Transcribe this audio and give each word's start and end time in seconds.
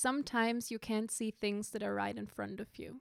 Sometimes 0.00 0.70
you 0.70 0.78
can't 0.78 1.10
see 1.10 1.32
things 1.32 1.72
that 1.72 1.82
are 1.82 1.92
right 1.92 2.16
in 2.16 2.28
front 2.28 2.60
of 2.60 2.68
you. 2.78 3.00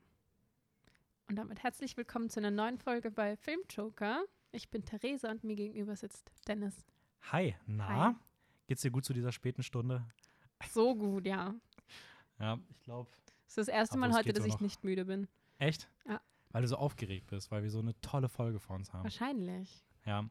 Und 1.30 1.36
damit 1.36 1.62
herzlich 1.62 1.96
willkommen 1.96 2.32
zu 2.32 2.40
einer 2.40 2.50
neuen 2.50 2.80
Folge 2.80 3.12
bei 3.12 3.38
Filmjoker. 3.38 4.24
Ich 4.52 4.72
bin 4.72 4.84
Theresa 4.84 5.30
und 5.30 5.44
mir 5.44 5.56
gegenüber 5.56 5.96
sitzt 5.96 6.32
Dennis. 6.48 6.88
Hi, 7.32 7.54
na? 7.68 7.88
Hi. 7.88 8.14
Geht's 8.66 8.82
dir 8.82 8.90
gut 8.90 9.06
zu 9.06 9.14
dieser 9.14 9.32
späten 9.32 9.62
Stunde? 9.62 10.08
So 10.72 10.96
gut, 10.96 11.28
ja. 11.28 11.54
Ja, 12.40 12.58
ich 12.72 12.82
glaube. 12.82 13.12
Es 13.46 13.50
ist 13.50 13.58
das 13.60 13.68
erste 13.68 14.00
Mal 14.00 14.12
heute, 14.14 14.34
dass 14.34 14.46
ich 14.46 14.54
noch. 14.54 14.62
nicht 14.62 14.84
müde 14.84 15.06
bin. 15.06 15.28
Echt? 15.60 15.88
Ja. 16.08 16.20
Weil 16.50 16.64
du 16.64 16.68
so 16.68 16.78
aufgeregt 16.78 17.28
bist, 17.28 17.52
weil 17.52 17.62
wir 17.62 17.70
so 17.70 17.78
eine 17.78 17.94
tolle 18.02 18.28
Folge 18.28 18.60
vor 18.60 18.76
uns 18.76 18.92
haben. 18.92 19.04
Wahrscheinlich. 19.04 19.86
Ja. 20.08 20.28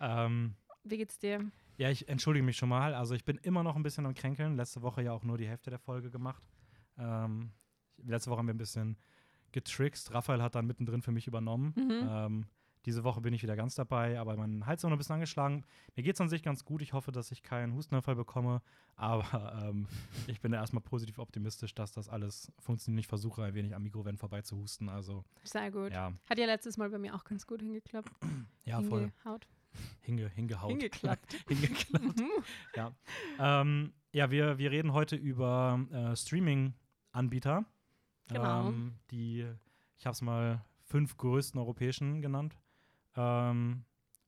Ähm, 0.00 0.54
Wie 0.88 0.96
geht's 0.96 1.18
dir? 1.18 1.50
ja, 1.78 1.90
ich 1.90 2.08
entschuldige 2.08 2.44
mich 2.44 2.56
schon 2.56 2.68
mal. 2.68 2.94
Also 2.94 3.14
ich 3.14 3.24
bin 3.24 3.38
immer 3.38 3.62
noch 3.62 3.76
ein 3.76 3.82
bisschen 3.82 4.06
am 4.06 4.14
Kränkeln. 4.14 4.56
Letzte 4.56 4.82
Woche 4.82 5.02
ja 5.02 5.12
auch 5.12 5.22
nur 5.22 5.38
die 5.38 5.46
Hälfte 5.46 5.70
der 5.70 5.78
Folge 5.78 6.10
gemacht. 6.10 6.42
Ähm, 6.98 7.50
letzte 7.98 8.30
Woche 8.30 8.38
haben 8.38 8.46
wir 8.46 8.54
ein 8.54 8.58
bisschen 8.58 8.96
getrickst. 9.52 10.12
Raphael 10.12 10.42
hat 10.42 10.54
dann 10.54 10.66
mittendrin 10.66 11.02
für 11.02 11.12
mich 11.12 11.26
übernommen. 11.26 11.74
Mhm. 11.76 12.08
Ähm, 12.08 12.46
diese 12.86 13.02
Woche 13.02 13.20
bin 13.20 13.34
ich 13.34 13.42
wieder 13.42 13.56
ganz 13.56 13.74
dabei, 13.74 14.18
aber 14.20 14.36
mein 14.36 14.64
Hals 14.64 14.78
ist 14.78 14.84
noch 14.84 14.92
ein 14.92 14.98
bisschen 14.98 15.14
angeschlagen. 15.14 15.64
Mir 15.96 16.04
geht 16.04 16.14
es 16.14 16.20
an 16.20 16.28
sich 16.28 16.44
ganz 16.44 16.64
gut. 16.64 16.82
Ich 16.82 16.92
hoffe, 16.92 17.10
dass 17.10 17.32
ich 17.32 17.42
keinen 17.42 17.74
Hustenanfall 17.74 18.14
bekomme. 18.14 18.62
Aber 18.94 19.60
ähm, 19.60 19.88
ich 20.28 20.40
bin 20.40 20.52
da 20.52 20.58
erstmal 20.58 20.82
positiv 20.82 21.18
optimistisch, 21.18 21.74
dass 21.74 21.92
das 21.92 22.08
alles 22.08 22.52
funktioniert. 22.58 23.00
Ich 23.00 23.08
versuche 23.08 23.42
ein 23.42 23.54
wenig 23.54 23.74
am 23.74 23.82
Mikrowellen 23.82 24.18
vorbei 24.18 24.42
zu 24.42 24.56
husten. 24.56 24.88
Also, 24.88 25.24
Sehr 25.42 25.70
gut. 25.72 25.92
ja, 25.92 26.12
Hat 26.30 26.38
ja 26.38 26.46
letztes 26.46 26.76
Mal 26.78 26.88
bei 26.88 26.98
mir 26.98 27.14
auch 27.14 27.24
ganz 27.24 27.46
gut 27.46 27.60
hingeklappt. 27.60 28.10
ja 28.64 28.80
voll. 28.80 29.10
Hingehaut. 29.10 29.48
Hinge, 30.00 30.28
hingehaut. 30.28 30.70
Hingeklappt. 30.70 31.32
Hingeklappt. 31.48 32.22
Ja, 32.74 32.92
ähm, 33.38 33.92
ja 34.12 34.30
wir, 34.30 34.58
wir 34.58 34.70
reden 34.70 34.92
heute 34.92 35.16
über 35.16 35.80
äh, 35.90 36.16
Streaming-Anbieter. 36.16 37.64
Genau. 38.28 38.68
Ähm, 38.68 38.94
die, 39.10 39.46
ich 39.98 40.06
habe 40.06 40.14
es 40.14 40.22
mal 40.22 40.64
fünf 40.84 41.16
größten 41.16 41.58
europäischen 41.58 42.22
genannt. 42.22 42.58
Ähm, 43.16 43.84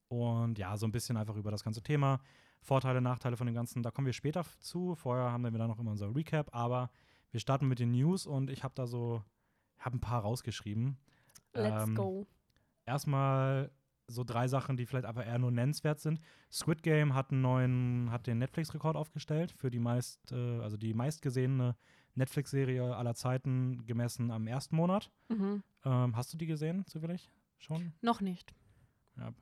und 0.09 0.59
ja, 0.59 0.77
so 0.77 0.87
ein 0.87 0.93
bisschen 0.93 1.17
einfach 1.17 1.37
über 1.37 1.51
das 1.51 1.63
ganze 1.63 1.83
Thema. 1.83 2.21
Vorteile, 2.63 3.01
Nachteile 3.01 3.37
von 3.37 3.47
dem 3.47 3.55
Ganzen, 3.55 3.83
da 3.83 3.91
kommen 3.91 4.07
wir 4.07 4.13
später 4.13 4.45
zu. 4.61 4.95
Vorher 4.95 5.31
haben 5.31 5.45
wir 5.45 5.51
dann 5.51 5.69
noch 5.69 5.79
immer 5.79 5.91
unser 5.91 6.15
Recap, 6.15 6.55
aber 6.55 6.91
wir 7.31 7.41
starten 7.41 7.69
mit 7.69 7.79
den 7.79 7.93
News 7.93 8.27
und 8.27 8.51
ich 8.51 8.65
habe 8.65 8.75
da 8.75 8.87
so, 8.87 9.23
habe 9.79 9.97
ein 9.97 10.01
paar 10.01 10.23
rausgeschrieben. 10.23 10.99
Let's 11.55 11.89
Ähm, 11.89 11.95
go. 11.95 12.27
Erstmal 12.85 13.71
so 14.09 14.25
drei 14.25 14.49
Sachen, 14.49 14.77
die 14.77 14.87
vielleicht 14.87 15.05
einfach 15.07 15.25
eher 15.25 15.39
nur 15.39 15.51
nennenswert 15.51 16.01
sind. 16.01 16.21
Squid 16.51 16.83
Game 16.83 17.15
hat 17.15 17.31
einen 17.31 17.43
neuen, 17.43 18.11
hat 18.11 18.27
den 18.27 18.39
Netflix-Rekord 18.39 18.97
aufgestellt 18.97 19.53
für 19.53 19.71
die 19.71 19.79
meist, 19.79 20.33
äh, 20.33 20.61
also 20.61 20.77
die 20.77 20.95
meistgesehene 20.95 21.77
Netflix-Serie 22.15 22.97
aller 22.97 23.15
Zeiten 23.15 23.87
gemessen 23.87 24.31
am 24.31 24.47
ersten 24.47 24.75
Monat. 24.77 25.13
Mhm. 25.29 25.63
Ähm, 25.85 26.17
hast 26.17 26.33
du 26.33 26.39
die 26.39 26.47
gesehen, 26.47 26.85
zufällig? 26.87 27.31
Schon? 27.59 27.93
Noch 28.01 28.21
nicht. 28.21 28.55
Ja. 29.17 29.33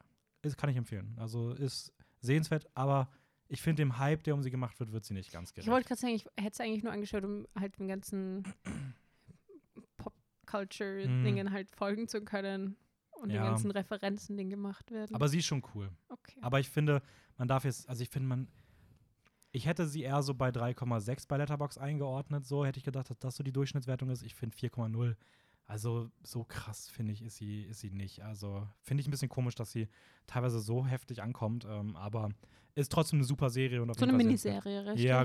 Ist, 0.42 0.58
kann 0.58 0.68
ich 0.68 0.76
empfehlen. 0.76 1.16
Also 1.18 1.52
ist 1.52 1.92
sehenswert, 2.20 2.66
aber 2.74 3.08
ich 3.48 3.62
finde, 3.62 3.82
dem 3.82 3.98
Hype, 3.98 4.24
der 4.24 4.34
um 4.34 4.42
sie 4.42 4.50
gemacht 4.50 4.78
wird, 4.80 4.92
wird 4.92 5.04
sie 5.04 5.14
nicht 5.14 5.32
ganz 5.32 5.50
Ich 5.50 5.54
gerecht. 5.54 5.70
wollte 5.70 5.86
gerade 5.88 6.00
sagen, 6.00 6.14
ich 6.14 6.24
hätte 6.36 6.52
es 6.52 6.60
eigentlich 6.60 6.82
nur 6.82 6.92
angeschaut, 6.92 7.24
um 7.24 7.46
halt 7.58 7.78
dem 7.78 7.86
ganzen 7.86 8.42
Pop-Culture-Dingen 9.96 11.52
halt 11.52 11.70
folgen 11.70 12.08
zu 12.08 12.22
können 12.24 12.76
und 13.20 13.28
den 13.30 13.36
Ja. 13.36 13.44
ganzen 13.48 13.70
Referenzen, 13.70 14.36
die 14.36 14.48
gemacht 14.48 14.90
werden. 14.90 15.14
aber 15.14 15.28
sie 15.28 15.38
ist 15.38 15.46
schon 15.46 15.62
cool. 15.74 15.90
okay. 16.08 16.38
Aber 16.42 16.60
ich 16.60 16.68
finde, 16.68 17.02
man 17.38 17.48
darf 17.48 17.64
jetzt, 17.64 17.88
also 17.88 18.02
ich 18.02 18.08
finde, 18.10 18.28
man, 18.28 18.48
ich 19.52 19.66
hätte 19.66 19.86
sie 19.86 20.02
eher 20.02 20.22
so 20.22 20.34
bei 20.34 20.50
3,6 20.50 21.26
bei 21.28 21.36
Letterbox 21.38 21.78
eingeordnet. 21.78 22.44
So 22.46 22.64
hätte 22.64 22.78
ich 22.78 22.84
gedacht, 22.84 23.08
dass 23.10 23.18
das 23.18 23.36
so 23.36 23.42
die 23.42 23.52
Durchschnittswertung 23.52 24.10
ist. 24.10 24.22
Ich 24.22 24.34
finde 24.34 24.56
4,0. 24.56 25.16
Also 25.68 26.10
so 26.22 26.44
krass 26.44 26.88
finde 26.88 27.12
ich 27.12 27.22
ist 27.22 27.36
sie 27.36 27.62
ist 27.62 27.80
sie 27.80 27.90
nicht. 27.90 28.22
Also 28.22 28.68
finde 28.82 29.00
ich 29.00 29.08
ein 29.08 29.10
bisschen 29.10 29.28
komisch, 29.28 29.56
dass 29.56 29.72
sie 29.72 29.88
teilweise 30.28 30.60
so 30.60 30.86
heftig 30.86 31.22
ankommt. 31.22 31.64
Ähm, 31.68 31.96
aber 31.96 32.28
ist 32.76 32.92
trotzdem 32.92 33.18
eine 33.18 33.24
super 33.24 33.50
Serie 33.50 33.82
und 33.82 33.90
auf 33.90 33.98
so 33.98 34.04
eine. 34.04 34.12
Miniserie, 34.12 34.86
richtig? 34.86 35.04
Ja, 35.04 35.24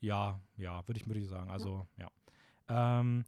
ja, 0.00 0.40
ja, 0.56 0.88
würde 0.88 0.98
ich, 0.98 1.06
würd 1.06 1.18
ich 1.18 1.26
sagen. 1.28 1.50
Also, 1.50 1.86
ja. 1.98 2.08
Ähm, 2.68 3.24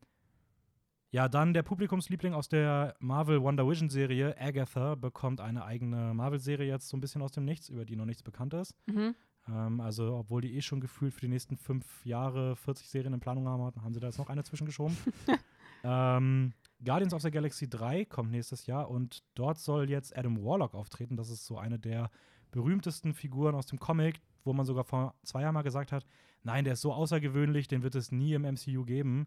ja, 1.12 1.28
dann 1.28 1.52
der 1.52 1.62
Publikumsliebling 1.62 2.32
aus 2.32 2.48
der 2.48 2.94
Marvel 2.98 3.42
Wonder 3.42 3.68
Vision 3.68 3.90
Serie, 3.90 4.34
Agatha, 4.40 4.94
bekommt 4.94 5.42
eine 5.42 5.64
eigene 5.64 6.14
Marvel-Serie 6.14 6.66
jetzt 6.66 6.88
so 6.88 6.96
ein 6.96 7.00
bisschen 7.00 7.20
aus 7.20 7.32
dem 7.32 7.44
Nichts, 7.44 7.68
über 7.68 7.84
die 7.84 7.96
noch 7.96 8.06
nichts 8.06 8.22
bekannt 8.22 8.54
ist. 8.54 8.74
Mhm. 8.86 9.14
Ähm, 9.46 9.80
also, 9.80 10.16
obwohl 10.16 10.40
die 10.40 10.56
eh 10.56 10.62
schon 10.62 10.80
gefühlt 10.80 11.12
für 11.12 11.20
die 11.20 11.28
nächsten 11.28 11.58
fünf 11.58 12.06
Jahre 12.06 12.56
40 12.56 12.88
Serien 12.88 13.12
in 13.12 13.20
Planung 13.20 13.46
haben, 13.46 13.62
haben 13.82 13.92
sie 13.92 14.00
da 14.00 14.06
jetzt 14.06 14.18
noch 14.18 14.30
eine 14.30 14.42
zwischengeschoben. 14.42 14.96
ähm, 15.84 16.54
Guardians 16.82 17.12
of 17.12 17.20
the 17.20 17.30
Galaxy 17.30 17.68
3 17.68 18.06
kommt 18.06 18.30
nächstes 18.30 18.64
Jahr 18.64 18.88
und 18.90 19.22
dort 19.34 19.58
soll 19.58 19.90
jetzt 19.90 20.16
Adam 20.16 20.42
Warlock 20.42 20.74
auftreten. 20.74 21.18
Das 21.18 21.28
ist 21.28 21.44
so 21.44 21.58
eine 21.58 21.78
der 21.78 22.10
berühmtesten 22.52 23.12
Figuren 23.12 23.54
aus 23.54 23.66
dem 23.66 23.78
Comic, 23.78 24.22
wo 24.44 24.54
man 24.54 24.64
sogar 24.64 24.84
vor 24.84 25.14
zwei 25.24 25.42
Jahren 25.42 25.54
mal 25.54 25.62
gesagt 25.62 25.92
hat, 25.92 26.06
nein, 26.42 26.64
der 26.64 26.72
ist 26.72 26.80
so 26.80 26.92
außergewöhnlich, 26.92 27.68
den 27.68 27.82
wird 27.82 27.96
es 27.96 28.12
nie 28.12 28.32
im 28.32 28.42
MCU 28.42 28.84
geben. 28.84 29.26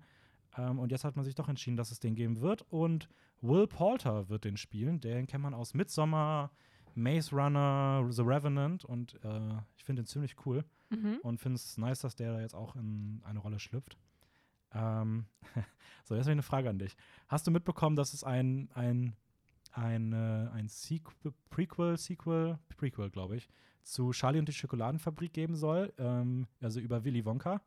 Ähm, 0.57 0.79
und 0.79 0.91
jetzt 0.91 1.03
hat 1.03 1.15
man 1.15 1.25
sich 1.25 1.35
doch 1.35 1.49
entschieden, 1.49 1.77
dass 1.77 1.91
es 1.91 1.99
den 1.99 2.15
geben 2.15 2.41
wird. 2.41 2.65
Und 2.69 3.09
Will 3.41 3.67
Poulter 3.67 4.29
wird 4.29 4.43
den 4.45 4.57
spielen. 4.57 4.99
Den 5.01 5.27
kennt 5.27 5.43
man 5.43 5.53
aus 5.53 5.73
Midsommar, 5.73 6.51
Maze 6.95 7.35
Runner, 7.35 8.05
The 8.09 8.21
Revenant. 8.21 8.85
Und 8.85 9.15
äh, 9.23 9.51
ich 9.77 9.83
finde 9.83 10.01
den 10.03 10.07
ziemlich 10.07 10.35
cool 10.45 10.63
Mhm. 10.91 11.19
und 11.23 11.39
finde 11.39 11.55
es 11.55 11.77
nice, 11.77 11.99
dass 12.01 12.15
der 12.15 12.33
da 12.33 12.41
jetzt 12.41 12.53
auch 12.53 12.75
in 12.75 13.21
eine 13.25 13.39
Rolle 13.39 13.59
schlüpft. 13.59 13.97
Ähm, 14.73 15.25
so, 16.03 16.15
jetzt 16.15 16.25
habe 16.25 16.31
ich 16.31 16.35
eine 16.35 16.43
Frage 16.43 16.69
an 16.69 16.79
dich. 16.79 16.95
Hast 17.27 17.47
du 17.47 17.51
mitbekommen, 17.51 17.95
dass 17.95 18.13
es 18.13 18.23
ein, 18.23 18.69
ein, 18.75 19.15
ein, 19.71 20.13
äh, 20.13 20.49
ein 20.53 20.67
Sequel, 20.67 21.33
Prequel, 21.49 21.97
Sequel, 21.97 22.59
Prequel, 22.77 23.09
glaube 23.09 23.37
ich, 23.37 23.49
zu 23.83 24.11
Charlie 24.11 24.39
und 24.39 24.47
die 24.47 24.53
Schokoladenfabrik 24.53 25.33
geben 25.33 25.55
soll? 25.55 25.91
Ähm, 25.97 26.47
also 26.61 26.79
über 26.79 27.03
Willy 27.03 27.25
Wonka. 27.25 27.61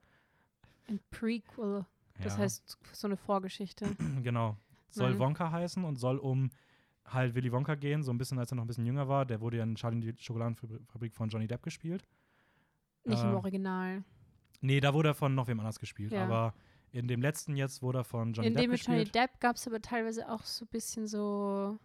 Ein 0.89 1.01
Prequel. 1.11 1.85
Das 2.23 2.35
Ja, 2.35 2.41
heißt, 2.41 2.79
so 2.93 3.07
eine 3.07 3.17
Vorgeschichte. 3.17 3.87
genau. 4.23 4.57
Soll 4.91 5.15
Mhm. 5.15 5.19
Wonka 5.19 5.51
heißen 5.51 5.85
und 5.85 5.97
soll 5.97 6.19
um 6.19 6.51
halt 7.05 7.35
Willy 7.35 7.53
Wonka 7.53 7.75
gehen, 7.75 8.03
so 8.03 8.11
ein 8.11 8.19
bisschen, 8.19 8.39
als 8.39 8.53
er 8.53 8.57
noch 8.57 8.65
ein 8.65 8.67
bisschen 8.67 8.87
jünger 8.87 9.09
war. 9.09 9.25
Der 9.25 9.41
wurde 9.41 9.59
ja 9.59 9.63
in 9.63 9.75
Charlie 9.77 10.01
die 10.13 10.23
Schokoladenfabrik 10.23 11.15
von 11.15 11.29
Johnny 11.29 11.47
Depp 11.47 11.63
gespielt. 11.63 12.07
Nicht 13.05 13.23
im 13.23 13.31
Äh, 13.31 13.35
Original. 13.35 14.05
Nee, 14.61 14.81
da 14.81 14.93
wurde 14.93 15.11
er 15.11 15.15
von 15.15 15.35
noch 15.35 15.47
wem 15.49 15.61
anders 15.61 15.79
gespielt. 15.79 16.13
Ja. 16.13 16.25
Aber 16.25 16.55
in 16.91 17.07
dem 17.07 17.23
letzten 17.23 17.57
jetzt 17.57 17.81
wurde 17.83 17.99
er 18.01 18.05
von 18.05 18.33
Johnny 18.33 18.49
In 18.49 18.55
Depp 18.55 18.63
dem 18.65 18.71
mit 18.73 18.81
Johnny 18.85 18.99
gespielt. 19.05 19.15
Depp 19.15 19.41
gab 19.41 19.57
es 19.57 19.67
aber 19.67 19.81
teilweise 19.81 20.29
auch 20.31 20.43
so 20.45 20.65
ein 20.65 20.69
bisschen 20.69 21.07
so. 21.07 21.79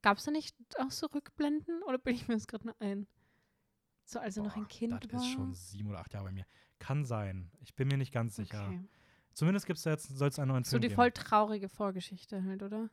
Gab 0.00 0.18
es 0.18 0.24
da 0.24 0.30
nicht 0.30 0.54
auch 0.78 0.90
so 0.90 1.06
Rückblenden? 1.06 1.82
Oder 1.82 1.98
bin 1.98 2.14
ich 2.14 2.28
mir 2.28 2.34
das 2.34 2.46
gerade 2.46 2.66
nur 2.66 2.76
ein? 2.80 3.06
So, 4.04 4.20
als 4.20 4.36
er 4.36 4.44
noch 4.44 4.56
ein 4.56 4.68
Kind 4.68 5.04
das 5.04 5.12
war. 5.12 5.20
ist 5.20 5.32
schon 5.32 5.54
sieben 5.54 5.90
oder 5.90 5.98
acht 6.00 6.14
Jahre 6.14 6.26
bei 6.26 6.32
mir. 6.32 6.46
Kann 6.78 7.04
sein. 7.04 7.50
Ich 7.60 7.74
bin 7.74 7.88
mir 7.88 7.98
nicht 7.98 8.12
ganz 8.12 8.36
sicher. 8.36 8.64
Okay. 8.68 8.80
Zumindest 9.38 9.66
gibt's 9.66 9.82
da 9.84 9.90
jetzt, 9.90 10.08
soll 10.16 10.28
es 10.28 10.38
einen 10.38 10.48
neuen 10.50 10.64
So 10.64 10.70
Film 10.70 10.82
die 10.82 10.88
geben. 10.88 10.96
voll 10.96 11.12
traurige 11.12 11.68
Vorgeschichte 11.68 12.42
halt, 12.44 12.62
oder? 12.62 12.90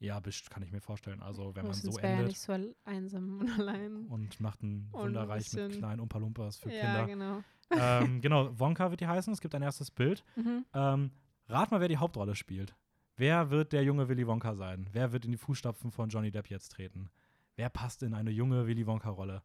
ja, 0.00 0.20
kann 0.50 0.62
ich 0.64 0.72
mir 0.72 0.80
vorstellen. 0.80 1.22
Also, 1.22 1.54
wenn 1.54 1.64
man 1.64 1.74
so 1.74 1.92
wäre 1.98 2.02
ja 2.06 2.08
endet 2.14 2.28
nicht 2.28 2.40
so 2.40 2.52
einsam 2.84 3.38
und 3.40 3.50
allein. 3.60 4.06
und 4.06 4.40
macht 4.40 4.62
ein 4.62 4.88
Wunderreich 4.92 5.52
mit 5.52 5.66
bisschen- 5.68 5.78
kleinen 5.78 6.00
Umpa-Lumpas 6.00 6.56
für 6.56 6.72
ja, 6.72 7.04
Kinder. 7.04 7.06
genau. 7.06 7.44
ähm, 7.70 8.20
genau, 8.20 8.58
Wonka 8.58 8.90
wird 8.90 9.00
die 9.00 9.06
heißen. 9.06 9.32
Es 9.32 9.40
gibt 9.40 9.54
ein 9.54 9.62
erstes 9.62 9.90
Bild. 9.90 10.24
Mhm. 10.36 10.64
Ähm, 10.74 11.10
rat 11.48 11.70
mal, 11.70 11.80
wer 11.80 11.88
die 11.88 11.98
Hauptrolle 11.98 12.34
spielt. 12.34 12.74
Wer 13.16 13.50
wird 13.50 13.72
der 13.74 13.84
junge 13.84 14.08
Willy 14.08 14.26
Wonka 14.26 14.54
sein? 14.54 14.88
Wer 14.92 15.12
wird 15.12 15.26
in 15.26 15.30
die 15.32 15.36
Fußstapfen 15.38 15.90
von 15.92 16.08
Johnny 16.08 16.30
Depp 16.32 16.48
jetzt 16.48 16.70
treten? 16.70 17.10
Wer 17.56 17.68
passt 17.68 18.02
in 18.02 18.14
eine 18.14 18.30
junge 18.30 18.66
Willy 18.66 18.86
Wonka-Rolle? 18.86 19.42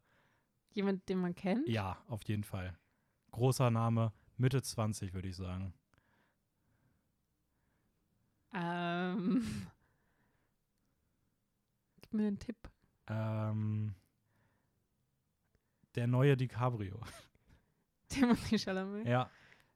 Jemand, 0.72 1.06
den 1.08 1.18
man 1.18 1.34
kennt? 1.34 1.68
Ja, 1.68 1.98
auf 2.08 2.22
jeden 2.24 2.42
Fall. 2.44 2.74
Großer 3.32 3.70
Name, 3.70 4.12
Mitte 4.38 4.62
20, 4.62 5.12
würde 5.12 5.28
ich 5.28 5.36
sagen. 5.36 5.74
Ähm. 8.54 9.42
Gib 12.00 12.14
mir 12.14 12.26
einen 12.28 12.38
Tipp. 12.38 12.56
Ähm, 13.08 13.94
der 15.94 16.06
neue 16.06 16.36
DiCaprio. 16.36 17.00
Timothy 18.08 18.58
Chalamet. 18.58 19.06
ja. 19.06 19.30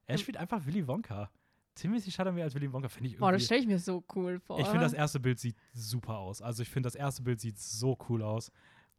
Er 0.06 0.18
spielt 0.18 0.36
einfach 0.36 0.64
Willy 0.66 0.86
Wonka. 0.86 1.30
Timothy 1.74 2.10
Chalamet 2.10 2.42
als 2.42 2.54
Willy 2.54 2.70
Wonka 2.72 2.88
finde 2.88 3.08
ich 3.08 3.16
Boah, 3.18 3.32
das 3.32 3.42
irgendwie. 3.42 3.44
stelle 3.46 3.60
ich 3.60 3.66
mir 3.66 3.78
so 3.78 4.04
cool 4.14 4.40
vor. 4.40 4.58
ich 4.58 4.66
finde, 4.66 4.80
das 4.82 4.92
erste 4.92 5.20
Bild 5.20 5.38
sieht 5.38 5.56
super 5.72 6.18
aus. 6.18 6.42
Also, 6.42 6.62
ich 6.62 6.68
finde, 6.68 6.86
das 6.86 6.94
erste 6.94 7.22
Bild 7.22 7.40
sieht 7.40 7.58
so 7.58 7.96
cool 8.08 8.22
aus. 8.22 8.50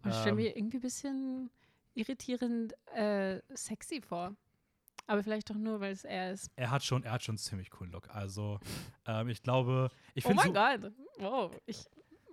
Boah, 0.02 0.10
Ich 0.10 0.16
stelle 0.16 0.30
ähm, 0.32 0.36
mir 0.38 0.58
irgendwie 0.58 0.78
ein 0.78 0.82
bisschen 0.82 1.50
irritierend 1.94 2.74
äh, 2.96 3.42
sexy 3.54 4.02
vor. 4.02 4.36
Aber 5.06 5.22
vielleicht 5.24 5.50
doch 5.50 5.56
nur, 5.56 5.80
weil 5.82 5.92
es 5.92 6.04
er 6.06 6.32
ist. 6.32 6.50
Er 6.56 6.72
hat 6.72 6.84
schon, 6.84 7.04
er 7.04 7.12
hat 7.12 7.24
schon 7.24 7.34
einen 7.34 7.38
ziemlich 7.40 7.70
coolen 7.70 7.92
Look. 7.92 8.10
Also, 8.10 8.60
ähm, 9.06 9.28
ich 9.30 9.42
glaube, 9.44 9.90
ich 10.14 10.26
Oh 10.26 10.30
finde 10.30 10.44
mein 10.54 10.82
so, 10.82 10.90
Gott. 10.90 10.94
Wow, 11.20 11.52
ich, 11.66 11.86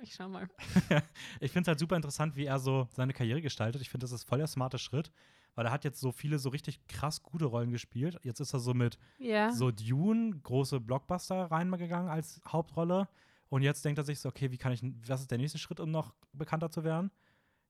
ich 0.03 0.15
schau 0.15 0.29
mal. 0.29 0.49
ich 1.41 1.51
finde 1.51 1.63
es 1.63 1.69
halt 1.69 1.79
super 1.79 1.97
interessant, 1.97 2.37
wie 2.37 2.45
er 2.47 2.59
so 2.59 2.89
seine 2.93 3.13
Karriere 3.13 3.43
gestaltet. 3.43 3.83
Ich 3.83 3.91
finde, 3.91 4.05
das 4.05 4.13
ist 4.13 4.25
voll 4.25 4.39
der 4.39 4.47
smarte 4.47 4.79
Schritt, 4.79 5.11
weil 5.57 5.67
er 5.67 5.73
hat 5.73 5.85
jetzt 5.85 6.01
so 6.01 6.13
viele 6.13 6.39
so 6.39 6.49
richtig 6.51 6.87
krass 6.87 7.23
gute 7.23 7.47
Rollen 7.47 7.71
gespielt. 7.73 8.19
Jetzt 8.23 8.41
ist 8.41 8.53
er 8.53 8.61
so 8.61 8.73
mit 8.73 8.99
Ja. 9.19 9.51
so 9.53 9.71
Dune, 9.73 10.39
große 10.41 10.81
Blockbuster 10.81 11.51
reingegangen 11.51 12.09
als 12.09 12.41
Hauptrolle. 12.47 13.09
Und 13.49 13.63
jetzt 13.63 13.85
denkt 13.85 13.99
er 13.99 14.05
sich 14.05 14.21
so, 14.21 14.29
okay, 14.29 14.53
wie 14.53 14.59
kann 14.59 14.71
ich, 14.73 14.81
was 15.09 15.23
ist 15.23 15.31
der 15.33 15.39
nächste 15.39 15.59
Schritt, 15.59 15.81
um 15.81 15.91
noch 15.91 16.15
bekannter 16.33 16.71
zu 16.71 16.85
werden? 16.85 17.11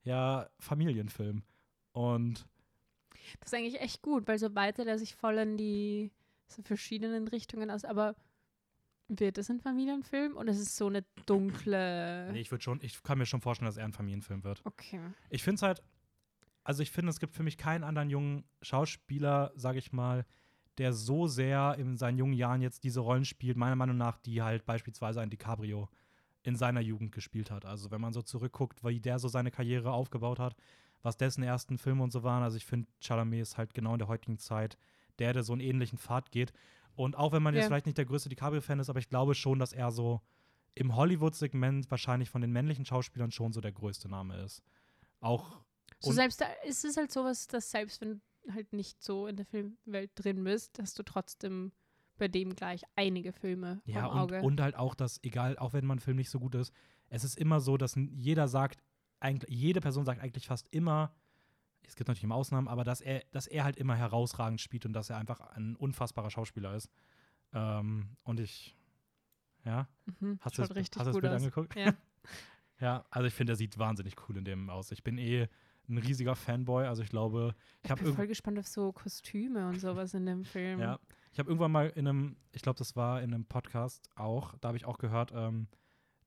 Ja, 0.02 0.46
Familienfilm. 0.58 1.42
Und 1.92 2.46
Das 3.40 3.52
ist 3.52 3.58
eigentlich 3.58 3.80
echt 3.80 4.02
gut, 4.02 4.26
weil 4.26 4.38
so 4.38 4.54
weitet 4.54 4.86
er 4.86 4.98
sich 4.98 5.14
voll 5.14 5.38
in 5.38 5.56
die 5.56 6.10
so 6.46 6.62
verschiedenen 6.62 7.28
Richtungen 7.28 7.70
aus. 7.70 7.84
Aber 7.84 8.16
wird 9.08 9.38
es 9.38 9.50
ein 9.50 9.60
Familienfilm 9.60 10.36
und 10.36 10.48
es 10.48 10.58
ist 10.58 10.76
so 10.76 10.86
eine 10.86 11.04
dunkle. 11.26 12.30
nee, 12.32 12.40
ich 12.40 12.50
würde 12.50 12.62
schon, 12.62 12.80
ich 12.82 13.02
kann 13.02 13.18
mir 13.18 13.26
schon 13.26 13.40
vorstellen, 13.40 13.66
dass 13.66 13.76
er 13.76 13.84
ein 13.84 13.92
Familienfilm 13.92 14.44
wird. 14.44 14.62
Okay. 14.64 15.00
Ich 15.30 15.42
finde 15.42 15.56
es 15.56 15.62
halt, 15.62 15.82
also 16.62 16.82
ich 16.82 16.90
finde, 16.90 17.10
es 17.10 17.18
gibt 17.18 17.34
für 17.34 17.42
mich 17.42 17.58
keinen 17.58 17.84
anderen 17.84 18.10
jungen 18.10 18.44
Schauspieler, 18.62 19.52
sage 19.56 19.78
ich 19.78 19.92
mal, 19.92 20.24
der 20.78 20.92
so 20.92 21.26
sehr 21.26 21.74
in 21.78 21.96
seinen 21.96 22.18
jungen 22.18 22.32
Jahren 22.32 22.62
jetzt 22.62 22.84
diese 22.84 23.00
Rollen 23.00 23.24
spielt, 23.24 23.56
meiner 23.56 23.76
Meinung 23.76 23.96
nach, 23.96 24.18
die 24.18 24.42
halt 24.42 24.64
beispielsweise 24.64 25.20
ein 25.20 25.30
DiCaprio 25.30 25.88
in 26.42 26.56
seiner 26.56 26.80
Jugend 26.80 27.12
gespielt 27.12 27.50
hat. 27.50 27.66
Also 27.66 27.90
wenn 27.90 28.00
man 28.00 28.12
so 28.12 28.22
zurückguckt, 28.22 28.82
wie 28.84 29.00
der 29.00 29.18
so 29.18 29.28
seine 29.28 29.50
Karriere 29.50 29.92
aufgebaut 29.92 30.38
hat, 30.38 30.54
was 31.02 31.16
dessen 31.16 31.42
ersten 31.42 31.78
Filme 31.78 32.02
und 32.02 32.12
so 32.12 32.22
waren. 32.22 32.42
Also 32.42 32.56
ich 32.56 32.66
finde, 32.66 32.88
Chalamet 33.00 33.40
ist 33.40 33.56
halt 33.58 33.74
genau 33.74 33.92
in 33.94 33.98
der 33.98 34.08
heutigen 34.08 34.38
Zeit 34.38 34.76
der, 35.18 35.32
der 35.32 35.42
so 35.42 35.52
einen 35.52 35.60
ähnlichen 35.62 35.98
Pfad 35.98 36.30
geht. 36.30 36.52
Und 36.94 37.16
auch 37.16 37.32
wenn 37.32 37.42
man 37.42 37.54
jetzt 37.54 37.62
Ja. 37.64 37.68
vielleicht 37.68 37.86
nicht 37.86 37.98
der 37.98 38.04
größte 38.06 38.28
DiCaprio-Fan 38.28 38.80
ist, 38.80 38.88
aber 38.90 38.98
ich 38.98 39.08
glaube 39.08 39.34
schon, 39.34 39.58
dass 39.58 39.72
er 39.72 39.90
so 39.90 40.20
im 40.74 40.94
Hollywood-Segment 40.96 41.90
wahrscheinlich 41.90 42.30
von 42.30 42.40
den 42.40 42.52
männlichen 42.52 42.84
Schauspielern 42.84 43.30
schon 43.32 43.52
so 43.52 43.60
der 43.60 43.72
größte 43.72 44.08
Name 44.08 44.36
ist. 44.42 44.62
Auch 45.20 45.60
So 46.02 46.10
Und- 46.10 46.14
selbst 46.16 46.40
da 46.40 46.46
ist 46.66 46.84
es 46.84 46.96
halt 46.96 47.12
sowas, 47.12 47.46
dass 47.48 47.70
selbst 47.70 48.00
wenn 48.00 48.20
du 48.46 48.54
halt 48.54 48.72
nicht 48.72 49.02
so 49.02 49.26
in 49.26 49.36
der 49.36 49.44
Filmwelt 49.44 50.10
drin 50.14 50.44
bist, 50.44 50.78
hast 50.80 50.98
du 50.98 51.02
trotzdem 51.02 51.72
bei 52.16 52.28
dem 52.28 52.54
gleich 52.54 52.82
einige 52.96 53.32
Filme 53.32 53.82
Ja, 53.84 54.06
und, 54.06 54.18
Auge. 54.18 54.40
und 54.40 54.60
halt 54.60 54.76
auch, 54.76 54.94
dass, 54.94 55.22
egal, 55.22 55.58
auch 55.58 55.72
wenn 55.74 55.84
man 55.84 55.98
Film 55.98 56.16
nicht 56.16 56.30
so 56.30 56.38
gut 56.40 56.54
ist, 56.54 56.72
es 57.10 57.24
ist 57.24 57.36
immer 57.38 57.60
so, 57.60 57.76
dass 57.76 57.96
jeder 57.96 58.48
sagt, 58.48 58.82
eigentlich, 59.20 59.56
jede 59.56 59.80
Person 59.80 60.04
sagt 60.04 60.20
eigentlich 60.20 60.46
fast 60.46 60.66
immer, 60.70 61.14
es 61.82 61.96
gibt 61.96 62.08
natürlich 62.08 62.24
immer 62.24 62.36
Ausnahmen, 62.36 62.68
aber 62.68 62.84
dass 62.84 63.00
er, 63.00 63.22
dass 63.32 63.46
er 63.46 63.64
halt 63.64 63.76
immer 63.76 63.96
herausragend 63.96 64.60
spielt 64.60 64.86
und 64.86 64.92
dass 64.92 65.10
er 65.10 65.18
einfach 65.18 65.40
ein 65.40 65.76
unfassbarer 65.76 66.30
Schauspieler 66.30 66.74
ist. 66.74 66.90
Ähm, 67.52 68.16
und 68.24 68.40
ich, 68.40 68.76
ja, 69.64 69.88
mhm, 70.20 70.38
hast 70.40 70.58
du 70.58 70.62
das, 70.62 70.74
richtig 70.74 71.00
hast 71.00 71.06
das 71.06 71.16
Bild 71.16 71.32
aus. 71.32 71.42
angeguckt? 71.42 71.74
Ja. 71.76 71.94
Ja, 72.80 73.04
also 73.10 73.26
ich 73.26 73.34
finde, 73.34 73.52
er 73.52 73.56
sieht 73.56 73.78
wahnsinnig 73.78 74.16
cool 74.26 74.38
in 74.38 74.44
dem 74.44 74.70
aus. 74.70 74.90
Ich 74.90 75.04
bin 75.04 75.18
eh 75.18 75.48
ein 75.88 75.98
riesiger 75.98 76.34
Fanboy, 76.34 76.86
also 76.86 77.02
ich 77.02 77.10
glaube, 77.10 77.54
ich 77.82 77.90
habe 77.90 78.02
bin 78.02 78.14
voll 78.14 78.26
gespannt 78.26 78.58
auf 78.58 78.66
so 78.66 78.92
Kostüme 78.92 79.68
und 79.68 79.80
sowas 79.80 80.14
in 80.14 80.24
dem 80.24 80.44
Film. 80.44 80.80
Ja. 80.80 80.98
Ich 81.32 81.38
habe 81.38 81.50
irgendwann 81.50 81.72
mal 81.72 81.88
in 81.90 82.08
einem, 82.08 82.36
ich 82.52 82.62
glaube, 82.62 82.78
das 82.78 82.96
war 82.96 83.22
in 83.22 83.34
einem 83.34 83.44
Podcast 83.44 84.08
auch, 84.14 84.56
da 84.58 84.68
habe 84.68 84.78
ich 84.78 84.84
auch 84.84 84.98
gehört, 84.98 85.32
ähm, 85.34 85.68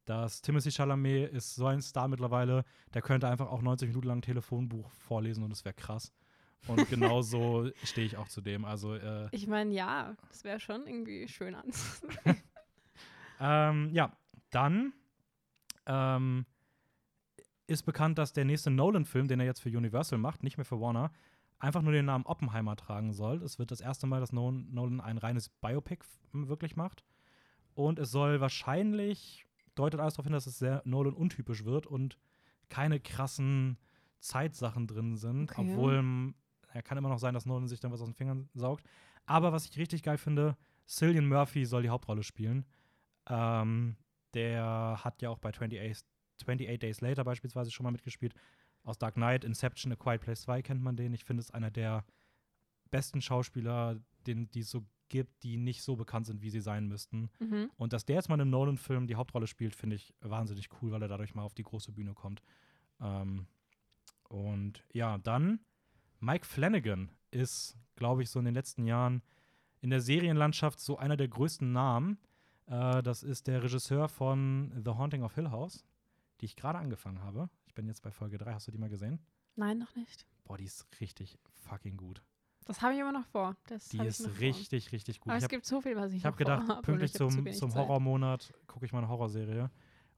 dass 0.06 0.42
Timothy 0.42 0.72
Chalamet 0.72 1.32
ist 1.32 1.56
so 1.56 1.66
ein 1.66 1.82
Star 1.82 2.08
mittlerweile, 2.08 2.66
der 2.94 3.02
könnte 3.02 3.28
einfach 3.28 3.48
auch 3.48 3.62
90 3.62 3.90
Minuten 3.90 4.08
lang 4.08 4.20
ein 4.20 4.22
Telefonbuch 4.24 4.90
vorlesen 4.92 5.44
und 5.44 5.52
es 5.52 5.64
wäre 5.66 5.74
krass. 5.74 6.12
Und 6.68 6.78
genau 6.90 7.22
so 7.22 7.70
stehe 7.84 8.06
ich 8.06 8.18
auch 8.18 8.28
zu 8.28 8.42
dem. 8.42 8.66
Also, 8.66 8.96
äh, 8.96 9.28
Ich 9.32 9.48
meine, 9.48 9.74
ja, 9.74 10.16
das 10.30 10.44
wäre 10.44 10.60
schon 10.60 10.88
irgendwie 10.88 11.28
schön 11.28 11.56
anzusehen. 11.56 12.14
ähm, 13.40 13.90
ja, 13.94 14.16
dann 14.50 14.94
ähm, 15.86 16.46
ist 17.68 17.84
bekannt, 17.84 18.18
dass 18.18 18.34
der 18.34 18.46
nächste 18.46 18.72
Nolan-Film, 18.72 19.28
den 19.28 19.40
er 19.40 19.46
jetzt 19.46 19.62
für 19.62 19.70
Universal 19.70 20.20
macht, 20.20 20.44
nicht 20.44 20.58
mehr 20.58 20.66
für 20.66 20.80
Warner, 20.80 21.12
einfach 21.60 21.82
nur 21.82 21.94
den 21.94 22.06
Namen 22.06 22.26
Oppenheimer 22.26 22.76
tragen 22.76 23.14
soll. 23.14 23.42
Es 23.42 23.58
wird 23.58 23.72
das 23.72 23.82
erste 23.82 24.06
Mal, 24.06 24.20
dass 24.20 24.34
Nolan, 24.34 25.02
ein 25.02 25.18
reines 25.18 25.50
Biopic 25.50 26.06
wirklich 26.34 26.76
macht. 26.76 27.04
Und 27.74 28.00
es 28.00 28.12
soll 28.12 28.42
wahrscheinlich, 28.42 29.46
deutet 29.76 30.00
alles 30.00 30.16
darauf 30.16 30.26
hin, 30.26 30.34
dass 30.34 30.48
es 30.48 30.60
sehr 30.60 30.82
Nolan 30.86 31.14
untypisch 31.14 31.66
wird 31.66 31.88
und 31.88 32.18
keine 32.70 33.00
krassen 33.00 33.78
Zeitsachen 34.20 34.88
drin 34.88 35.16
sind. 35.16 35.52
Okay. 35.52 35.62
Obwohl, 35.62 36.34
er 36.72 36.82
kann 36.84 36.98
immer 36.98 37.10
noch 37.10 37.20
sein, 37.20 37.34
dass 37.34 37.46
Nolan 37.46 37.68
sich 37.68 37.80
dann 37.80 37.92
was 37.92 38.02
aus 38.02 38.08
den 38.08 38.16
Fingern 38.16 38.50
saugt. 38.54 38.86
Aber 39.26 39.52
was 39.52 39.66
ich 39.66 39.78
richtig 39.78 40.04
geil 40.04 40.18
finde, 40.18 40.58
Cillian 40.88 41.28
Murphy 41.28 41.66
soll 41.66 41.84
die 41.84 41.90
Hauptrolle 41.90 42.24
spielen. 42.24 42.66
Ähm, 43.28 43.96
der 44.34 45.00
hat 45.04 45.22
ja 45.22 45.30
auch 45.30 45.40
bei 45.40 45.50
28, 45.50 45.80
28 46.42 46.80
Days 46.80 47.02
Later 47.02 47.24
beispielsweise 47.24 47.72
schon 47.72 47.84
mal 47.84 47.92
mitgespielt. 47.92 48.34
Aus 48.84 48.98
Dark 48.98 49.16
Knight, 49.16 49.44
Inception, 49.44 49.94
A 49.94 49.96
Quiet 49.96 50.22
Place 50.22 50.42
2 50.42 50.62
kennt 50.62 50.82
man 50.82 50.96
den. 50.96 51.14
Ich 51.14 51.24
finde 51.24 51.42
es 51.42 51.52
einer 51.52 51.72
der 51.72 52.04
besten 52.92 53.22
Schauspieler, 53.22 54.00
den, 54.28 54.50
die 54.52 54.60
es 54.60 54.70
so 54.70 54.86
gibt, 55.10 55.44
die 55.44 55.58
nicht 55.58 55.84
so 55.84 55.96
bekannt 55.96 56.26
sind, 56.26 56.42
wie 56.42 56.50
sie 56.50 56.62
sein 56.62 56.88
müssten. 56.88 57.30
mhm. 57.40 57.70
Und 57.78 57.94
dass 57.94 58.06
der 58.06 58.16
jetzt 58.16 58.30
mal 58.30 58.36
in 58.36 58.42
einem 58.42 58.50
Nolan-Film 58.52 59.08
die 59.08 59.16
Hauptrolle 59.16 59.48
spielt, 59.48 59.76
finde 59.76 59.96
ich 59.96 60.14
wahnsinnig 60.22 60.70
cool, 60.82 60.92
weil 60.92 61.02
er 61.02 61.08
dadurch 61.08 61.36
mal 61.36 61.44
auf 61.44 61.54
die 61.54 61.64
große 61.64 61.92
Bühne 61.92 62.14
kommt. 62.14 62.42
Ähm, 63.00 63.48
und 64.30 64.84
ja, 64.94 65.18
dann 65.18 65.60
Mike 66.20 66.46
Flanagan 66.46 67.10
ist, 67.32 67.78
glaube 67.96 68.24
ich, 68.24 68.30
so 68.30 68.40
in 68.40 68.46
den 68.46 68.54
letzten 68.54 68.86
Jahren 68.86 69.22
in 69.82 69.90
der 69.90 70.02
Serienlandschaft 70.02 70.80
so 70.80 70.98
einer 70.98 71.18
der 71.18 71.28
größten 71.28 71.72
Namen. 71.72 72.18
Äh, 72.68 73.04
das 73.04 73.22
ist 73.22 73.48
der 73.48 73.62
Regisseur 73.62 74.08
von 74.08 74.72
The 74.84 74.92
Haunting 74.92 75.24
of 75.24 75.36
Hill 75.36 75.52
House, 75.52 75.84
die 76.40 76.46
ich 76.46 76.56
gerade 76.56 76.80
angefangen 76.80 77.22
habe. 77.22 77.50
Ich 77.68 77.74
bin 77.74 77.88
jetzt 77.88 78.02
bei 78.02 78.12
Folge 78.12 78.38
3. 78.38 78.54
Hast 78.54 78.68
du 78.68 78.72
die 78.72 78.78
mal 78.78 78.90
gesehen? 78.90 79.20
Nein, 79.56 79.78
noch 79.78 79.94
nicht. 79.96 80.26
Boah, 80.46 80.58
die 80.58 80.66
ist 80.66 80.88
richtig 81.00 81.38
fucking 81.52 81.98
gut. 81.98 82.24
Das 82.66 82.82
habe 82.82 82.94
ich 82.94 83.00
immer 83.00 83.12
noch 83.12 83.26
vor. 83.26 83.56
Das 83.68 83.90
Die 83.90 84.00
hab 84.00 84.08
ist 84.08 84.22
noch 84.22 84.30
vor. 84.30 84.40
richtig, 84.40 84.92
richtig 84.92 85.20
gut. 85.20 85.30
Aber 85.30 85.38
ich 85.38 85.42
es 85.42 85.44
habe 85.46 85.56
gibt 85.56 85.66
so 85.66 85.82
viel, 85.82 85.96
was 85.96 86.12
ich 86.12 86.18
Ich 86.18 86.26
habe 86.26 86.38
gedacht, 86.38 86.82
pünktlich 86.84 87.12
hab 87.12 87.18
zu 87.18 87.28
zum, 87.30 87.52
zum. 87.54 87.76
Horrormonat 87.76 88.54
gucke 88.68 88.86
ich 88.86 88.94
mal 88.94 89.00
eine 89.00 89.10
Horrorserie 89.10 89.70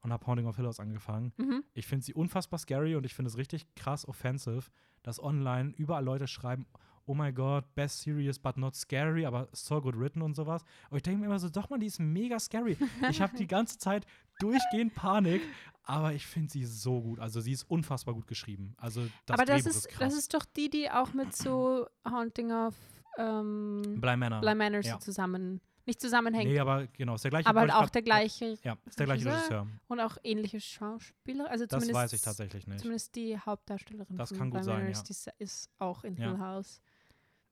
und 0.01 0.13
habe 0.13 0.25
Haunting 0.27 0.45
of 0.47 0.55
Hill 0.55 0.65
House 0.67 0.79
angefangen. 0.79 1.33
Mhm. 1.37 1.63
Ich 1.73 1.87
finde 1.87 2.05
sie 2.05 2.13
unfassbar 2.13 2.59
scary 2.59 2.95
und 2.95 3.05
ich 3.05 3.13
finde 3.13 3.29
es 3.29 3.37
richtig 3.37 3.65
krass 3.75 4.07
offensive, 4.07 4.69
dass 5.03 5.21
online 5.21 5.73
überall 5.77 6.03
Leute 6.03 6.27
schreiben, 6.27 6.65
oh 7.07 7.13
my 7.13 7.31
god, 7.31 7.63
best 7.75 8.01
serious 8.01 8.39
but 8.39 8.57
not 8.57 8.75
scary, 8.75 9.25
aber 9.25 9.47
so 9.51 9.79
good 9.81 9.95
written 9.97 10.21
und 10.21 10.35
sowas. 10.35 10.63
Und 10.89 10.97
ich 10.97 11.03
denke 11.03 11.19
mir 11.19 11.27
immer 11.27 11.39
so, 11.39 11.49
doch 11.49 11.69
man, 11.69 11.79
die 11.79 11.87
ist 11.87 11.99
mega 11.99 12.39
scary. 12.39 12.77
Ich 13.09 13.21
habe 13.21 13.35
die 13.37 13.47
ganze 13.47 13.77
Zeit 13.77 14.05
durchgehend 14.39 14.95
Panik, 14.95 15.41
aber 15.83 16.13
ich 16.13 16.25
finde 16.25 16.51
sie 16.51 16.65
so 16.65 17.01
gut. 17.01 17.19
Also 17.19 17.41
sie 17.41 17.51
ist 17.51 17.63
unfassbar 17.69 18.13
gut 18.15 18.27
geschrieben. 18.27 18.73
Also 18.77 19.05
das 19.25 19.35
Aber 19.39 19.45
das 19.45 19.63
Drehbuch 19.63 19.77
ist, 19.77 19.87
krass. 19.89 19.99
das 19.99 20.13
ist 20.17 20.33
doch 20.33 20.45
die, 20.45 20.69
die 20.69 20.89
auch 20.89 21.13
mit 21.13 21.35
so 21.35 21.87
Haunting 22.09 22.51
of 22.51 22.75
ähm, 23.17 23.81
Bly 24.01 24.17
Manor. 24.17 24.41
Bly 24.41 24.55
Manor 24.55 24.81
Ja. 24.81 24.93
so 24.93 24.99
zusammen, 24.99 25.61
nicht 25.85 26.01
zusammenhängt, 26.01 26.49
Nee, 26.51 26.59
aber 26.59 26.87
genau, 26.87 27.13
ist 27.15 27.23
der 27.23 27.29
gleiche. 27.31 27.47
aber 27.47 27.61
halt 27.61 27.73
auch 27.73 27.89
der 27.89 28.01
gleiche 28.01 28.57
Ja, 28.63 28.75
ist 28.85 28.99
der 28.99 29.05
gleiche 29.05 29.25
Regisseur. 29.31 29.67
Und 29.87 29.99
auch 29.99 30.17
ähnliche 30.23 30.59
Schauspieler. 30.59 31.49
Also 31.49 31.65
Das 31.65 31.79
zumindest, 31.79 31.93
weiß 31.93 32.13
ich 32.13 32.21
tatsächlich 32.21 32.67
nicht. 32.67 32.79
Zumindest 32.79 33.15
die 33.15 33.37
Hauptdarstellerin 33.39 34.17
Das 34.17 34.29
von 34.29 34.37
kann 34.39 34.49
gut 34.49 34.63
sein, 34.63 34.73
Manor 34.77 34.89
ja. 34.89 34.91
ist, 34.91 35.03
die 35.37 35.43
ist 35.43 35.69
auch 35.79 36.03
in 36.03 36.15
Ja. 36.17 36.29
Hill 36.31 36.39
House. 36.39 36.81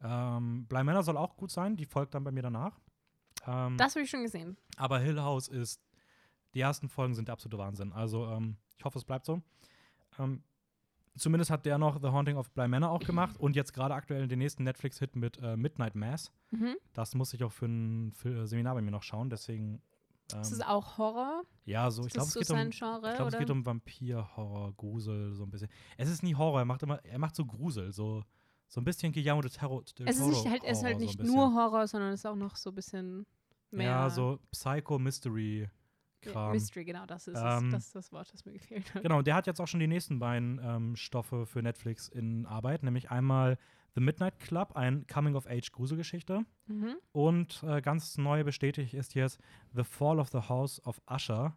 Ähm, 0.04 0.66
Bly 0.68 0.84
Manor 0.84 1.04
soll 1.04 1.18
auch 1.18 1.36
gut 1.38 1.52
sein, 1.52 1.76
die 1.78 1.86
folgt 1.86 2.14
dann 2.14 2.24
bei 2.24 2.32
mir 2.32 2.44
danach. 2.44 2.80
Ähm, 3.48 3.78
Das 3.78 3.96
habe 3.96 4.04
ich 4.04 4.10
schon 4.10 4.24
gesehen. 4.24 4.58
aber 4.78 5.00
Hill 5.00 5.20
House 5.22 5.48
ist, 5.48 5.82
die 6.54 6.60
ersten 6.60 6.90
Folgen 6.90 7.14
sind 7.16 7.28
der 7.30 7.34
absolute 7.34 7.58
Wahnsinn. 7.58 7.92
Also 7.94 8.28
ähm, 8.28 8.58
ich 8.78 8.86
hoffe, 8.86 8.98
es 9.00 9.06
bleibt 9.06 9.26
so. 9.26 9.42
Ähm, 10.20 10.44
zumindest 11.18 11.50
hat 11.52 11.66
der 11.66 11.78
noch 11.78 12.02
The 12.02 12.10
Haunting 12.10 12.38
of 12.38 12.52
Bly 12.52 12.68
Manor 12.68 12.92
auch 12.92 13.00
gemacht 13.00 13.40
und 13.40 13.56
jetzt 13.56 13.74
gerade 13.74 13.94
aktuell 13.94 14.28
den 14.28 14.40
nächsten 14.40 14.64
Netflix-Hit 14.64 15.16
mit 15.16 15.38
äh, 15.42 15.56
Midnight 15.58 15.96
Mass. 15.96 16.32
Mhm. 16.52 16.76
Das 16.94 17.16
muss 17.16 17.34
ich 17.34 17.44
auch 17.44 17.52
für 17.52 17.66
ein 17.66 18.12
für 18.14 18.46
Seminar 18.46 18.76
bei 18.76 18.82
mir 18.82 18.92
noch 18.92 19.04
schauen, 19.04 19.30
deswegen. 19.30 19.82
Das 20.30 20.50
Ähm, 20.50 20.54
ist 20.58 20.66
auch 20.68 20.98
Horror. 20.98 21.44
ja, 21.66 21.90
so, 21.92 22.06
ich 22.06 22.14
glaube, 22.14 22.28
es 22.28 22.34
so 22.48 22.54
um. 22.54 22.70
Genre, 22.70 23.10
Ich 23.10 23.16
glaube, 23.16 23.32
es 23.32 23.38
geht 23.38 23.50
um 23.50 23.66
Vampir-Horror, 23.66 24.74
Grusel, 24.74 25.34
so 25.34 25.44
ein 25.44 25.50
bisschen. 25.50 25.70
Es 25.98 26.10
ist 26.10 26.24
nie 26.24 26.36
Horror, 26.36 26.60
er 26.62 26.66
macht 26.66 26.82
immer, 26.84 27.04
er 27.04 27.20
macht 27.20 27.36
so 27.36 27.46
Grusel, 27.46 27.92
so, 27.92 28.24
so 28.74 28.82
ein 28.82 28.86
bisschen 28.86 29.14
Guillermo 29.14 29.42
del 29.42 29.52
Toro. 29.52 29.84
Del 30.00 30.08
es 30.08 30.18
ist, 30.18 30.26
nicht 30.26 30.50
halt, 30.50 30.64
ist 30.64 30.84
halt 30.84 30.96
Horror, 30.96 30.96
so 30.96 30.96
ein 30.96 30.98
nicht 30.98 31.18
bisschen. 31.20 31.36
nur 31.36 31.54
Horror, 31.54 31.88
sondern 31.88 32.12
es 32.12 32.22
ist 32.22 32.26
auch 32.26 32.36
noch 32.36 32.56
so 32.56 32.72
ein 32.72 32.76
bisschen 32.76 33.26
mehr 33.70 33.86
Ja, 33.86 34.10
so 34.10 34.40
Psycho-Mystery. 34.52 35.70
Kram. 36.22 36.54
Mystery, 36.54 36.86
genau, 36.86 37.06
das 37.06 37.28
ist 37.28 37.38
Ähm. 37.38 37.70
Das 37.70 37.86
ist 37.86 37.96
das 37.96 38.12
Wort, 38.12 38.34
das 38.34 38.46
mir 38.46 38.54
gefehlt 38.54 38.92
hat. 38.96 39.04
Genau, 39.04 39.22
der 39.22 39.36
hat 39.36 39.46
jetzt 39.46 39.60
auch 39.62 39.68
schon 39.68 39.80
die 39.80 39.88
nächsten 39.88 40.18
beiden 40.18 40.60
ähm, 40.64 40.96
Stoffe 40.96 41.46
für 41.46 41.62
Netflix 41.62 42.08
in 42.08 42.48
Arbeit, 42.48 42.82
nämlich 42.82 43.12
einmal 43.12 43.60
The 43.94 44.02
Midnight 44.02 44.40
Club, 44.40 44.76
ein 44.76 45.06
Coming-of-Age-Gruselgeschichte. 45.06 46.44
Mhm. 46.66 46.96
Und 47.12 47.62
äh, 47.68 47.80
ganz 47.82 48.18
neu 48.18 48.44
bestätigt 48.44 48.96
ist 48.96 49.14
jetzt 49.14 49.40
The 49.76 49.84
Fall 49.84 50.20
of 50.20 50.30
the 50.30 50.50
House 50.50 50.84
of 50.88 51.00
Usher, 51.08 51.56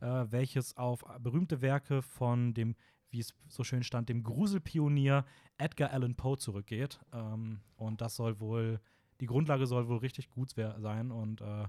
äh, 0.00 0.24
welches 0.30 0.76
auf 0.76 1.04
berühmte 1.20 1.60
Werke 1.60 2.02
von 2.02 2.54
dem, 2.54 2.74
wie 3.16 3.20
es 3.20 3.34
so 3.48 3.64
schön 3.64 3.82
stand, 3.82 4.08
dem 4.10 4.22
Gruselpionier 4.22 5.24
Edgar 5.56 5.90
Allan 5.90 6.14
Poe 6.14 6.36
zurückgeht. 6.36 7.00
Ähm, 7.12 7.60
und 7.76 8.00
das 8.02 8.14
soll 8.16 8.38
wohl, 8.40 8.78
die 9.20 9.26
Grundlage 9.26 9.66
soll 9.66 9.88
wohl 9.88 9.96
richtig 9.98 10.28
gut 10.30 10.50
sein. 10.50 11.10
Und 11.10 11.40
äh, 11.40 11.66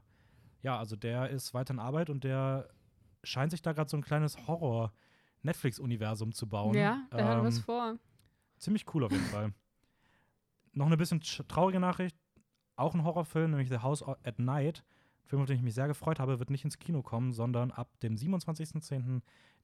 ja, 0.61 0.77
also 0.77 0.95
der 0.97 1.29
ist 1.29 1.53
weiter 1.53 1.73
in 1.73 1.79
Arbeit 1.79 2.09
und 2.09 2.23
der 2.25 2.67
scheint 3.23 3.51
sich 3.51 3.61
da 3.61 3.71
gerade 3.73 3.89
so 3.89 3.95
ein 3.97 4.03
kleines 4.03 4.37
Horror-Netflix-Universum 4.47 6.33
zu 6.33 6.47
bauen. 6.47 6.75
Ja, 6.75 7.07
der 7.11 7.25
hat 7.27 7.43
was 7.43 7.57
Ähm, 7.57 7.63
vor. 7.63 7.95
Ziemlich 8.57 8.85
cool 8.93 9.03
auf 9.05 9.11
jeden 9.11 9.25
Fall. 9.25 9.53
noch 10.73 10.85
eine 10.87 10.97
bisschen 10.97 11.21
sch- 11.21 11.47
traurige 11.47 11.79
Nachricht. 11.79 12.15
Auch 12.75 12.93
ein 12.93 13.03
Horrorfilm, 13.03 13.51
nämlich 13.51 13.69
The 13.69 13.79
House 13.79 14.03
at 14.03 14.37
Night. 14.39 14.83
Film, 15.27 15.41
auf 15.41 15.47
den 15.47 15.57
ich 15.57 15.61
mich 15.63 15.75
sehr 15.75 15.87
gefreut 15.87 16.19
habe, 16.19 16.39
wird 16.39 16.49
nicht 16.49 16.63
ins 16.65 16.79
Kino 16.79 17.01
kommen, 17.01 17.31
sondern 17.33 17.71
ab 17.71 17.99
dem 18.01 18.15
27.10. 18.15 19.21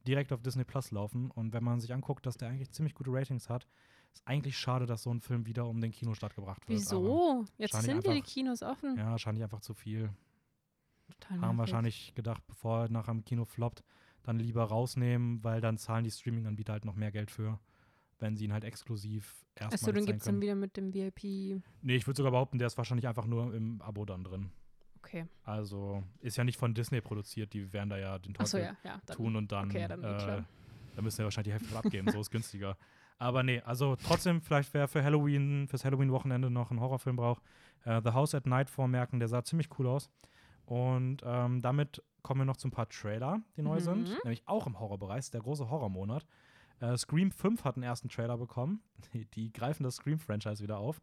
direkt 0.07 0.31
auf 0.33 0.41
Disney 0.41 0.63
Plus 0.63 0.91
laufen. 0.91 1.31
Und 1.31 1.53
wenn 1.53 1.63
man 1.63 1.79
sich 1.79 1.93
anguckt, 1.93 2.25
dass 2.25 2.37
der 2.37 2.49
eigentlich 2.49 2.71
ziemlich 2.71 2.93
gute 2.93 3.11
Ratings 3.11 3.49
hat, 3.49 3.67
ist 4.13 4.21
eigentlich 4.27 4.57
schade, 4.57 4.85
dass 4.85 5.03
so 5.03 5.11
ein 5.11 5.21
Film 5.21 5.45
wieder 5.45 5.65
um 5.67 5.81
den 5.81 5.91
Kinostart 5.91 6.35
gebracht 6.35 6.67
wird. 6.67 6.79
Wieso? 6.79 7.45
Jetzt 7.57 7.73
wahrscheinlich 7.73 7.95
sind 7.95 8.05
ja 8.05 8.11
die 8.11 8.17
einfach- 8.19 8.29
Kinos 8.33 8.61
offen. 8.61 8.89
Aber, 8.91 8.99
ja, 8.99 9.11
wahrscheinlich 9.11 9.43
einfach 9.43 9.61
zu 9.61 9.73
viel. 9.73 10.09
Total 11.07 11.41
Haben 11.41 11.57
wahrscheinlich 11.57 12.13
gedacht, 12.15 12.43
bevor 12.47 12.83
er 12.83 12.89
nachher 12.89 13.11
im 13.11 13.23
Kino 13.25 13.45
floppt, 13.45 13.83
dann 14.23 14.39
lieber 14.39 14.63
rausnehmen, 14.63 15.43
weil 15.43 15.61
dann 15.61 15.77
zahlen 15.77 16.03
die 16.03 16.11
Streaming-Anbieter 16.11 16.73
halt 16.73 16.85
noch 16.85 16.95
mehr 16.95 17.11
Geld 17.11 17.29
für, 17.31 17.59
wenn 18.19 18.35
sie 18.37 18.45
ihn 18.45 18.53
halt 18.53 18.63
exklusiv 18.63 19.45
erstmal 19.55 19.73
Achso, 19.73 19.91
dann 19.91 20.05
gibt 20.05 20.19
es 20.19 20.25
dann 20.25 20.41
wieder 20.41 20.55
mit 20.55 20.77
dem 20.77 20.93
VIP. 20.93 21.61
Nee, 21.81 21.95
ich 21.95 22.07
würde 22.07 22.17
sogar 22.17 22.31
behaupten, 22.31 22.57
der 22.57 22.67
ist 22.67 22.77
wahrscheinlich 22.77 23.07
einfach 23.07 23.25
nur 23.27 23.53
im 23.53 23.81
Abo 23.81 24.05
dann 24.05 24.23
drin. 24.23 24.51
Okay. 25.13 25.27
Also 25.43 26.03
ist 26.21 26.37
ja 26.37 26.43
nicht 26.43 26.57
von 26.57 26.73
Disney 26.73 26.99
produziert, 26.99 27.53
die 27.53 27.71
werden 27.71 27.89
da 27.89 27.97
ja 27.97 28.17
den 28.17 28.33
Teufel 28.33 28.61
ja, 28.61 28.75
ja. 28.83 28.99
Dann, 29.05 29.15
tun 29.15 29.35
und 29.35 29.51
dann, 29.51 29.69
okay, 29.69 29.81
ja, 29.81 29.87
dann 29.87 29.99
äh, 29.99 30.17
klar. 30.17 30.45
da 30.95 31.01
müssen 31.03 31.19
wir 31.19 31.25
wahrscheinlich 31.25 31.53
die 31.53 31.59
Hälfte 31.59 31.77
abgeben, 31.77 32.11
so 32.11 32.19
ist 32.19 32.31
günstiger. 32.31 32.77
Aber 33.19 33.43
nee, 33.43 33.61
also 33.61 33.95
trotzdem, 33.95 34.41
vielleicht 34.41 34.73
wer 34.73 34.87
für 34.87 35.03
Halloween, 35.03 35.67
fürs 35.67 35.85
Halloween-Wochenende 35.85 36.49
noch 36.49 36.71
einen 36.71 36.79
Horrorfilm 36.79 37.15
braucht, 37.15 37.43
äh, 37.85 38.01
The 38.03 38.11
House 38.11 38.33
at 38.33 38.47
Night 38.47 38.69
vormerken, 38.71 39.19
der 39.19 39.27
sah 39.27 39.43
ziemlich 39.43 39.69
cool 39.77 39.87
aus. 39.87 40.09
Und 40.65 41.21
ähm, 41.23 41.61
damit 41.61 42.01
kommen 42.23 42.41
wir 42.41 42.45
noch 42.45 42.57
zu 42.57 42.69
ein 42.69 42.71
paar 42.71 42.89
Trailer, 42.89 43.41
die 43.55 43.61
neu 43.61 43.75
Mhm. 43.75 43.81
sind, 43.81 44.23
nämlich 44.23 44.41
auch 44.47 44.65
im 44.65 44.79
Horrorbereich, 44.79 45.29
der 45.29 45.41
große 45.41 45.69
Horrormonat. 45.69 46.25
Äh, 46.79 46.97
Scream 46.97 47.31
5 47.31 47.63
hat 47.63 47.75
einen 47.75 47.83
ersten 47.83 48.09
Trailer 48.09 48.37
bekommen. 48.37 48.81
Die, 49.13 49.25
die 49.35 49.53
greifen 49.53 49.83
das 49.83 49.97
Scream-Franchise 49.97 50.63
wieder 50.63 50.79
auf. 50.79 50.99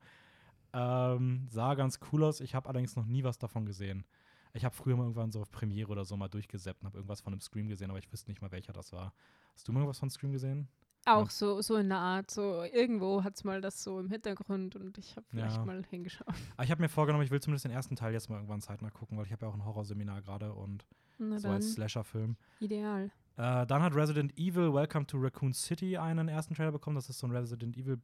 Ähm, 0.72 1.46
sah 1.48 1.74
ganz 1.74 1.98
cool 2.12 2.24
aus. 2.24 2.40
Ich 2.40 2.54
habe 2.54 2.68
allerdings 2.68 2.96
noch 2.96 3.06
nie 3.06 3.24
was 3.24 3.38
davon 3.38 3.66
gesehen. 3.66 4.04
Ich 4.52 4.64
habe 4.64 4.74
früher 4.74 4.96
mal 4.96 5.04
irgendwann 5.04 5.30
so 5.30 5.40
auf 5.40 5.50
Premiere 5.50 5.90
oder 5.90 6.04
so 6.04 6.16
mal 6.16 6.28
durchgesäppt 6.28 6.82
und 6.82 6.86
habe 6.86 6.98
irgendwas 6.98 7.20
von 7.20 7.32
einem 7.32 7.40
Scream 7.40 7.68
gesehen, 7.68 7.90
aber 7.90 7.98
ich 8.00 8.10
wüsste 8.12 8.30
nicht 8.30 8.42
mal, 8.42 8.50
welcher 8.50 8.72
das 8.72 8.92
war. 8.92 9.12
Hast 9.54 9.66
du 9.68 9.72
mal 9.72 9.80
irgendwas 9.80 9.98
von 10.00 10.10
Scream 10.10 10.32
gesehen? 10.32 10.68
Auch 11.06 11.30
so, 11.30 11.62
so 11.62 11.76
in 11.76 11.88
der 11.88 11.98
Art. 11.98 12.30
So 12.30 12.62
irgendwo 12.64 13.22
hat 13.24 13.34
es 13.36 13.44
mal 13.44 13.60
das 13.60 13.82
so 13.82 13.98
im 14.00 14.10
Hintergrund 14.10 14.76
und 14.76 14.98
ich 14.98 15.16
habe 15.16 15.24
vielleicht 15.30 15.56
Ja. 15.56 15.64
mal 15.64 15.82
hingeschaut. 15.88 16.26
Aber 16.56 16.64
ich 16.64 16.70
habe 16.70 16.82
mir 16.82 16.88
vorgenommen, 16.88 17.24
ich 17.24 17.30
will 17.30 17.40
zumindest 17.40 17.64
den 17.64 17.72
ersten 17.72 17.96
Teil 17.96 18.12
jetzt 18.12 18.28
mal 18.28 18.36
irgendwann 18.36 18.60
zeitnah 18.60 18.90
gucken, 18.90 19.16
weil 19.16 19.24
ich 19.24 19.32
habe 19.32 19.46
ja 19.46 19.50
auch 19.50 19.54
ein 19.54 19.64
Horrorseminar 19.64 20.20
gerade 20.22 20.52
und 20.52 20.84
Na 21.18 21.38
so 21.38 21.48
als 21.48 21.72
Slasher-Film. 21.72 22.36
ideal. 22.58 23.10
Äh, 23.36 23.66
dann 23.66 23.82
hat 23.82 23.94
Resident 23.94 24.36
Evil 24.36 24.74
Welcome 24.74 25.06
to 25.06 25.16
Raccoon 25.18 25.54
City 25.54 25.96
einen 25.96 26.28
ersten 26.28 26.54
Trailer 26.54 26.72
bekommen. 26.72 26.96
Das 26.96 27.08
ist 27.08 27.18
so 27.18 27.26
ein 27.26 27.30
Resident 27.30 27.76
Evil 27.78 27.98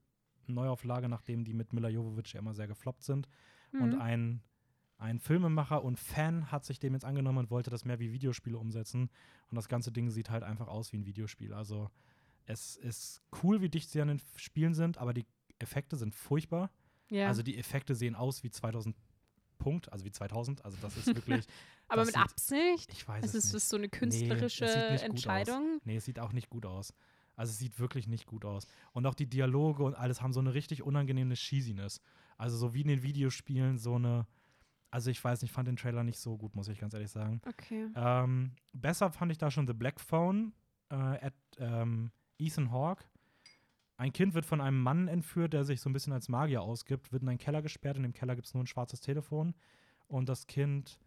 Neuauflage, 0.55 1.09
nachdem 1.09 1.45
die 1.45 1.55
mit 1.55 1.73
Mila 1.73 1.88
Jovovich 1.88 2.33
ja 2.33 2.41
immer 2.41 2.55
sehr 2.55 2.67
gefloppt 2.69 3.03
sind. 3.05 3.29
Und 3.73 3.95
Mhm. 3.95 4.00
ein, 4.00 4.43
ein 4.99 5.19
Filmemacher 5.19 5.83
und 5.85 5.99
Fan 5.99 6.50
hat 6.50 6.65
sich 6.65 6.79
dem 6.79 6.95
jetzt 6.95 7.05
angenommen 7.05 7.38
und 7.38 7.50
wollte 7.50 7.71
das 7.71 7.85
mehr 7.85 7.99
wie 7.99 8.12
Videospiele 8.12 8.57
umsetzen. 8.59 9.11
Und 9.50 9.57
das 9.57 9.69
ganze 9.69 9.93
Ding 9.93 10.09
sieht 10.11 10.31
halt 10.31 10.43
einfach 10.43 10.69
aus 10.69 10.93
wie 10.93 10.99
ein 10.99 11.07
Videospiel. 11.07 11.53
Also 11.53 11.91
es 12.45 12.76
ist 12.76 13.23
cool, 13.43 13.61
wie 13.61 13.69
dicht 13.69 13.91
sie 13.91 14.00
an 14.00 14.09
den 14.09 14.23
Spielen 14.37 14.75
sind, 14.75 14.99
aber 14.99 15.12
die 15.12 15.26
Effekte 15.59 15.97
sind 15.97 16.15
furchtbar. 16.15 16.71
ja. 17.11 17.29
Also 17.29 17.43
die 17.43 17.57
Effekte 17.59 17.95
sehen 17.95 18.15
aus 18.15 18.43
wie 18.43 18.50
2000 18.50 18.97
Punkt, 19.59 19.91
also 19.93 20.05
wie 20.05 20.11
2000. 20.12 20.65
Also 20.65 20.76
das 20.83 20.97
ist 20.97 21.07
wirklich, 21.07 21.47
Aber 21.88 22.05
mit 22.05 22.15
sieht- 22.15 22.23
Absicht? 22.23 22.93
ich 22.93 23.07
weiß 23.09 23.25
Es 23.25 23.31
es 23.31 23.37
ist 23.37 23.45
nicht. 23.47 23.55
das 23.55 23.69
so 23.71 23.76
eine 23.76 23.88
künstlerische 23.88 24.67
aus. 24.95 25.03
Entscheidung. 25.03 25.81
Nee, 25.85 25.97
es 25.97 26.05
sieht 26.05 26.19
auch 26.19 26.33
nicht 26.33 26.50
gut 26.50 26.67
aus. 26.67 26.93
Also 27.37 27.50
es 27.50 27.59
sieht 27.59 27.78
wirklich 27.78 28.09
nicht 28.09 28.26
gut 28.26 28.45
aus. 28.45 28.66
Und 28.93 29.07
auch 29.07 29.14
die 29.14 29.28
Dialoge 29.28 29.85
und 29.85 29.95
alles 29.95 30.23
haben 30.23 30.33
so 30.33 30.40
eine 30.40 30.55
richtig 30.55 30.83
unangenehme 30.83 31.35
Cheesiness. 31.35 32.00
Also 32.37 32.57
so 32.57 32.75
wie 32.75 32.81
in 32.81 32.88
den 32.88 33.02
Videospielen 33.02 33.78
so 33.78 33.95
eine 33.95 34.26
also 34.90 35.11
ich 35.11 35.23
weiß 35.23 35.43
nicht, 35.43 35.50
ich 35.50 35.55
fand 35.55 35.69
den 35.69 35.76
Trailer 35.76 36.05
nicht 36.05 36.19
so 36.19 36.38
gut, 36.38 36.55
muss 36.55 36.69
ich 36.69 36.78
ganz 36.78 36.95
ehrlich 36.95 37.11
sagen. 37.11 37.43
Okay. 37.47 37.88
Ähm, 37.95 38.52
besser 38.73 39.11
fand 39.11 39.31
ich 39.31 39.37
da 39.37 39.50
schon 39.50 39.66
The 39.66 39.75
Black 39.75 40.00
Phone 40.00 40.55
äh, 40.90 40.95
at 40.95 41.35
ähm, 41.59 42.12
Ethan 42.38 42.71
Hawke. 42.71 43.05
Ein 43.99 44.12
Kind 44.12 44.35
wird 44.35 44.47
von 44.47 44.61
einem 44.61 44.81
Mann 44.81 45.09
entführt, 45.09 45.52
der 45.52 45.64
sich 45.64 45.81
so 45.81 45.90
ein 45.90 45.93
bisschen 45.93 46.12
als 46.12 46.28
Magier 46.28 46.62
ausgibt, 46.62 47.12
wird 47.12 47.23
in 47.23 47.28
einen 47.28 47.38
Keller 47.38 47.62
gesperrt. 47.62 47.97
In 47.97 48.05
dem 48.05 48.12
Keller 48.12 48.37
gibt 48.37 48.47
es 48.47 48.55
nur 48.55 48.62
ein 48.62 48.66
schwarzes 48.66 49.00
Telefon. 49.00 49.55
Und 50.07 50.28
das 50.28 50.47
Kind 50.47 50.99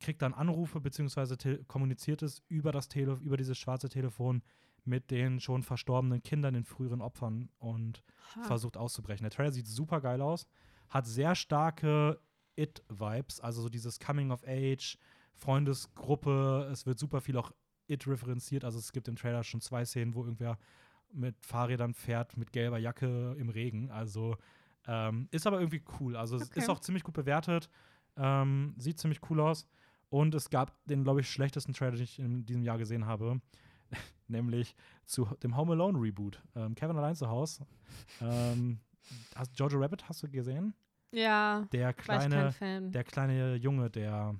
kriegt 0.00 0.20
dann 0.22 0.34
Anrufe 0.34 0.80
beziehungsweise 0.80 1.36
kommuniziert 1.64 2.22
es 2.22 2.42
über 2.48 2.72
das 2.72 2.88
Tele 2.88 3.18
über 3.22 3.36
dieses 3.36 3.56
schwarze 3.56 3.88
Telefon 3.88 4.42
mit 4.86 5.10
den 5.10 5.40
schon 5.40 5.62
verstorbenen 5.62 6.22
Kindern, 6.22 6.54
den 6.54 6.64
früheren 6.64 7.00
Opfern 7.00 7.50
und 7.58 8.02
Ha. 8.36 8.42
versucht 8.42 8.76
auszubrechen. 8.76 9.24
Der 9.24 9.30
Trailer 9.30 9.52
sieht 9.52 9.66
super 9.66 10.00
geil 10.00 10.20
aus, 10.20 10.46
hat 10.88 11.06
sehr 11.06 11.34
starke 11.34 12.20
It-Vibes, 12.56 13.40
also 13.40 13.62
so 13.62 13.68
dieses 13.68 13.98
Coming 14.00 14.30
of 14.30 14.42
Age, 14.46 14.98
Freundesgruppe, 15.34 16.68
es 16.72 16.86
wird 16.86 16.98
super 16.98 17.20
viel 17.20 17.36
auch 17.36 17.52
It 17.88 18.06
referenziert, 18.06 18.64
also 18.64 18.78
es 18.78 18.92
gibt 18.92 19.08
im 19.08 19.16
Trailer 19.16 19.44
schon 19.44 19.60
zwei 19.60 19.84
Szenen, 19.84 20.14
wo 20.14 20.24
irgendwer 20.24 20.58
mit 21.12 21.36
Fahrrädern 21.44 21.94
fährt, 21.94 22.36
mit 22.36 22.52
gelber 22.52 22.78
Jacke 22.78 23.34
im 23.38 23.48
Regen, 23.48 23.90
also 23.90 24.36
ähm, 24.86 25.28
ist 25.30 25.46
aber 25.46 25.60
irgendwie 25.60 25.82
cool, 26.00 26.16
also 26.16 26.36
es 26.36 26.48
Okay. 26.48 26.60
ist 26.60 26.70
auch 26.70 26.80
ziemlich 26.80 27.04
gut 27.04 27.14
bewertet, 27.14 27.68
ähm, 28.16 28.74
sieht 28.78 28.98
ziemlich 28.98 29.20
cool 29.30 29.40
aus. 29.40 29.66
Und 30.08 30.36
es 30.36 30.50
gab 30.50 30.72
den, 30.86 31.02
glaube 31.02 31.20
ich, 31.20 31.28
schlechtesten 31.28 31.72
Trailer, 31.72 31.96
den 31.96 32.04
ich 32.04 32.20
in 32.20 32.46
diesem 32.46 32.62
Jahr 32.62 32.78
gesehen 32.78 33.06
habe, 33.06 33.40
nämlich 34.28 34.74
zu 35.04 35.24
dem 35.42 35.56
Home 35.56 35.72
Alone 35.72 35.98
Reboot. 36.00 36.42
Ähm, 36.54 36.74
Kevin 36.74 36.96
allein 36.96 37.14
zu 37.14 37.28
Haus. 37.28 37.60
Ähm, 38.20 38.80
hast, 39.34 39.58
Jojo 39.58 39.78
Rabbit 39.78 40.08
hast 40.08 40.22
du 40.22 40.28
gesehen? 40.28 40.74
Ja, 41.12 41.66
Der 41.72 41.92
kleine, 41.94 42.52
der 42.90 43.04
kleine 43.04 43.54
Junge, 43.54 43.88
der, 43.90 44.34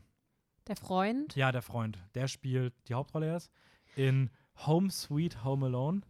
Der 0.67 0.77
Freund? 0.77 1.35
ja, 1.37 1.53
der 1.53 1.63
Freund, 1.63 1.99
der 2.15 2.29
spielt 2.29 2.75
die 2.89 2.95
Hauptrolle 2.95 3.33
jetzt 3.33 3.51
in 3.95 4.31
Home 4.67 4.91
Sweet 4.91 5.45
Home 5.45 5.67
Alone. 5.67 6.01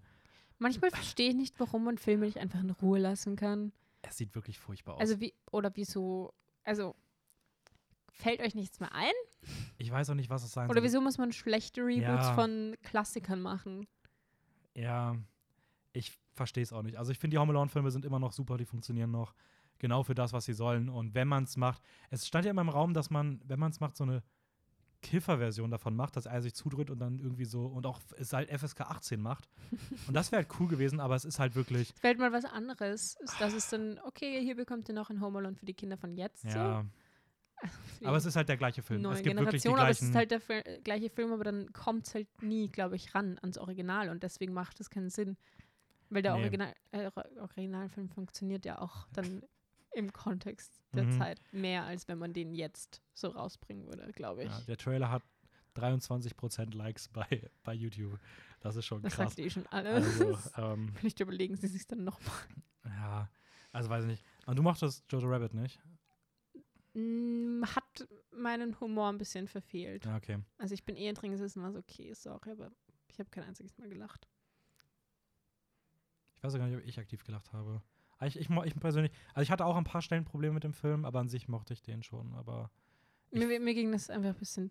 Manchmal 0.59 0.91
verstehe 0.91 1.29
ich 1.31 1.37
nicht, 1.37 1.61
warum 1.61 1.85
man 1.85 1.99
Filme 1.99 2.25
nicht 2.25 2.39
einfach 2.39 2.61
in 2.61 2.71
Ruhe 2.71 2.99
lassen 2.99 3.37
kann. 3.37 3.73
Es 4.03 4.17
sieht 4.17 4.35
wirklich 4.35 4.59
furchtbar 4.59 4.95
aus. 4.95 5.01
Also 5.01 5.21
wie, 5.21 5.35
oder 5.51 5.71
wieso, 5.77 6.33
also 6.65 6.97
fällt 8.09 8.41
euch 8.41 8.55
nichts 8.55 8.81
mehr 8.81 8.93
ein? 8.95 9.13
Ich 9.79 9.91
weiß 9.91 10.11
auch 10.11 10.15
nicht, 10.15 10.31
was 10.31 10.43
es 10.45 10.53
sein 10.53 10.67
Oder 10.71 10.81
soll. 10.81 10.85
wieso 10.85 11.01
muss 11.01 11.19
man 11.19 11.33
schlechte 11.33 11.83
Reboots 11.83 12.03
Ja. 12.27 12.35
von 12.35 12.75
Klassikern 12.83 13.41
machen? 13.41 13.87
Ja, 14.75 15.17
ich 15.93 16.13
verstehe 16.35 16.63
es 16.63 16.73
auch 16.73 16.83
nicht. 16.83 16.99
Also 16.99 17.13
ich 17.13 17.19
finde, 17.19 17.35
die 17.35 17.39
Home 17.39 17.51
Alone-Filme 17.53 17.91
sind 17.91 18.05
immer 18.05 18.19
noch 18.19 18.33
super, 18.33 18.57
die 18.59 18.67
funktionieren 18.67 19.11
noch 19.11 19.35
genau 19.79 20.03
für 20.03 20.15
das, 20.15 20.33
was 20.33 20.45
sie 20.45 20.53
sollen. 20.55 20.89
Und 20.89 21.15
wenn 21.15 21.29
man 21.29 21.45
es 21.45 21.57
macht, 21.57 21.83
es 22.11 22.27
stand 22.27 22.45
ja 22.45 22.51
immer 22.51 22.63
im 22.63 22.69
Raum, 22.69 22.93
dass 22.95 23.11
man, 23.11 23.41
wenn 23.45 23.59
man 23.59 23.71
es 23.71 23.81
macht, 23.81 23.97
so 23.97 24.05
eine 24.05 24.23
Kiffer-Version 25.03 25.71
davon 25.71 25.95
macht, 25.95 26.17
dass 26.17 26.27
er 26.27 26.41
sich 26.43 26.55
zudrückt 26.55 26.91
und 26.91 26.99
dann 26.99 27.19
irgendwie 27.19 27.45
so 27.45 27.67
und 27.67 27.87
auch 27.87 28.01
es 28.19 28.33
halt 28.33 28.51
FSK 28.51 28.81
18 28.83 29.21
macht. 29.21 29.49
und 30.09 30.15
das 30.15 30.33
wäre 30.33 30.43
halt 30.43 30.61
cool 30.61 30.69
gewesen, 30.69 31.01
aber 31.01 31.15
es 31.15 31.25
ist 31.25 31.39
halt 31.39 31.55
wirklich, 31.55 31.91
Es 31.95 32.01
fällt 32.01 32.19
mal 32.19 32.33
was 32.33 32.45
anderes. 32.45 33.17
Das 33.39 33.53
ist 33.53 33.73
dann, 33.73 33.99
okay, 34.05 34.41
hier 34.43 34.57
bekommt 34.57 34.89
ihr 34.89 34.95
noch 34.95 35.11
ein 35.11 35.21
Home 35.21 35.39
Alone 35.39 35.55
für 35.57 35.67
die 35.67 35.75
Kinder 35.75 35.97
von 35.97 36.15
jetzt. 36.17 36.45
ja. 36.45 36.83
So. 36.83 36.89
Aber 38.05 38.17
es 38.17 38.25
ist 38.27 38.37
halt 38.37 38.49
der 38.49 38.57
gleiche 38.57 38.83
Film. 38.83 39.03
neue 39.03 39.15
Es 39.15 39.23
gibt 39.23 39.37
wirklich 39.39 39.63
Generation, 39.63 39.79
aber 39.81 39.91
es 39.91 40.03
ist 40.03 40.15
halt 40.15 40.31
der 40.31 40.41
Fil 40.41 40.63
äh, 40.65 40.81
gleiche 40.83 41.11
Film, 41.11 41.33
aber 41.33 41.45
dann 41.45 41.73
kommt 41.73 42.07
es 42.07 42.15
halt 42.15 42.29
nie, 42.43 42.69
glaube 42.69 42.97
ich, 42.97 43.15
ran 43.15 43.39
ans 43.41 43.59
Original 43.59 44.11
und 44.11 44.23
deswegen 44.23 44.53
macht 44.53 44.81
es 44.81 44.91
keinen 44.91 45.11
Sinn. 45.11 45.37
Weil 46.11 46.23
der 46.23 46.35
Nee. 46.37 46.43
Original, 46.43 46.75
äh, 46.93 47.11
Originalfilm 47.41 48.09
funktioniert 48.11 48.65
ja 48.65 48.79
auch 48.81 49.09
dann 49.13 49.43
im 49.93 50.13
Kontext 50.13 50.81
der 50.95 51.05
Mhm. 51.05 51.13
Zeit 51.13 51.41
mehr, 51.53 51.85
als 51.85 52.07
wenn 52.07 52.19
man 52.19 52.33
den 52.33 52.55
jetzt 52.55 53.03
so 53.15 53.29
rausbringen 53.29 53.87
würde, 53.87 54.13
glaube 54.13 54.45
ich. 54.45 54.51
ja, 54.51 54.61
der 54.69 54.77
Trailer 54.77 55.11
hat 55.11 55.23
23% 55.75 56.75
Likes 56.77 57.09
bei, 57.13 57.51
bei 57.65 57.75
YouTube. 57.75 58.19
Das 58.61 58.77
ist 58.77 58.85
schon 58.87 59.03
das 59.03 59.15
krass. 59.15 59.29
sagt 59.35 59.39
eh 59.39 59.51
schon 59.51 59.67
alles. 59.69 60.21
Also, 60.21 60.39
ähm, 60.59 60.93
Vielleicht 60.97 61.21
überlegen 61.21 61.57
sie 61.57 61.67
sich 61.69 61.87
dann 61.87 62.05
nochmal. 62.05 62.35
ja, 62.85 63.29
also 63.73 63.89
weiß 63.91 64.05
ich 64.05 64.11
nicht. 64.11 64.25
Und 64.47 64.57
du 64.59 64.63
mochtest 64.63 65.05
Jojo 65.11 65.29
Rabbit 65.29 65.55
nicht? 65.55 65.81
Hat 66.97 68.09
meinen 68.33 68.79
Humor 68.81 69.09
ein 69.11 69.19
bisschen 69.19 69.49
verfehlt. 69.49 70.07
Ja, 70.07 70.17
okay. 70.17 70.39
Also 70.59 70.75
ich 70.75 70.85
bin 70.85 70.97
eh 70.97 71.13
drin 71.13 71.31
gesessen, 71.33 71.63
war 71.63 71.73
so, 71.73 71.79
okay, 71.79 72.13
sorry, 72.15 72.51
aber 72.53 72.71
ich 73.09 73.19
habe 73.19 73.29
kein 73.31 73.45
einziges 73.45 73.77
Mal 73.77 73.89
gelacht. 73.89 74.27
Ich 76.37 76.43
weiß 76.43 76.55
auch 76.55 76.59
gar 76.59 76.67
nicht, 76.69 76.77
ob 76.77 76.85
ich 76.85 76.99
aktiv 76.99 77.25
gelacht 77.25 77.53
habe. 77.53 77.83
Aber 78.19 78.27
Ich, 78.27 78.39
ich, 78.39 78.49
ich 78.51 78.75
persönlich, 78.77 79.13
also 79.35 79.43
ich 79.43 79.51
hatte 79.51 79.67
auch 79.67 79.77
ein 79.77 79.85
paar 79.85 80.03
Stellen 80.03 80.25
Probleme 80.25 80.55
mit 80.55 80.65
dem 80.65 80.73
Film, 80.73 81.05
aber 81.05 81.21
an 81.21 81.29
sich 81.29 81.49
mochte 81.49 81.73
ich 81.75 81.83
den 81.83 82.03
schon. 82.03 82.35
Aber 82.35 82.71
Ich- 83.31 83.39
Mir, 83.47 83.61
mir 83.61 83.75
ging 83.75 83.93
das 83.93 84.09
einfach 84.11 84.31
ein 84.31 84.39
bisschen 84.39 84.71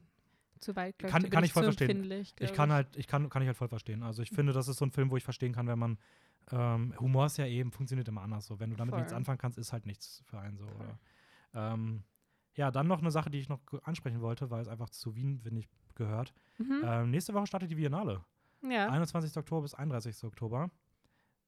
zu 0.62 0.76
weit, 0.76 0.98
glaub 0.98 1.12
Kann- 1.12 1.22
bin 1.24 1.32
kann 1.32 1.44
ich 1.44 1.54
voll 1.54 1.64
verstehen. 1.64 2.10
ich 2.40 2.54
kann 2.54 2.72
halt, 2.72 2.96
ich 2.96 3.08
kann, 3.08 3.30
kann 3.30 3.42
ich 3.42 3.48
halt 3.48 3.58
voll 3.58 3.68
verstehen. 3.68 4.02
Also 4.04 4.22
ich 4.24 4.30
finde, 4.32 4.54
das 4.54 4.68
ist 4.68 4.78
so 4.78 4.86
ein 4.86 4.92
Film, 4.92 5.12
wo 5.12 5.18
ich 5.18 5.24
verstehen 5.24 5.54
kann, 5.54 5.68
wenn 5.68 5.78
man 5.80 6.00
ähm, 6.52 6.94
Humor 7.00 7.26
ist 7.26 7.38
ja 7.38 7.46
eben, 7.48 7.72
funktioniert 7.72 8.08
immer 8.08 8.22
anders 8.22 8.46
so. 8.46 8.60
Wenn 8.60 8.70
du 8.70 8.76
damit 8.76 8.92
Voll. 8.94 9.00
nichts 9.02 9.14
anfangen 9.14 9.38
kannst, 9.40 9.58
ist 9.58 9.74
halt 9.74 9.86
nichts 9.86 10.22
für 10.26 10.40
einen 10.40 10.58
so. 10.58 10.66
Oder? 10.68 11.00
Ähm, 11.54 12.04
ja, 12.56 12.72
dann 12.72 12.88
noch 12.88 13.00
eine 13.00 13.12
Sache, 13.12 13.30
die 13.30 13.40
ich 13.40 13.50
noch 13.50 13.60
ansprechen 13.84 14.22
wollte, 14.22 14.50
weil 14.50 14.62
es 14.62 14.68
einfach 14.68 14.90
zu 14.90 15.16
Wien, 15.16 15.40
finde 15.40 15.60
ich, 15.60 15.70
gehört. 15.96 16.34
Mhm. 16.58 16.82
Ähm, 16.84 17.12
nächste 17.12 17.34
Woche 17.34 17.48
startet 17.48 17.70
die 17.72 17.76
Biennale. 17.76 18.24
ja. 18.62 18.90
21. 18.90 19.36
Oktober 19.38 19.62
bis 19.64 19.74
31. 19.74 20.24
Oktober. 20.24 20.70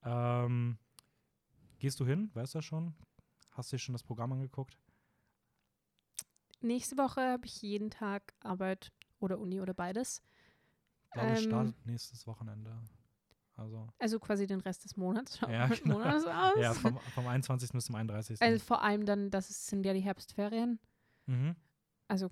Ähm, 0.03 0.77
gehst 1.79 1.99
du 1.99 2.05
hin? 2.05 2.29
Weißt 2.33 2.53
du 2.53 2.59
das 2.59 2.65
schon? 2.65 2.93
Hast 3.51 3.71
du 3.71 3.75
dir 3.75 3.79
schon 3.79 3.93
das 3.93 4.03
Programm 4.03 4.31
angeguckt? 4.33 4.77
Nächste 6.61 6.97
Woche 6.97 7.21
habe 7.21 7.45
ich 7.45 7.61
jeden 7.61 7.89
Tag 7.89 8.33
Arbeit 8.41 8.91
oder 9.19 9.39
Uni 9.39 9.61
oder 9.61 9.73
beides. 9.73 10.21
Ich 11.05 11.11
glaube, 11.13 11.29
Ähm, 11.29 11.37
startet 11.37 11.85
nächstes 11.85 12.27
Wochenende. 12.27 12.79
Also, 13.55 13.87
Also 13.97 14.19
quasi 14.19 14.45
den 14.45 14.59
Rest 14.61 14.83
des 14.85 14.95
Monats. 14.97 15.39
Ja, 15.41 15.67
genau. 15.83 15.97
Monats 15.97 16.25
aus. 16.25 16.59
ja, 16.61 16.73
vom, 16.73 16.99
vom 17.15 17.27
21. 17.27 17.71
bis 17.71 17.85
zum 17.85 17.95
31. 17.95 18.41
also 18.41 18.63
vor 18.63 18.83
allem 18.83 19.05
dann, 19.05 19.31
das 19.31 19.67
sind 19.67 19.85
ja 19.85 19.93
die 19.93 19.99
Herbstferien. 20.01 20.79
Mhm. 21.27 21.55
Also 22.07 22.29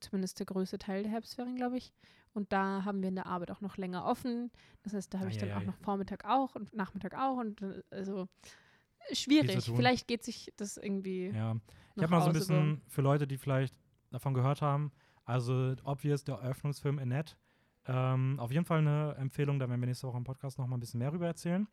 zumindest 0.00 0.38
der 0.38 0.46
größte 0.46 0.78
Teil 0.78 1.02
der 1.02 1.12
Herbstferien, 1.12 1.56
glaube 1.56 1.76
ich. 1.76 1.92
Und 2.34 2.52
da 2.52 2.84
haben 2.84 3.02
wir 3.02 3.10
in 3.10 3.14
der 3.14 3.26
Arbeit 3.26 3.50
auch 3.50 3.60
noch 3.60 3.76
länger 3.76 4.06
offen. 4.06 4.50
Das 4.82 4.94
heißt, 4.94 5.12
da 5.12 5.18
habe 5.18 5.30
ich 5.30 5.36
dann 5.36 5.52
auch 5.52 5.64
noch 5.64 5.76
Vormittag 5.76 6.24
auch 6.24 6.54
und 6.54 6.72
Nachmittag 6.74 7.14
auch. 7.14 7.36
Und 7.36 7.60
äh, 7.60 7.82
also 7.90 8.26
schwierig. 9.12 9.64
Vielleicht 9.64 10.08
geht 10.08 10.24
sich 10.24 10.52
das 10.56 10.78
irgendwie. 10.78 11.28
Ja, 11.28 11.56
ich 11.96 12.02
habe 12.02 12.10
mal 12.10 12.22
so 12.22 12.28
ein 12.28 12.32
bisschen 12.32 12.80
für 12.88 13.02
Leute, 13.02 13.26
die 13.26 13.36
vielleicht 13.36 13.74
davon 14.10 14.34
gehört 14.34 14.62
haben, 14.62 14.92
also 15.24 15.74
Obvious, 15.84 16.24
der 16.24 16.36
Eröffnungsfilm 16.36 16.98
Annette, 16.98 17.36
ähm, 17.86 18.38
auf 18.38 18.52
jeden 18.52 18.64
Fall 18.64 18.78
eine 18.78 19.14
Empfehlung, 19.18 19.58
da 19.58 19.68
werden 19.68 19.80
wir 19.80 19.86
nächste 19.86 20.06
Woche 20.06 20.18
im 20.18 20.24
Podcast 20.24 20.58
noch 20.58 20.66
mal 20.66 20.76
ein 20.76 20.80
bisschen 20.80 20.98
mehr 20.98 21.12
rüber 21.12 21.26
erzählen. 21.26 21.66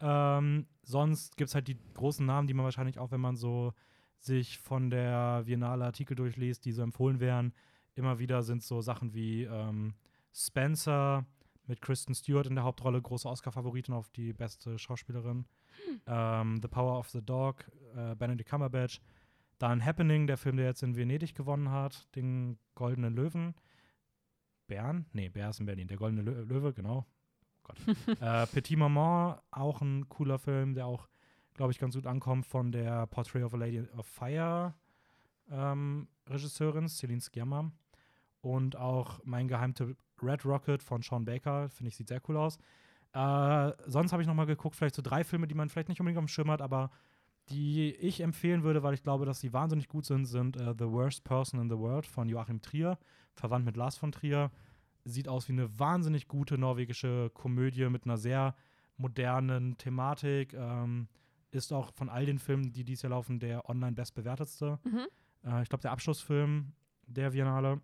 Ähm, 0.00 0.66
sonst 0.82 1.36
gibt 1.36 1.48
es 1.48 1.54
halt 1.54 1.68
die 1.68 1.76
großen 1.94 2.24
Namen, 2.24 2.46
die 2.46 2.54
man 2.54 2.64
wahrscheinlich 2.64 2.98
auch, 2.98 3.10
wenn 3.10 3.20
man 3.20 3.36
so 3.36 3.72
sich 4.20 4.58
von 4.58 4.90
der 4.90 5.42
Biennale 5.44 5.84
Artikel 5.84 6.14
durchliest, 6.14 6.64
die 6.64 6.72
so 6.72 6.82
empfohlen 6.82 7.20
werden, 7.20 7.54
immer 7.94 8.18
wieder 8.18 8.42
sind 8.42 8.62
so 8.62 8.80
Sachen 8.80 9.14
wie 9.14 9.44
ähm, 9.44 9.94
Spencer 10.32 11.26
mit 11.66 11.80
Kristen 11.80 12.14
Stewart 12.14 12.46
in 12.46 12.54
der 12.54 12.64
Hauptrolle, 12.64 13.00
große 13.00 13.28
Oscar-Favoritin 13.28 13.94
auf 13.94 14.08
die 14.10 14.32
beste 14.32 14.78
Schauspielerin. 14.78 15.46
Ähm, 16.06 16.60
the 16.62 16.68
Power 16.68 16.98
of 16.98 17.08
the 17.10 17.22
Dog, 17.22 17.70
äh, 17.94 18.14
Benedict 18.16 18.48
Cumberbatch. 18.48 19.00
Dann 19.58 19.84
Happening, 19.84 20.26
der 20.26 20.36
Film, 20.36 20.56
der 20.56 20.66
jetzt 20.66 20.82
in 20.82 20.96
Venedig 20.96 21.34
gewonnen 21.34 21.70
hat, 21.70 22.08
den 22.16 22.58
Goldenen 22.74 23.14
Löwen. 23.14 23.54
Bern? 24.66 25.06
Nee, 25.12 25.28
Bär 25.28 25.50
ist 25.50 25.60
in 25.60 25.66
Berlin. 25.66 25.88
Der 25.88 25.96
Goldene 25.96 26.22
Lö 26.22 26.42
Löwe, 26.42 26.72
genau. 26.72 27.04
Gott. 27.62 27.76
äh, 28.20 28.46
Petit 28.46 28.78
Maman, 28.78 29.38
auch 29.50 29.80
ein 29.80 30.08
cooler 30.08 30.38
Film, 30.38 30.74
der 30.74 30.86
auch, 30.86 31.08
glaube 31.60 31.72
ich, 31.72 31.78
ganz 31.78 31.94
gut 31.94 32.06
ankommt 32.06 32.46
von 32.46 32.72
der 32.72 33.06
Portrait 33.08 33.44
of 33.44 33.52
a 33.52 33.58
Lady 33.58 33.82
of 33.98 34.06
Fire 34.06 34.72
ähm, 35.50 36.08
Regisseurin, 36.26 36.88
Celine 36.88 37.20
Sciamma. 37.20 37.70
Und 38.40 38.76
auch 38.76 39.20
mein 39.24 39.46
Geheimtipp 39.46 39.94
Red 40.22 40.46
Rocket 40.46 40.82
von 40.82 41.02
Sean 41.02 41.26
Baker, 41.26 41.68
finde 41.68 41.88
ich, 41.88 41.96
sieht 41.96 42.08
sehr 42.08 42.22
cool 42.30 42.38
aus. 42.38 42.56
Äh, 43.12 43.72
sonst 43.86 44.12
habe 44.12 44.22
ich 44.22 44.26
noch 44.26 44.34
mal 44.34 44.46
geguckt, 44.46 44.74
vielleicht 44.74 44.94
so 44.94 45.02
drei 45.02 45.22
Filme, 45.22 45.46
die 45.46 45.54
man 45.54 45.68
vielleicht 45.68 45.90
nicht 45.90 46.00
unbedingt 46.00 46.16
auf 46.16 46.24
dem 46.24 46.28
Schirm 46.28 46.50
hat, 46.50 46.62
aber 46.62 46.90
die 47.50 47.92
ich 47.96 48.22
empfehlen 48.22 48.62
würde, 48.62 48.82
weil 48.82 48.94
ich 48.94 49.02
glaube, 49.02 49.26
dass 49.26 49.40
sie 49.40 49.52
wahnsinnig 49.52 49.88
gut 49.88 50.06
sind, 50.06 50.24
sind 50.24 50.56
äh, 50.56 50.72
The 50.78 50.86
Worst 50.86 51.24
Person 51.24 51.60
in 51.60 51.68
the 51.68 51.76
World 51.76 52.06
von 52.06 52.30
Joachim 52.30 52.62
Trier, 52.62 52.96
verwandt 53.34 53.66
mit 53.66 53.76
Lars 53.76 53.98
von 53.98 54.12
Trier. 54.12 54.50
Sieht 55.04 55.28
aus 55.28 55.46
wie 55.46 55.52
eine 55.52 55.78
wahnsinnig 55.78 56.26
gute 56.26 56.56
norwegische 56.56 57.30
Komödie 57.34 57.90
mit 57.90 58.06
einer 58.06 58.16
sehr 58.16 58.54
modernen 58.96 59.76
Thematik. 59.76 60.54
Ähm, 60.54 61.08
ist 61.50 61.72
auch 61.72 61.92
von 61.94 62.08
all 62.08 62.26
den 62.26 62.38
Filmen, 62.38 62.72
die 62.72 62.84
dieses 62.84 63.02
Jahr 63.02 63.10
laufen, 63.10 63.38
der 63.38 63.68
online 63.68 63.92
bestbewertetste. 63.92 64.78
Mhm. 64.84 65.06
Äh, 65.44 65.62
ich 65.62 65.68
glaube, 65.68 65.82
der 65.82 65.92
Abschlussfilm 65.92 66.72
der 67.06 67.30
Biennale. 67.30 67.80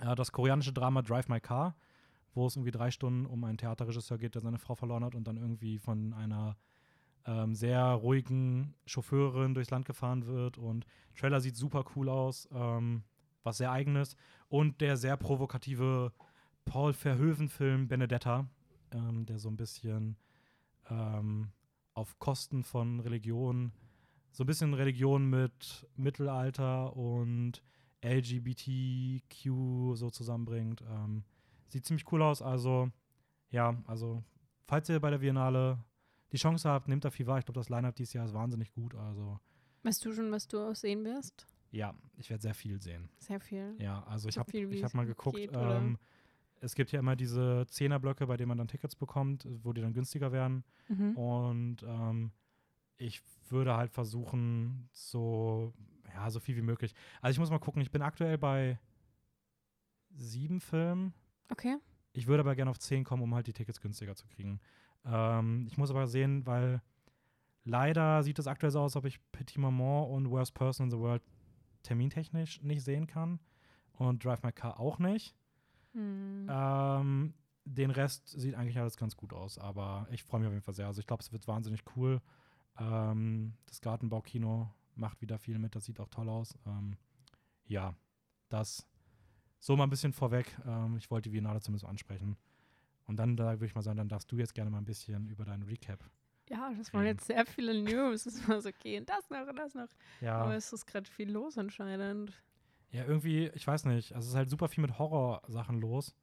Äh, 0.00 0.14
das 0.14 0.32
koreanische 0.32 0.72
Drama 0.72 1.02
Drive 1.02 1.28
My 1.28 1.40
Car, 1.40 1.76
wo 2.34 2.46
es 2.46 2.56
irgendwie 2.56 2.72
drei 2.72 2.90
Stunden 2.90 3.26
um 3.26 3.42
einen 3.44 3.58
Theaterregisseur 3.58 4.18
geht, 4.18 4.34
der 4.34 4.42
seine 4.42 4.58
Frau 4.58 4.74
verloren 4.74 5.04
hat 5.04 5.14
und 5.14 5.26
dann 5.26 5.36
irgendwie 5.36 5.78
von 5.78 6.12
einer 6.14 6.56
ähm, 7.26 7.54
sehr 7.54 7.82
ruhigen 7.84 8.74
Chauffeurin 8.86 9.54
durchs 9.54 9.70
Land 9.70 9.84
gefahren 9.84 10.26
wird. 10.26 10.58
Und 10.58 10.86
Trailer 11.16 11.40
sieht 11.40 11.56
super 11.56 11.84
cool 11.94 12.08
aus, 12.08 12.48
ähm, 12.52 13.02
was 13.42 13.58
sehr 13.58 13.72
eigenes. 13.72 14.16
Und 14.48 14.80
der 14.80 14.96
sehr 14.96 15.16
provokative 15.16 16.12
Paul 16.64 16.92
Verhoeven-Film 16.92 17.88
Benedetta, 17.88 18.48
ähm, 18.92 19.26
der 19.26 19.38
so 19.38 19.48
ein 19.48 19.56
bisschen 19.56 20.16
ähm, 20.88 21.50
auf 21.94 22.18
Kosten 22.18 22.62
von 22.64 23.00
Religion, 23.00 23.72
so 24.32 24.44
ein 24.44 24.46
bisschen 24.46 24.74
Religion 24.74 25.28
mit 25.28 25.86
Mittelalter 25.96 26.96
und 26.96 27.62
LGBTQ 28.04 29.96
so 29.96 30.10
zusammenbringt. 30.10 30.82
Ähm, 30.88 31.24
sieht 31.68 31.84
ziemlich 31.84 32.10
cool 32.12 32.22
aus. 32.22 32.42
Also, 32.42 32.90
ja, 33.50 33.76
also, 33.86 34.22
falls 34.66 34.88
ihr 34.88 35.00
bei 35.00 35.10
der 35.10 35.18
Biennale 35.18 35.78
die 36.32 36.36
Chance 36.36 36.68
habt, 36.68 36.88
nehmt 36.88 37.04
da 37.04 37.10
viel 37.10 37.26
wahr. 37.26 37.38
Ich 37.38 37.44
glaube, 37.44 37.58
das 37.60 37.68
Line-Up 37.68 37.96
dieses 37.96 38.12
Jahr 38.12 38.24
ist 38.24 38.34
wahnsinnig 38.34 38.72
gut. 38.72 38.94
Also, 38.94 39.38
Weißt 39.82 40.04
du 40.04 40.12
schon, 40.12 40.30
was 40.30 40.46
du 40.46 40.60
aussehen 40.60 41.04
wirst? 41.04 41.46
ja, 41.72 41.94
ich 42.16 42.28
werde 42.30 42.42
sehr 42.42 42.54
viel 42.54 42.80
sehen. 42.82 43.08
Sehr 43.20 43.38
viel. 43.40 43.76
Ja, 43.78 44.02
also 44.04 44.28
ich 44.28 44.34
So 44.34 44.40
habe 44.40 44.50
ich 44.58 44.78
es 44.78 44.82
hab 44.82 44.94
mal 44.94 45.06
geguckt. 45.06 45.36
geht, 45.36 45.50
ähm, 45.54 45.98
es 46.60 46.74
gibt 46.74 46.92
ja 46.92 46.98
immer 46.98 47.16
diese 47.16 47.66
Zehnerblöcke, 47.68 48.26
bei 48.26 48.36
denen 48.36 48.48
man 48.48 48.58
dann 48.58 48.68
Tickets 48.68 48.94
bekommt, 48.94 49.46
wo 49.62 49.72
die 49.72 49.80
dann 49.80 49.92
günstiger 49.92 50.30
werden. 50.30 50.64
Mhm. 50.88 51.16
Und 51.16 51.82
ähm, 51.82 52.32
ich 52.96 53.22
würde 53.48 53.76
halt 53.76 53.90
versuchen, 53.90 54.88
so, 54.92 55.72
ja, 56.14 56.30
so 56.30 56.38
viel 56.38 56.56
wie 56.56 56.62
möglich. 56.62 56.94
Also 57.22 57.32
ich 57.32 57.38
muss 57.40 57.50
mal 57.50 57.58
gucken, 57.58 57.80
ich 57.80 57.90
bin 57.90 58.02
aktuell 58.02 58.36
bei 58.36 58.78
sieben 60.14 60.60
Filmen. 60.60 61.14
Okay. 61.50 61.76
Ich 62.12 62.26
würde 62.26 62.40
aber 62.40 62.54
gerne 62.54 62.70
auf 62.70 62.78
zehn 62.78 63.04
kommen, 63.04 63.22
um 63.22 63.34
halt 63.34 63.46
die 63.46 63.52
Tickets 63.52 63.80
günstiger 63.80 64.14
zu 64.14 64.26
kriegen. 64.26 64.60
Ähm, 65.04 65.66
ich 65.66 65.78
muss 65.78 65.90
aber 65.90 66.06
sehen, 66.06 66.44
weil 66.44 66.82
leider 67.64 68.22
sieht 68.22 68.38
es 68.38 68.46
aktuell 68.46 68.70
so 68.70 68.80
aus, 68.80 68.92
als 68.92 68.96
ob 68.96 69.06
ich 69.06 69.20
Petit 69.32 69.58
Maman 69.58 70.10
und 70.10 70.30
Worst 70.30 70.54
Person 70.54 70.86
in 70.86 70.90
the 70.90 70.98
World 70.98 71.22
termintechnisch 71.82 72.60
nicht 72.62 72.82
sehen 72.82 73.06
kann. 73.06 73.40
Und 73.92 74.24
Drive 74.24 74.42
My 74.42 74.52
Car 74.52 74.80
auch 74.80 74.98
nicht. 74.98 75.34
Hm. 75.92 76.46
Ähm, 76.50 77.34
den 77.64 77.90
Rest 77.90 78.28
sieht 78.28 78.54
eigentlich 78.54 78.78
alles 78.78 78.96
ganz 78.96 79.16
gut 79.16 79.32
aus, 79.32 79.58
aber 79.58 80.06
ich 80.10 80.22
freue 80.22 80.40
mich 80.40 80.48
auf 80.48 80.52
jeden 80.54 80.64
Fall 80.64 80.74
sehr. 80.74 80.86
Also 80.86 81.00
ich 81.00 81.06
glaube, 81.06 81.22
es 81.22 81.32
wird 81.32 81.46
wahnsinnig 81.46 81.82
cool. 81.96 82.20
Ähm, 82.78 83.54
das 83.66 83.80
Gartenbaukino 83.80 84.72
macht 84.94 85.20
wieder 85.20 85.38
viel 85.38 85.58
mit, 85.58 85.74
das 85.74 85.84
sieht 85.84 86.00
auch 86.00 86.08
toll 86.08 86.28
aus. 86.28 86.58
Ähm, 86.66 86.96
ja, 87.66 87.94
das 88.48 88.86
so 89.58 89.76
mal 89.76 89.84
ein 89.84 89.90
bisschen 89.90 90.12
vorweg. 90.12 90.56
Ähm, 90.66 90.96
ich 90.96 91.10
wollte 91.10 91.28
die 91.28 91.32
Biennale 91.34 91.60
zumindest 91.60 91.88
ansprechen. 91.88 92.36
Und 93.06 93.16
dann 93.16 93.36
da 93.36 93.52
würde 93.54 93.66
ich 93.66 93.74
mal 93.74 93.82
sagen, 93.82 93.98
dann 93.98 94.08
darfst 94.08 94.30
du 94.32 94.36
jetzt 94.36 94.54
gerne 94.54 94.70
mal 94.70 94.78
ein 94.78 94.84
bisschen 94.84 95.28
über 95.28 95.44
deinen 95.44 95.64
Recap. 95.64 96.02
ja, 96.48 96.72
das 96.76 96.92
waren 96.94 97.06
jetzt 97.06 97.26
sehr 97.26 97.44
viele 97.46 97.80
News. 97.82 98.26
Es 98.26 98.48
war 98.48 98.60
so, 98.60 98.68
okay, 98.68 98.98
und 98.98 99.08
das 99.08 99.28
noch 99.30 99.46
und 99.46 99.56
das 99.56 99.74
noch. 99.74 99.82
Aber 99.82 99.90
Ja, 100.20 100.54
es 100.54 100.72
ist 100.72 100.86
gerade 100.86 101.08
viel 101.10 101.30
los 101.30 101.58
anscheinend. 101.58 102.32
Ja, 102.90 103.04
irgendwie, 103.04 103.48
ich 103.54 103.66
weiß 103.66 103.84
nicht. 103.86 104.14
Also 104.14 104.26
es 104.26 104.30
ist 104.32 104.36
halt 104.36 104.50
super 104.50 104.68
viel 104.68 104.82
mit 104.82 104.98
Horrorsachen 104.98 105.80
los. 105.80 106.14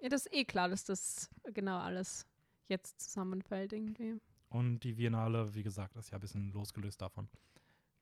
Ja, 0.00 0.08
das 0.08 0.26
ist 0.26 0.34
eh 0.34 0.44
klar, 0.44 0.68
dass 0.68 0.84
das 0.84 1.30
genau 1.54 1.78
alles 1.78 2.26
jetzt 2.68 3.00
zusammenfällt 3.00 3.72
irgendwie. 3.72 4.20
Und 4.48 4.80
die 4.80 4.92
Biennale, 4.94 5.54
wie 5.54 5.62
gesagt, 5.62 5.96
ist 5.96 6.10
ja 6.10 6.18
ein 6.18 6.20
bisschen 6.20 6.52
losgelöst 6.52 7.00
davon. 7.00 7.28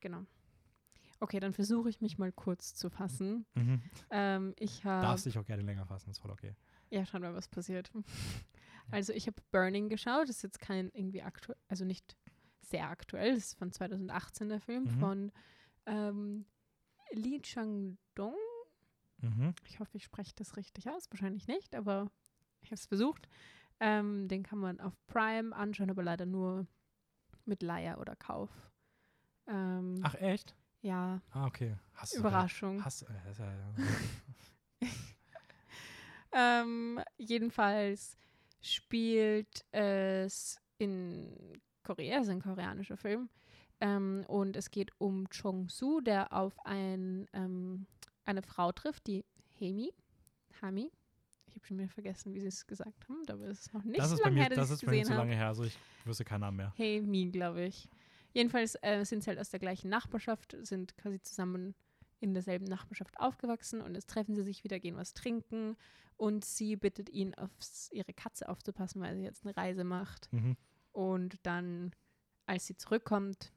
Genau. 0.00 0.24
Okay, 1.20 1.38
dann 1.38 1.52
versuche 1.52 1.90
ich 1.90 2.00
mich 2.00 2.16
mal 2.18 2.32
kurz 2.32 2.74
zu 2.74 2.88
fassen. 2.88 3.44
Mhm. 3.54 3.82
Ähm, 4.10 4.54
ich 4.58 4.84
habe. 4.84 5.02
Darfst 5.06 5.26
dich 5.26 5.38
auch 5.38 5.44
gerne 5.44 5.62
länger 5.62 5.84
fassen, 5.86 6.10
ist 6.10 6.18
voll 6.18 6.30
okay. 6.30 6.54
Ja, 6.88 7.04
schauen 7.04 7.22
wir, 7.22 7.34
was 7.34 7.48
passiert. 7.48 7.90
Also 8.92 9.12
ich 9.12 9.28
habe 9.28 9.40
Burning 9.52 9.88
geschaut. 9.88 10.22
Das 10.28 10.36
ist 10.36 10.42
jetzt 10.42 10.58
kein 10.58 10.90
irgendwie 10.92 11.22
aktuell, 11.22 11.56
also 11.68 11.84
nicht 11.84 12.16
sehr 12.62 12.88
aktuell. 12.88 13.34
Das 13.34 13.44
ist 13.44 13.54
von 13.58 13.70
2018 13.70 14.48
der 14.48 14.58
Film 14.60 14.82
Mhm. 14.84 14.98
von 14.98 15.32
ähm, 15.86 16.44
Lee 17.12 17.40
Chang-dong. 17.40 18.34
Mhm. 19.18 19.54
Ich 19.66 19.80
hoffe, 19.80 19.96
ich 19.96 20.04
spreche 20.04 20.32
das 20.36 20.56
richtig 20.56 20.88
aus. 20.90 21.10
Wahrscheinlich 21.10 21.46
nicht, 21.46 21.74
aber 21.74 22.10
ich 22.62 22.68
habe 22.68 22.76
es 22.76 22.86
versucht. 22.86 23.28
Ähm, 23.80 24.28
den 24.28 24.42
kann 24.42 24.58
man 24.58 24.80
auf 24.80 24.94
Prime 25.06 25.54
anschauen, 25.54 25.90
aber 25.90 26.02
leider 26.02 26.26
nur 26.26 26.66
mit 27.44 27.62
Leier 27.62 27.98
oder 27.98 28.16
Kauf. 28.16 28.50
Ähm, 29.46 30.00
Ach, 30.02 30.14
echt? 30.14 30.54
ja, 30.82 31.20
Ah, 31.30 31.46
okay. 31.46 31.76
Hast 31.94 32.14
du 32.14 32.18
Überraschung. 32.20 32.84
Hast, 32.84 33.02
äh, 33.02 33.06
ja, 33.38 33.52
ja. 33.52 33.74
Ähm, 36.32 37.00
jedenfalls 37.16 38.16
spielt 38.60 39.64
es 39.72 40.60
in 40.78 41.60
Korea, 41.82 42.18
es 42.18 42.24
ist 42.24 42.30
ein 42.30 42.42
koreanischer 42.42 42.96
Film. 42.96 43.28
Ähm, 43.80 44.24
und 44.28 44.56
es 44.56 44.70
geht 44.70 44.92
um 44.98 45.28
Chong-Soo, 45.30 46.00
der 46.00 46.32
auf 46.32 46.54
ein, 46.66 47.26
ähm, 47.32 47.86
eine 48.24 48.42
Frau 48.42 48.72
trifft, 48.72 49.06
die 49.06 49.24
Hemi. 49.58 49.92
Hami. 50.60 50.90
Ich 51.46 51.54
habe 51.56 51.66
schon 51.66 51.78
wieder 51.78 51.88
vergessen, 51.88 52.32
wie 52.34 52.40
sie 52.40 52.46
es 52.46 52.66
gesagt 52.66 53.08
haben, 53.08 53.22
aber 53.28 53.46
es 53.46 53.60
ist 53.60 53.74
noch 53.74 53.82
nicht 53.82 53.98
das 53.98 54.10
so 54.10 54.22
lange 54.22 54.34
mir, 54.34 54.40
her, 54.42 54.50
dass 54.50 54.58
das 54.68 54.70
ist 54.70 54.86
bei 54.86 54.92
mir 54.92 55.04
zu 55.04 55.14
lange 55.14 55.34
her. 55.34 55.48
Also 55.48 55.64
ich 55.64 55.76
wüsste 56.04 56.24
keinen 56.24 56.42
Namen 56.42 56.58
mehr. 56.58 56.72
Hey 56.76 57.00
Me, 57.00 57.30
glaube 57.30 57.64
ich. 57.64 57.88
Jedenfalls 58.32 58.76
äh, 58.82 59.04
sind 59.04 59.24
sie 59.24 59.30
halt 59.30 59.40
aus 59.40 59.50
der 59.50 59.58
gleichen 59.58 59.88
Nachbarschaft, 59.88 60.56
sind 60.62 60.96
quasi 60.96 61.20
zusammen 61.20 61.74
in 62.20 62.34
derselben 62.34 62.66
Nachbarschaft 62.66 63.18
aufgewachsen 63.18 63.80
und 63.80 63.94
jetzt 63.94 64.10
treffen 64.10 64.34
sie 64.36 64.42
sich 64.42 64.62
wieder, 64.62 64.78
gehen 64.78 64.96
was 64.96 65.14
trinken 65.14 65.76
und 66.16 66.44
sie 66.44 66.76
bittet 66.76 67.08
ihn, 67.08 67.34
auf 67.34 67.50
ihre 67.90 68.12
Katze 68.12 68.48
aufzupassen, 68.48 69.00
weil 69.00 69.16
sie 69.16 69.22
jetzt 69.22 69.44
eine 69.44 69.56
Reise 69.56 69.84
macht. 69.84 70.32
Mhm. 70.32 70.56
Und 70.92 71.38
dann, 71.44 71.92
als 72.46 72.66
sie 72.66 72.76
zurückkommt, 72.76 73.52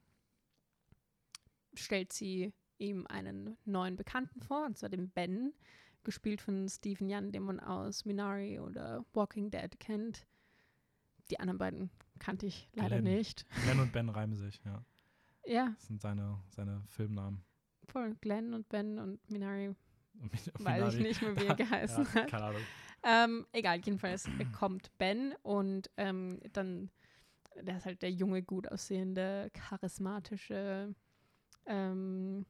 stellt 1.76 2.14
sie 2.14 2.54
ihm 2.78 3.06
einen 3.08 3.58
neuen 3.66 3.96
Bekannten 3.96 4.42
vor, 4.42 4.66
und 4.66 4.78
zwar 4.78 4.90
den 4.90 5.10
Ben, 5.10 5.54
gespielt 6.04 6.42
von 6.42 6.68
Stephen 6.68 7.08
Young, 7.10 7.32
den 7.32 7.44
man 7.44 7.60
aus 7.60 8.04
Minari 8.06 8.60
oder 8.60 9.06
Walking 9.14 9.50
Dead 9.52 9.80
kennt. 9.80 10.26
Die 11.32 11.40
anderen 11.40 11.58
beiden 11.58 11.90
kannte 12.20 12.46
ich 12.46 12.70
leider 12.74 13.00
Glenn. 13.02 13.16
nicht. 13.16 13.46
Glenn 13.64 13.80
und 13.80 13.94
Ben 13.94 14.10
reimen 14.10 14.36
sich, 14.36 14.62
ja. 14.66 14.84
Ja, 15.46 15.72
Das 15.78 15.88
sind 15.88 16.02
seine, 16.02 16.40
seine 16.50 16.82
Filmnamen. 16.90 17.44
voll. 17.88 18.16
Glenn 18.22 18.54
und 18.54 18.68
Ben 18.70 19.00
und 19.00 19.20
Minari, 19.30 19.70
Und 19.70 19.78
Min- 20.20 20.32
weiß 20.66 20.94
ich 20.94 21.00
Minari- 21.00 21.02
nicht 21.04 21.22
mehr, 21.22 21.36
wie 21.40 21.46
er 21.46 21.56
geheißen 21.56 22.04
ja, 22.04 22.14
hat. 22.16 22.30
Keine 22.32 22.44
Ahnung. 22.44 22.62
Ähm, 23.06 23.46
egal, 23.52 23.78
jedenfalls 23.84 24.30
kommt 24.58 24.98
Ben 24.98 25.34
und 25.42 25.90
ähm, 25.98 26.40
dann, 26.54 26.90
der 27.62 27.78
ist 27.78 27.86
halt 27.86 28.02
der 28.02 28.12
junge, 28.12 28.44
gut 28.44 28.70
aussehende, 28.72 29.50
charismatische 29.54 30.94
ähm, 31.66 32.46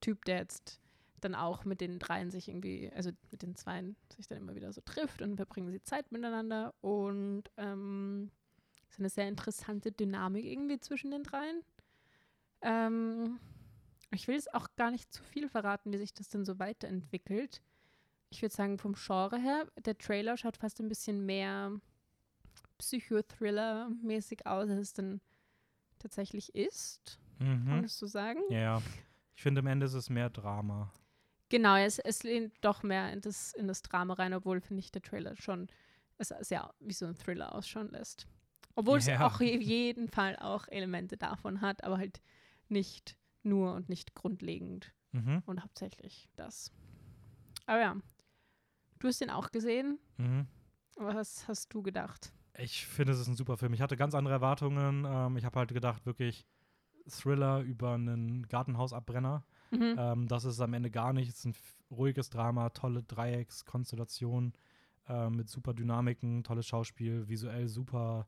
Typ, 0.00 0.24
der 0.24 0.38
jetzt 0.38 0.80
dann 1.20 1.34
auch 1.34 1.64
mit 1.64 1.80
den 1.80 1.98
dreien 1.98 2.30
sich 2.30 2.48
irgendwie, 2.48 2.90
also 2.94 3.10
mit 3.30 3.42
den 3.42 3.54
Zweien 3.54 3.96
sich 4.16 4.26
dann 4.26 4.38
immer 4.38 4.56
wieder 4.56 4.72
so 4.72 4.80
trifft 4.80 5.22
und 5.22 5.36
verbringen 5.36 5.70
sie 5.70 5.82
Zeit 5.82 6.10
miteinander 6.10 6.74
und 6.80 7.44
ähm, 7.56 8.30
ist 8.90 8.98
eine 8.98 9.08
sehr 9.08 9.28
interessante 9.28 9.92
Dynamik 9.92 10.44
irgendwie 10.44 10.80
zwischen 10.80 11.12
den 11.12 11.22
dreien. 11.22 11.62
Ähm, 12.60 13.38
ich 14.10 14.26
will 14.26 14.34
jetzt 14.34 14.52
auch 14.52 14.68
gar 14.76 14.90
nicht 14.90 15.12
zu 15.12 15.22
viel 15.22 15.48
verraten, 15.48 15.92
wie 15.92 15.98
sich 15.98 16.12
das 16.12 16.28
dann 16.28 16.44
so 16.44 16.58
weiterentwickelt 16.58 17.62
ich 18.32 18.40
würde 18.40 18.54
sagen, 18.54 18.78
vom 18.78 18.94
Genre 18.94 19.38
her, 19.38 19.66
der 19.84 19.98
Trailer 19.98 20.36
schaut 20.36 20.56
fast 20.56 20.80
ein 20.80 20.88
bisschen 20.88 21.26
mehr 21.26 21.78
Psychothriller-mäßig 22.78 24.46
aus, 24.46 24.70
als 24.70 24.80
es 24.80 24.92
dann 24.94 25.20
tatsächlich 25.98 26.54
ist. 26.54 27.20
Mhm. 27.38 27.82
das 27.82 27.98
so 27.98 28.06
sagen? 28.06 28.40
Ja. 28.50 28.80
Ich 29.34 29.42
finde, 29.42 29.60
am 29.60 29.66
Ende 29.66 29.86
ist 29.86 29.94
es 29.94 30.10
mehr 30.10 30.30
Drama. 30.30 30.92
Genau, 31.48 31.76
es, 31.76 31.98
es 31.98 32.22
lehnt 32.22 32.54
doch 32.62 32.82
mehr 32.82 33.12
in 33.12 33.20
das, 33.20 33.52
in 33.54 33.68
das 33.68 33.82
Drama 33.82 34.14
rein, 34.14 34.32
obwohl, 34.34 34.60
finde 34.60 34.80
ich, 34.80 34.90
der 34.92 35.02
Trailer 35.02 35.36
schon 35.36 35.68
es 36.18 36.28
sehr 36.40 36.72
wie 36.80 36.92
so 36.92 37.06
ein 37.06 37.14
Thriller 37.16 37.54
ausschauen 37.54 37.90
lässt. 37.90 38.26
Obwohl 38.74 38.98
es 38.98 39.06
Ja. 39.06 39.26
auch 39.26 39.34
auf 39.34 39.40
jeden 39.40 40.08
Fall 40.08 40.36
auch 40.36 40.66
Elemente 40.68 41.16
davon 41.16 41.60
hat, 41.60 41.84
aber 41.84 41.98
halt 41.98 42.22
nicht 42.68 43.16
nur 43.42 43.74
und 43.74 43.88
nicht 43.88 44.14
grundlegend 44.14 44.94
Mhm. 45.12 45.42
und 45.44 45.62
hauptsächlich 45.62 46.28
das. 46.36 46.72
Aber 47.66 47.80
ja, 47.80 47.96
du 49.00 49.08
hast 49.08 49.20
den 49.20 49.30
auch 49.30 49.50
gesehen. 49.50 49.98
Mhm. 50.16 50.46
Was 50.96 51.48
hast 51.48 51.74
du 51.74 51.82
gedacht? 51.82 52.32
Ich 52.58 52.86
finde, 52.86 53.12
es 53.12 53.18
ist 53.18 53.26
ein 53.28 53.36
super 53.36 53.56
Film. 53.56 53.74
Ich 53.74 53.80
hatte 53.82 53.96
ganz 53.96 54.14
andere 54.14 54.34
Erwartungen. 54.34 55.04
Ähm, 55.06 55.36
ich 55.36 55.44
habe 55.44 55.58
halt 55.58 55.72
gedacht, 55.74 56.06
wirklich 56.06 56.46
Thriller 57.08 57.60
über 57.60 57.94
einen 57.94 58.46
Gartenhausabbrenner. 58.48 59.44
Mhm. 59.70 59.94
Ähm, 59.98 60.28
das 60.28 60.44
ist 60.44 60.60
am 60.60 60.74
Ende 60.74 60.90
gar 60.90 61.12
nicht. 61.12 61.28
Es 61.28 61.38
ist 61.38 61.44
ein 61.46 61.54
ruhiges 61.90 62.30
Drama, 62.30 62.70
tolle 62.70 63.02
Dreieckskonstellation 63.02 64.52
äh, 65.08 65.30
mit 65.30 65.48
super 65.48 65.74
Dynamiken, 65.74 66.44
tolles 66.44 66.66
Schauspiel, 66.66 67.28
visuell 67.28 67.68
super 67.68 68.26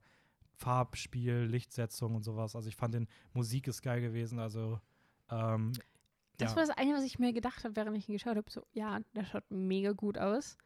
Farbspiel, 0.57 1.45
Lichtsetzung 1.45 2.15
und 2.15 2.23
sowas. 2.23 2.55
Also 2.57 2.69
ich 2.69 2.77
fand 2.77 2.95
den 2.95 3.09
Musik 3.33 3.67
ist 3.69 3.83
geil 3.83 4.01
gewesen. 4.01 4.39
Also 4.39 4.81
ähm, 5.31 5.73
Das 6.39 6.53
ja. 6.53 6.57
war 6.57 6.67
das 6.67 6.77
eine, 6.77 6.95
was 6.95 7.05
ich 7.05 7.19
mir 7.19 7.33
gedacht 7.33 7.65
habe, 7.65 7.77
während 7.77 7.97
ich 7.97 8.09
ihn 8.09 8.15
geschaut 8.15 8.37
habe. 8.37 8.51
So, 8.51 8.65
ja, 8.73 9.01
der 9.15 9.25
schaut 9.25 9.51
mega 9.51 9.93
gut 9.93 10.19
aus. 10.19 10.57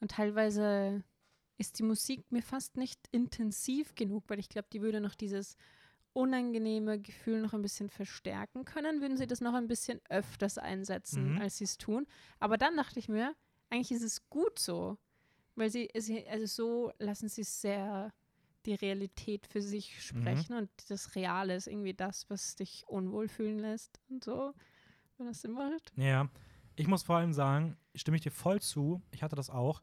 Und 0.00 0.10
teilweise 0.10 1.02
ist 1.56 1.78
die 1.78 1.82
Musik 1.84 2.30
mir 2.30 2.42
fast 2.42 2.76
nicht 2.76 3.00
intensiv 3.12 3.94
genug, 3.94 4.24
weil 4.28 4.38
ich 4.38 4.48
glaube, 4.48 4.68
die 4.72 4.82
würde 4.82 5.00
noch 5.00 5.14
dieses 5.14 5.56
unangenehme 6.14 6.98
Gefühl 7.00 7.42
noch 7.42 7.52
ein 7.52 7.62
bisschen 7.62 7.90
verstärken 7.90 8.64
können, 8.64 9.00
würden 9.02 9.16
sie 9.18 9.26
das 9.26 9.40
noch 9.42 9.52
ein 9.54 9.66
bisschen 9.68 10.00
öfters 10.08 10.56
einsetzen, 10.58 11.32
Mhm. 11.32 11.38
als 11.38 11.58
sie 11.58 11.64
es 11.64 11.76
tun. 11.76 12.06
Aber 12.38 12.56
dann 12.56 12.76
dachte 12.76 12.98
ich 12.98 13.08
mir, 13.08 13.34
eigentlich 13.68 13.92
ist 13.92 14.02
es 14.02 14.28
gut 14.30 14.58
so, 14.58 14.96
weil 15.56 15.70
sie, 15.70 15.88
sie 15.98 16.26
also 16.26 16.46
so 16.46 16.92
lassen 16.98 17.28
sie 17.28 17.42
sehr 17.44 18.12
die 18.64 18.74
Realität 18.74 19.46
für 19.46 19.60
sich 19.60 20.02
sprechen 20.02 20.56
und 20.56 20.70
das 20.88 21.14
Reale 21.16 21.54
ist 21.54 21.66
irgendwie 21.66 21.92
das, 21.92 22.30
was 22.30 22.56
dich 22.56 22.84
unwohl 22.86 23.28
fühlen 23.28 23.58
lässt 23.58 24.00
und 24.08 24.24
so, 24.24 24.54
wenn 25.18 25.26
das 25.26 25.42
Sinn 25.42 25.52
macht. 25.52 25.92
Ja, 25.96 26.30
ich 26.76 26.86
muss 26.86 27.02
vor 27.02 27.16
allem 27.16 27.34
sagen, 27.34 27.76
stimme 27.94 28.16
ich 28.16 28.22
dir 28.22 28.30
voll 28.30 28.60
zu, 28.62 29.02
ich 29.10 29.22
hatte 29.22 29.36
das 29.36 29.50
auch, 29.50 29.82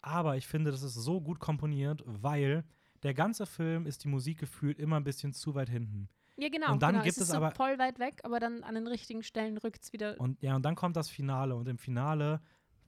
aber 0.00 0.36
ich 0.36 0.46
finde, 0.46 0.70
das 0.70 0.82
ist 0.82 0.94
so 0.94 1.20
gut 1.20 1.40
komponiert, 1.40 2.02
weil 2.06 2.64
der 3.02 3.14
ganze 3.14 3.46
Film 3.46 3.86
ist 3.86 4.04
die 4.04 4.08
Musik 4.08 4.38
gefühlt 4.38 4.78
immer 4.78 4.96
ein 4.96 5.04
bisschen 5.04 5.32
zu 5.32 5.54
weit 5.54 5.68
hinten. 5.68 6.08
Ja, 6.36 6.48
genau. 6.48 6.72
Und 6.72 6.82
dann 6.82 6.92
genau. 6.92 7.04
gibt 7.04 7.16
es 7.16 7.22
ist 7.22 7.24
es 7.24 7.30
so 7.30 7.36
aber- 7.36 7.50
voll 7.52 7.78
weit 7.78 7.98
weg, 7.98 8.20
aber 8.24 8.40
dann 8.40 8.62
an 8.64 8.74
den 8.74 8.86
richtigen 8.86 9.22
Stellen 9.22 9.58
rückt 9.58 9.82
es 9.82 9.92
wieder. 9.92 10.18
Und 10.20 10.40
ja, 10.42 10.56
und 10.56 10.62
dann 10.62 10.74
kommt 10.76 10.96
das 10.96 11.08
Finale 11.10 11.54
und 11.54 11.68
im 11.68 11.78
Finale 11.78 12.40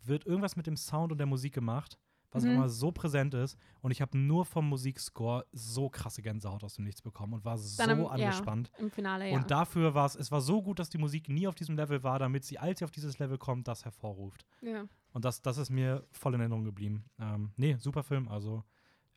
wird 0.04 0.26
irgendwas 0.26 0.56
mit 0.56 0.66
dem 0.66 0.76
Sound 0.76 1.12
und 1.12 1.18
der 1.18 1.26
Musik 1.26 1.54
gemacht, 1.54 1.98
was 2.30 2.42
Mhm. 2.44 2.50
immer 2.52 2.68
so 2.68 2.90
präsent 2.90 3.32
ist 3.34 3.56
und 3.80 3.90
ich 3.90 4.00
habe 4.02 4.16
nur 4.18 4.44
vom 4.44 4.68
Musikscore 4.68 5.46
so 5.52 5.88
krasse 5.88 6.20
Gänsehaut 6.22 6.64
aus 6.64 6.74
dem 6.74 6.84
Nichts 6.84 7.00
bekommen 7.02 7.34
und 7.34 7.44
war 7.44 7.56
so 7.58 7.82
im- 7.82 8.00
ja. 8.00 8.06
angespannt. 8.08 8.70
Im 8.78 8.90
Finale, 8.90 9.30
ja. 9.30 9.36
Und 9.36 9.50
dafür 9.50 9.94
war 9.94 10.06
es, 10.06 10.16
es 10.16 10.32
war 10.32 10.40
so 10.40 10.62
gut, 10.62 10.78
dass 10.78 10.88
die 10.90 10.98
Musik 10.98 11.28
nie 11.28 11.46
auf 11.46 11.54
diesem 11.54 11.76
Level 11.76 12.02
war, 12.02 12.18
damit 12.18 12.44
sie, 12.44 12.58
als 12.58 12.78
sie 12.80 12.84
auf 12.84 12.90
dieses 12.90 13.18
Level 13.18 13.38
kommt, 13.38 13.68
das 13.68 13.84
hervorruft. 13.84 14.46
ja. 14.62 14.84
Und 15.12 15.24
das, 15.24 15.42
das 15.42 15.58
ist 15.58 15.70
mir 15.70 16.04
voll 16.10 16.34
in 16.34 16.40
Erinnerung 16.40 16.64
geblieben. 16.64 17.04
Ähm, 17.20 17.52
nee, 17.56 17.76
super 17.78 18.02
Film. 18.02 18.26
Also, 18.26 18.64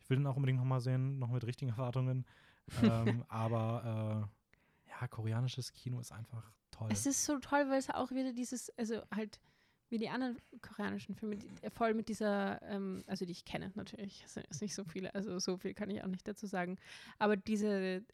ich 0.08 0.10
will 0.10 0.20
ihn 0.20 0.26
auch 0.26 0.38
unbedingt 0.38 0.60
nochmal 0.60 0.80
sehen, 0.80 1.20
noch 1.20 1.30
mit 1.30 1.46
richtigen 1.46 1.72
Erwartungen. 1.78 2.26
ähm, 2.82 3.26
aber 3.28 4.30
äh, 4.88 4.89
ja, 4.89 5.08
koreanisches 5.10 5.74
Kino 5.74 6.00
ist 6.00 6.13
einfach 6.13 6.50
toll. 6.72 6.88
Es 6.89 7.06
ist 7.06 7.26
so 7.26 7.39
toll, 7.39 7.65
weil 7.67 7.80
es 7.80 7.89
auch 7.89 8.12
wieder 8.12 8.32
dieses, 8.32 8.70
also 8.78 9.02
halt 9.13 9.41
wie 9.89 9.98
die 9.98 10.10
anderen 10.10 10.38
koreanischen 10.62 11.15
Filme, 11.15 11.36
die, 11.36 11.50
äh, 11.62 11.70
voll 11.70 11.93
mit 11.93 12.08
dieser, 12.08 12.62
ähm, 12.62 13.04
also 13.06 13.26
die 13.26 13.34
ich 13.34 13.43
kenne 13.43 13.72
natürlich, 13.76 14.24
es 14.26 14.34
sind 14.34 14.46
jetzt 14.46 14.62
nicht 14.62 14.76
so 14.76 14.86
viele, 14.86 15.13
also 15.13 15.39
so 15.39 15.58
viel 15.58 15.74
kann 15.74 15.89
ich 15.89 16.02
auch 16.02 16.08
nicht 16.08 16.28
dazu 16.28 16.46
sagen, 16.46 16.78
aber 17.20 17.36
diese 17.36 18.06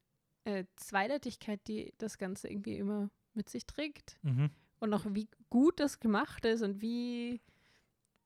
äh, 0.46 0.66
Zweideutigkeit, 0.76 1.68
die 1.68 1.94
das 2.00 2.18
Ganze 2.18 2.50
irgendwie 2.50 2.78
immer 2.78 3.12
mit 3.34 3.50
sich 3.50 3.68
trägt 3.68 4.18
mhm. 4.24 4.50
und 4.80 4.94
auch 4.94 5.06
wie 5.10 5.30
gut 5.50 5.80
das 5.80 6.00
gemacht 6.00 6.44
ist 6.46 6.64
und 6.64 6.82
wie, 6.82 7.42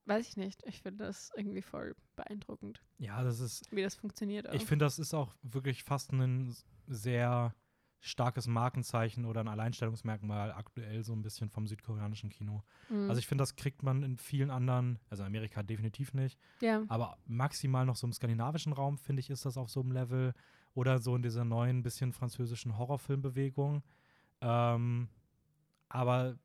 weiß 0.08 0.28
ich 0.28 0.36
nicht, 0.36 0.62
ich 0.66 0.80
finde 0.80 1.04
das 1.04 1.30
irgendwie 1.36 1.62
voll 1.62 1.94
beeindruckend, 2.16 2.82
Ja, 2.98 3.22
das 3.22 3.40
ist, 3.40 3.70
wie 3.70 3.82
das 3.82 3.94
funktioniert. 3.94 4.48
Auch. 4.48 4.54
ich 4.54 4.64
finde, 4.64 4.84
das 4.84 4.98
ist 4.98 5.14
auch 5.14 5.34
wirklich 5.42 5.84
fast 5.84 6.12
ein 6.12 6.54
sehr 6.86 7.54
starkes 8.00 8.46
Markenzeichen 8.46 9.24
oder 9.24 9.40
ein 9.40 9.48
Alleinstellungsmerkmal 9.48 10.52
aktuell 10.52 11.02
so 11.02 11.12
ein 11.12 11.22
bisschen 11.22 11.50
vom 11.50 11.66
südkoreanischen 11.66 12.30
Kino. 12.30 12.62
Mhm. 12.88 13.08
Also 13.08 13.18
ich 13.18 13.26
finde, 13.26 13.42
das 13.42 13.56
kriegt 13.56 13.82
man 13.82 14.02
in 14.02 14.16
vielen 14.18 14.50
anderen, 14.50 14.98
also 15.10 15.24
in 15.24 15.26
Amerika 15.26 15.62
definitiv 15.62 16.14
nicht, 16.14 16.38
ja. 16.60 16.84
aber 16.88 17.18
maximal 17.26 17.84
noch 17.84 17.96
so 17.96 18.06
im 18.06 18.12
skandinavischen 18.12 18.72
Raum, 18.72 18.98
finde 18.98 19.20
ich, 19.20 19.30
ist 19.30 19.44
das 19.44 19.56
auf 19.56 19.68
so 19.68 19.80
einem 19.80 19.92
Level. 19.92 20.32
Oder 20.74 21.00
so 21.00 21.16
in 21.16 21.22
dieser 21.22 21.44
neuen, 21.44 21.82
bisschen 21.82 22.12
französischen 22.12 22.78
Horrorfilmbewegung. 22.78 23.82
Ähm, 24.40 25.08
aber 25.88 26.38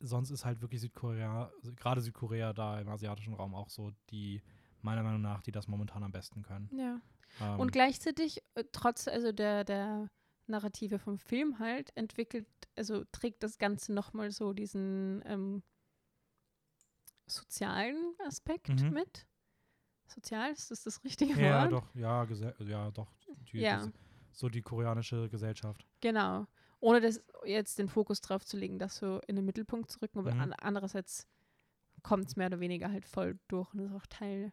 sonst 0.00 0.30
ist 0.30 0.44
halt 0.44 0.60
wirklich 0.60 0.80
Südkorea, 0.80 1.50
gerade 1.76 2.00
Südkorea 2.00 2.52
da 2.52 2.80
im 2.80 2.88
asiatischen 2.88 3.34
Raum 3.34 3.54
auch 3.54 3.70
so 3.70 3.92
die, 4.10 4.42
meiner 4.82 5.02
Meinung 5.02 5.20
nach, 5.22 5.42
die 5.42 5.52
das 5.52 5.68
momentan 5.68 6.02
am 6.02 6.12
besten 6.12 6.42
können. 6.42 6.70
ja. 6.72 7.00
Ähm, 7.40 7.60
Und 7.60 7.72
gleichzeitig, 7.72 8.42
äh, 8.54 8.64
trotz 8.72 9.06
also 9.08 9.32
der, 9.32 9.64
der 9.64 10.08
Narrative 10.46 10.98
vom 10.98 11.18
Film 11.18 11.58
halt, 11.60 11.96
entwickelt, 11.96 12.46
also 12.76 13.04
trägt 13.12 13.42
das 13.42 13.58
Ganze 13.58 13.92
nochmal 13.92 14.30
so 14.32 14.52
diesen 14.52 15.22
ähm, 15.26 15.62
sozialen 17.26 18.14
Aspekt 18.26 18.68
Mhm. 18.68 18.90
mit. 18.90 19.26
Sozial, 20.06 20.50
ist 20.52 20.70
das 20.72 20.82
das 20.82 21.04
richtige 21.04 21.34
ja, 21.40 21.62
Wort? 21.62 21.72
doch, 21.72 21.94
ja, 21.94 22.26
ja, 22.58 22.90
doch. 22.90 23.12
Die, 23.52 23.58
Ja. 23.58 23.86
die, 23.86 23.92
so 24.32 24.48
die 24.48 24.62
koreanische 24.62 25.28
Gesellschaft. 25.28 25.86
Genau. 26.00 26.46
Ohne 26.80 27.00
das 27.00 27.22
jetzt 27.44 27.78
den 27.78 27.88
Fokus 27.88 28.20
drauf 28.20 28.44
zu 28.44 28.56
legen, 28.56 28.78
das 28.78 28.96
so 28.96 29.20
in 29.26 29.36
den 29.36 29.44
Mittelpunkt 29.44 29.90
zu 29.90 30.00
rücken, 30.00 30.18
aber 30.20 30.34
Mhm. 30.34 30.40
an, 30.40 30.52
andererseits 30.54 31.26
kommt 32.02 32.26
es 32.28 32.36
mehr 32.36 32.46
oder 32.46 32.60
weniger 32.60 32.90
halt 32.90 33.04
voll 33.04 33.38
durch 33.48 33.72
und 33.74 33.80
ist 33.80 33.92
auch 33.92 34.06
Teil 34.06 34.52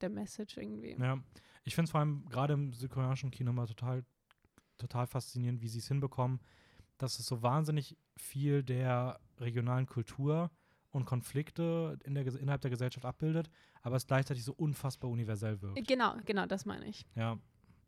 der 0.00 0.10
Message 0.10 0.56
irgendwie. 0.56 0.96
Ja, 0.98 1.18
ich 1.64 1.74
finde 1.74 1.84
es 1.86 1.90
vor 1.92 2.00
allem 2.00 2.28
gerade 2.28 2.54
im 2.54 2.72
südkoreanischen 2.72 3.30
Kino 3.30 3.52
mal 3.52 3.66
total, 3.66 4.04
total 4.78 5.06
faszinierend, 5.06 5.62
wie 5.62 5.68
sie 5.68 5.78
es 5.78 5.88
hinbekommen, 5.88 6.40
dass 6.98 7.18
es 7.18 7.26
so 7.26 7.42
wahnsinnig 7.42 7.96
viel 8.16 8.64
der 8.64 9.20
regionalen 9.38 9.86
Kultur 9.86 10.50
und 10.90 11.04
Konflikte 11.04 11.98
in 12.04 12.14
der, 12.14 12.26
innerhalb 12.26 12.62
der 12.62 12.70
Gesellschaft 12.70 13.04
abbildet, 13.04 13.50
aber 13.82 13.96
es 13.96 14.06
gleichzeitig 14.06 14.44
so 14.44 14.52
unfassbar 14.54 15.10
universell 15.10 15.60
wirkt. 15.62 15.86
Genau, 15.86 16.16
genau, 16.24 16.46
das 16.46 16.64
meine 16.64 16.86
ich. 16.86 17.06
Ja, 17.14 17.38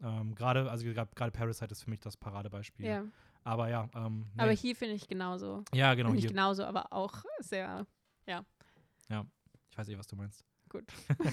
ähm, 0.02 0.34
gerade, 0.34 0.70
also 0.70 0.84
gerade 0.84 1.30
Parasite 1.32 1.72
ist 1.72 1.82
für 1.82 1.90
mich 1.90 2.00
das 2.00 2.16
Paradebeispiel. 2.16 2.86
Ja. 2.86 3.04
Aber 3.44 3.68
ja, 3.68 3.88
ähm, 3.94 4.26
nee. 4.34 4.42
Aber 4.42 4.52
hier 4.52 4.76
finde 4.76 4.94
ich 4.94 5.08
genauso. 5.08 5.64
ja, 5.72 5.94
genau 5.94 6.10
Nicht 6.10 6.22
hier. 6.22 6.30
genauso, 6.30 6.64
aber 6.64 6.92
auch 6.92 7.24
sehr 7.40 7.86
Ich 9.72 9.78
weiß 9.78 9.88
eh, 9.88 9.98
was 9.98 10.06
du 10.08 10.16
meinst. 10.16 10.44
gut. 10.68 10.84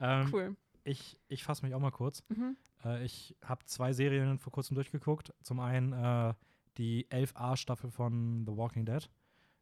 Ähm, 0.00 0.28
Cool. 0.32 0.56
Ich, 0.84 1.18
ich 1.26 1.42
fasse 1.42 1.66
mich 1.66 1.74
auch 1.74 1.80
mal 1.80 1.90
kurz. 1.90 2.22
Mhm. 2.28 2.56
Äh, 2.84 3.04
ich 3.04 3.36
habe 3.44 3.64
zwei 3.64 3.92
Serien 3.92 4.38
vor 4.38 4.52
kurzem 4.52 4.76
durchgeguckt. 4.76 5.34
Zum 5.42 5.58
einen 5.58 5.92
äh, 5.92 6.34
die 6.76 7.08
11a-Staffel 7.10 7.90
von 7.90 8.44
The 8.46 8.56
Walking 8.56 8.86
Dead. 8.86 9.10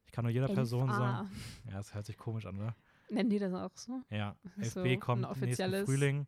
Ich 0.04 0.12
kann 0.12 0.24
nur 0.26 0.30
jeder 0.32 0.46
Person 0.48 0.90
11a. 0.90 0.94
sagen. 0.94 1.30
Ja, 1.64 1.72
das 1.78 1.94
hört 1.94 2.04
sich 2.04 2.18
komisch 2.18 2.44
an, 2.44 2.58
oder? 2.58 2.76
Nennen 3.08 3.30
die 3.30 3.38
das 3.38 3.54
auch 3.54 3.74
so? 3.76 4.02
Ja, 4.10 4.36
So 4.60 4.80
11b 4.82 4.92
ein 4.92 5.00
kommt 5.00 5.40
nächsten 5.40 5.84
Frühling 5.86 6.26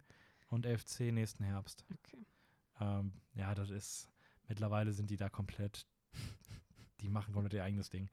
und 0.49 0.67
11c 0.67 1.13
nächsten 1.13 1.45
Herbst. 1.45 1.85
Okay. 1.93 2.25
Ähm, 2.81 3.13
ja, 3.35 3.55
das 3.55 3.69
ist, 3.69 4.09
mittlerweile 4.49 4.93
sind 4.93 5.11
die 5.11 5.17
da 5.17 5.29
komplett, 5.29 5.87
die 7.01 7.09
machen 7.09 7.33
komplett 7.33 7.55
ihr 7.55 7.65
eigenes 7.65 7.91
Ding. 7.91 8.09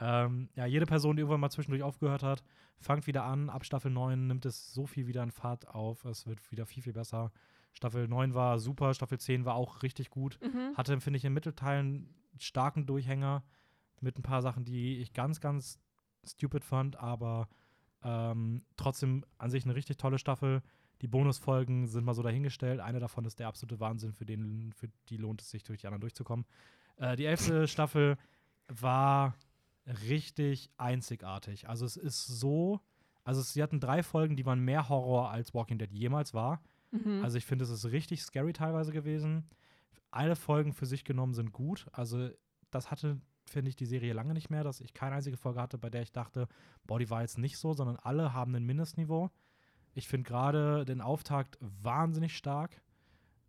Ähm, 0.00 0.48
ja, 0.54 0.66
jede 0.66 0.86
Person, 0.86 1.16
die 1.16 1.20
irgendwann 1.20 1.40
mal 1.40 1.50
zwischendurch 1.50 1.82
aufgehört 1.82 2.22
hat, 2.22 2.42
fangt 2.78 3.06
wieder 3.06 3.24
an. 3.24 3.48
Ab 3.48 3.64
Staffel 3.64 3.90
9 3.90 4.26
nimmt 4.26 4.44
es 4.44 4.72
so 4.72 4.86
viel 4.86 5.06
wieder 5.06 5.22
an 5.22 5.30
Fahrt 5.30 5.68
auf. 5.68 6.04
Es 6.04 6.26
wird 6.26 6.50
wieder 6.50 6.66
viel, 6.66 6.82
viel 6.82 6.92
besser. 6.92 7.32
Staffel 7.72 8.08
9 8.08 8.34
war 8.34 8.58
super, 8.58 8.94
Staffel 8.94 9.18
10 9.18 9.44
war 9.44 9.54
auch 9.54 9.82
richtig 9.82 10.10
gut. 10.10 10.38
Mhm. 10.42 10.76
Hatte, 10.76 11.00
finde 11.00 11.16
ich, 11.16 11.24
in 11.24 11.32
Mittelteilen 11.32 12.14
starken 12.38 12.86
Durchhänger 12.86 13.44
mit 14.00 14.18
ein 14.18 14.22
paar 14.22 14.42
Sachen, 14.42 14.64
die 14.64 14.98
ich 14.98 15.12
ganz, 15.12 15.40
ganz 15.40 15.80
stupid 16.24 16.64
fand, 16.64 16.96
aber 16.96 17.48
ähm, 18.02 18.64
trotzdem 18.76 19.24
an 19.38 19.50
sich 19.50 19.64
eine 19.64 19.74
richtig 19.74 19.96
tolle 19.96 20.18
Staffel. 20.18 20.62
Die 21.02 21.08
Bonusfolgen 21.08 21.86
sind 21.86 22.04
mal 22.04 22.14
so 22.14 22.22
dahingestellt. 22.22 22.80
Eine 22.80 23.00
davon 23.00 23.24
ist 23.24 23.38
der 23.38 23.48
absolute 23.48 23.80
Wahnsinn, 23.80 24.12
für, 24.12 24.24
den, 24.24 24.72
für 24.72 24.88
die 25.08 25.16
lohnt 25.16 25.42
es 25.42 25.50
sich, 25.50 25.62
durch 25.62 25.80
die 25.80 25.86
anderen 25.86 26.00
durchzukommen. 26.00 26.46
Äh, 26.96 27.16
die 27.16 27.26
elfte 27.26 27.68
Staffel 27.68 28.16
war 28.68 29.34
richtig 30.08 30.70
einzigartig. 30.76 31.68
Also 31.68 31.84
es 31.84 31.96
ist 31.96 32.26
so, 32.26 32.80
also 33.24 33.42
sie 33.42 33.62
hatten 33.62 33.80
drei 33.80 34.02
Folgen, 34.02 34.36
die 34.36 34.46
waren 34.46 34.60
mehr 34.60 34.88
Horror 34.88 35.30
als 35.30 35.54
Walking 35.54 35.78
Dead 35.78 35.92
jemals 35.92 36.34
war. 36.34 36.62
Mhm. 36.90 37.22
Also 37.22 37.38
ich 37.38 37.44
finde, 37.44 37.64
es 37.64 37.70
ist 37.70 37.86
richtig 37.86 38.22
scary 38.22 38.52
teilweise 38.52 38.92
gewesen. 38.92 39.44
Alle 40.10 40.36
Folgen 40.36 40.72
für 40.72 40.86
sich 40.86 41.04
genommen 41.04 41.34
sind 41.34 41.52
gut. 41.52 41.86
Also 41.92 42.30
das 42.70 42.90
hatte, 42.90 43.20
finde 43.44 43.68
ich, 43.68 43.76
die 43.76 43.86
Serie 43.86 44.12
lange 44.12 44.32
nicht 44.32 44.50
mehr, 44.50 44.64
dass 44.64 44.80
ich 44.80 44.94
keine 44.94 45.16
einzige 45.16 45.36
Folge 45.36 45.60
hatte, 45.60 45.78
bei 45.78 45.90
der 45.90 46.02
ich 46.02 46.12
dachte, 46.12 46.48
boah, 46.86 46.98
die 46.98 47.10
war 47.10 47.22
jetzt 47.22 47.38
nicht 47.38 47.58
so, 47.58 47.72
sondern 47.72 47.96
alle 47.96 48.32
haben 48.32 48.54
ein 48.54 48.64
Mindestniveau. 48.64 49.30
Ich 49.94 50.08
finde 50.08 50.28
gerade 50.28 50.84
den 50.84 51.00
Auftakt 51.00 51.56
wahnsinnig 51.60 52.36
stark. 52.36 52.82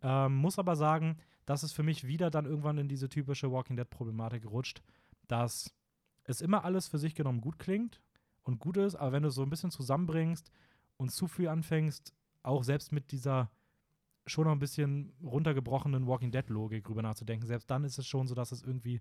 Ähm, 0.02 0.36
muss 0.36 0.58
aber 0.58 0.76
sagen, 0.76 1.18
dass 1.44 1.62
es 1.62 1.72
für 1.72 1.82
mich 1.82 2.06
wieder 2.06 2.30
dann 2.30 2.46
irgendwann 2.46 2.78
in 2.78 2.88
diese 2.88 3.08
typische 3.08 3.50
Walking 3.50 3.76
Dead-Problematik 3.76 4.46
rutscht, 4.46 4.82
dass 5.28 5.74
es 6.24 6.40
immer 6.40 6.64
alles 6.64 6.88
für 6.88 6.98
sich 6.98 7.14
genommen 7.14 7.40
gut 7.40 7.58
klingt 7.58 8.00
und 8.42 8.58
gut 8.58 8.76
ist, 8.76 8.94
aber 8.96 9.12
wenn 9.12 9.22
du 9.22 9.28
es 9.28 9.34
so 9.34 9.42
ein 9.42 9.50
bisschen 9.50 9.70
zusammenbringst 9.70 10.50
und 10.96 11.10
zu 11.10 11.26
viel 11.26 11.48
anfängst, 11.48 12.12
auch 12.42 12.64
selbst 12.64 12.92
mit 12.92 13.12
dieser 13.12 13.50
schon 14.26 14.44
noch 14.44 14.52
ein 14.52 14.58
bisschen 14.58 15.12
runtergebrochenen 15.22 16.06
Walking 16.06 16.32
Dead-Logik 16.32 16.84
drüber 16.84 17.02
nachzudenken, 17.02 17.46
selbst 17.46 17.70
dann 17.70 17.84
ist 17.84 17.98
es 17.98 18.06
schon 18.06 18.26
so, 18.26 18.34
dass 18.34 18.52
es 18.52 18.62
irgendwie 18.62 19.00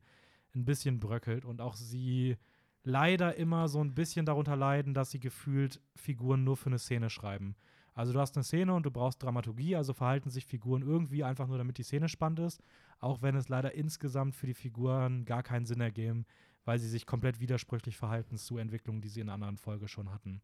ein 0.56 0.66
bisschen 0.66 1.00
bröckelt 1.00 1.46
und 1.46 1.62
auch 1.62 1.76
sie 1.76 2.38
leider 2.86 3.36
immer 3.36 3.68
so 3.68 3.84
ein 3.84 3.94
bisschen 3.94 4.26
darunter 4.26 4.56
leiden, 4.56 4.94
dass 4.94 5.12
sie 5.12 5.20
gefühlt 5.20 5.82
Figuren 5.96 6.44
nur 6.44 6.56
für 6.56 6.68
eine 6.68 6.80
Szene 6.80 7.10
schreiben. 7.10 7.56
Also 7.94 8.14
du 8.14 8.20
hast 8.20 8.36
eine 8.36 8.44
Szene 8.44 8.74
und 8.74 8.86
du 8.86 8.92
brauchst 8.92 9.24
Dramaturgie, 9.24 9.76
also 9.76 9.94
verhalten 9.94 10.30
sich 10.30 10.46
Figuren 10.46 10.82
irgendwie 10.82 11.24
einfach 11.24 11.48
nur, 11.48 11.58
damit 11.58 11.78
die 11.78 11.84
Szene 11.84 12.10
spannend 12.10 12.40
ist, 12.40 12.62
auch 13.00 13.22
wenn 13.22 13.36
es 13.36 13.50
leider 13.50 13.74
insgesamt 13.74 14.36
für 14.36 14.48
die 14.48 14.54
Figuren 14.54 15.26
gar 15.26 15.44
keinen 15.44 15.66
Sinn 15.66 15.82
ergeben, 15.82 16.26
weil 16.64 16.78
sie 16.78 16.90
sich 16.90 17.06
komplett 17.06 17.40
widersprüchlich 17.40 17.98
verhalten 17.98 18.38
zu 18.38 18.58
Entwicklungen, 18.58 19.02
die 19.02 19.08
sie 19.08 19.22
in 19.22 19.30
einer 19.30 19.34
anderen 19.36 19.58
Folge 19.58 19.88
schon 19.88 20.14
hatten. 20.14 20.42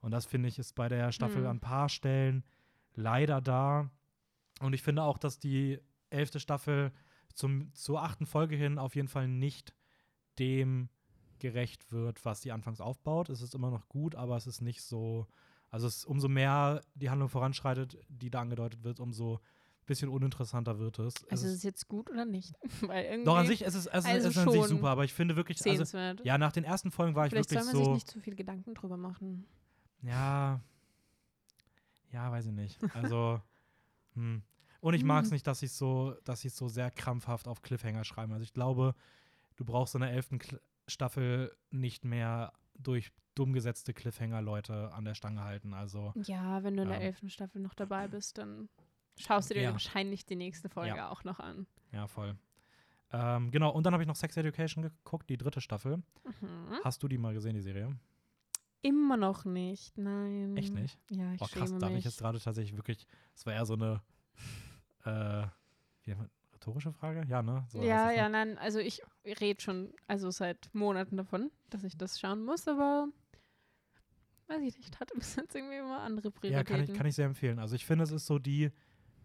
Und 0.00 0.10
das 0.10 0.26
finde 0.26 0.48
ich 0.48 0.58
ist 0.58 0.74
bei 0.74 0.88
der 0.88 1.12
Staffel 1.12 1.42
Hm. 1.42 1.46
an 1.46 1.56
ein 1.56 1.60
paar 1.60 1.88
Stellen 1.88 2.44
leider 2.94 3.40
da. 3.40 3.90
Und 4.60 4.72
ich 4.72 4.82
finde 4.82 5.02
auch, 5.02 5.18
dass 5.18 5.38
die 5.38 5.78
elfte 6.10 6.40
Staffel 6.40 6.92
zum, 7.34 7.72
zur 7.74 8.02
achten 8.02 8.26
Folge 8.26 8.56
hin 8.56 8.78
auf 8.78 8.96
jeden 8.96 9.08
Fall 9.08 9.28
nicht 9.28 9.74
dem 10.38 10.88
gerecht 11.38 11.90
wird, 11.92 12.24
was 12.24 12.40
die 12.40 12.52
anfangs 12.52 12.80
aufbaut. 12.80 13.28
Es 13.28 13.42
ist 13.42 13.54
immer 13.54 13.70
noch 13.70 13.88
gut, 13.88 14.14
aber 14.14 14.36
es 14.36 14.46
ist 14.46 14.60
nicht 14.60 14.82
so. 14.82 15.26
Also 15.70 15.86
es, 15.86 16.04
umso 16.04 16.28
mehr 16.28 16.80
die 16.94 17.10
Handlung 17.10 17.28
voranschreitet, 17.28 17.98
die 18.08 18.30
da 18.30 18.40
angedeutet 18.40 18.84
wird, 18.84 19.00
umso 19.00 19.34
ein 19.34 19.86
bisschen 19.86 20.08
uninteressanter 20.08 20.78
wird 20.78 20.98
es. 20.98 21.14
es 21.14 21.30
also 21.30 21.46
ist 21.46 21.52
ist, 21.52 21.58
es 21.58 21.62
jetzt 21.64 21.88
gut 21.88 22.10
oder 22.10 22.24
nicht? 22.24 22.54
Weil 22.82 23.04
irgendwie 23.04 23.24
doch 23.24 23.36
an 23.36 23.46
sich 23.46 23.62
es 23.62 23.74
ist 23.74 23.86
es, 23.86 23.88
also 23.88 24.08
es 24.08 24.24
ist 24.24 24.38
an 24.38 24.50
sich 24.50 24.64
super, 24.64 24.88
aber 24.88 25.04
ich 25.04 25.12
finde 25.12 25.36
wirklich, 25.36 25.64
also, 25.66 25.98
ja, 26.22 26.38
nach 26.38 26.52
den 26.52 26.64
ersten 26.64 26.90
Folgen 26.90 27.14
war 27.14 27.26
ich 27.26 27.30
Vielleicht 27.30 27.50
soll 27.50 27.58
wirklich 27.58 27.74
man 27.74 27.76
sich 27.76 27.86
so. 27.86 27.94
nicht 27.94 28.08
zu 28.08 28.20
viel 28.20 28.34
Gedanken 28.34 28.74
drüber 28.74 28.96
machen. 28.96 29.46
Ja. 30.02 30.60
Ja, 32.12 32.30
weiß 32.30 32.46
ich 32.46 32.52
nicht. 32.52 32.78
Also, 32.94 33.40
hm. 34.14 34.42
Und 34.80 34.94
ich 34.94 35.04
mag 35.04 35.24
es 35.24 35.30
nicht, 35.30 35.46
dass 35.46 35.58
sie 35.58 35.66
so, 35.66 36.14
dass 36.24 36.40
sie 36.40 36.48
so 36.48 36.68
sehr 36.68 36.90
krampfhaft 36.90 37.48
auf 37.48 37.62
Cliffhanger 37.62 38.04
schreiben. 38.04 38.32
Also 38.32 38.44
ich 38.44 38.52
glaube, 38.52 38.94
du 39.56 39.64
brauchst 39.64 39.94
in 39.94 40.00
der 40.02 40.12
elften 40.12 40.38
Staffel 40.88 41.56
nicht 41.70 42.04
mehr 42.04 42.52
durch 42.78 43.12
dumm 43.34 43.52
gesetzte 43.52 43.92
Cliffhanger 43.92 44.40
Leute 44.42 44.92
an 44.92 45.04
der 45.04 45.14
Stange 45.14 45.42
halten. 45.44 45.74
Also 45.74 46.12
Ja, 46.16 46.62
wenn 46.62 46.76
du 46.76 46.82
in 46.82 46.88
der 46.88 46.98
Ähm. 46.98 47.06
elften 47.06 47.28
Staffel 47.30 47.60
noch 47.60 47.74
dabei 47.74 48.08
bist, 48.08 48.38
dann 48.38 48.68
schaust 49.18 49.50
du 49.50 49.54
dir 49.54 49.62
Ja. 49.62 49.72
wahrscheinlich 49.72 50.24
die 50.24 50.36
nächste 50.36 50.68
Folge 50.68 50.96
Ja. 50.96 51.10
auch 51.10 51.24
noch 51.24 51.38
an. 51.40 51.66
ja, 51.92 52.06
voll. 52.06 52.36
Ähm, 53.12 53.50
genau, 53.52 53.70
und 53.70 53.84
dann 53.84 53.92
habe 53.92 54.02
ich 54.02 54.08
noch 54.08 54.16
Sex 54.16 54.36
Education 54.36 54.82
geguckt, 54.82 55.30
die 55.30 55.36
dritte 55.36 55.60
Staffel. 55.60 55.98
Mhm. 56.24 56.80
Hast 56.82 57.02
du 57.02 57.08
die 57.08 57.18
mal 57.18 57.32
gesehen, 57.34 57.54
die 57.54 57.60
Serie? 57.62 57.96
Immer 58.82 59.16
noch 59.16 59.44
nicht, 59.44 59.96
nein. 59.96 60.56
Echt 60.56 60.74
nicht? 60.74 60.98
Ja, 61.10 61.32
ich 61.32 61.40
Oh, 61.40 61.46
krass, 61.46 61.72
da 61.78 61.86
habe 61.86 61.98
ich 61.98 62.04
jetzt 62.04 62.18
gerade 62.18 62.38
tatsächlich 62.40 62.76
wirklich, 62.76 63.06
das 63.34 63.46
war 63.46 63.52
eher 63.54 63.64
so 63.66 63.74
eine 63.74 64.02
äh, 65.04 65.46
wie, 66.04 66.16
rhetorische 66.56 66.92
Frage? 66.92 67.24
Ja, 67.28 67.42
ne? 67.42 67.64
So 67.68 67.82
ja, 67.82 68.10
ja, 68.10 68.28
nein, 68.28 68.58
also 68.58 68.78
ich 68.78 69.02
rede 69.24 69.60
schon, 69.62 69.92
also 70.06 70.30
seit 70.30 70.68
Monaten 70.74 71.16
davon, 71.16 71.50
dass 71.70 71.84
ich 71.84 71.96
das 71.96 72.18
schauen 72.18 72.44
muss, 72.44 72.66
aber 72.68 73.08
weiß 74.48 74.62
ich 74.62 74.76
nicht, 74.76 74.98
hatte 75.00 75.14
bis 75.16 75.36
jetzt 75.36 75.54
irgendwie 75.54 75.76
immer 75.76 76.00
andere 76.00 76.28
Ja, 76.28 76.32
Prioritäten. 76.32 76.64
kann 76.66 76.80
ich, 76.84 76.94
kann 76.94 77.06
ich 77.06 77.14
sehr 77.14 77.26
empfehlen. 77.26 77.58
Also 77.58 77.74
ich 77.76 77.84
finde, 77.86 78.04
es 78.04 78.10
ist 78.10 78.26
so 78.26 78.38
die 78.38 78.70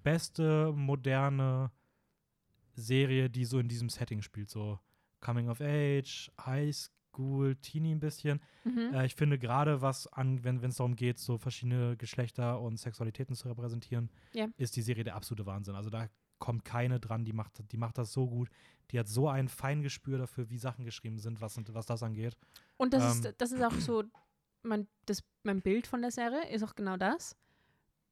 beste 0.04 0.72
moderne 0.74 1.72
Serie, 2.74 3.30
die 3.30 3.46
so 3.46 3.60
in 3.60 3.68
diesem 3.68 3.90
Setting 3.90 4.22
spielt. 4.22 4.50
So 4.50 4.80
Coming 5.20 5.50
of 5.50 5.62
Age, 5.62 6.32
High 6.44 6.76
School, 6.76 7.56
Teenie 7.58 7.94
ein 7.94 8.00
bisschen. 8.00 8.42
mhm. 8.64 8.94
Äh, 8.94 9.06
ich 9.06 9.14
finde 9.16 9.38
gerade, 9.38 9.82
was 9.82 10.08
an, 10.08 10.44
wenn 10.44 10.64
es 10.64 10.78
darum 10.78 10.96
geht, 10.96 11.20
so 11.20 11.38
verschiedene 11.38 11.96
Geschlechter 11.98 12.60
und 12.60 12.78
Sexualitäten 12.78 13.36
zu 13.36 13.48
repräsentieren, 13.50 14.10
Ja. 14.34 14.48
ist 14.58 14.76
die 14.76 14.82
Serie 14.82 15.04
der 15.04 15.16
absolute 15.16 15.46
Wahnsinn. 15.46 15.76
Also 15.76 15.90
da 15.92 16.08
kommt 16.42 16.66
keine 16.66 17.00
dran, 17.00 17.24
die 17.24 17.32
macht, 17.32 17.54
die 17.72 17.78
macht 17.78 17.98
das 17.98 18.12
so 18.12 18.28
gut. 18.28 18.50
Die 18.92 19.00
hat 19.00 19.08
so 19.08 19.30
ein 19.30 19.48
Feingespür 19.48 20.18
dafür, 20.18 20.50
wie 20.50 20.58
Sachen 20.58 20.84
geschrieben 20.84 21.18
sind, 21.20 21.40
was, 21.40 21.58
was 21.70 21.86
das 21.86 22.04
angeht. 22.04 22.36
Und 22.76 22.94
das, 22.94 23.04
ähm, 23.04 23.30
ist, 23.30 23.42
das 23.42 23.52
ist 23.54 23.64
auch 23.64 23.80
so, 23.80 24.04
mein, 24.64 24.88
das, 25.06 25.24
mein 25.44 25.62
Bild 25.62 25.88
von 25.88 26.02
der 26.02 26.12
Serie 26.12 26.50
ist 26.50 26.64
auch 26.64 26.76
genau 26.76 26.98
das. 26.98 27.38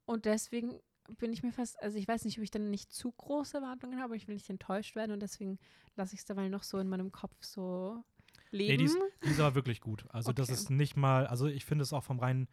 Und 0.05 0.23
deswegen 0.23 0.79
bin 1.17 1.33
ich 1.33 1.43
mir 1.43 1.51
fast, 1.51 1.81
also 1.81 1.97
ich 1.97 2.07
weiß 2.07 2.23
nicht, 2.23 2.37
ob 2.37 2.43
ich 2.43 2.51
dann 2.51 2.69
nicht 2.69 2.93
zu 2.93 3.11
große 3.11 3.57
Erwartungen 3.57 3.95
habe, 3.97 4.05
aber 4.05 4.15
ich 4.15 4.27
will 4.27 4.35
nicht 4.35 4.49
enttäuscht 4.49 4.95
werden 4.95 5.11
und 5.11 5.21
deswegen 5.21 5.59
lasse 5.95 6.13
ich 6.13 6.21
es 6.21 6.25
dabei 6.25 6.47
noch 6.47 6.63
so 6.63 6.77
in 6.77 6.87
meinem 6.87 7.11
Kopf 7.11 7.35
so 7.43 8.03
leben. 8.51 8.71
Nee, 8.71 8.77
die 8.77 8.85
ist, 8.85 8.97
die 9.25 9.29
ist 9.31 9.39
aber 9.39 9.55
wirklich 9.55 9.81
gut. 9.81 10.05
Also 10.09 10.31
das 10.31 10.49
Okay. 10.49 10.53
ist 10.53 10.69
nicht 10.69 10.95
mal, 10.95 11.27
also 11.27 11.47
ich 11.47 11.65
finde 11.65 11.83
es 11.83 11.93
auch 11.93 12.03
vom 12.03 12.19
reinen, 12.19 12.47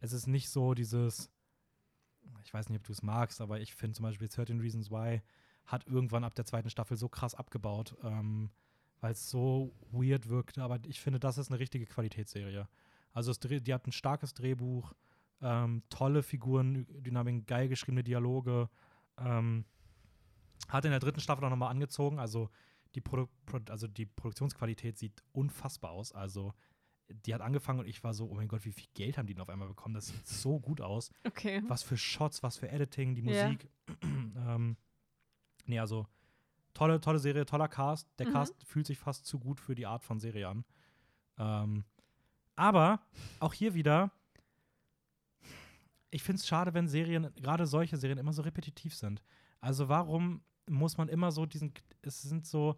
es 0.00 0.12
ist 0.12 0.26
nicht 0.26 0.50
so 0.50 0.74
dieses, 0.74 1.30
ich 2.44 2.52
weiß 2.52 2.68
nicht, 2.68 2.78
ob 2.78 2.84
du 2.84 2.92
es 2.92 3.02
magst, 3.02 3.40
aber 3.40 3.60
ich 3.60 3.74
finde 3.74 3.96
zum 3.96 4.04
Beispiel 4.04 4.28
13 4.28 4.60
Reasons 4.60 4.90
Why 4.90 5.22
hat 5.66 5.86
irgendwann 5.86 6.24
ab 6.24 6.34
der 6.34 6.44
zweiten 6.44 6.70
Staffel 6.70 6.96
so 6.96 7.08
krass 7.08 7.34
abgebaut, 7.34 7.96
ähm, 8.02 8.50
weil 9.00 9.12
es 9.12 9.30
so 9.30 9.72
weird 9.92 10.28
wirkte. 10.28 10.62
Aber 10.62 10.78
ich 10.86 11.00
finde, 11.00 11.20
das 11.20 11.38
ist 11.38 11.50
eine 11.50 11.60
richtige 11.60 11.86
Qualitätsserie. 11.86 12.68
Also 13.12 13.32
die 13.32 13.74
hat 13.74 13.86
ein 13.86 13.92
starkes 13.92 14.34
Drehbuch, 14.34 14.92
ähm, 15.40 15.82
tolle 15.88 16.22
Figuren, 16.22 16.86
Dynamiken, 17.02 17.46
geil 17.46 17.68
geschriebene 17.68 18.04
Dialoge. 18.04 18.68
Ähm, 19.18 19.64
hat 20.68 20.84
in 20.84 20.90
der 20.90 21.00
dritten 21.00 21.20
Staffel 21.20 21.44
auch 21.44 21.50
nochmal 21.50 21.70
angezogen. 21.70 22.18
Also 22.18 22.50
die, 22.94 23.00
Produ 23.00 23.28
Pro 23.46 23.58
also 23.70 23.86
die 23.86 24.06
Produktionsqualität 24.06 24.98
sieht 24.98 25.22
unfassbar 25.32 25.92
aus. 25.92 26.12
Also 26.12 26.52
die 27.26 27.34
hat 27.34 27.40
angefangen 27.40 27.80
und 27.80 27.86
ich 27.86 28.02
war 28.04 28.14
so, 28.14 28.26
oh 28.30 28.34
mein 28.34 28.48
Gott, 28.48 28.64
wie 28.64 28.72
viel 28.72 28.88
Geld 28.94 29.18
haben 29.18 29.26
die 29.26 29.34
denn 29.34 29.42
auf 29.42 29.48
einmal 29.48 29.68
bekommen? 29.68 29.94
Das 29.94 30.06
sieht 30.08 30.26
so 30.26 30.58
gut 30.60 30.80
aus. 30.80 31.10
Okay. 31.24 31.62
Was 31.68 31.82
für 31.82 31.96
Shots, 31.96 32.42
was 32.42 32.56
für 32.56 32.68
Editing, 32.70 33.14
die 33.14 33.22
Ja. 33.22 33.44
Musik. 33.46 33.68
ähm, 34.02 34.76
nee, 35.66 35.78
also 35.78 36.06
tolle, 36.74 37.00
tolle 37.00 37.18
Serie, 37.18 37.44
toller 37.46 37.68
Cast. 37.68 38.08
Der 38.18 38.28
Mhm. 38.28 38.32
Cast 38.32 38.64
fühlt 38.64 38.86
sich 38.86 38.98
fast 38.98 39.26
zu 39.26 39.38
gut 39.38 39.60
für 39.60 39.74
die 39.74 39.86
Art 39.86 40.04
von 40.04 40.20
Serie 40.20 40.48
an. 40.48 40.64
Ähm, 41.38 41.84
aber 42.56 43.00
auch 43.40 43.54
hier 43.54 43.74
wieder, 43.74 44.10
ich 46.10 46.22
finde 46.22 46.40
es 46.40 46.46
schade, 46.46 46.74
wenn 46.74 46.88
Serien, 46.88 47.32
gerade 47.36 47.66
solche 47.66 47.96
Serien, 47.96 48.18
immer 48.18 48.32
so 48.32 48.42
repetitiv 48.42 48.94
sind. 48.94 49.22
Also 49.60 49.88
warum 49.88 50.42
muss 50.68 50.96
man 50.96 51.08
immer 51.08 51.32
so 51.32 51.46
diesen, 51.46 51.72
es 52.02 52.22
sind 52.22 52.46
so, 52.46 52.76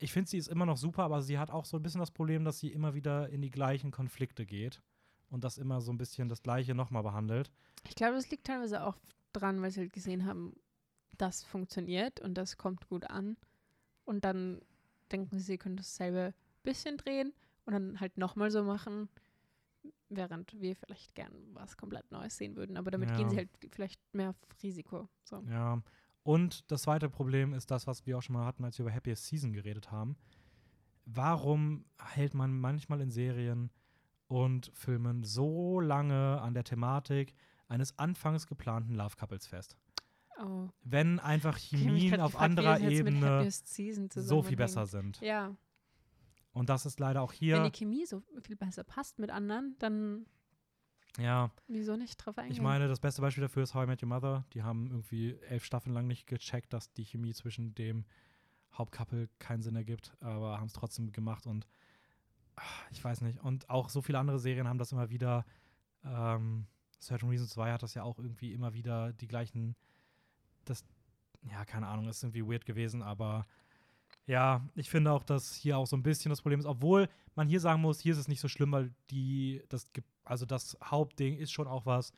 ich 0.00 0.12
finde, 0.12 0.28
sie 0.30 0.38
ist 0.38 0.48
immer 0.48 0.66
noch 0.66 0.76
super, 0.76 1.04
aber 1.04 1.22
sie 1.22 1.38
hat 1.38 1.50
auch 1.50 1.64
so 1.64 1.76
ein 1.76 1.82
bisschen 1.82 2.00
das 2.00 2.10
Problem, 2.10 2.44
dass 2.44 2.58
sie 2.58 2.72
immer 2.72 2.94
wieder 2.94 3.28
in 3.28 3.42
die 3.42 3.50
gleichen 3.50 3.90
Konflikte 3.90 4.44
geht 4.46 4.82
und 5.28 5.44
das 5.44 5.58
immer 5.58 5.80
so 5.80 5.92
ein 5.92 5.98
bisschen 5.98 6.28
das 6.28 6.42
Gleiche 6.42 6.74
nochmal 6.74 7.02
behandelt. 7.02 7.50
Ich 7.88 7.94
glaube, 7.94 8.14
das 8.14 8.30
liegt 8.30 8.46
teilweise 8.46 8.84
auch 8.84 8.98
dran, 9.32 9.60
weil 9.62 9.70
sie 9.70 9.80
halt 9.80 9.92
gesehen 9.92 10.24
haben, 10.26 10.56
das 11.16 11.44
funktioniert 11.44 12.18
und 12.20 12.34
das 12.34 12.56
kommt 12.56 12.88
gut 12.88 13.04
an. 13.08 13.36
und 14.04 14.24
dann 14.24 14.60
denken 15.12 15.38
sie, 15.38 15.44
sie 15.44 15.58
können 15.58 15.76
dasselbe 15.76 16.34
bisschen 16.62 16.96
drehen 16.96 17.32
und 17.64 17.72
dann 17.74 18.00
halt 18.00 18.16
nochmal 18.18 18.50
so 18.50 18.62
machen, 18.64 19.08
während 20.08 20.60
wir 20.60 20.74
vielleicht 20.76 21.14
gern 21.14 21.32
was 21.52 21.76
komplett 21.76 22.10
Neues 22.10 22.36
sehen 22.36 22.56
würden. 22.56 22.76
Aber 22.76 22.90
damit 22.90 23.10
Ja. 23.10 23.16
gehen 23.16 23.30
sie 23.30 23.36
halt 23.36 23.50
vielleicht 23.70 24.00
mehr 24.12 24.30
auf 24.30 24.36
Risiko. 24.62 25.08
So. 25.24 25.42
Ja. 25.48 25.80
Und 26.22 26.70
das 26.70 26.82
zweite 26.82 27.08
Problem 27.08 27.54
ist 27.54 27.70
das, 27.70 27.86
was 27.86 28.06
wir 28.06 28.18
auch 28.18 28.22
schon 28.22 28.34
mal 28.34 28.44
hatten, 28.44 28.64
als 28.64 28.78
wir 28.78 28.84
über 28.86 28.94
Happiest 28.94 29.26
Season 29.26 29.52
geredet 29.52 29.90
haben. 29.90 30.16
Warum 31.06 31.84
hält 31.98 32.34
man 32.34 32.58
manchmal 32.58 33.00
in 33.00 33.10
Serien 33.10 33.70
und 34.28 34.70
Filmen 34.74 35.24
so 35.24 35.80
lange 35.80 36.40
an 36.40 36.54
der 36.54 36.64
Thematik 36.64 37.34
eines 37.68 37.98
anfangs 37.98 38.46
geplanten 38.46 38.94
Love 38.94 39.16
Couples 39.16 39.46
fest? 39.46 39.76
Oh. 40.38 40.68
Wenn 40.84 41.18
einfach 41.18 41.56
Chemien 41.58 42.20
auf 42.20 42.32
gefragt, 42.32 42.44
anderer 42.44 42.80
Ebene 42.80 43.50
so 43.50 44.42
viel 44.42 44.56
besser 44.56 44.86
sind. 44.86 45.20
Ja, 45.20 45.56
Und 46.52 46.68
das 46.68 46.86
ist 46.86 46.98
leider 47.00 47.22
auch 47.22 47.32
wenn 47.32 47.38
hier. 47.38 47.62
die 47.64 47.78
Chemie 47.78 48.06
so 48.06 48.22
viel 48.42 48.56
besser 48.56 48.84
passt 48.84 49.18
mit 49.18 49.30
anderen, 49.30 49.76
dann 49.78 50.26
Ja, 51.18 51.50
wieso 51.66 51.96
nicht 51.96 52.16
drauf 52.16 52.38
eingehen? 52.38 52.52
ich 52.52 52.60
meine, 52.60 52.88
das 52.88 53.00
beste 53.00 53.20
Beispiel 53.20 53.42
dafür 53.42 53.62
ist 53.64 53.74
How 53.74 53.84
I 53.84 53.86
Met 53.86 54.02
Your 54.02 54.08
Mother. 54.08 54.44
Die 54.52 54.62
haben 54.62 54.86
irgendwie 54.86 55.36
elf 55.48 55.64
Staffeln 55.64 55.94
lang 55.94 56.06
nicht 56.06 56.26
gecheckt, 56.26 56.72
dass 56.72 56.92
die 56.92 57.04
Chemie 57.04 57.34
zwischen 57.34 57.74
dem 57.74 58.04
Hauptcouple 58.74 59.28
keinen 59.38 59.62
Sinn 59.62 59.76
ergibt, 59.76 60.16
aber 60.20 60.58
haben 60.58 60.66
es 60.66 60.72
trotzdem 60.72 61.12
gemacht 61.12 61.46
und 61.46 61.66
ah, 62.56 62.62
ich 62.90 63.02
weiß 63.02 63.22
nicht. 63.22 63.40
Und 63.40 63.68
auch 63.68 63.88
so 63.88 64.02
viele 64.02 64.18
andere 64.18 64.38
Serien 64.38 64.68
haben 64.68 64.78
das 64.78 64.92
immer 64.92 65.10
wieder. 65.10 65.44
Ähm, 66.04 66.66
Certain 67.00 67.30
Reasons 67.30 67.50
2 67.50 67.72
hat 67.72 67.82
das 67.82 67.94
ja 67.94 68.02
auch 68.02 68.18
irgendwie 68.18 68.52
immer 68.52 68.74
wieder 68.74 69.12
die 69.14 69.26
gleichen. 69.26 69.74
Das, 70.64 70.84
ja, 71.50 71.64
keine 71.64 71.88
Ahnung, 71.88 72.08
ist 72.08 72.22
irgendwie 72.22 72.46
weird 72.46 72.66
gewesen, 72.66 73.02
aber 73.02 73.46
ja, 74.26 74.62
ich 74.76 74.90
finde 74.90 75.10
auch, 75.10 75.24
dass 75.24 75.54
hier 75.54 75.78
auch 75.78 75.86
so 75.86 75.96
ein 75.96 76.02
bisschen 76.02 76.28
das 76.28 76.42
Problem 76.42 76.60
ist, 76.60 76.66
obwohl 76.66 77.08
man 77.34 77.48
hier 77.48 77.58
sagen 77.58 77.80
muss, 77.80 78.00
hier 78.00 78.12
ist 78.12 78.18
es 78.18 78.28
nicht 78.28 78.40
so 78.40 78.48
schlimm, 78.48 78.70
weil 78.70 78.92
die, 79.10 79.62
das 79.68 79.92
gibt, 79.92 80.08
also 80.30 80.46
das 80.46 80.76
Hauptding 80.82 81.36
ist 81.36 81.50
schon 81.52 81.66
auch 81.66 81.86
was, 81.86 82.12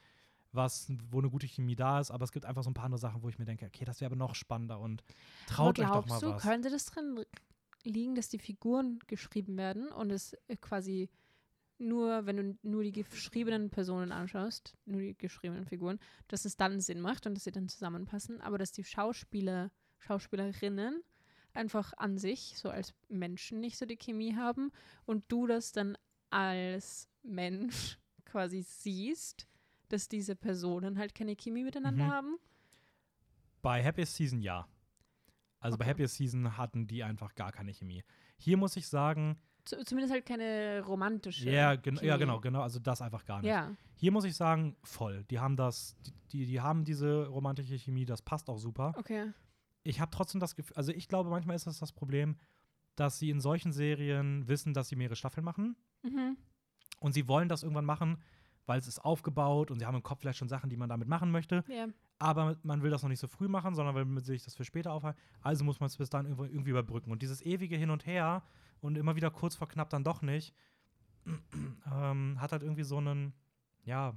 was, 0.53 0.93
wo 1.11 1.19
eine 1.19 1.31
gute 1.31 1.47
Chemie 1.47 1.77
da 1.77 1.99
ist, 1.99 2.11
aber 2.11 2.25
es 2.25 2.33
gibt 2.33 2.45
einfach 2.45 2.63
so 2.63 2.71
ein 2.71 2.75
paar 2.75 2.85
andere 2.85 3.01
Sachen, 3.01 3.23
wo 3.23 3.29
ich 3.29 3.39
mir 3.39 3.47
denke, 3.47 3.67
okay, 3.67 3.85
das 3.85 4.01
wäre 4.01 4.11
aber 4.11 4.17
noch 4.17 4.35
spannender 4.35 4.79
und 4.79 5.03
traut 5.47 5.81
Aber 5.81 5.89
euch 5.89 6.03
doch 6.03 6.07
mal 6.09 6.21
du, 6.21 6.29
was. 6.35 6.43
könnte 6.43 6.71
das 6.71 6.85
drin 6.87 7.25
liegen, 7.85 8.15
dass 8.15 8.29
die 8.29 8.39
Figuren 8.39 8.99
geschrieben 9.07 9.57
werden 9.57 9.89
und 9.91 10.11
es 10.11 10.35
äh, 10.49 10.57
quasi 10.57 11.09
nur, 11.79 12.27
wenn 12.27 12.37
du 12.37 12.59
nur 12.63 12.85
die 12.85 12.93
geschriebenen 12.93 13.71
Personen 13.71 14.13
anschaust, 14.13 14.77
nur 14.85 15.01
die 15.01 15.17
geschriebenen 15.17 15.67
Figuren, 15.67 15.99
dass 16.29 16.45
es 16.45 16.57
dann 16.57 16.81
Sinn 16.81 17.01
macht 17.01 17.27
und 17.27 17.35
dass 17.35 17.45
sie 17.45 17.51
dann 17.51 17.69
zusammenpassen, 17.69 18.41
aber 18.41 18.59
dass 18.59 18.73
die 18.73 18.85
Schauspieler, 18.85 19.71
Schauspielerinnen 19.99 21.03
einfach 21.55 21.93
an 21.97 22.19
sich, 22.19 22.55
so 22.57 22.71
als 22.71 22.95
Menschen 23.09 23.61
nicht 23.61 23.79
so 23.79 23.87
die 23.87 23.97
Chemie 23.97 24.37
haben 24.37 24.71
und 25.07 25.25
du 25.29 25.47
das 25.47 25.73
dann 25.73 25.97
als 26.31 27.09
Mensch 27.23 27.99
quasi 28.33 28.63
siehst, 28.63 29.47
dass 29.89 30.09
diese 30.09 30.35
Personen 30.35 30.99
halt 30.99 31.15
keine 31.15 31.37
Chemie 31.37 31.65
miteinander 31.65 32.07
Mhm. 32.07 32.11
haben? 32.11 32.37
Bei 33.61 33.85
Happiest 33.85 34.17
Season 34.17 34.41
ja. 34.41 34.67
Also 35.61 35.77
bei 35.79 35.85
Okay. 35.85 35.91
Happiest 35.93 36.17
Season 36.17 36.57
hatten 36.57 36.87
die 36.87 37.05
einfach 37.05 37.35
gar 37.35 37.53
keine 37.53 37.73
Chemie. 37.73 38.03
Hier 38.39 38.57
muss 38.57 38.77
ich 38.77 38.89
sagen, 38.89 39.37
Zu, 39.65 39.85
zumindest 39.85 40.13
halt 40.13 40.27
keine 40.27 40.83
romantische. 40.85 41.49
ja, 41.51 41.77
gen 41.77 41.95
ja, 41.97 42.01
Chemie. 42.01 42.19
genau, 42.19 42.41
genau, 42.41 42.63
also 42.63 42.81
das 42.81 43.01
einfach 43.03 43.25
gar 43.25 43.41
nicht. 43.41 43.51
Ja, 43.51 43.77
Hier 43.95 44.11
muss 44.11 44.25
ich 44.25 44.35
sagen, 44.35 44.75
voll. 44.83 45.25
Die 45.31 45.39
haben 45.39 45.57
das, 45.57 45.95
die, 46.05 46.13
die, 46.33 46.47
die 46.47 46.61
haben 46.61 46.85
diese 46.85 47.27
romantische 47.29 47.79
Chemie, 47.79 48.05
das 48.05 48.23
passt 48.23 48.49
auch 48.49 48.59
super. 48.59 48.95
okay. 48.97 49.33
Ich 49.85 50.01
habe 50.01 50.11
trotzdem 50.13 50.41
das 50.41 50.55
Gefühl, 50.57 50.77
also 50.77 50.91
ich 50.93 51.07
glaube, 51.09 51.29
manchmal 51.31 51.57
ist 51.57 51.67
das 51.67 51.79
das 51.81 51.93
Problem, 51.93 52.37
dass 52.97 53.19
sie 53.19 53.31
in 53.31 53.41
solchen 53.41 53.73
Serien 53.73 54.47
wissen, 54.49 54.75
dass 54.75 54.89
sie 54.89 54.97
mehrere 54.97 55.17
Staffeln 55.17 55.45
machen 55.45 55.77
Mhm. 56.03 56.37
Und 57.03 57.13
sie 57.13 57.29
wollen 57.29 57.49
das 57.49 57.63
irgendwann 57.63 57.85
machen, 57.85 58.19
weil 58.67 58.79
es 58.79 58.87
ist 58.87 59.05
aufgebaut 59.05 59.71
und 59.71 59.79
sie 59.81 59.87
haben 59.87 59.97
im 59.97 60.03
Kopf 60.03 60.21
vielleicht 60.21 60.39
schon 60.39 60.49
Sachen, 60.49 60.71
die 60.71 60.77
man 60.77 60.89
damit 60.89 61.09
machen 61.09 61.31
möchte. 61.31 61.65
Ja. 61.69 61.87
aber 62.19 62.57
man 62.63 62.83
will 62.83 62.91
das 62.91 63.03
noch 63.03 63.09
nicht 63.09 63.19
so 63.19 63.27
früh 63.27 63.49
machen, 63.49 63.75
sondern 63.75 63.95
will 63.97 64.05
man 64.05 64.23
sich 64.23 64.45
das 64.45 64.55
für 64.55 64.65
später 64.65 64.93
aufhalten. 64.93 65.19
Also 65.41 65.65
muss 65.65 65.81
man 65.81 65.89
es 65.89 65.97
bis 65.97 66.09
irgendwo- 66.11 66.45
irgendwie 66.45 66.71
überbrücken. 66.71 67.11
Und 67.11 67.21
dieses 67.23 67.43
ewige 67.43 67.77
Hin 67.77 67.91
und 67.91 68.07
Her 68.07 68.43
und 68.81 68.97
immer 68.97 69.17
wieder 69.17 69.31
kurz 69.31 69.57
vor 69.57 69.67
knapp 69.69 69.91
dann 69.91 70.05
doch 70.05 70.23
nicht, 70.23 70.55
ähm, 71.93 72.41
hat 72.41 72.53
halt 72.53 72.63
irgendwie 72.63 72.85
so 72.85 72.99
einen, 72.99 73.33
ja, 73.85 74.17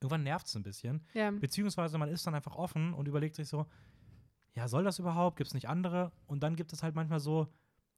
irgendwann 0.00 0.22
nervt 0.24 0.46
es 0.46 0.54
ein 0.56 0.62
bisschen. 0.62 1.02
Ja. 1.14 1.30
Beziehungsweise 1.30 1.96
man 1.98 2.08
ist 2.10 2.26
dann 2.26 2.34
einfach 2.34 2.54
offen 2.56 2.92
und 2.92 3.08
überlegt 3.08 3.34
sich 3.36 3.48
so, 3.48 3.66
ja, 4.54 4.68
soll 4.68 4.84
das 4.84 4.98
überhaupt? 4.98 5.36
Gibt 5.36 5.48
es 5.48 5.54
nicht 5.54 5.68
andere? 5.68 6.12
Und 6.26 6.42
dann 6.42 6.56
gibt 6.56 6.72
es 6.72 6.82
halt 6.82 6.94
manchmal 6.94 7.20
so 7.20 7.48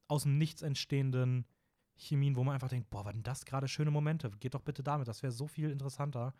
aus 0.07 0.23
dem 0.23 0.37
Nichts 0.37 0.61
entstehenden 0.61 1.45
Chemien, 2.01 2.35
wo 2.35 2.43
man 2.43 2.55
einfach 2.55 2.69
denkt, 2.69 2.89
boah, 2.89 3.05
waren 3.05 3.23
das 3.23 3.45
gerade 3.45 3.67
schöne 3.67 3.91
Momente? 3.91 4.29
Geht 4.39 4.53
doch 4.53 4.61
bitte 4.61 4.83
damit, 4.83 5.07
das 5.07 5.23
wäre 5.23 5.31
so 5.31 5.47
viel 5.47 5.69
interessanter. 5.69 6.33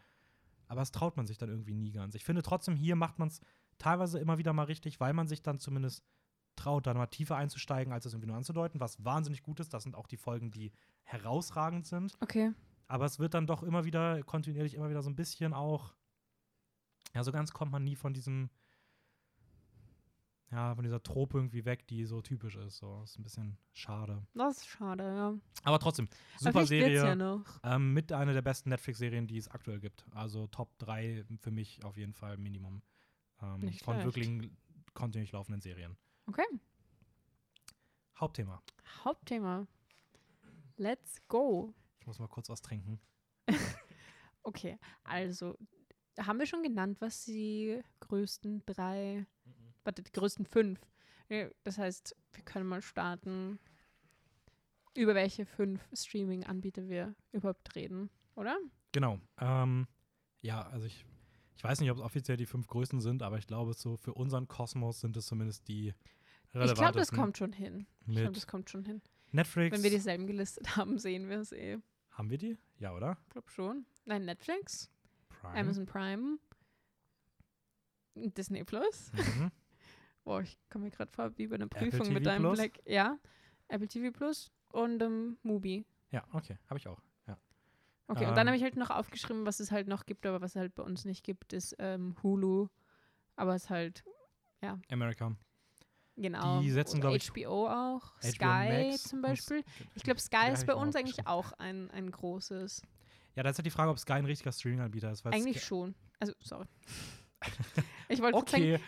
Aber 0.67 0.81
das 0.81 0.91
traut 0.91 1.17
man 1.17 1.27
sich 1.27 1.37
dann 1.37 1.49
irgendwie 1.49 1.73
nie 1.73 1.91
ganz. 1.91 2.15
Ich 2.15 2.23
finde 2.23 2.41
trotzdem, 2.41 2.75
hier 2.75 2.95
macht 2.95 3.19
man 3.19 3.27
es 3.27 3.41
teilweise 3.77 4.19
immer 4.19 4.37
wieder 4.37 4.53
mal 4.53 4.63
richtig, 4.63 4.99
weil 4.99 5.13
man 5.13 5.27
sich 5.27 5.41
dann 5.41 5.59
zumindest 5.59 6.03
traut, 6.55 6.87
da 6.87 6.93
mal 6.93 7.07
tiefer 7.07 7.35
einzusteigen, 7.35 7.93
als 7.93 8.05
es 8.05 8.13
irgendwie 8.13 8.27
nur 8.27 8.37
anzudeuten, 8.37 8.79
was 8.79 9.03
wahnsinnig 9.03 9.43
gut 9.43 9.59
ist. 9.59 9.73
Das 9.73 9.83
sind 9.83 9.95
auch 9.95 10.07
die 10.07 10.17
Folgen, 10.17 10.51
die 10.51 10.71
herausragend 11.03 11.85
sind. 11.85 12.17
Okay. 12.21 12.53
Aber 12.87 13.05
es 13.05 13.19
wird 13.19 13.33
dann 13.33 13.47
doch 13.47 13.63
immer 13.63 13.85
wieder, 13.85 14.23
kontinuierlich 14.23 14.75
immer 14.75 14.89
wieder 14.89 15.01
so 15.01 15.09
ein 15.09 15.15
bisschen 15.15 15.53
auch, 15.53 15.93
ja, 17.13 17.23
so 17.23 17.31
ganz 17.31 17.51
kommt 17.51 17.71
man 17.71 17.83
nie 17.83 17.95
von 17.95 18.13
diesem, 18.13 18.49
ja, 20.51 20.75
von 20.75 20.83
dieser 20.83 21.01
Trope 21.01 21.37
irgendwie 21.37 21.65
weg, 21.65 21.87
die 21.87 22.05
so 22.05 22.21
typisch 22.21 22.55
ist. 22.55 22.77
So, 22.77 23.01
ist 23.03 23.17
ein 23.17 23.23
bisschen 23.23 23.57
schade. 23.71 24.25
Das 24.33 24.57
ist 24.57 24.67
schade, 24.67 25.03
ja. 25.03 25.33
Aber 25.63 25.79
trotzdem, 25.79 26.07
super 26.37 26.65
Serie. 26.65 26.95
ja 26.95 27.15
noch. 27.15 27.45
Ähm, 27.63 27.93
mit 27.93 28.11
einer 28.11 28.33
der 28.33 28.41
besten 28.41 28.69
Netflix-Serien, 28.69 29.27
die 29.27 29.37
es 29.37 29.47
aktuell 29.49 29.79
gibt. 29.79 30.05
Also 30.13 30.47
Top 30.47 30.77
3 30.79 31.25
für 31.39 31.51
mich 31.51 31.83
auf 31.85 31.97
jeden 31.97 32.13
Fall 32.13 32.37
Minimum. 32.37 32.81
Ähm, 33.41 33.59
Nicht 33.59 33.83
von 33.83 33.95
schlecht. 34.01 34.05
wirklich 34.17 34.51
kontinuierlich 34.93 35.31
laufenden 35.31 35.61
Serien. 35.61 35.97
Okay. 36.27 36.45
Hauptthema. 38.19 38.61
Hauptthema. 39.03 39.65
Let's 40.77 41.21
go. 41.27 41.73
Ich 41.99 42.07
muss 42.07 42.19
mal 42.19 42.27
kurz 42.27 42.49
was 42.49 42.61
trinken. 42.61 42.99
Okay, 44.43 44.79
also 45.03 45.55
haben 46.19 46.39
wir 46.39 46.45
schon 46.45 46.63
genannt, 46.63 46.99
was 46.99 47.25
die 47.25 47.79
größten 47.99 48.63
drei, 48.65 49.25
warte, 49.83 50.01
die 50.03 50.11
größten 50.11 50.45
fünf. 50.45 50.79
Das 51.63 51.77
heißt, 51.77 52.15
wir 52.33 52.43
können 52.43 52.67
mal 52.67 52.81
starten, 52.81 53.57
über 54.95 55.15
welche 55.15 55.45
fünf 55.45 55.81
Streaming-Anbieter 55.93 56.89
wir 56.89 57.15
überhaupt 57.31 57.73
reden, 57.75 58.09
oder? 58.35 58.57
Genau. 58.91 59.19
Ähm, 59.39 59.87
ja, 60.41 60.67
also 60.67 60.85
ich, 60.87 61.05
ich 61.55 61.63
weiß 61.63 61.79
nicht, 61.79 61.89
ob 61.91 61.97
es 61.97 62.03
offiziell 62.03 62.35
die 62.35 62.45
fünf 62.45 62.67
größten 62.67 62.99
sind, 62.99 63.23
aber 63.23 63.37
ich 63.37 63.47
glaube, 63.47 63.73
so 63.73 63.95
für 63.95 64.13
unseren 64.13 64.47
Kosmos 64.49 64.99
sind 64.99 65.15
es 65.15 65.25
zumindest 65.27 65.67
die 65.69 65.93
Ich 66.47 66.51
glaube, 66.51 66.67
das 66.67 66.77
relevantesten. 66.77 67.17
kommt 67.17 67.37
schon 67.37 67.53
hin. 67.53 67.87
Ich 68.07 68.15
glaube, 68.17 68.33
das 68.33 68.47
kommt 68.47 68.69
schon 68.69 68.83
hin. 68.83 69.01
Netflix. 69.31 69.73
Wenn 69.73 69.83
wir 69.83 69.89
dieselben 69.89 70.27
gelistet 70.27 70.75
haben, 70.75 70.97
sehen 70.97 71.29
wir 71.29 71.39
es 71.39 71.53
eh. 71.53 71.77
Haben 72.09 72.29
wir 72.29 72.37
die? 72.37 72.57
Ja, 72.79 72.93
oder? 72.93 73.17
Ich 73.27 73.29
glaube 73.29 73.49
schon. 73.49 73.85
Nein, 74.03 74.25
Netflix, 74.25 74.89
Prime. 75.29 75.57
Amazon 75.57 75.85
Prime, 75.85 76.39
Disney 78.15 78.65
Plus. 78.65 79.11
Mhm. 79.13 79.51
Boah, 80.23 80.41
ich 80.41 80.57
komme 80.69 80.85
mir 80.85 80.91
gerade 80.91 81.11
vor 81.11 81.35
wie 81.37 81.47
bei 81.47 81.55
einer 81.55 81.67
Prüfung 81.67 82.13
mit 82.13 82.25
deinem 82.25 82.43
Plus? 82.43 82.59
Blick. 82.59 82.81
Ja, 82.85 83.17
Apple 83.67 83.87
TV 83.87 84.11
Plus 84.11 84.51
und 84.71 85.01
ähm, 85.01 85.37
Mubi. 85.43 85.85
Ja, 86.11 86.23
okay, 86.33 86.57
habe 86.69 86.77
ich 86.79 86.87
auch. 86.87 86.99
Ja. 87.27 87.37
Okay, 88.07 88.23
und 88.25 88.29
Ähm. 88.29 88.35
dann 88.35 88.47
habe 88.47 88.57
ich 88.57 88.63
halt 88.63 88.75
noch 88.75 88.89
aufgeschrieben, 88.89 89.45
was 89.45 89.59
es 89.59 89.71
halt 89.71 89.87
noch 89.87 90.05
gibt, 90.05 90.25
aber 90.25 90.41
was 90.41 90.51
es 90.51 90.55
halt 90.57 90.75
bei 90.75 90.83
uns 90.83 91.05
nicht 91.05 91.23
gibt, 91.23 91.53
ist 91.53 91.75
ähm, 91.79 92.15
Hulu. 92.21 92.67
Aber 93.35 93.55
es 93.55 93.69
halt, 93.69 94.03
America. 94.89 95.35
genau. 96.17 96.61
Die 96.61 96.69
setzen, 96.69 96.97
oder 96.99 97.09
glaub 97.09 97.15
ich, 97.15 97.31
HBO 97.31 97.67
auch, 97.67 98.11
HBO 98.17 98.21
Sky 98.29 98.43
Max 98.43 99.03
zum 99.03 99.17
und 99.19 99.21
Beispiel. 99.23 99.63
Ich 99.95 100.03
glaube, 100.03 100.19
Sky 100.19 100.35
Ja, 100.47 100.53
ist 100.53 100.67
bei 100.67 100.75
uns 100.75 100.95
auch 100.95 100.99
eigentlich 100.99 101.25
auch 101.27 101.53
ein, 101.53 101.89
ein 101.91 102.11
großes. 102.11 102.81
Ja, 103.35 103.43
da 103.43 103.49
ist 103.49 103.57
halt 103.57 103.65
die 103.65 103.71
Frage, 103.71 103.89
ob 103.89 103.97
Sky 103.97 104.13
ein 104.13 104.25
richtiger 104.25 104.51
Streaming-Anbieter 104.51 105.11
ist. 105.11 105.25
Eigentlich 105.25 105.57
Sky- 105.57 105.65
schon. 105.65 105.95
Also, 106.19 106.33
sorry. 106.41 106.67
ich 108.09 108.21
wollte 108.21 108.37
sagen, 108.51 108.63
Okay. 108.63 108.79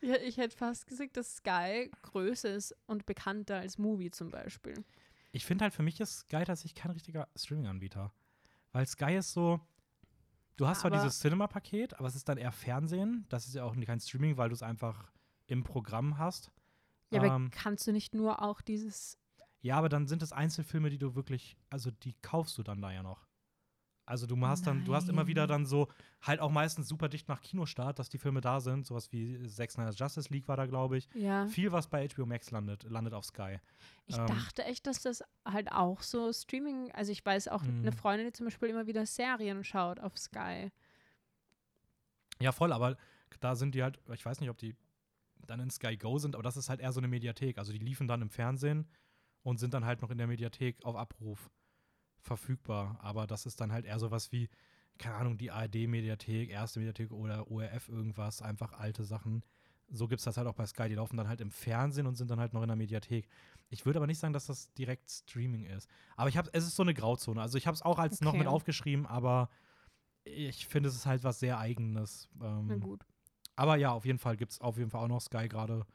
Ja, 0.00 0.14
ich 0.16 0.36
hätte 0.36 0.56
fast 0.56 0.86
gesagt, 0.86 1.16
dass 1.16 1.36
Sky 1.36 1.90
größer 2.02 2.54
ist 2.54 2.74
und 2.86 3.04
bekannter 3.06 3.56
als 3.58 3.78
Movie 3.78 4.10
zum 4.10 4.30
Beispiel. 4.30 4.84
Ich 5.32 5.44
finde 5.44 5.64
halt, 5.64 5.74
für 5.74 5.82
mich 5.82 6.00
ist 6.00 6.20
Sky 6.20 6.44
tatsächlich 6.44 6.74
kein 6.74 6.92
richtiger 6.92 7.28
Streaming-Anbieter. 7.36 8.12
Weil 8.72 8.86
Sky 8.86 9.16
ist 9.16 9.32
so, 9.32 9.60
du 10.56 10.66
hast 10.68 10.80
zwar 10.80 10.92
Aber- 10.92 11.02
dieses 11.02 11.18
Cinema-Paket, 11.20 11.98
aber 11.98 12.06
es 12.08 12.14
ist 12.14 12.28
dann 12.28 12.38
eher 12.38 12.52
Fernsehen. 12.52 13.26
Das 13.28 13.46
ist 13.46 13.54
ja 13.54 13.64
auch 13.64 13.74
kein 13.78 14.00
Streaming, 14.00 14.36
weil 14.36 14.48
du 14.50 14.54
es 14.54 14.62
einfach 14.62 15.10
im 15.46 15.64
Programm 15.64 16.16
hast. 16.18 16.50
Ja, 17.10 17.20
aber 17.20 17.34
Ähm, 17.34 17.50
kannst 17.50 17.86
du 17.86 17.92
nicht 17.92 18.14
nur 18.14 18.40
auch 18.42 18.60
dieses. 18.60 19.18
ja, 19.62 19.76
aber 19.76 19.88
dann 19.88 20.06
sind 20.06 20.22
es 20.22 20.32
Einzelfilme, 20.32 20.90
die 20.90 20.98
du 20.98 21.14
wirklich, 21.14 21.56
also 21.70 21.90
die 21.90 22.14
kaufst 22.22 22.56
du 22.58 22.62
dann 22.62 22.80
da 22.80 22.92
ja 22.92 23.02
noch. 23.02 23.26
Also 24.08 24.26
du 24.26 24.40
hast 24.46 24.66
dann, 24.66 24.84
du 24.84 24.94
hast 24.94 25.08
immer 25.10 25.26
wieder 25.26 25.42
Nein. 25.42 25.48
dann 25.48 25.66
so, 25.66 25.88
halt 26.22 26.40
auch 26.40 26.50
meistens 26.50 26.88
super 26.88 27.08
dicht 27.10 27.28
nach 27.28 27.42
Kinostart, 27.42 27.98
dass 27.98 28.08
die 28.08 28.16
Filme 28.18 28.40
da 28.40 28.58
sind. 28.60 28.86
Sowas 28.86 29.12
wie 29.12 29.46
Zack 29.48 29.70
Snyder's 29.70 29.98
Justice 29.98 30.32
League 30.32 30.48
war 30.48 30.56
da, 30.56 30.64
glaube 30.66 30.96
ich. 30.96 31.08
Ja. 31.14 31.46
Viel, 31.46 31.72
was 31.72 31.88
bei 31.88 32.08
HBO 32.08 32.24
Max 32.24 32.50
landet, 32.50 32.84
landet 32.84 33.12
auf 33.12 33.26
Sky. 33.26 33.58
Ich 34.06 34.16
Ähm, 34.16 34.26
dachte 34.26 34.64
echt, 34.64 34.86
dass 34.86 35.02
das 35.02 35.22
halt 35.44 35.70
auch 35.70 36.00
so 36.02 36.32
Streaming, 36.32 36.90
also 36.92 37.12
ich 37.12 37.24
weiß 37.24 37.48
auch 37.48 37.62
Mhm. 37.62 37.80
eine 37.82 37.92
Freundin, 37.92 38.26
die 38.28 38.32
zum 38.32 38.46
Beispiel 38.46 38.70
immer 38.70 38.86
wieder 38.86 39.04
Serien 39.04 39.62
schaut 39.62 40.00
auf 40.00 40.16
Sky. 40.16 40.70
Ja, 42.40 42.52
voll, 42.52 42.72
aber 42.72 42.96
da 43.40 43.54
sind 43.56 43.74
die 43.74 43.82
halt, 43.82 43.98
ich 44.14 44.24
weiß 44.24 44.40
nicht, 44.40 44.48
ob 44.50 44.58
die 44.58 44.74
dann 45.46 45.60
in 45.60 45.70
Sky 45.70 45.96
Go 45.96 46.18
sind, 46.18 46.34
aber 46.34 46.42
das 46.42 46.56
ist 46.56 46.68
halt 46.68 46.80
eher 46.80 46.92
so 46.92 47.00
eine 47.00 47.08
Mediathek. 47.08 47.58
Also 47.58 47.72
die 47.72 47.78
liefen 47.78 48.08
dann 48.08 48.22
im 48.22 48.30
Fernsehen 48.30 48.86
und 49.42 49.58
sind 49.58 49.74
dann 49.74 49.84
halt 49.84 50.02
noch 50.02 50.10
in 50.10 50.18
der 50.18 50.26
Mediathek 50.26 50.84
auf 50.84 50.96
Abruf 50.96 51.50
verfügbar. 52.20 52.98
Aber 53.02 53.26
das 53.26 53.46
ist 53.46 53.60
dann 53.60 53.72
halt 53.72 53.84
eher 53.84 53.98
sowas 53.98 54.32
wie, 54.32 54.48
keine 54.98 55.16
Ahnung, 55.16 55.38
die 55.38 55.50
ARD-Mediathek, 55.50 56.50
erste 56.50 56.80
Mediathek 56.80 57.12
oder 57.12 57.50
ORF 57.50 57.88
irgendwas, 57.88 58.42
einfach 58.42 58.72
alte 58.72 59.04
Sachen. 59.04 59.42
So 59.90 60.06
gibt 60.06 60.18
es 60.20 60.24
das 60.24 60.36
halt 60.36 60.46
auch 60.46 60.54
bei 60.54 60.66
Sky. 60.66 60.88
Die 60.88 60.96
laufen 60.96 61.16
dann 61.16 61.28
halt 61.28 61.40
im 61.40 61.50
Fernsehen 61.50 62.06
und 62.06 62.14
sind 62.16 62.30
dann 62.30 62.40
halt 62.40 62.52
noch 62.52 62.60
in 62.62 62.68
der 62.68 62.76
Mediathek. 62.76 63.26
Ich 63.70 63.86
würde 63.86 63.98
aber 63.98 64.06
nicht 64.06 64.18
sagen, 64.18 64.34
dass 64.34 64.46
das 64.46 64.72
direkt 64.74 65.08
Streaming 65.10 65.64
ist. 65.64 65.88
Aber 66.16 66.28
ich 66.28 66.36
habe, 66.36 66.50
es 66.52 66.66
ist 66.66 66.76
so 66.76 66.82
eine 66.82 66.92
Grauzone. 66.92 67.40
Also 67.40 67.56
ich 67.56 67.66
habe 67.66 67.74
es 67.74 67.82
auch 67.82 67.98
als 67.98 68.20
noch 68.20 68.32
Okay. 68.32 68.38
mit 68.38 68.48
aufgeschrieben, 68.48 69.06
aber 69.06 69.48
ich 70.24 70.66
finde, 70.66 70.90
es 70.90 70.94
ist 70.94 71.06
halt 71.06 71.24
was 71.24 71.40
sehr 71.40 71.58
Eigenes. 71.58 72.28
Ähm, 72.42 72.66
Na 72.66 72.76
gut. 72.76 73.06
aber 73.56 73.76
ja, 73.76 73.92
auf 73.92 74.04
jeden 74.04 74.18
Fall 74.18 74.36
gibt 74.36 74.52
es 74.52 74.60
auf 74.60 74.76
jeden 74.76 74.90
Fall 74.90 75.02
auch 75.02 75.08
noch 75.08 75.20
Sky 75.22 75.48
gerade 75.48 75.86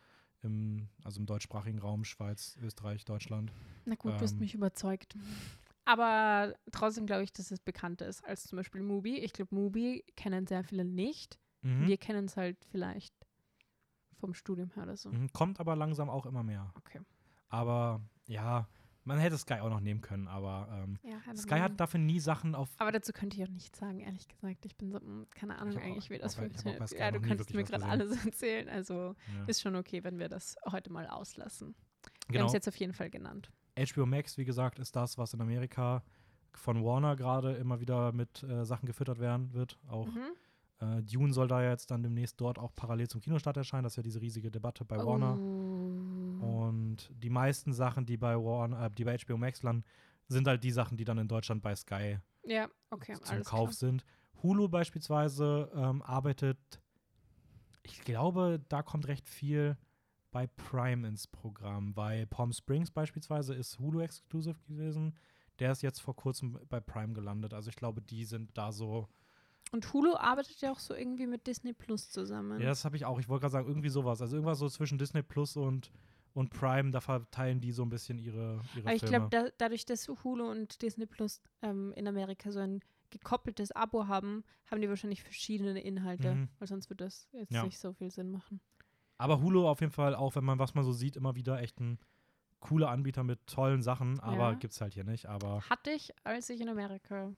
im, 0.41 0.89
also 1.03 1.19
im 1.19 1.25
deutschsprachigen 1.27 1.77
Raum, 1.79 2.03
Schweiz, 2.03 2.57
Österreich, 2.63 3.05
Deutschland. 3.05 3.51
Na 3.85 3.93
gut, 3.95 4.13
du 4.13 4.21
hast 4.21 4.33
ähm, 4.33 4.39
mich 4.39 4.55
überzeugt. 4.55 5.15
Aber 5.85 6.55
trotzdem 6.71 7.05
glaube 7.05 7.23
ich, 7.23 7.33
dass 7.33 7.51
es 7.51 7.59
bekannter 7.59 8.07
ist 8.07 8.23
als 8.23 8.45
zum 8.45 8.57
Beispiel 8.57 8.81
Mubi. 8.81 9.17
Ich 9.19 9.33
glaube, 9.33 9.53
Mubi 9.53 10.03
kennen 10.15 10.47
sehr 10.47 10.63
viele 10.63 10.85
nicht. 10.85 11.37
Mhm. 11.61 11.87
Wir 11.87 11.97
kennen 11.97 12.25
es 12.25 12.37
halt 12.37 12.57
vielleicht 12.71 13.13
vom 14.19 14.33
Studium 14.33 14.69
her 14.71 14.83
oder 14.83 14.95
so. 14.97 15.09
Mhm. 15.11 15.31
Kommt 15.33 15.59
aber 15.59 15.75
langsam 15.75 16.09
auch 16.09 16.25
immer 16.25 16.43
mehr. 16.43 16.71
Okay. 16.75 17.01
Aber 17.49 18.01
ja, 18.27 18.67
man 19.03 19.19
hätte 19.19 19.37
Sky 19.37 19.55
auch 19.55 19.69
noch 19.69 19.81
nehmen 19.81 19.99
können, 19.99 20.29
aber 20.29 20.69
ähm, 20.71 20.97
Ja, 21.03 21.35
Sky 21.35 21.59
hat 21.59 21.77
dafür 21.79 21.99
nie 21.99 22.21
Sachen 22.21 22.55
auf. 22.55 22.69
Aber 22.77 22.93
dazu 22.93 23.11
könnte 23.11 23.35
ich 23.35 23.43
auch 23.43 23.49
nichts 23.51 23.77
sagen, 23.77 23.99
ehrlich 23.99 24.29
gesagt. 24.29 24.65
Ich 24.65 24.77
bin 24.77 24.91
so, 24.91 24.99
mm, 24.99 25.27
keine 25.35 25.57
Ahnung 25.59 25.77
eigentlich, 25.77 26.09
wie 26.09 26.17
das 26.17 26.35
funktioniert. 26.35 26.89
Ja, 26.91 27.11
du 27.11 27.21
wirklich 27.21 27.53
mir 27.53 27.65
gerade 27.65 27.85
alles 27.85 28.11
erzählen. 28.25 28.69
Also 28.69 29.15
Ja. 29.35 29.45
ist 29.47 29.61
schon 29.61 29.75
okay, 29.75 30.03
wenn 30.05 30.19
wir 30.19 30.29
das 30.29 30.55
heute 30.71 30.89
mal 30.91 31.07
auslassen. 31.07 31.75
Wir 32.29 32.39
haben 32.39 32.45
Genau. 32.45 32.45
es 32.47 32.53
jetzt 32.53 32.67
auf 32.69 32.77
jeden 32.77 32.93
Fall 32.93 33.09
genannt. 33.09 33.51
HBO 33.77 34.05
Max, 34.05 34.37
wie 34.37 34.45
gesagt, 34.45 34.79
ist 34.79 34.95
das, 34.95 35.17
was 35.17 35.33
in 35.33 35.41
Amerika 35.41 36.03
von 36.53 36.83
Warner 36.83 37.15
gerade 37.15 37.53
immer 37.53 37.79
wieder 37.79 38.11
mit 38.11 38.43
äh, 38.43 38.65
Sachen 38.65 38.85
gefüttert 38.85 39.19
werden 39.19 39.53
wird. 39.53 39.79
Auch 39.87 40.07
Mhm. 40.07 40.33
äh, 40.79 41.01
Dune 41.03 41.33
soll 41.33 41.47
da 41.47 41.63
jetzt 41.63 41.89
dann 41.91 42.03
demnächst 42.03 42.39
dort 42.39 42.59
auch 42.59 42.75
parallel 42.75 43.07
zum 43.07 43.21
Kinostart 43.21 43.57
erscheinen. 43.57 43.83
Das 43.83 43.93
ist 43.93 43.97
ja 43.97 44.03
diese 44.03 44.21
riesige 44.21 44.51
Debatte 44.51 44.85
bei 44.85 44.97
Warner. 44.97 45.39
Oh. 46.41 46.45
Und 46.65 47.09
die 47.15 47.29
meisten 47.29 47.73
Sachen, 47.73 48.05
die 48.05 48.17
bei 48.17 48.35
Warner, 48.35 48.85
äh, 48.85 48.91
die 48.91 49.03
bei 49.03 49.17
HBO 49.17 49.37
Max 49.37 49.63
landen, 49.63 49.83
sind 50.27 50.47
halt 50.47 50.63
die 50.63 50.71
Sachen, 50.71 50.97
die 50.97 51.05
dann 51.05 51.17
in 51.17 51.27
Deutschland 51.27 51.61
bei 51.61 51.75
Sky 51.75 52.19
Ja, 52.43 52.67
okay, 52.91 53.15
zum 53.21 53.43
Kauf 53.43 53.69
klar. 53.69 53.73
sind. 53.73 54.05
Hulu 54.41 54.67
beispielsweise 54.69 55.71
ähm, 55.75 56.01
arbeitet, 56.01 56.57
ich 57.83 58.01
glaube, 58.01 58.61
da 58.69 58.83
kommt 58.83 59.07
recht 59.07 59.27
viel 59.29 59.77
bei 60.33 60.47
Prime 60.47 61.07
ins 61.07 61.27
Programm. 61.27 61.93
Bei 61.93 62.25
Palm 62.25 62.51
Springs 62.51 62.91
beispielsweise 62.91 63.53
ist 63.53 63.79
Hulu 63.79 64.01
exclusive 64.01 64.59
gewesen. 64.67 65.15
Der 65.59 65.71
ist 65.71 65.81
jetzt 65.83 66.01
vor 66.01 66.15
kurzem 66.15 66.59
bei 66.67 66.79
Prime 66.81 67.13
gelandet. 67.13 67.53
Also 67.53 67.69
ich 67.69 67.75
glaube, 67.77 68.01
die 68.01 68.25
sind 68.25 68.49
da 68.57 68.71
so. 68.73 69.07
Und 69.71 69.93
Hulu 69.93 70.15
arbeitet 70.15 70.59
ja 70.61 70.71
auch 70.71 70.79
so 70.79 70.93
irgendwie 70.95 71.27
mit 71.27 71.47
Disney 71.47 71.73
Plus 71.73 72.09
zusammen. 72.09 72.59
Ja, 72.59 72.67
das 72.67 72.83
habe 72.83 72.95
ich 72.97 73.05
auch. 73.05 73.19
Ich 73.19 73.29
wollte 73.29 73.41
gerade 73.41 73.53
sagen, 73.53 73.67
irgendwie 73.67 73.89
sowas. 73.89 74.21
Also 74.21 74.35
irgendwas 74.35 74.59
so 74.59 74.67
zwischen 74.67 74.97
Disney 74.97 75.21
Plus 75.21 75.55
und, 75.55 75.91
und 76.33 76.49
Prime, 76.49 76.91
da 76.91 76.99
verteilen 76.99 77.61
die 77.61 77.71
so 77.71 77.83
ein 77.83 77.89
bisschen 77.89 78.17
ihre, 78.17 78.59
ihre 78.75 78.87
Aber 78.87 78.95
ich 78.95 79.01
glaube, 79.05 79.27
da, 79.29 79.45
dadurch, 79.59 79.85
dass 79.85 80.07
Hulu 80.07 80.49
und 80.49 80.81
Disney 80.81 81.05
Plus 81.05 81.41
ähm, 81.61 81.93
in 81.95 82.07
Amerika 82.07 82.51
so 82.51 82.59
ein 82.59 82.81
gekoppeltes 83.11 83.71
Abo 83.71 84.07
haben, 84.07 84.43
haben 84.71 84.81
die 84.81 84.89
wahrscheinlich 84.89 85.21
verschiedene 85.21 85.79
Inhalte, 85.81 86.33
Mhm. 86.33 86.49
weil 86.57 86.67
sonst 86.67 86.89
würde 86.89 87.03
das 87.05 87.27
jetzt 87.33 87.51
Ja. 87.51 87.63
nicht 87.63 87.77
so 87.77 87.93
viel 87.93 88.09
Sinn 88.09 88.31
machen. 88.31 88.59
Aber 89.23 89.39
Hulu 89.41 89.65
auf 89.69 89.79
jeden 89.79 89.93
Fall, 89.93 90.15
auch 90.15 90.35
wenn 90.35 90.43
man, 90.43 90.59
was 90.59 90.73
man 90.75 90.83
so 90.83 90.91
sieht, 90.91 91.15
immer 91.15 91.33
wieder 91.37 91.61
echt 91.61 91.79
ein 91.79 91.97
cooler 92.59 92.89
Anbieter 92.89 93.23
mit 93.23 93.45
tollen 93.47 93.81
Sachen, 93.81 94.19
aber 94.19 94.49
Ja. 94.51 94.53
gibt's 94.55 94.81
halt 94.81 94.93
hier 94.93 95.05
nicht. 95.05 95.27
Aber 95.27 95.61
Hatte 95.69 95.91
ich, 95.91 96.13
als 96.25 96.49
ich 96.49 96.59
in 96.59 96.67
Amerika 96.67 97.31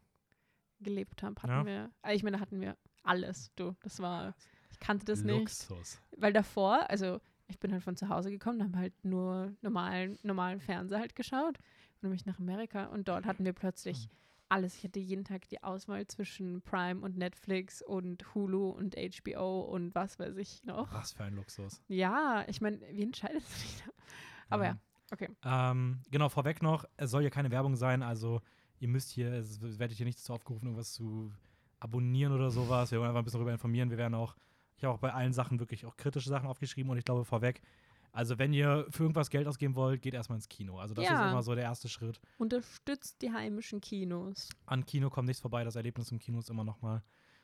gelebt 0.79 1.21
habe, 1.21 1.35
hatten 1.43 1.51
Ja. 1.51 1.65
wir, 1.65 1.91
äh, 2.01 2.15
ich 2.15 2.23
meine, 2.23 2.37
da 2.37 2.41
hatten 2.41 2.59
wir 2.59 2.75
alles, 3.03 3.51
du. 3.55 3.75
Das 3.83 3.99
war, 3.99 4.33
ich 4.71 4.79
kannte 4.79 5.05
das 5.05 5.23
nicht. 5.23 5.39
Luxus. 5.69 6.01
Weil 6.17 6.33
davor, 6.33 6.89
also 6.89 7.21
ich 7.47 7.59
bin 7.59 7.71
halt 7.71 7.83
von 7.83 7.95
zu 7.95 8.09
Hause 8.09 8.31
gekommen, 8.31 8.63
haben 8.63 8.75
halt 8.77 8.93
nur 9.05 9.53
normalen, 9.61 10.17
normalen 10.23 10.59
Fernseher 10.61 10.99
halt 10.99 11.15
geschaut. 11.15 11.57
Und 11.59 12.01
dann 12.01 12.09
bin 12.09 12.15
ich 12.15 12.25
nach 12.25 12.39
Amerika 12.39 12.85
und 12.87 13.07
dort 13.07 13.25
hatten 13.27 13.45
wir 13.45 13.53
plötzlich 13.53 14.05
Hm. 14.05 14.09
Alles. 14.49 14.77
Ich 14.77 14.83
hatte 14.83 14.99
jeden 14.99 15.23
Tag 15.23 15.47
die 15.49 15.63
Auswahl 15.63 16.05
zwischen 16.07 16.61
Prime 16.61 17.01
und 17.01 17.17
Netflix 17.17 17.81
und 17.81 18.33
Hulu 18.33 18.69
und 18.69 18.95
HBO 18.95 19.61
und 19.61 19.93
was 19.95 20.19
weiß 20.19 20.37
ich 20.37 20.63
noch. 20.63 20.93
Was 20.93 21.13
für 21.13 21.23
ein 21.23 21.35
Luxus. 21.35 21.81
Ja, 21.87 22.45
ich 22.47 22.61
meine, 22.61 22.79
wie 22.91 23.03
entscheidet 23.03 23.45
sich 23.47 23.83
da? 23.83 23.91
Aber 24.49 24.65
ja, 24.65 24.77
okay. 25.11 25.29
Ähm, 25.43 26.01
genau, 26.11 26.29
vorweg 26.29 26.61
noch, 26.61 26.85
es 26.97 27.11
soll 27.11 27.23
ja 27.23 27.29
keine 27.29 27.51
Werbung 27.51 27.75
sein, 27.75 28.03
also 28.03 28.41
ihr 28.79 28.87
müsst 28.87 29.11
hier, 29.11 29.31
es 29.33 29.61
werdet 29.79 29.97
hier 29.97 30.05
nicht 30.05 30.19
dazu 30.19 30.33
aufgerufen, 30.33 30.65
irgendwas 30.65 30.93
zu 30.93 31.31
abonnieren 31.79 32.33
oder 32.33 32.51
sowas. 32.51 32.91
Wir 32.91 32.99
wollen 32.99 33.09
einfach 33.09 33.21
ein 33.21 33.25
bisschen 33.25 33.39
darüber 33.39 33.53
informieren. 33.53 33.89
Wir 33.89 33.97
werden 33.97 34.15
auch, 34.15 34.35
ich 34.77 34.83
habe 34.83 34.93
auch 34.93 34.99
bei 34.99 35.13
allen 35.13 35.33
Sachen 35.33 35.59
wirklich 35.59 35.85
auch 35.85 35.97
kritische 35.97 36.29
Sachen 36.29 36.47
aufgeschrieben 36.47 36.89
und 36.91 36.97
ich 36.97 37.05
glaube 37.05 37.25
vorweg, 37.25 37.61
also 38.15 38.39
wenn 38.39 38.53
ihr 38.53 38.85
für 38.89 39.03
irgendwas 39.03 39.29
Geld 39.29 39.47
ausgeben 39.47 39.75
wollt, 39.75 40.01
geht 40.01 40.13
erstmal 40.13 40.37
ins 40.37 40.47
Kino. 40.49 40.79
Also 40.79 40.93
das 40.93 41.05
Ja. 41.05 41.25
ist 41.25 41.31
immer 41.31 41.43
so 41.43 41.53
der 41.53 41.65
erste 41.65 41.89
Schritt. 41.89 42.19
Unterstützt 42.37 43.21
die 43.21 43.31
heimischen 43.31 43.81
Kinos. 43.81 44.49
An 44.65 44.85
Kino 44.85 45.09
kommt 45.09 45.27
nichts 45.27 45.41
vorbei. 45.41 45.63
Das 45.63 45.75
Erlebnis 45.75 46.11
im 46.11 46.19
Kino 46.19 46.39
ist 46.39 46.49
immer 46.49 46.63
noch 46.63 46.81
mal 46.81 47.03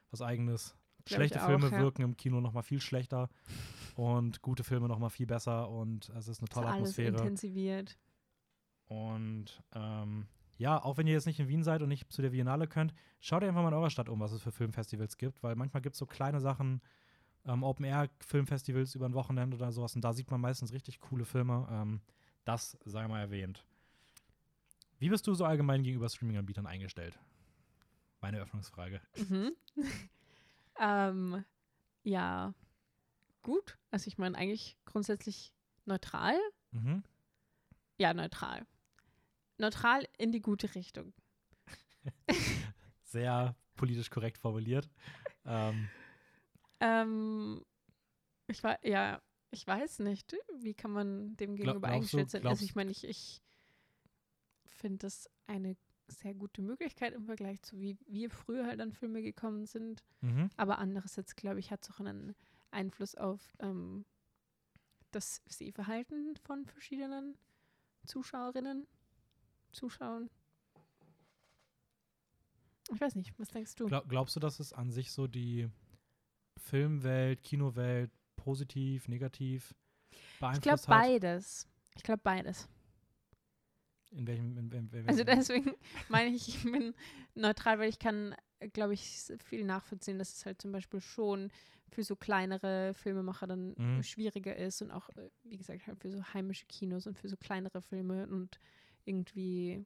was 0.10 0.22
eigenes. 0.22 0.76
Glaub 1.06 1.18
Schlechte 1.18 1.42
auch, 1.42 1.48
Filme 1.48 1.70
ja. 1.70 1.80
wirken 1.80 2.04
im 2.04 2.16
Kino 2.16 2.42
noch 2.42 2.54
mal 2.54 2.62
viel 2.62 2.80
schlechter 2.80 3.28
und 3.96 4.42
gute 4.42 4.64
Filme 4.64 4.88
noch 4.88 5.00
mal 5.00 5.10
viel 5.10 5.26
besser 5.26 5.68
und 5.70 6.10
es 6.10 6.28
ist 6.28 6.40
eine 6.40 6.46
Ist 6.46 6.54
tolle 6.54 6.68
alles 6.68 6.76
Atmosphäre. 6.78 7.18
intensiviert. 7.18 7.98
Und 8.88 9.64
ähm, 9.74 10.28
ja, 10.58 10.84
auch 10.84 10.98
wenn 10.98 11.08
ihr 11.08 11.14
jetzt 11.14 11.26
nicht 11.26 11.40
in 11.40 11.48
Wien 11.48 11.64
seid 11.64 11.82
und 11.82 11.90
nicht 11.90 12.12
zu 12.12 12.22
der 12.22 12.30
Biennale 12.30 12.68
könnt, 12.68 12.94
schaut 13.20 13.42
euch 13.42 13.50
einfach 13.50 13.62
mal 13.64 13.70
in 13.70 13.74
eurer 13.74 13.90
Stadt 13.90 14.10
um, 14.10 14.20
was 14.20 14.32
es 14.32 14.42
für 14.42 14.52
Filmfestivals 14.52 15.18
gibt, 15.18 15.42
weil 15.44 15.56
manchmal 15.56 15.82
gibt 15.82 15.96
es 15.96 16.00
so 16.00 16.06
kleine 16.06 16.40
Sachen, 16.40 16.82
ähm, 17.46 17.64
Open-Air-Filmfestivals 17.64 18.96
über 18.96 19.08
ein 19.08 19.14
Wochenende 19.14 19.58
oder 19.58 19.72
sowas 19.72 19.96
und 19.96 20.02
da 20.02 20.14
sieht 20.14 20.30
man 20.32 20.42
meistens 20.42 20.74
richtig 20.74 21.00
coole 21.00 21.26
Filme. 21.26 21.68
Ähm, 21.72 22.02
das 22.46 22.78
sei 22.86 23.08
mal 23.08 23.20
erwähnt. 23.20 23.64
Wie 25.00 25.10
bist 25.10 25.26
du 25.26 25.34
so 25.34 25.46
allgemein 25.46 25.84
gegenüber 25.84 26.10
Streaming-Anbietern 26.10 26.68
eingestellt? 26.68 27.18
Meine 28.22 28.40
Öffnungsfrage. 28.40 29.02
Mhm. 29.18 29.52
ähm, 30.80 31.44
ja, 32.04 32.54
gut. 33.42 33.78
Also 33.90 34.08
ich 34.08 34.18
meine 34.18 34.38
eigentlich 34.38 34.78
grundsätzlich 34.86 35.54
neutral. 35.86 36.38
Mhm. 36.72 37.04
Ja, 37.98 38.14
neutral. 38.14 38.66
Neutral 39.58 40.08
in 40.18 40.32
die 40.32 40.42
gute 40.42 40.74
Richtung. 40.76 41.14
Sehr 43.04 43.56
politisch 43.76 44.10
korrekt 44.10 44.38
formuliert. 44.38 44.88
Ähm, 45.46 45.90
Ähm, 46.82 47.64
ich 48.48 48.64
war, 48.64 48.84
ja, 48.86 49.22
ich 49.52 49.66
weiß 49.66 50.00
nicht, 50.00 50.36
wie 50.60 50.74
kann 50.74 50.92
man 50.92 51.36
dem 51.38 51.56
gegenüber 51.56 51.80
glaubst 51.80 51.84
du- 52.14 52.18
eingestellt 52.18 52.30
sein? 52.32 52.48
Also 52.48 52.66
ich 52.66 52.76
meine, 52.76 52.92
ich, 52.92 53.06
ich 53.06 53.42
finde 54.66 54.98
das 55.00 55.30
eine 55.48 55.78
sehr 56.08 56.34
gute 56.34 56.62
Möglichkeit 56.62 57.14
im 57.14 57.26
Vergleich 57.26 57.62
zu 57.62 57.80
wie 57.80 57.98
wir 58.08 58.30
früher 58.30 58.66
halt 58.66 58.82
an 58.82 58.92
Filme 58.92 59.22
gekommen 59.22 59.66
sind. 59.66 60.04
mhm. 60.22 60.50
Aber 60.58 60.80
andererseits, 60.80 61.36
glaube 61.36 61.60
ich, 61.60 61.72
hat 61.72 61.84
es 61.84 61.92
auch 61.92 62.00
einen 62.02 62.36
Einfluss 62.72 63.16
auf 63.16 63.56
ähm, 63.60 64.04
das 65.12 65.42
Sehverhalten 65.48 66.36
von 66.38 66.66
verschiedenen 66.66 67.38
Zuschauerinnen, 68.06 68.88
Zuschauern. 69.72 70.30
Ich 72.94 73.00
weiß 73.00 73.16
nicht, 73.16 73.38
was 73.40 73.50
denkst 73.50 73.76
du? 73.76 73.86
Glaub, 73.88 74.10
glaubst 74.10 74.36
du, 74.36 74.40
dass 74.40 74.60
es 74.60 74.74
an 74.74 74.92
sich 74.92 75.12
so 75.12 75.28
die 75.28 75.70
Filmwelt, 76.62 77.44
Kinowelt 77.44 78.12
positiv, 78.36 79.08
negativ 79.08 79.74
ich 80.12 80.40
beeinflusst 80.40 80.88
glaube 80.88 80.96
hat? 80.96 81.06
beides. 81.06 81.68
Ich 81.96 82.04
glaube 82.04 82.22
beides. 82.24 82.68
In 84.12 84.28
welchem, 84.28 84.58
in, 84.58 84.72
in, 84.72 84.90
in, 84.94 85.08
Also 85.08 85.24
deswegen 85.24 85.76
meine 86.10 86.30
ich, 86.36 86.48
ich 86.50 86.64
bin 86.64 86.94
neutral, 87.34 87.80
weil 87.80 87.90
ich 87.90 88.00
kann, 88.00 88.36
glaube 88.74 88.94
ich, 88.94 89.32
viel 89.44 89.64
nachvollziehen, 89.64 90.20
dass 90.20 90.34
es 90.34 90.46
halt 90.46 90.62
zum 90.62 90.72
Beispiel 90.72 91.00
schon 91.02 91.50
für 91.90 92.04
so 92.04 92.16
kleinere 92.16 92.94
Filmemacher 92.94 93.48
dann 93.48 93.76
Mhm. 93.78 94.04
schwieriger 94.04 94.56
ist 94.56 94.82
und 94.82 94.92
auch, 94.92 95.10
äh, 95.10 95.30
wie 95.44 95.58
gesagt, 95.58 95.88
halt 95.88 96.00
für 96.00 96.12
so 96.12 96.24
heimische 96.34 96.66
Kinos 96.68 97.08
und 97.08 97.18
für 97.18 97.30
so 97.30 97.38
kleinere 97.38 97.82
Filme 97.82 98.28
und 98.28 98.60
irgendwie 99.06 99.86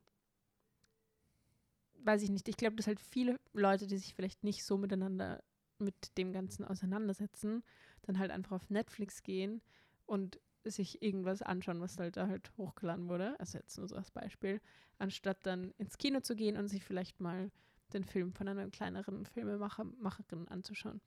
weiß 2.04 2.22
ich 2.24 2.30
nicht. 2.30 2.48
Ich 2.48 2.58
glaube, 2.58 2.76
dass 2.76 2.88
halt 2.88 3.00
viele 3.00 3.40
Leute, 3.54 3.88
die 3.88 3.98
sich 3.98 4.14
vielleicht 4.14 4.44
nicht 4.44 4.64
so 4.64 4.78
miteinander 4.78 5.44
mit 5.80 6.18
dem 6.18 6.32
Ganzen 6.32 6.66
auseinandersetzen, 6.66 7.64
dann 8.04 8.20
halt 8.20 8.32
einfach 8.32 8.54
auf 8.54 8.70
Netflix 8.70 9.24
gehen 9.24 9.62
und 10.06 10.40
sich 10.64 11.02
irgendwas 11.02 11.42
anschauen, 11.42 11.82
was 11.82 11.98
halt 11.98 12.18
da 12.18 12.28
halt 12.28 12.52
hochgeladen 12.58 13.08
wurde. 13.08 13.40
Also 13.40 13.58
jetzt 13.58 13.78
nur 13.78 13.88
so 13.88 13.96
als 13.96 14.12
Beispiel, 14.12 14.62
anstatt 14.98 15.46
dann 15.46 15.72
ins 15.78 15.98
Kino 15.98 16.22
zu 16.22 16.36
gehen 16.36 16.58
und 16.58 16.68
sich 16.68 16.84
vielleicht 16.84 17.20
mal 17.20 17.52
den 17.94 18.04
Film 18.04 18.34
von 18.34 18.48
einer 18.48 18.68
kleineren 18.70 19.26
Filmemacherin 19.26 20.48
anzuschauen. 20.48 21.02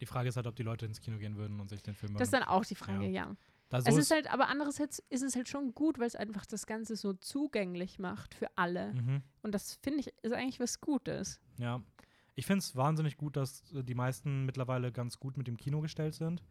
Die 0.00 0.06
Frage 0.06 0.28
ist 0.28 0.36
halt, 0.36 0.46
ob 0.46 0.56
die 0.56 0.64
Leute 0.64 0.86
ins 0.86 1.00
Kino 1.00 1.18
gehen 1.18 1.36
würden 1.36 1.60
und 1.60 1.68
sich 1.68 1.82
den 1.82 1.94
Film 1.94 2.14
Das 2.14 2.28
ist 2.28 2.34
dann 2.34 2.42
auch 2.42 2.64
die 2.64 2.74
Frage, 2.74 3.04
ja. 3.04 3.28
ja. 3.28 3.36
Das 3.68 3.86
es 3.86 3.96
ist 3.96 4.10
halt, 4.10 4.32
aber 4.32 4.48
andererseits 4.48 5.02
ist 5.10 5.22
es 5.22 5.34
halt 5.34 5.48
schon 5.48 5.74
gut, 5.74 5.98
weil 5.98 6.06
es 6.06 6.14
einfach 6.14 6.46
das 6.46 6.66
Ganze 6.66 6.96
so 6.96 7.12
zugänglich 7.14 7.98
macht 7.98 8.34
für 8.34 8.48
alle. 8.56 8.92
Mhm. 8.92 9.22
Und 9.42 9.54
das 9.54 9.74
finde 9.82 10.00
ich 10.00 10.12
ist 10.22 10.32
eigentlich 10.32 10.60
was 10.60 10.80
Gutes. 10.80 11.40
Ja. 11.58 11.82
Ich 12.34 12.46
finde 12.46 12.60
es 12.60 12.76
wahnsinnig 12.76 13.16
gut, 13.16 13.36
dass 13.36 13.72
äh, 13.72 13.82
die 13.84 13.94
meisten 13.94 14.44
mittlerweile 14.44 14.92
ganz 14.92 15.18
gut 15.18 15.36
mit 15.36 15.46
dem 15.46 15.56
Kino 15.56 15.80
gestellt 15.80 16.14
sind. 16.14 16.42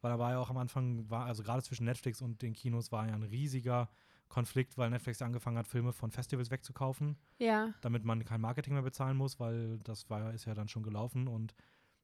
Weil 0.00 0.12
da 0.12 0.18
war 0.18 0.32
ja 0.32 0.38
auch 0.38 0.50
am 0.50 0.58
Anfang, 0.58 1.08
war, 1.08 1.24
also 1.24 1.42
gerade 1.42 1.62
zwischen 1.62 1.86
Netflix 1.86 2.20
und 2.20 2.42
den 2.42 2.52
Kinos 2.52 2.92
war 2.92 3.08
ja 3.08 3.14
ein 3.14 3.22
riesiger 3.22 3.88
Konflikt, 4.28 4.76
weil 4.76 4.90
Netflix 4.90 5.22
angefangen 5.22 5.56
hat, 5.56 5.66
Filme 5.66 5.92
von 5.92 6.10
Festivals 6.10 6.50
wegzukaufen. 6.50 7.16
Ja. 7.38 7.72
Damit 7.80 8.04
man 8.04 8.24
kein 8.24 8.40
Marketing 8.40 8.74
mehr 8.74 8.82
bezahlen 8.82 9.16
muss, 9.16 9.40
weil 9.40 9.78
das 9.78 10.10
war, 10.10 10.34
ist 10.34 10.44
ja 10.44 10.54
dann 10.54 10.68
schon 10.68 10.82
gelaufen 10.82 11.26
und 11.26 11.54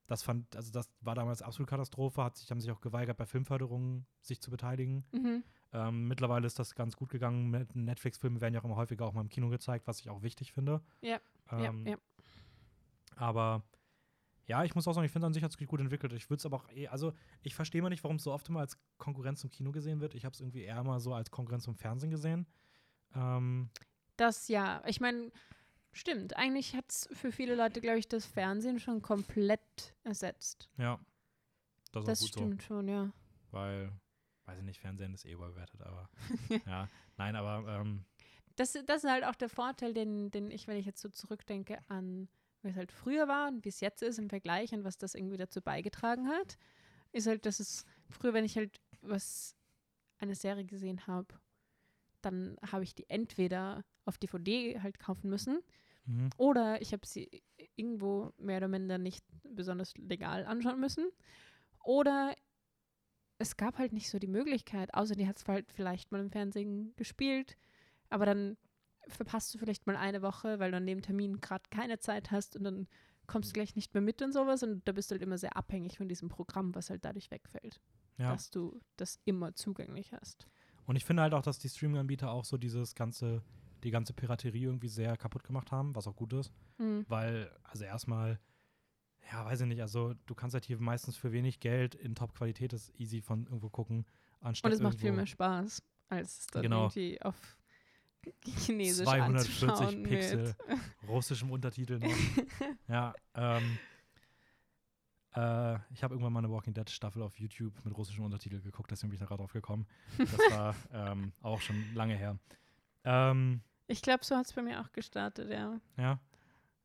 das 0.07 0.23
fand, 0.25 0.57
also 0.57 0.73
das 0.73 0.91
war 1.03 1.15
damals 1.15 1.41
absolut 1.41 1.69
Katastrophe, 1.69 2.25
hat 2.25 2.37
sich, 2.37 2.51
haben 2.51 2.61
sich 2.61 2.71
auch 2.73 2.81
geweigert, 2.81 3.17
bei 3.17 3.27
Filmförderungen 3.27 4.07
sich 4.23 4.41
zu 4.41 4.51
beteiligen. 4.51 5.05
Mhm. 5.13 5.45
Ähm, 5.73 6.09
mittlerweile 6.09 6.47
ist 6.47 6.59
das 6.59 6.75
ganz 6.75 6.97
gut 6.97 7.11
gegangen. 7.11 7.69
Netflix-Filme 7.75 8.41
werden 8.41 8.55
ja 8.55 8.61
auch 8.61 8.65
immer 8.65 8.77
häufiger 8.77 9.05
auch 9.05 9.13
mal 9.13 9.21
im 9.21 9.29
Kino 9.29 9.51
gezeigt, 9.51 9.87
was 9.87 10.01
ich 10.01 10.11
auch 10.11 10.23
wichtig 10.23 10.53
finde. 10.53 10.83
Ja, 11.01 11.21
ähm, 11.53 11.87
ja, 11.87 11.93
ja. 11.93 11.99
Aber 13.21 13.63
ja, 14.47 14.65
ich 14.65 14.75
muss 14.75 14.89
auch 14.89 14.93
sagen, 14.93 15.05
ich 15.05 15.13
finde 15.13 15.27
an 15.27 15.33
sich 15.33 15.45
hat 15.45 15.53
es 15.53 15.69
gut 15.69 15.81
entwickelt. 15.81 16.13
Ich 16.13 16.29
würde 16.29 16.41
es 16.41 16.47
aber 16.47 16.57
auch 16.57 16.69
eh, 16.71 16.89
also 16.89 17.13
ich 17.43 17.55
verstehe 17.55 17.83
mal 17.83 17.91
nicht, 17.91 18.03
warum 18.03 18.17
es 18.17 18.25
so 18.25 18.33
oft 18.33 18.49
immer 18.49 18.61
als 18.61 18.79
Konkurrenz 18.99 19.41
zum 19.41 19.51
Kino 19.51 19.71
gesehen 19.73 20.01
wird. 20.01 20.15
Ich 20.15 20.25
habe 20.25 20.33
es 20.33 20.41
irgendwie 20.41 20.63
eher 20.63 20.83
mal 20.83 21.01
so 21.01 21.15
als 21.15 21.31
Konkurrenz 21.31 21.65
zum 21.65 21.77
Fernsehen 21.77 22.11
gesehen. 22.11 22.47
Ähm, 23.15 23.71
das 24.17 24.49
ja, 24.49 24.83
ich 24.87 25.01
meine, 25.01 25.31
Stimmt, 25.93 26.37
eigentlich 26.37 26.77
hat 26.77 26.85
es 26.89 27.09
für 27.13 27.33
viele 27.33 27.57
Leute, 27.57 27.81
glaube 27.81 27.99
ich, 27.99 28.09
das 28.09 28.25
Fernsehen 28.25 28.79
schon 28.79 29.03
komplett 29.03 29.95
ersetzt. 30.05 30.69
Ja. 30.79 31.01
Das, 31.93 32.05
das 32.05 32.29
stimmt 32.29 32.63
so. 32.63 32.67
schon, 32.67 32.89
ja. 32.89 33.13
Weil, 33.51 33.93
weiß 34.45 34.59
ich 34.59 34.65
nicht, 34.65 34.79
Fernsehen 34.79 35.13
ist 35.15 35.25
eh 35.25 35.33
überbewertet, 35.33 35.83
aber 35.83 36.09
ja. 36.67 36.89
Nein, 37.17 37.35
aber 37.35 37.81
ähm, 37.81 38.05
das, 38.55 38.79
das 38.87 39.05
ist 39.05 39.11
halt 39.11 39.25
auch 39.25 39.35
der 39.35 39.49
Vorteil, 39.49 39.93
den, 39.93 40.31
den 40.31 40.53
ich, 40.53 40.69
wenn 40.69 40.77
ich 40.77 40.87
jetzt 40.87 41.01
so 41.01 41.09
zurückdenke 41.09 41.79
an, 41.89 42.29
wie 42.63 42.69
es 42.69 42.77
halt 42.77 42.93
früher 42.93 43.29
war 43.29 43.49
und 43.49 43.65
wie 43.65 43.69
es 43.69 43.81
jetzt 43.81 44.03
ist 44.03 44.19
im 44.19 44.29
Vergleich 44.29 44.73
und 44.73 44.85
was 44.85 44.99
das 44.99 45.15
irgendwie 45.15 45.37
dazu 45.37 45.61
beigetragen 45.61 46.29
hat, 46.29 46.59
ist 47.13 47.27
halt, 47.27 47.47
dass 47.47 47.61
es 47.61 47.85
früher, 48.09 48.35
wenn 48.35 48.45
ich 48.45 48.57
halt 48.57 48.81
was 49.03 49.57
eine 50.19 50.35
Serie 50.35 50.65
gesehen 50.65 51.07
habe, 51.07 51.35
dann 52.21 52.57
habe 52.71 52.85
ich 52.85 52.95
die 52.95 53.09
entweder 53.09 53.83
auf 54.05 54.19
DVD 54.19 54.81
halt 54.81 54.99
kaufen 54.99 55.31
müssen 55.31 55.61
mhm. 56.05 56.31
oder 56.37 56.83
ich 56.83 56.93
habe 56.93 57.07
sie 57.07 57.43
irgendwo 57.77 58.33
mehr 58.37 58.59
oder 58.59 58.69
minder 58.69 58.99
nicht 58.99 59.25
besonders 59.43 59.95
legal 59.97 60.45
anschauen 60.45 60.81
müssen 60.81 61.11
oder 61.83 62.35
es 63.39 63.57
gab 63.57 63.79
halt 63.79 63.95
nicht 63.95 64.11
so 64.11 64.19
die 64.19 64.27
Möglichkeit, 64.27 64.93
außer 64.93 65.15
die 65.15 65.27
hat 65.27 65.39
es 65.39 65.49
halt 65.49 65.73
vielleicht 65.73 66.13
mal 66.13 66.21
im 66.21 66.31
Fernsehen 66.31 66.95
gespielt, 66.97 67.57
aber 68.11 68.27
dann 68.27 68.59
verpasst 69.13 69.55
du 69.55 69.59
vielleicht 69.59 69.87
mal 69.87 69.97
eine 69.97 70.23
Woche, 70.23 70.59
weil 70.59 70.71
du 70.71 70.77
an 70.77 70.87
dem 70.87 71.03
Termin 71.03 71.41
gerade 71.41 71.65
keine 71.71 71.99
Zeit 71.99 72.31
hast 72.31 72.57
und 72.57 72.65
dann 72.65 72.89
kommst 73.27 73.51
du 73.51 73.55
gleich 73.55 73.77
nicht 73.77 73.95
mehr 73.95 74.01
mit 74.01 74.23
und 74.23 74.33
sowas 74.33 74.63
und 74.63 74.87
da 74.87 74.93
bist 74.93 75.11
du 75.11 75.15
halt 75.15 75.23
immer 75.23 75.39
sehr 75.39 75.57
abhängig 75.57 75.99
von 75.99 76.09
diesem 76.09 76.29
Programm, 76.29 76.75
was 76.75 76.91
halt 76.91 77.05
dadurch 77.05 77.31
wegfällt, 77.31 77.81
ja. 78.19 78.33
dass 78.33 78.51
du 78.51 78.81
das 78.97 79.21
immer 79.25 79.55
zugänglich 79.55 80.13
hast. 80.13 80.49
Und 80.87 80.97
ich 80.97 81.05
finde 81.05 81.23
halt 81.23 81.35
auch, 81.35 81.43
dass 81.43 81.59
die 81.59 81.69
Streaming-Anbieter 81.69 82.31
auch 82.31 82.45
so 82.45 82.59
dieses 82.59 82.95
ganze, 82.97 83.43
die 83.85 83.93
ganze 83.93 84.13
Piraterie 84.13 84.65
irgendwie 84.65 84.89
sehr 84.89 85.17
kaputt 85.17 85.45
gemacht 85.45 85.71
haben, 85.71 85.95
was 85.95 86.09
auch 86.09 86.17
gut 86.17 86.33
ist. 86.33 86.51
Mhm. 86.79 87.05
Weil, 87.09 87.51
also 87.63 87.85
erstmal, 87.85 88.41
ja, 89.31 89.45
weiß 89.45 89.61
ich 89.61 89.67
nicht, 89.69 89.83
also 89.83 90.15
du 90.27 90.35
kannst 90.35 90.55
halt 90.55 90.65
hier 90.65 90.81
meistens 90.81 91.17
für 91.17 91.31
wenig 91.31 91.61
Geld 91.61 91.95
in 91.95 92.17
Top-Qualität 92.17 92.73
das 92.73 92.91
easy 92.99 93.21
von 93.21 93.45
irgendwo 93.45 93.71
gucken, 93.71 94.07
anstatt 94.41 94.71
Und 94.71 94.75
es 94.75 94.83
macht 94.83 94.99
viel 94.99 95.13
mehr 95.13 95.27
Spaß, 95.27 95.83
als 96.09 96.49
dann 96.49 96.63
Genau. 96.63 96.83
irgendwie 96.85 97.23
auf 97.23 97.60
Chinesisch 98.45 99.07
240 99.07 99.69
anzuschauen 99.69 100.03
Pixel, 100.03 100.55
mit. 100.69 100.79
russischem 101.09 101.51
Untertitel 101.51 101.99
noch. 101.99 102.11
ja, 102.89 103.15
ähm, 103.35 103.79
äh, 105.35 105.75
ich 105.93 106.03
habe 106.03 106.15
irgendwann 106.15 106.33
mal 106.33 106.41
eine 106.41 106.51
Walking 106.51 106.75
Dead 106.75 106.89
Staffel 106.91 107.23
auf 107.23 107.39
YouTube 107.39 107.73
mit 107.85 107.97
russischem 107.97 108.25
Untertitel 108.25 108.61
geguckt, 108.61 108.91
deswegen 108.91 109.11
bin 109.11 109.15
ich 109.15 109.21
da 109.21 109.27
gerade 109.27 109.41
drauf 109.41 109.53
gekommen. 109.53 109.87
Das 110.19 110.33
war 110.51 110.75
ähm, 110.93 111.33
auch 111.41 111.61
schon 111.61 111.95
lange 111.95 112.17
her. 112.17 112.39
Ähm, 113.05 113.63
Ich 113.87 114.03
glaube, 114.03 114.25
so 114.25 114.37
hat 114.37 114.47
es 114.47 114.53
bei 114.53 114.63
mir 114.63 114.81
auch 114.81 114.93
gestartet, 114.93 115.51
ja. 115.51 115.81
ja. 115.97 116.21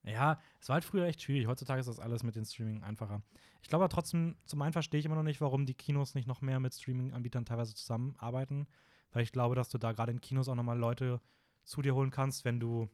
Ja, 0.04 0.40
es 0.62 0.70
war 0.70 0.76
halt 0.76 0.86
früher 0.86 1.06
echt 1.06 1.22
schwierig. 1.24 1.48
Heutzutage 1.48 1.80
ist 1.80 1.88
das 1.88 2.00
alles 2.00 2.22
mit 2.22 2.36
den 2.36 2.46
Streaming 2.46 2.84
einfacher. 2.84 3.24
Ich 3.64 3.70
glaube 3.70 3.86
aber 3.86 3.92
trotzdem, 3.92 4.36
zum 4.46 4.62
einen 4.62 4.74
verstehe 4.74 5.00
ich 5.00 5.06
immer 5.08 5.16
noch 5.16 5.24
nicht, 5.24 5.42
warum 5.42 5.66
die 5.66 5.74
Kinos 5.74 6.14
nicht 6.14 6.28
noch 6.28 6.42
mehr 6.42 6.60
mit 6.60 6.76
Streaming-Anbietern 6.76 7.46
teilweise 7.46 7.74
zusammenarbeiten. 7.74 8.68
Weil 9.16 9.24
ich 9.24 9.32
glaube, 9.32 9.56
dass 9.56 9.70
du 9.70 9.78
da 9.78 9.94
gerade 9.94 10.12
in 10.12 10.20
Kinos 10.20 10.50
auch 10.50 10.56
nochmal 10.56 10.78
Leute 10.78 11.22
zu 11.64 11.82
dir 11.82 11.96
holen 11.96 12.12
kannst, 12.12 12.44
wenn 12.44 12.60
du, 12.60 12.90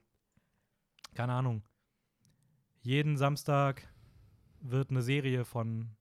keine 1.16 1.34
Ahnung, 1.34 1.64
jeden 2.82 3.18
Samstag 3.18 3.92
wird 4.60 4.92
eine 4.92 5.02
Serie 5.02 5.46
von 5.46 5.96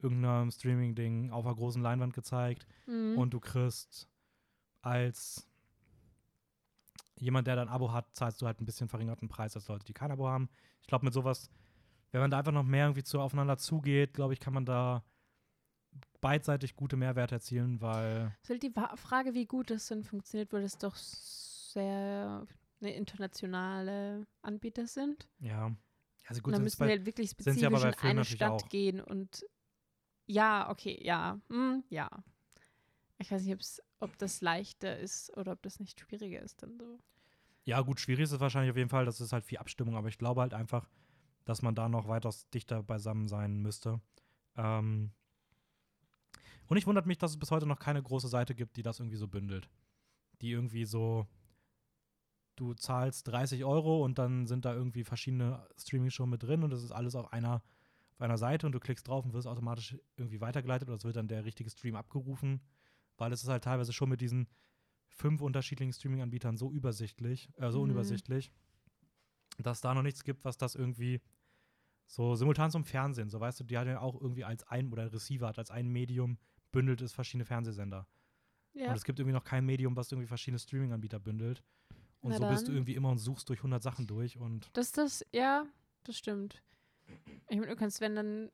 irgendeinem 0.00 0.50
Streaming-Ding 0.50 1.30
auf 1.30 1.46
einer 1.46 1.54
großen 1.54 1.80
Leinwand 1.80 2.12
gezeigt 2.12 2.66
Mhm. 2.88 3.16
und 3.16 3.32
du 3.32 3.38
kriegst 3.38 4.08
als 4.80 5.48
jemand, 7.14 7.46
der 7.46 7.54
dein 7.54 7.68
Abo 7.68 7.92
hat, 7.92 8.16
zahlst 8.16 8.42
du 8.42 8.46
halt 8.46 8.60
ein 8.60 8.66
bisschen 8.66 8.88
verringerten 8.88 9.28
Preis 9.28 9.54
als 9.54 9.68
Leute, 9.68 9.84
die 9.84 9.92
kein 9.92 10.10
Abo 10.10 10.26
haben. 10.26 10.48
Ich 10.80 10.88
glaube, 10.88 11.04
mit 11.04 11.14
sowas, 11.14 11.48
wenn 12.10 12.20
man 12.20 12.32
da 12.32 12.38
einfach 12.40 12.50
noch 12.50 12.64
mehr 12.64 12.86
irgendwie 12.86 13.04
zu 13.04 13.20
aufeinander 13.20 13.58
zugeht, 13.58 14.12
glaube 14.12 14.32
ich, 14.34 14.40
kann 14.40 14.54
man 14.54 14.64
da 14.64 15.04
beidseitig 16.20 16.76
gute 16.76 16.96
Mehrwerte 16.96 17.34
erzielen, 17.34 17.80
weil 17.80 18.34
halt 18.48 18.62
die 18.62 18.72
Frage, 18.96 19.34
wie 19.34 19.46
gut 19.46 19.70
das 19.70 19.88
dann 19.88 20.04
funktioniert, 20.04 20.52
weil 20.52 20.62
das 20.62 20.78
doch 20.78 20.96
sehr 20.96 22.46
eine 22.80 22.94
internationale 22.94 24.26
Anbieter 24.42 24.86
sind. 24.86 25.28
ja, 25.38 25.74
also 26.26 26.42
gut, 26.42 26.54
dann 26.54 26.62
müssen 26.62 26.80
wir 26.80 26.86
bei, 26.86 26.92
halt 26.92 27.06
wirklich 27.06 27.30
aber 27.30 27.42
spezifisch 27.42 27.82
bei 27.82 27.88
in 27.90 27.94
eine 28.10 28.24
Stadt 28.24 28.50
auch. 28.50 28.68
gehen 28.68 29.00
und 29.00 29.44
ja, 30.26 30.70
okay, 30.70 30.98
ja, 31.02 31.40
hm, 31.48 31.84
ja. 31.90 32.08
Ich 33.18 33.30
weiß 33.30 33.44
nicht, 33.44 33.82
ob 34.00 34.18
das 34.18 34.40
leichter 34.40 34.98
ist 34.98 35.36
oder 35.36 35.52
ob 35.52 35.62
das 35.62 35.78
nicht 35.78 36.00
schwieriger 36.00 36.40
ist 36.40 36.62
dann 36.62 36.76
so. 36.76 36.98
ja 37.64 37.80
gut, 37.80 38.00
schwierig 38.00 38.24
ist 38.24 38.32
es 38.32 38.40
wahrscheinlich 38.40 38.70
auf 38.70 38.76
jeden 38.76 38.88
Fall, 38.90 39.04
das 39.04 39.20
ist 39.20 39.32
halt 39.32 39.44
viel 39.44 39.58
Abstimmung, 39.58 39.96
aber 39.96 40.08
ich 40.08 40.18
glaube 40.18 40.40
halt 40.40 40.54
einfach, 40.54 40.88
dass 41.44 41.62
man 41.62 41.74
da 41.74 41.88
noch 41.88 42.08
weitaus 42.08 42.48
dichter 42.50 42.82
beisammen 42.82 43.28
sein 43.28 43.60
müsste. 43.60 44.00
Ähm 44.56 45.12
und 46.68 46.76
ich 46.76 46.86
wundert 46.86 47.06
mich, 47.06 47.18
dass 47.18 47.32
es 47.32 47.38
bis 47.38 47.50
heute 47.50 47.66
noch 47.66 47.78
keine 47.78 48.02
große 48.02 48.28
Seite 48.28 48.54
gibt, 48.54 48.76
die 48.76 48.82
das 48.82 48.98
irgendwie 49.00 49.16
so 49.16 49.28
bündelt. 49.28 49.68
Die 50.40 50.50
irgendwie 50.50 50.84
so, 50.84 51.26
du 52.56 52.74
zahlst 52.74 53.28
30 53.28 53.64
Euro 53.64 54.04
und 54.04 54.18
dann 54.18 54.46
sind 54.46 54.64
da 54.64 54.74
irgendwie 54.74 55.04
verschiedene 55.04 55.66
Streaming-Shows 55.78 56.28
mit 56.28 56.42
drin 56.42 56.62
und 56.62 56.70
das 56.70 56.82
ist 56.82 56.92
alles 56.92 57.14
auf 57.14 57.32
einer, 57.32 57.62
auf 58.14 58.20
einer 58.20 58.38
Seite 58.38 58.66
und 58.66 58.72
du 58.72 58.80
klickst 58.80 59.06
drauf 59.08 59.24
und 59.24 59.32
wirst 59.32 59.46
automatisch 59.46 59.96
irgendwie 60.16 60.40
weitergeleitet 60.40 60.88
oder 60.88 60.96
es 60.96 61.04
wird 61.04 61.16
dann 61.16 61.28
der 61.28 61.44
richtige 61.44 61.70
Stream 61.70 61.96
abgerufen, 61.96 62.60
weil 63.18 63.32
es 63.32 63.42
ist 63.42 63.48
halt 63.48 63.64
teilweise 63.64 63.92
schon 63.92 64.08
mit 64.08 64.20
diesen 64.20 64.48
fünf 65.08 65.40
unterschiedlichen 65.42 65.92
Streaming-Anbietern 65.92 66.56
so 66.56 66.70
übersichtlich, 66.72 67.48
äh, 67.56 67.70
so 67.70 67.78
Mhm. 67.78 67.84
unübersichtlich, 67.84 68.52
dass 69.58 69.80
da 69.80 69.94
noch 69.94 70.02
nichts 70.02 70.24
gibt, 70.24 70.44
was 70.44 70.56
das 70.56 70.74
irgendwie 70.74 71.20
so 72.06 72.34
simultan 72.34 72.70
zum 72.70 72.84
Fernsehen, 72.84 73.30
so 73.30 73.40
weißt 73.40 73.60
du, 73.60 73.64
die 73.64 73.78
hat 73.78 73.86
ja 73.86 74.00
auch 74.00 74.20
irgendwie 74.20 74.44
als 74.44 74.64
ein 74.64 74.92
oder 74.92 75.12
Receiver 75.12 75.46
hat 75.48 75.58
als 75.58 75.70
ein 75.70 75.88
Medium 75.88 76.38
bündelt 76.72 77.00
es 77.02 77.12
verschiedene 77.12 77.44
Fernsehsender. 77.44 78.06
Ja, 78.74 78.88
Und 78.88 78.96
es 78.96 79.04
gibt 79.04 79.18
irgendwie 79.18 79.34
noch 79.34 79.44
kein 79.44 79.64
Medium, 79.66 79.94
was 79.96 80.10
irgendwie 80.10 80.26
verschiedene 80.26 80.58
Streaming-Anbieter 80.58 81.20
bündelt. 81.20 81.62
Und 82.20 82.30
Na 82.30 82.38
so 82.38 82.46
bist 82.46 82.62
du 82.62 82.66
dann. 82.68 82.76
irgendwie 82.76 82.94
immer 82.94 83.10
und 83.10 83.18
suchst 83.18 83.48
durch 83.48 83.60
100 83.60 83.82
Sachen 83.82 84.06
durch 84.06 84.38
und 84.38 84.70
das 84.74 84.86
ist 84.86 84.98
das, 84.98 85.26
ja, 85.32 85.66
das 86.04 86.16
stimmt. 86.16 86.62
Ich 87.48 87.56
meine, 87.58 87.66
du 87.66 87.76
kannst, 87.76 88.00
wenn 88.00 88.14
dann, 88.14 88.50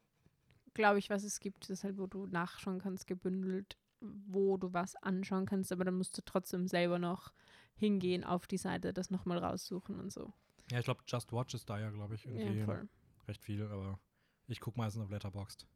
glaube 0.75 0.99
ich, 0.99 1.11
was 1.11 1.23
es 1.23 1.39
gibt, 1.39 1.69
ist 1.71 1.85
halt, 1.85 1.99
wo 1.99 2.07
du 2.07 2.27
nachschauen 2.27 2.81
kannst, 2.81 3.07
gebündelt, 3.07 3.77
wo 4.01 4.57
du 4.57 4.73
was 4.73 4.97
anschauen 4.97 5.45
kannst, 5.47 5.71
aber 5.71 5.85
dann 5.85 5.95
musst 5.97 6.17
du 6.17 6.23
trotzdem 6.25 6.67
selber 6.67 6.99
noch 6.99 7.33
hingehen 7.77 8.25
auf 8.25 8.47
die 8.47 8.57
Seite, 8.59 8.93
das 8.93 9.11
nochmal 9.11 9.39
raussuchen 9.39 10.01
und 10.01 10.13
so. 10.13 10.33
ja, 10.71 10.79
ich 10.79 10.85
glaube, 10.85 11.03
Just 11.07 11.33
Watch 11.33 11.55
ist 11.55 11.69
da 11.69 11.79
ja, 11.79 11.91
glaube 11.91 12.15
ich, 12.15 12.27
irgendwie 12.27 12.59
Ja, 12.61 12.83
recht 13.29 13.43
viel, 13.43 13.63
aber 13.67 14.01
ich 14.47 14.61
gucke 14.61 14.79
meistens 14.79 15.03
auf 15.03 15.11
Letterboxd. 15.11 15.67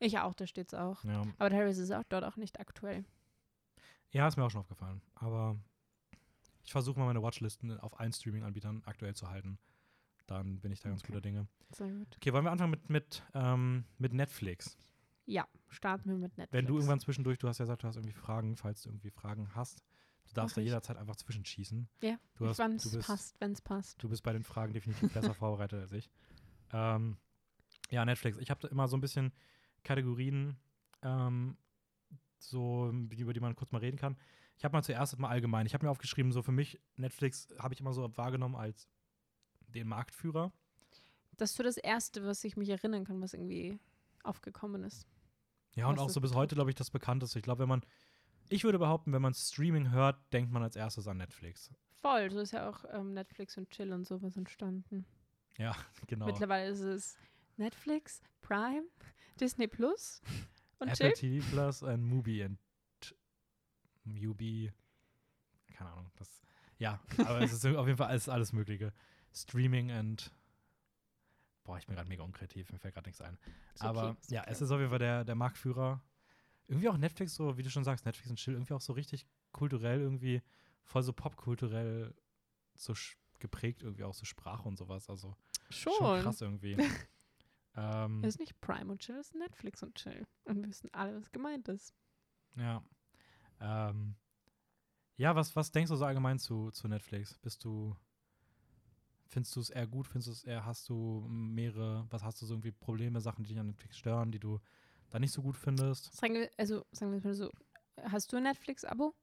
Ich 0.00 0.18
auch, 0.18 0.34
da 0.34 0.46
steht's 0.46 0.74
auch. 0.74 1.04
Ja. 1.04 1.22
Aber 1.38 1.50
teilweise 1.50 1.82
ist 1.82 1.92
auch 1.92 2.04
dort 2.08 2.24
auch 2.24 2.36
nicht 2.36 2.58
aktuell. 2.60 3.04
ja, 4.10 4.26
ist 4.26 4.36
mir 4.36 4.44
auch 4.44 4.50
schon 4.50 4.60
aufgefallen. 4.60 5.02
Aber 5.14 5.56
ich 6.64 6.72
versuche 6.72 6.98
mal 6.98 7.06
meine 7.06 7.22
Watchlisten 7.22 7.78
auf 7.80 7.98
allen 8.00 8.12
Streaming-Anbietern 8.12 8.82
aktuell 8.84 9.14
zu 9.14 9.28
halten. 9.30 9.58
dann 10.26 10.60
bin 10.60 10.72
ich 10.72 10.80
da 10.80 10.90
ganz 10.90 11.00
Okay. 11.02 11.12
guter 11.12 11.22
Dinge. 11.22 11.48
Sehr 11.70 11.90
gut. 11.90 12.08
Okay, 12.16 12.32
wollen 12.34 12.44
wir 12.44 12.50
anfangen 12.52 12.70
mit, 12.72 12.90
mit, 12.90 13.22
ähm, 13.32 13.84
mit 13.96 14.12
Netflix? 14.12 14.76
Ja, 15.24 15.46
starten 15.68 16.10
wir 16.10 16.16
mit 16.18 16.36
Netflix. 16.36 16.52
Wenn 16.52 16.66
du 16.66 16.74
irgendwann 16.76 17.00
zwischendurch, 17.00 17.38
du 17.38 17.48
hast 17.48 17.58
ja 17.58 17.64
gesagt, 17.64 17.82
du 17.82 17.86
hast 17.88 17.96
irgendwie 17.96 18.12
Fragen, 18.14 18.56
falls 18.56 18.82
du 18.82 18.90
irgendwie 18.90 19.10
Fragen 19.10 19.48
hast, 19.54 19.82
du 20.26 20.34
darfst 20.34 20.56
da 20.58 20.60
jederzeit 20.60 20.98
einfach 20.98 21.16
zwischenschießen. 21.16 21.88
Ja, 22.02 22.18
du 22.34 22.44
es 22.44 22.58
bist, 22.58 23.00
passt, 23.06 23.40
wenn 23.40 23.52
es 23.52 23.62
passt. 23.62 24.02
Du 24.02 24.08
bist 24.10 24.22
bei 24.22 24.34
den 24.34 24.42
Fragen 24.44 24.74
definitiv 24.74 25.10
besser 25.14 25.32
vorbereitet 25.34 25.80
als 25.80 25.92
ich. 25.92 26.10
Ähm, 26.74 27.16
ja, 27.88 28.04
Netflix. 28.04 28.36
Ich 28.36 28.50
habe 28.50 28.60
da 28.60 28.68
immer 28.68 28.86
so 28.86 28.96
ein 28.98 29.00
bisschen 29.00 29.32
Kategorien, 29.84 30.56
ähm, 31.02 31.56
so, 32.38 32.90
über 32.90 33.32
die 33.32 33.40
man 33.40 33.56
kurz 33.56 33.72
mal 33.72 33.78
reden 33.78 33.96
kann. 33.96 34.16
Ich 34.56 34.64
habe 34.64 34.72
mal 34.72 34.82
zuerst 34.82 35.18
mal 35.18 35.28
allgemein. 35.28 35.66
Ich 35.66 35.74
habe 35.74 35.86
mir 35.86 35.90
aufgeschrieben, 35.90 36.32
so 36.32 36.42
für 36.42 36.52
mich, 36.52 36.80
Netflix 36.96 37.48
habe 37.58 37.74
ich 37.74 37.80
immer 37.80 37.92
so 37.92 38.16
wahrgenommen 38.16 38.56
als 38.56 38.88
den 39.68 39.86
Marktführer. 39.86 40.52
Das 41.36 41.50
ist 41.50 41.56
so 41.56 41.62
das 41.62 41.76
Erste, 41.76 42.24
was 42.24 42.42
ich 42.42 42.56
mich 42.56 42.68
erinnern 42.68 43.04
kann, 43.04 43.20
was 43.20 43.34
irgendwie 43.34 43.78
aufgekommen 44.24 44.82
ist. 44.82 45.06
Ja, 45.74 45.86
und 45.86 45.98
auch 46.00 46.10
so 46.10 46.20
bis 46.20 46.34
heute, 46.34 46.56
glaube 46.56 46.70
ich, 46.70 46.74
das 46.74 46.90
bekannteste. 46.90 47.38
Ich 47.38 47.44
glaube, 47.44 47.62
wenn 47.62 47.68
man, 47.68 47.82
ich 48.48 48.64
würde 48.64 48.80
behaupten, 48.80 49.12
wenn 49.12 49.22
man 49.22 49.34
Streaming 49.34 49.92
hört, 49.92 50.16
denkt 50.32 50.50
man 50.50 50.62
als 50.62 50.74
erstes 50.74 51.06
an 51.06 51.18
Netflix. 51.18 51.70
Voll, 51.92 52.30
so 52.30 52.40
ist 52.40 52.52
ja 52.52 52.68
auch 52.68 52.84
ähm, 52.92 53.14
Netflix 53.14 53.56
und 53.56 53.70
Chill 53.70 53.92
und 53.92 54.06
sowas 54.06 54.36
entstanden. 54.36 55.06
Ja, 55.56 55.76
genau. 56.08 56.26
Mittlerweile 56.26 56.70
ist 56.70 56.80
es 56.80 57.16
Netflix, 57.56 58.22
Prime, 58.40 58.84
Disney 59.40 59.66
Plus 59.66 60.20
und 60.78 60.88
Apple. 60.88 61.12
TV 61.12 61.46
Plus 61.50 61.82
und 61.82 62.02
Mubi 62.02 62.44
und 62.44 62.58
Mubi. 64.04 64.72
Keine 65.72 65.90
Ahnung. 65.90 66.10
Das, 66.16 66.42
ja, 66.78 67.00
aber 67.18 67.40
es 67.40 67.52
ist 67.52 67.64
auf 67.66 67.86
jeden 67.86 67.98
Fall 67.98 68.08
alles, 68.08 68.28
alles 68.28 68.52
Mögliche. 68.52 68.92
Streaming 69.32 69.90
und. 69.90 70.32
Boah, 71.64 71.78
ich 71.78 71.86
bin 71.86 71.96
gerade 71.96 72.08
mega 72.08 72.22
unkreativ, 72.22 72.72
mir 72.72 72.78
fällt 72.78 72.94
gerade 72.94 73.08
nichts 73.08 73.20
ein. 73.20 73.38
Okay, 73.74 73.86
aber 73.86 74.16
ja, 74.28 74.40
okay. 74.42 74.50
es 74.50 74.62
ist 74.62 74.70
auf 74.70 74.78
jeden 74.78 74.90
Fall 74.90 74.98
der, 74.98 75.24
der 75.24 75.34
Marktführer. 75.34 76.02
Irgendwie 76.66 76.88
auch 76.88 76.96
Netflix, 76.96 77.34
so 77.34 77.56
wie 77.58 77.62
du 77.62 77.70
schon 77.70 77.84
sagst, 77.84 78.06
Netflix 78.06 78.30
und 78.30 78.36
Chill, 78.36 78.54
irgendwie 78.54 78.74
auch 78.74 78.80
so 78.80 78.94
richtig 78.94 79.26
kulturell, 79.52 80.00
irgendwie 80.00 80.42
voll 80.82 81.02
so 81.02 81.12
popkulturell 81.12 82.14
so 82.74 82.94
geprägt, 83.38 83.82
irgendwie 83.82 84.04
auch 84.04 84.14
so 84.14 84.24
Sprache 84.24 84.66
und 84.66 84.76
sowas. 84.76 85.08
Also 85.10 85.36
Schon. 85.70 85.92
schon 85.94 86.22
krass 86.22 86.40
irgendwie. 86.40 86.76
ähm, 87.78 88.22
Es 88.24 88.34
ist 88.34 88.40
nicht 88.40 88.60
Prime 88.60 88.90
und 88.90 89.00
Chill, 89.00 89.16
es 89.16 89.28
ist 89.28 89.34
Netflix 89.34 89.82
und 89.82 89.94
Chill. 89.94 90.26
Und 90.44 90.56
wir 90.56 90.68
wissen 90.68 90.90
alle, 90.92 91.20
was 91.20 91.30
gemeint 91.30 91.68
ist. 91.68 91.94
Ja. 92.56 92.82
Ähm, 93.60 94.16
ja, 95.16 95.34
was, 95.34 95.54
was 95.56 95.70
denkst 95.70 95.90
du 95.90 95.96
so 95.96 96.04
allgemein 96.04 96.38
zu, 96.38 96.70
zu 96.70 96.88
Netflix? 96.88 97.38
Bist 97.38 97.64
du, 97.64 97.96
findest 99.26 99.54
du 99.56 99.60
es 99.60 99.70
eher 99.70 99.86
gut? 99.86 100.06
Findest 100.06 100.28
du 100.28 100.32
es 100.32 100.44
eher, 100.44 100.64
hast 100.64 100.88
du 100.88 101.24
mehrere, 101.28 102.06
was 102.10 102.22
hast 102.22 102.40
du 102.42 102.46
so 102.46 102.54
irgendwie 102.54 102.72
Probleme, 102.72 103.20
Sachen, 103.20 103.44
die 103.44 103.50
dich 103.50 103.58
an 103.58 103.66
Netflix 103.66 103.98
stören, 103.98 104.32
die 104.32 104.40
du 104.40 104.60
da 105.10 105.18
nicht 105.18 105.32
so 105.32 105.42
gut 105.42 105.56
findest? 105.56 106.14
Sagen 106.14 106.34
wir, 106.34 106.50
also 106.56 106.84
sagen 106.92 107.12
wir 107.12 107.20
mal 107.20 107.34
so, 107.34 107.50
hast 108.02 108.32
du 108.32 108.36
ein 108.36 108.44
Netflix-Abo? 108.44 109.14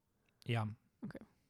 Ja. 0.46 0.68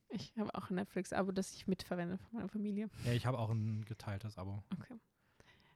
Ich 0.10 0.36
habe 0.38 0.54
auch 0.56 0.70
ein 0.70 0.76
Netflix-Abo, 0.76 1.32
das 1.32 1.54
ich 1.54 1.68
mitverwende 1.68 2.18
von 2.18 2.34
meiner 2.34 2.50
Familie. 2.50 2.90
Ja, 3.04 3.14
ich 3.14 3.26
habe 3.26 3.38
auch 3.40 3.50
ein 3.50 3.84
geteiltes 3.86 4.38
Abo. 4.38 4.64
Okay. 4.74 5.00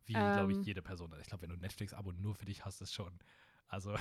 Wie, 0.10 0.14
glaube 0.14 0.51
Ähm. 0.51 0.60
ich, 0.60 0.66
jede 0.66 0.82
Person. 0.82 1.14
Ich 1.22 1.28
glaube, 1.28 1.43
wenn 1.43 1.49
du 1.49 1.55
ein 1.55 1.62
Netflix-Abo 1.62 2.12
nur 2.14 2.34
für 2.34 2.45
dich 2.45 2.66
hast, 2.66 2.82
ist 2.82 2.93
schon. 2.93 3.14
Also, 3.68 3.91
Ja, 3.93 3.99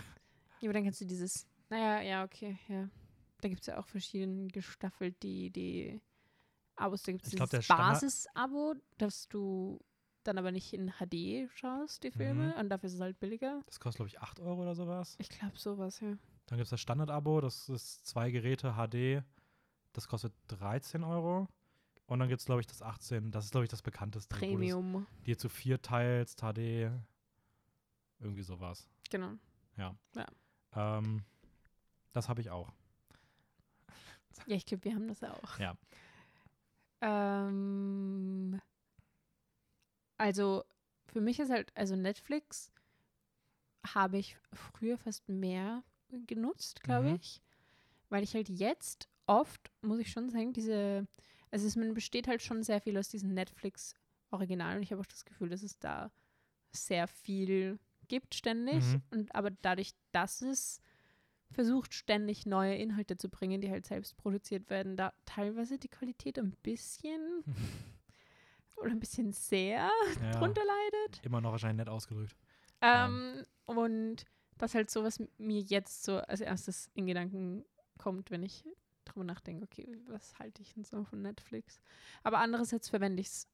aber 0.65 0.73
dann 0.73 0.85
kannst 0.85 1.01
du 1.03 1.05
dieses, 1.05 1.47
naja, 1.69 2.01
ja, 2.01 2.25
okay, 2.25 2.59
ja. 2.69 2.89
Da 3.43 3.49
gibt 3.49 3.61
es 3.61 3.67
ja 3.67 3.79
auch 3.79 3.87
verschiedene 3.87 4.49
gestaffelt, 4.49 5.23
die, 5.23 5.51
die 5.51 6.01
Abos. 6.77 7.03
Da 7.03 7.13
gibt 7.13 7.27
es 7.27 7.31
dieses 7.31 7.69
Basis-Abo, 7.69 8.75
dass 8.97 9.29
du 9.29 9.79
dann 10.25 10.39
aber 10.39 10.51
nicht 10.51 10.73
in 10.73 10.91
HD 10.99 11.49
schaust, 11.55 12.03
die 12.03 12.11
Filme. 12.11 12.55
Mhm. 12.55 12.61
Und 12.61 12.69
dafür 12.71 12.89
ist 12.89 12.95
es 12.95 13.01
halt 13.01 13.21
billiger. 13.21 13.63
das 13.67 13.79
kostet, 13.79 13.99
glaube 13.99 14.09
ich, 14.09 14.21
8 14.21 14.41
Euro 14.41 14.63
oder 14.63 14.75
sowas. 14.75 15.15
Ich 15.19 15.29
glaube, 15.29 15.57
sowas, 15.59 16.01
ja. 16.01 16.17
Dann 16.47 16.57
gibt 16.57 16.63
es 16.65 16.71
das 16.71 16.81
Standard-Abo, 16.81 17.41
das 17.43 17.69
ist 17.69 18.07
zwei 18.07 18.31
Geräte 18.31 18.73
HD, 18.73 19.23
das 19.93 20.09
kostet 20.09 20.33
13 20.49 21.05
Euro. 21.05 21.47
Und 22.09 22.19
dann 22.21 22.29
gibt 22.29 22.41
es, 22.41 22.47
glaube 22.47 22.61
ich, 22.63 22.67
das 22.67 22.83
18, 22.83 23.31
das 23.31 23.45
ist, 23.45 23.51
glaube 23.53 23.65
ich, 23.65 23.71
das 23.71 23.83
bekannteste. 23.83 24.35
wo 24.35 24.39
Premium. 24.39 25.07
dir 25.27 25.39
zu 25.39 25.49
vier 25.49 25.81
teilst, 25.81 26.41
HD, 26.41 26.91
irgendwie 28.19 28.43
sowas. 28.43 28.89
Genau. 29.11 29.35
Ähm, 30.75 31.23
das 32.13 32.29
habe 32.29 32.41
ich 32.41 32.51
auch. 32.51 32.73
Ja, 34.47 34.57
ich 34.57 34.67
glaube, 34.67 34.85
wir 34.85 34.95
haben 34.95 35.07
das 35.09 35.23
auch. 35.23 35.59
Ja. 35.59 35.77
Ähm, 37.01 38.61
also 40.17 40.65
für 41.07 41.21
mich 41.21 41.39
ist 41.41 41.51
halt, 41.51 41.73
also 41.77 41.97
Netflix 41.97 42.71
habe 43.87 44.19
ich 44.19 44.37
früher 44.53 44.99
fast 44.99 45.29
mehr 45.29 45.83
genutzt, 46.27 46.83
glaube 46.83 47.11
Mhm. 47.11 47.15
ich. 47.17 47.41
Weil 48.11 48.23
ich 48.25 48.35
halt 48.35 48.49
jetzt 48.49 49.09
oft, 49.27 49.71
muss 49.83 49.99
ich 50.01 50.11
schon 50.11 50.31
sagen, 50.31 50.53
diese, 50.53 51.07
also 51.51 51.67
es 51.67 51.77
man 51.77 51.95
besteht 51.95 52.29
halt 52.29 52.43
schon 52.43 52.63
sehr 52.63 52.81
viel 52.81 52.97
aus 52.99 53.09
diesen 53.09 53.35
Netflix-Originalen. 53.35 54.79
Und 54.79 54.83
ich 54.83 54.93
habe 54.93 55.01
auch 55.01 55.07
das 55.07 55.25
Gefühl, 55.25 55.49
dass 55.49 55.63
es 55.63 55.79
da 55.79 56.11
sehr 56.73 57.07
viel 57.07 57.79
gibt 58.09 58.35
ständig. 58.35 58.85
Mhm. 58.85 59.03
Und 59.11 59.35
aber 59.35 59.51
dadurch, 59.51 59.93
dass 60.13 60.43
es 60.43 60.81
versucht, 61.51 61.95
ständig 61.95 62.47
neue 62.47 62.75
Inhalte 62.77 63.17
zu 63.17 63.29
bringen, 63.29 63.61
die 63.61 63.71
halt 63.71 63.87
selbst 63.87 64.17
produziert 64.17 64.69
werden, 64.71 64.97
da 64.97 65.13
teilweise 65.25 65.79
die 65.79 65.89
Qualität 65.89 66.39
ein 66.39 66.53
bisschen 66.63 67.43
oder 68.77 68.91
ein 68.91 69.01
bisschen 69.01 69.33
sehr 69.33 69.91
ja, 70.23 70.31
drunter 70.33 70.63
leidet. 70.65 71.25
immer 71.25 71.41
noch 71.41 71.53
wahrscheinlich 71.53 71.79
nett 71.79 71.89
ausgedrückt. 71.89 72.37
Ähm, 72.81 73.43
und 73.65 74.25
das 74.57 74.75
halt 74.75 74.91
so, 74.91 75.03
was 75.03 75.23
mir 75.39 75.61
jetzt 75.61 76.05
so 76.05 76.19
als 76.19 76.41
erstes 76.41 76.91
in 76.95 77.07
Gedanken 77.07 77.65
kommt, 77.97 78.31
wenn 78.31 78.43
ich 78.43 78.65
drüber 79.09 79.25
nachdenke, 79.25 79.65
okay, 79.65 79.97
was 80.07 80.39
halte 80.39 80.63
ich 80.63 80.75
denn 80.75 80.85
so 80.85 81.05
von 81.05 81.23
Netflix? 81.23 81.81
Aber 82.23 82.39
andererseits 82.39 82.89
verwende 82.89 83.21
ich 83.21 83.27
es 83.29 83.49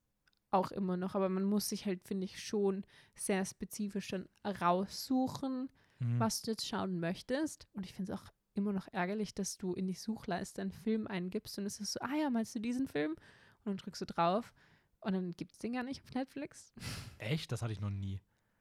auch 0.51 0.71
immer 0.71 0.97
noch, 0.97 1.15
aber 1.15 1.29
man 1.29 1.45
muss 1.45 1.69
sich 1.69 1.85
halt, 1.87 2.03
finde 2.07 2.25
ich, 2.27 2.41
schon 2.43 2.85
sehr 3.15 3.45
spezifisch 3.45 4.09
dann 4.09 4.29
raussuchen, 4.45 5.69
Mhm. 6.01 6.19
was 6.19 6.43
du 6.43 6.51
jetzt 6.51 6.67
schauen 6.67 6.99
möchtest. 6.99 7.69
Und 7.73 7.87
ich 7.87 7.93
finde 7.95 8.13
es 8.13 8.19
auch 8.21 8.25
immer 8.55 8.73
noch 8.73 8.89
ärgerlich, 8.93 9.33
dass 9.35 9.57
du 9.57 9.75
in 9.75 9.87
die 9.87 9.95
Suchleiste 9.95 10.61
einen 10.61 10.73
Film 10.73 11.07
eingibst 11.07 11.57
und 11.59 11.67
es 11.67 11.79
ist 11.81 11.93
so, 11.93 12.01
ah 12.01 12.15
ja, 12.15 12.31
meinst 12.31 12.55
du 12.55 12.59
diesen 12.61 12.89
Film? 12.89 13.13
Und 13.13 13.65
dann 13.67 13.77
drückst 13.77 14.03
du 14.03 14.07
drauf 14.07 14.53
und 15.01 15.13
dann 15.15 15.31
gibt 15.33 15.53
es 15.53 15.59
den 15.59 15.73
gar 15.73 15.83
nicht 15.85 16.03
auf 16.03 16.13
Netflix. 16.15 16.73
Echt? 17.19 17.51
Das 17.53 17.63
hatte 17.63 17.73
ich 17.73 17.81
noch 17.81 17.91
nie. 17.91 18.21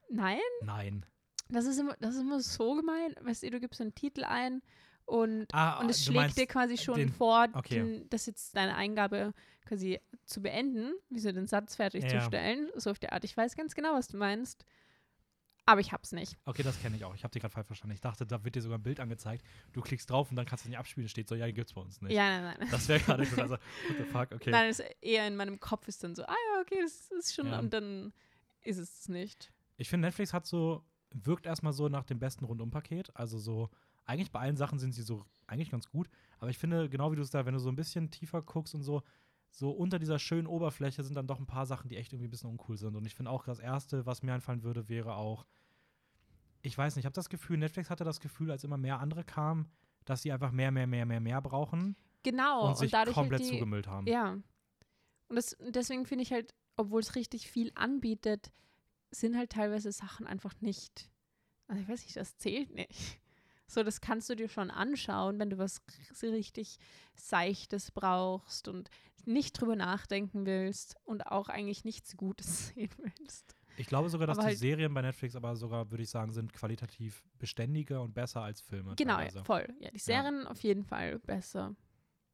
Nein, 0.09 0.39
Nein. 0.61 1.05
das 1.49 1.65
ist 1.65 1.79
immer, 1.79 1.95
das 1.99 2.15
ist 2.15 2.21
immer 2.21 2.39
so 2.39 2.75
gemein. 2.75 3.15
Weißt 3.21 3.41
du, 3.43 3.49
du 3.49 3.59
gibst 3.59 3.81
einen 3.81 3.95
Titel 3.95 4.23
ein 4.23 4.61
und, 5.05 5.47
Ah, 5.53 5.79
und 5.79 5.89
es 5.89 6.05
schlägt 6.05 6.37
dir 6.37 6.47
quasi 6.47 6.77
schon 6.77 6.95
den- 6.97 7.09
vor, 7.09 7.47
okay. 7.53 7.75
den, 7.75 8.09
das 8.09 8.25
jetzt 8.25 8.55
deine 8.55 8.75
Eingabe 8.75 9.33
quasi 9.65 9.99
zu 10.25 10.41
beenden, 10.41 10.93
wie 11.09 11.19
so 11.19 11.31
den 11.31 11.47
Satz 11.47 11.73
Ja. 11.77 11.83
fertigzustellen, 11.85 12.69
so 12.75 12.89
auf 12.91 12.99
der 12.99 13.13
Art. 13.13 13.23
Ich 13.23 13.35
weiß 13.35 13.55
ganz 13.55 13.75
genau, 13.75 13.93
was 13.93 14.07
du 14.07 14.17
meinst, 14.17 14.65
aber 15.65 15.79
ich 15.79 15.93
hab's 15.93 16.11
nicht. 16.11 16.37
Okay, 16.45 16.61
das 16.63 16.81
kenne 16.81 16.97
ich 16.97 17.05
auch. 17.05 17.15
Ich 17.15 17.23
habe 17.23 17.31
dich 17.31 17.41
gerade 17.41 17.53
falsch 17.53 17.67
verstanden. 17.67 17.93
Ich 17.95 18.01
dachte, 18.01 18.25
da 18.25 18.43
wird 18.43 18.55
dir 18.55 18.61
sogar 18.61 18.77
ein 18.77 18.83
Bild 18.83 18.99
angezeigt. 18.99 19.45
Du 19.71 19.79
klickst 19.81 20.09
drauf 20.09 20.29
und 20.29 20.35
dann 20.35 20.45
kannst 20.45 20.65
du 20.65 20.67
es 20.67 20.69
nicht 20.71 20.77
abspielen. 20.79 21.07
Steht 21.07 21.29
so, 21.29 21.35
ja, 21.35 21.49
gibt's 21.51 21.73
bei 21.73 21.79
uns 21.81 22.01
nicht. 22.01 22.11
Ja, 22.13 22.41
nein, 22.41 22.55
nein. 22.59 22.67
Das 22.69 22.87
wäre 22.89 22.99
gerade 22.99 23.25
so, 23.25 23.41
also, 23.41 23.53
what 23.55 23.97
the 23.97 24.03
fuck, 24.03 24.31
okay. 24.33 24.51
Nein, 24.51 24.69
ist 24.69 24.83
eher 25.01 25.25
in 25.27 25.37
meinem 25.37 25.59
Kopf 25.61 25.87
ist 25.87 26.03
dann 26.03 26.15
so, 26.15 26.23
ah 26.23 26.35
ja, 26.55 26.61
okay, 26.61 26.79
das 26.81 27.09
ist 27.11 27.33
schon, 27.33 27.47
Ja. 27.47 27.59
und 27.59 27.73
dann 27.73 28.11
ist 28.61 28.77
es 28.77 28.99
es 29.01 29.09
nicht. 29.09 29.51
Ich 29.77 29.89
finde, 29.89 30.07
Netflix 30.07 30.33
hat 30.33 30.45
so, 30.45 30.83
wirkt 31.13 31.45
erstmal 31.45 31.71
so 31.73 31.87
nach 31.87 32.03
dem 32.03 32.19
besten 32.19 32.43
Rundumpaket. 32.43 33.15
Also 33.15 33.37
so, 33.37 33.69
eigentlich 34.05 34.31
bei 34.31 34.39
allen 34.39 34.57
Sachen 34.57 34.79
sind 34.79 34.93
sie 34.93 35.03
so 35.03 35.25
eigentlich 35.47 35.71
ganz 35.71 35.89
gut. 35.89 36.09
Aber 36.39 36.49
ich 36.49 36.57
finde, 36.57 36.89
genau 36.89 37.11
wie 37.11 37.15
du 37.15 37.21
es 37.21 37.29
da, 37.29 37.45
wenn 37.45 37.53
du 37.53 37.59
so 37.59 37.69
ein 37.69 37.75
bisschen 37.75 38.11
tiefer 38.11 38.41
guckst 38.41 38.75
und 38.75 38.83
so, 38.83 39.01
so 39.49 39.71
unter 39.71 39.99
dieser 39.99 40.19
schönen 40.19 40.47
Oberfläche 40.47 41.03
sind 41.03 41.15
dann 41.15 41.27
doch 41.27 41.39
ein 41.39 41.45
paar 41.45 41.65
Sachen, 41.65 41.89
die 41.89 41.97
echt 41.97 42.11
irgendwie 42.11 42.27
ein 42.27 42.31
bisschen 42.31 42.49
uncool 42.49 42.77
sind. 42.77 42.95
Und 42.95 43.05
ich 43.05 43.15
finde 43.15 43.31
auch, 43.31 43.45
das 43.45 43.59
Erste, 43.59 44.05
was 44.05 44.23
mir 44.23 44.33
einfallen 44.33 44.63
würde, 44.63 44.89
wäre 44.89 45.15
auch, 45.15 45.45
ich 46.61 46.77
weiß 46.77 46.95
nicht, 46.95 47.03
ich 47.03 47.05
habe 47.05 47.13
das 47.13 47.29
Gefühl, 47.29 47.57
Netflix 47.57 47.89
hatte 47.89 48.03
das 48.03 48.19
Gefühl, 48.19 48.49
als 48.51 48.63
immer 48.63 48.77
mehr 48.77 48.99
andere 48.99 49.23
kamen, 49.23 49.69
dass 50.05 50.23
sie 50.23 50.31
einfach 50.31 50.51
mehr, 50.51 50.71
mehr, 50.71 50.87
mehr, 50.87 51.05
mehr, 51.05 51.19
mehr 51.19 51.41
brauchen 51.41 51.95
Genau, 52.23 52.69
und 52.69 52.77
sich 52.77 52.91
dadurch 52.91 53.13
komplett 53.13 53.41
halt 53.41 53.51
die, 53.51 53.57
zugemüllt 53.57 53.87
haben. 53.87 54.07
Ja. 54.07 54.31
Und 54.31 55.35
das, 55.35 55.57
deswegen 55.59 56.05
finde 56.05 56.23
ich 56.23 56.31
halt, 56.31 56.55
obwohl 56.77 57.01
es 57.01 57.15
richtig 57.15 57.51
viel 57.51 57.71
anbietet, 57.75 58.51
sind 59.11 59.37
halt 59.37 59.51
teilweise 59.51 59.91
Sachen 59.91 60.25
einfach 60.25 60.59
nicht. 60.61 61.09
Also 61.67 61.81
ich 61.81 61.87
weiß 61.87 62.03
nicht, 62.03 62.15
das 62.15 62.37
zählt 62.37 62.73
nicht. 62.73 63.19
So, 63.67 63.83
das 63.83 64.01
kannst 64.01 64.29
du 64.29 64.35
dir 64.35 64.49
schon 64.49 64.69
anschauen, 64.69 65.39
wenn 65.39 65.49
du 65.49 65.57
was 65.57 65.81
richtig 66.21 66.77
Seichtes 67.15 67.91
brauchst 67.91 68.67
und 68.67 68.89
nicht 69.25 69.53
drüber 69.59 69.75
nachdenken 69.75 70.45
willst 70.45 70.95
und 71.05 71.27
auch 71.27 71.49
eigentlich 71.49 71.85
nichts 71.85 72.15
Gutes 72.17 72.67
sehen 72.75 72.89
willst. 72.97 73.55
Ich 73.77 73.87
glaube 73.87 74.09
sogar, 74.09 74.27
dass 74.27 74.37
Aber 74.37 74.47
die 74.47 74.51
halt- 74.51 74.59
Serien 74.59 74.93
bei 74.93 75.01
Netflix 75.01 75.35
aber 75.35 75.55
sogar, 75.55 75.89
würde 75.89 76.03
ich 76.03 76.09
sagen, 76.09 76.31
sind 76.31 76.53
qualitativ 76.53 77.23
beständiger 77.39 78.01
und 78.03 78.13
besser 78.13 78.41
als 78.41 78.61
Filme. 78.61 78.93
Genau, 78.95 79.15
teilweise. 79.15 79.37
ja, 79.39 79.43
voll. 79.43 79.67
Ja, 79.79 79.89
die 79.89 79.97
Serien 79.99 80.45
auf 80.45 80.61
jeden 80.61 80.83
Fall 80.83 81.17
besser. 81.19 81.75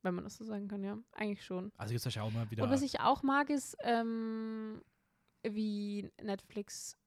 Wenn 0.01 0.15
man 0.15 0.23
das 0.25 0.35
so 0.35 0.43
sagen 0.43 0.67
kann, 0.67 0.83
ja. 0.83 0.97
Eigentlich 1.13 1.45
schon. 1.45 1.71
Also 1.77 1.93
gibt 1.93 2.05
es 2.05 2.13
ja 2.13 2.23
auch 2.23 2.31
immer 2.31 2.49
wieder. 2.51 2.63
Und 2.63 2.69
was 2.71 2.81
ich 2.81 2.99
auch 2.99 3.23
mag, 3.23 3.49
ist, 3.49 3.77
ähm, 3.83 4.81
wie 5.43 6.11
Netflix 6.21 6.97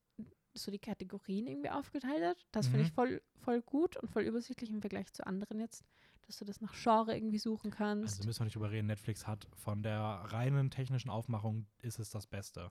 so 0.54 0.70
die 0.70 0.78
Kategorien 0.78 1.46
irgendwie 1.46 1.70
aufgeteilt 1.70 2.24
hat. 2.24 2.46
Das 2.52 2.66
finde 2.66 2.80
Mhm. 2.80 2.86
ich 2.86 2.92
voll, 2.92 3.22
voll 3.36 3.62
gut 3.62 3.96
und 3.96 4.08
voll 4.10 4.22
übersichtlich 4.22 4.70
im 4.70 4.80
Vergleich 4.80 5.12
zu 5.12 5.26
anderen 5.26 5.60
jetzt, 5.60 5.84
dass 6.26 6.38
du 6.38 6.44
das 6.44 6.60
nach 6.60 6.74
Genre 6.74 7.16
irgendwie 7.16 7.38
suchen 7.38 7.70
kannst. 7.70 8.18
Also 8.18 8.26
müssen 8.26 8.40
wir 8.40 8.44
nicht 8.44 8.56
drüber 8.56 8.70
reden, 8.70 8.86
Netflix 8.86 9.26
hat 9.26 9.48
von 9.54 9.82
der 9.82 9.98
reinen 10.00 10.70
technischen 10.70 11.10
Aufmachung 11.10 11.66
ist 11.78 11.98
es 11.98 12.10
das 12.10 12.26
Beste. 12.26 12.68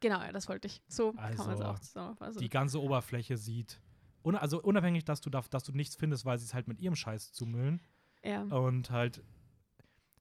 genau, 0.00 0.20
ja, 0.20 0.32
das 0.32 0.48
wollte 0.48 0.66
ich. 0.68 0.82
So 0.88 1.12
kann 1.12 1.22
man 1.24 1.32
es 1.32 1.40
Also, 1.48 1.64
auch 1.64 1.78
zusammenfassen. 1.78 2.40
Die 2.40 2.48
ganze 2.50 2.80
Oberfläche 2.82 3.36
sieht, 3.36 3.80
un 4.22 4.36
also 4.36 4.62
unabhängig, 4.62 5.04
dass 5.04 5.20
du, 5.20 5.30
da, 5.30 5.42
dass 5.50 5.64
du 5.64 5.72
nichts 5.72 5.96
findest, 5.96 6.24
weil 6.24 6.38
sie 6.38 6.44
es 6.44 6.54
halt 6.54 6.68
mit 6.68 6.80
ihrem 6.80 6.94
Scheiß 6.96 7.32
zumüllen 7.32 7.80
ja. 8.22 8.42
und 8.42 8.90
halt 8.90 9.22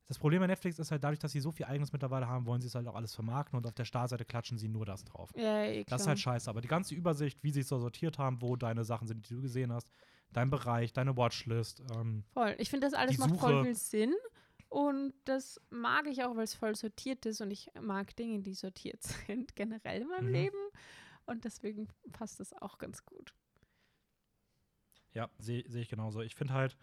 das 0.07 0.19
Problem 0.19 0.41
bei 0.41 0.47
Netflix 0.47 0.79
ist 0.79 0.91
halt 0.91 1.03
dadurch, 1.03 1.19
dass 1.19 1.31
sie 1.31 1.39
so 1.39 1.51
viel 1.51 1.65
eigenes 1.65 1.91
mittlerweile 1.93 2.27
haben, 2.27 2.45
wollen 2.45 2.61
sie 2.61 2.67
es 2.67 2.75
halt 2.75 2.87
auch 2.87 2.95
alles 2.95 3.15
vermarkten 3.15 3.57
und 3.57 3.65
auf 3.65 3.73
der 3.73 3.85
Startseite 3.85 4.25
klatschen 4.25 4.57
sie 4.57 4.67
nur 4.67 4.85
das 4.85 5.03
drauf. 5.05 5.31
ja, 5.35 5.63
eh, 5.63 5.83
Das 5.85 6.01
ist 6.01 6.07
halt 6.07 6.19
scheiße. 6.19 6.49
Aber 6.49 6.61
die 6.61 6.67
ganze 6.67 6.93
Übersicht, 6.93 7.41
wie 7.43 7.51
sie 7.51 7.61
es 7.61 7.67
so 7.69 7.79
sortiert 7.79 8.17
haben, 8.17 8.41
wo 8.41 8.55
deine 8.55 8.83
Sachen 8.83 9.07
sind, 9.07 9.29
die 9.29 9.33
du 9.35 9.41
gesehen 9.41 9.71
hast, 9.71 9.87
dein 10.31 10.49
Bereich, 10.49 10.91
deine 10.93 11.15
Watchlist, 11.15 11.81
ähm, 11.95 12.23
Voll. 12.33 12.55
Ich 12.57 12.69
finde, 12.69 12.87
das 12.87 12.93
alles 12.93 13.17
macht 13.17 13.35
voll 13.37 13.51
Suche- 13.53 13.63
viel 13.63 13.75
Sinn. 13.75 14.13
Und 14.69 15.13
das 15.25 15.61
mag 15.69 16.07
ich 16.07 16.23
auch, 16.23 16.35
weil 16.35 16.45
es 16.45 16.55
voll 16.55 16.75
sortiert 16.75 17.25
ist. 17.27 17.41
Und 17.41 17.51
ich 17.51 17.69
mag 17.79 18.15
Dinge, 18.15 18.39
die 18.41 18.55
sortiert 18.55 19.03
sind, 19.27 19.55
generell 19.55 20.01
in 20.01 20.07
meinem 20.07 20.25
Mhm. 20.27 20.33
Leben. 20.33 20.57
Und 21.27 21.45
deswegen 21.45 21.87
passt 22.11 22.39
das 22.39 22.53
auch 22.61 22.77
ganz 22.79 23.05
gut. 23.05 23.33
ja, 25.13 25.29
sehe 25.37 25.63
seh 25.69 25.81
ich 25.81 25.89
genauso. 25.89 26.21
Ich 26.21 26.35
finde 26.35 26.53
halt, 26.53 26.75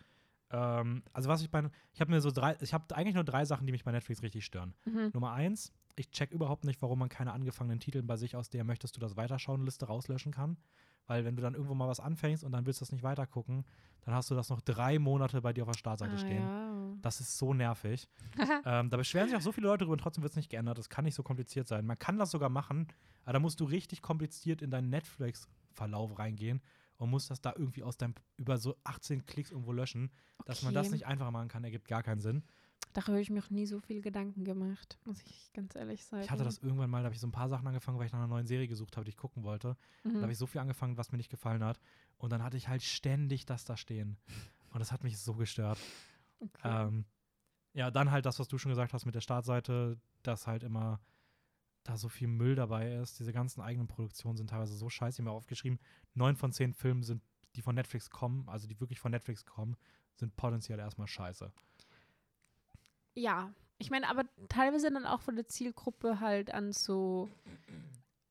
ähm, 0.51 1.03
also 1.13 1.29
was 1.29 1.43
ich 1.43 1.51
bei, 1.51 1.69
ich 1.93 2.01
habe 2.01 2.11
mir 2.11 2.21
so 2.21 2.31
drei, 2.31 2.57
ich 2.61 2.73
habe 2.75 2.95
eigentlich 2.97 3.15
nur 3.15 3.25
drei 3.25 3.45
Sachen, 3.45 3.67
die 3.67 3.73
mich 3.73 3.85
bei 3.85 3.93
Netflix 3.93 4.23
richtig 4.23 4.45
stören. 4.45 4.75
Mhm. 4.85 5.11
Nummer 5.13 5.33
eins, 5.33 5.73
ich 5.97 6.11
check 6.11 6.31
überhaupt 6.33 6.65
nicht, 6.65 6.81
warum 6.83 6.99
man 6.99 7.09
keine 7.09 7.33
angefangenen 7.33 7.81
Titel 7.81 8.03
bei 8.03 8.17
sich 8.17 8.37
aus 8.37 8.49
der 8.51 8.65
möchtest 8.65 8.97
du 8.97 9.01
das 9.01 9.17
weiterschauen 9.17 9.65
Liste 9.65 9.87
rauslöschen 9.87 10.33
kann. 10.33 10.57
Weil 11.07 11.25
wenn 11.25 11.35
du 11.35 11.43
dann 11.43 11.55
irgendwo 11.55 11.75
mal 11.75 11.89
was 11.89 11.99
anfängst 11.99 12.45
und 12.45 12.53
dann 12.53 12.67
willst 12.67 12.81
du 12.81 12.85
das 12.85 12.93
nicht 12.93 13.03
weitergucken, 13.03 13.65
dann 14.03 14.15
hast 14.15 14.31
du 14.31 14.35
das 14.37 14.49
noch 14.49 14.61
drei 14.61 14.99
Monate 15.01 15.41
bei 15.43 15.53
dir 15.53 15.65
auf 15.65 15.71
der 15.71 15.79
Startseite 15.79 16.13
Ah, 16.15 16.19
stehen. 16.19 16.43
ja. 16.43 16.93
Das 17.03 17.21
ist 17.21 17.37
so 17.37 17.53
nervig. 17.53 18.09
ähm, 18.65 18.91
da 18.91 18.97
beschweren 18.97 19.29
sich 19.29 19.37
auch 19.37 19.41
so 19.41 19.51
viele 19.51 19.67
Leute 19.67 19.85
drüber 19.85 19.95
und 19.95 19.99
trotzdem 20.01 20.23
wird 20.23 20.31
es 20.33 20.37
nicht 20.37 20.51
geändert. 20.51 20.79
Das 20.79 20.89
kann 20.89 21.05
nicht 21.05 21.15
so 21.17 21.23
kompliziert 21.25 21.67
sein. 21.67 21.85
Man 21.85 21.99
kann 21.99 22.17
das 22.19 22.31
sogar 22.31 22.49
machen, 22.49 22.87
aber 23.25 23.33
da 23.35 23.39
musst 23.41 23.59
du 23.61 23.65
richtig 23.65 24.03
kompliziert 24.03 24.63
in 24.63 24.71
deinen 24.71 24.89
Netflix-Verlauf 24.91 26.19
reingehen 26.19 26.61
und 27.01 27.11
musst 27.11 27.31
das 27.31 27.41
da 27.41 27.53
irgendwie 27.57 27.83
aus 27.83 27.97
deinem 27.97 28.15
über 28.37 28.59
so 28.59 28.77
18 28.85 29.25
Klicks 29.27 29.51
irgendwo 29.51 29.73
löschen. 29.73 30.11
Dass 30.45 30.63
man 30.63 30.75
das 30.75 30.87
Okay. 30.87 30.95
nicht 30.97 31.07
einfach 31.07 31.31
machen 31.31 31.49
kann, 31.49 31.65
ergibt 31.65 31.89
gar 31.89 32.03
keinen 32.03 32.21
Sinn. 32.21 32.45
Darüber 32.93 33.13
habe 33.13 33.23
ich 33.23 33.31
mir 33.31 33.43
auch 33.43 33.51
nie 33.51 33.67
so 33.67 33.79
viel 33.81 34.01
Gedanken 34.03 34.45
gemacht, 34.45 34.99
muss 35.05 35.23
ich 35.23 35.53
ganz 35.53 35.77
ehrlich 35.77 36.05
sagen. 36.05 36.23
Ich 36.25 36.31
hatte 36.31 36.45
das 36.45 36.59
irgendwann 36.59 36.91
mal, 36.91 36.99
da 36.99 37.05
habe 37.05 37.15
ich 37.15 37.21
so 37.21 37.27
ein 37.27 37.33
paar 37.33 37.49
Sachen 37.49 37.67
angefangen, 37.67 37.99
weil 37.99 38.07
ich 38.07 38.13
nach 38.13 38.19
einer 38.19 38.27
neuen 38.29 38.47
Serie 38.47 38.67
gesucht 38.69 38.97
habe, 38.97 39.05
die 39.05 39.11
ich 39.11 39.17
gucken 39.17 39.45
wollte. 39.45 39.77
Da 40.03 40.09
Mhm. 40.11 40.23
habe 40.23 40.33
ich 40.33 40.39
so 40.39 40.47
viel 40.47 40.61
angefangen, 40.61 40.97
was 40.97 41.13
mir 41.13 41.19
nicht 41.19 41.31
gefallen 41.31 41.63
hat. 41.65 41.81
Und 42.19 42.33
dann 42.33 42.43
hatte 42.43 42.57
ich 42.57 42.69
halt 42.69 42.83
ständig 42.83 43.47
das 43.47 43.65
da 43.65 43.77
stehen. 43.77 44.17
Und 44.73 44.81
das 44.81 44.93
hat 44.93 45.05
mich 45.05 45.19
so 45.19 45.35
gestört. 45.35 45.79
okay. 46.41 46.87
Ähm, 46.87 47.05
ja, 47.75 47.91
dann 47.91 48.11
halt 48.11 48.27
das, 48.27 48.39
was 48.41 48.49
du 48.49 48.59
schon 48.59 48.71
gesagt 48.71 48.93
hast 48.93 49.07
mit 49.07 49.15
der 49.15 49.21
Startseite, 49.21 49.99
dass 50.23 50.47
halt 50.49 50.65
immer 50.65 51.01
da 51.91 51.97
so 51.97 52.09
viel 52.09 52.29
Müll 52.29 52.55
dabei 52.55 52.95
ist. 52.95 53.19
Diese 53.19 53.33
ganzen 53.33 53.61
eigenen 53.61 53.89
Produktionen 53.89 54.37
sind 54.37 54.51
teilweise 54.51 54.75
so 54.75 54.89
scheiße. 54.89 55.17
Ich 55.17 55.19
habe 55.27 55.31
mir 55.31 55.37
aufgeschrieben, 55.37 55.81
neun 56.15 56.37
von 56.37 56.53
zehn 56.53 56.73
Filmen 56.73 57.03
sind, 57.03 57.23
die 57.57 57.63
von 57.63 57.75
Netflix 57.75 58.11
kommen, 58.11 58.49
also 58.49 58.69
die 58.69 58.79
wirklich 58.81 59.01
von 59.01 59.11
Netflix 59.11 59.45
kommen, 59.45 59.77
sind 60.15 60.37
potenziell 60.37 60.79
erstmal 60.79 61.09
scheiße. 61.09 61.53
Ja, 63.15 63.53
ich 63.79 63.91
meine, 63.91 64.09
aber 64.09 64.25
teilweise 64.49 64.91
dann 64.91 65.05
auch 65.05 65.21
von 65.21 65.35
der 65.35 65.49
Zielgruppe 65.49 66.21
halt 66.21 66.55
an 66.55 66.73
so, 66.73 67.29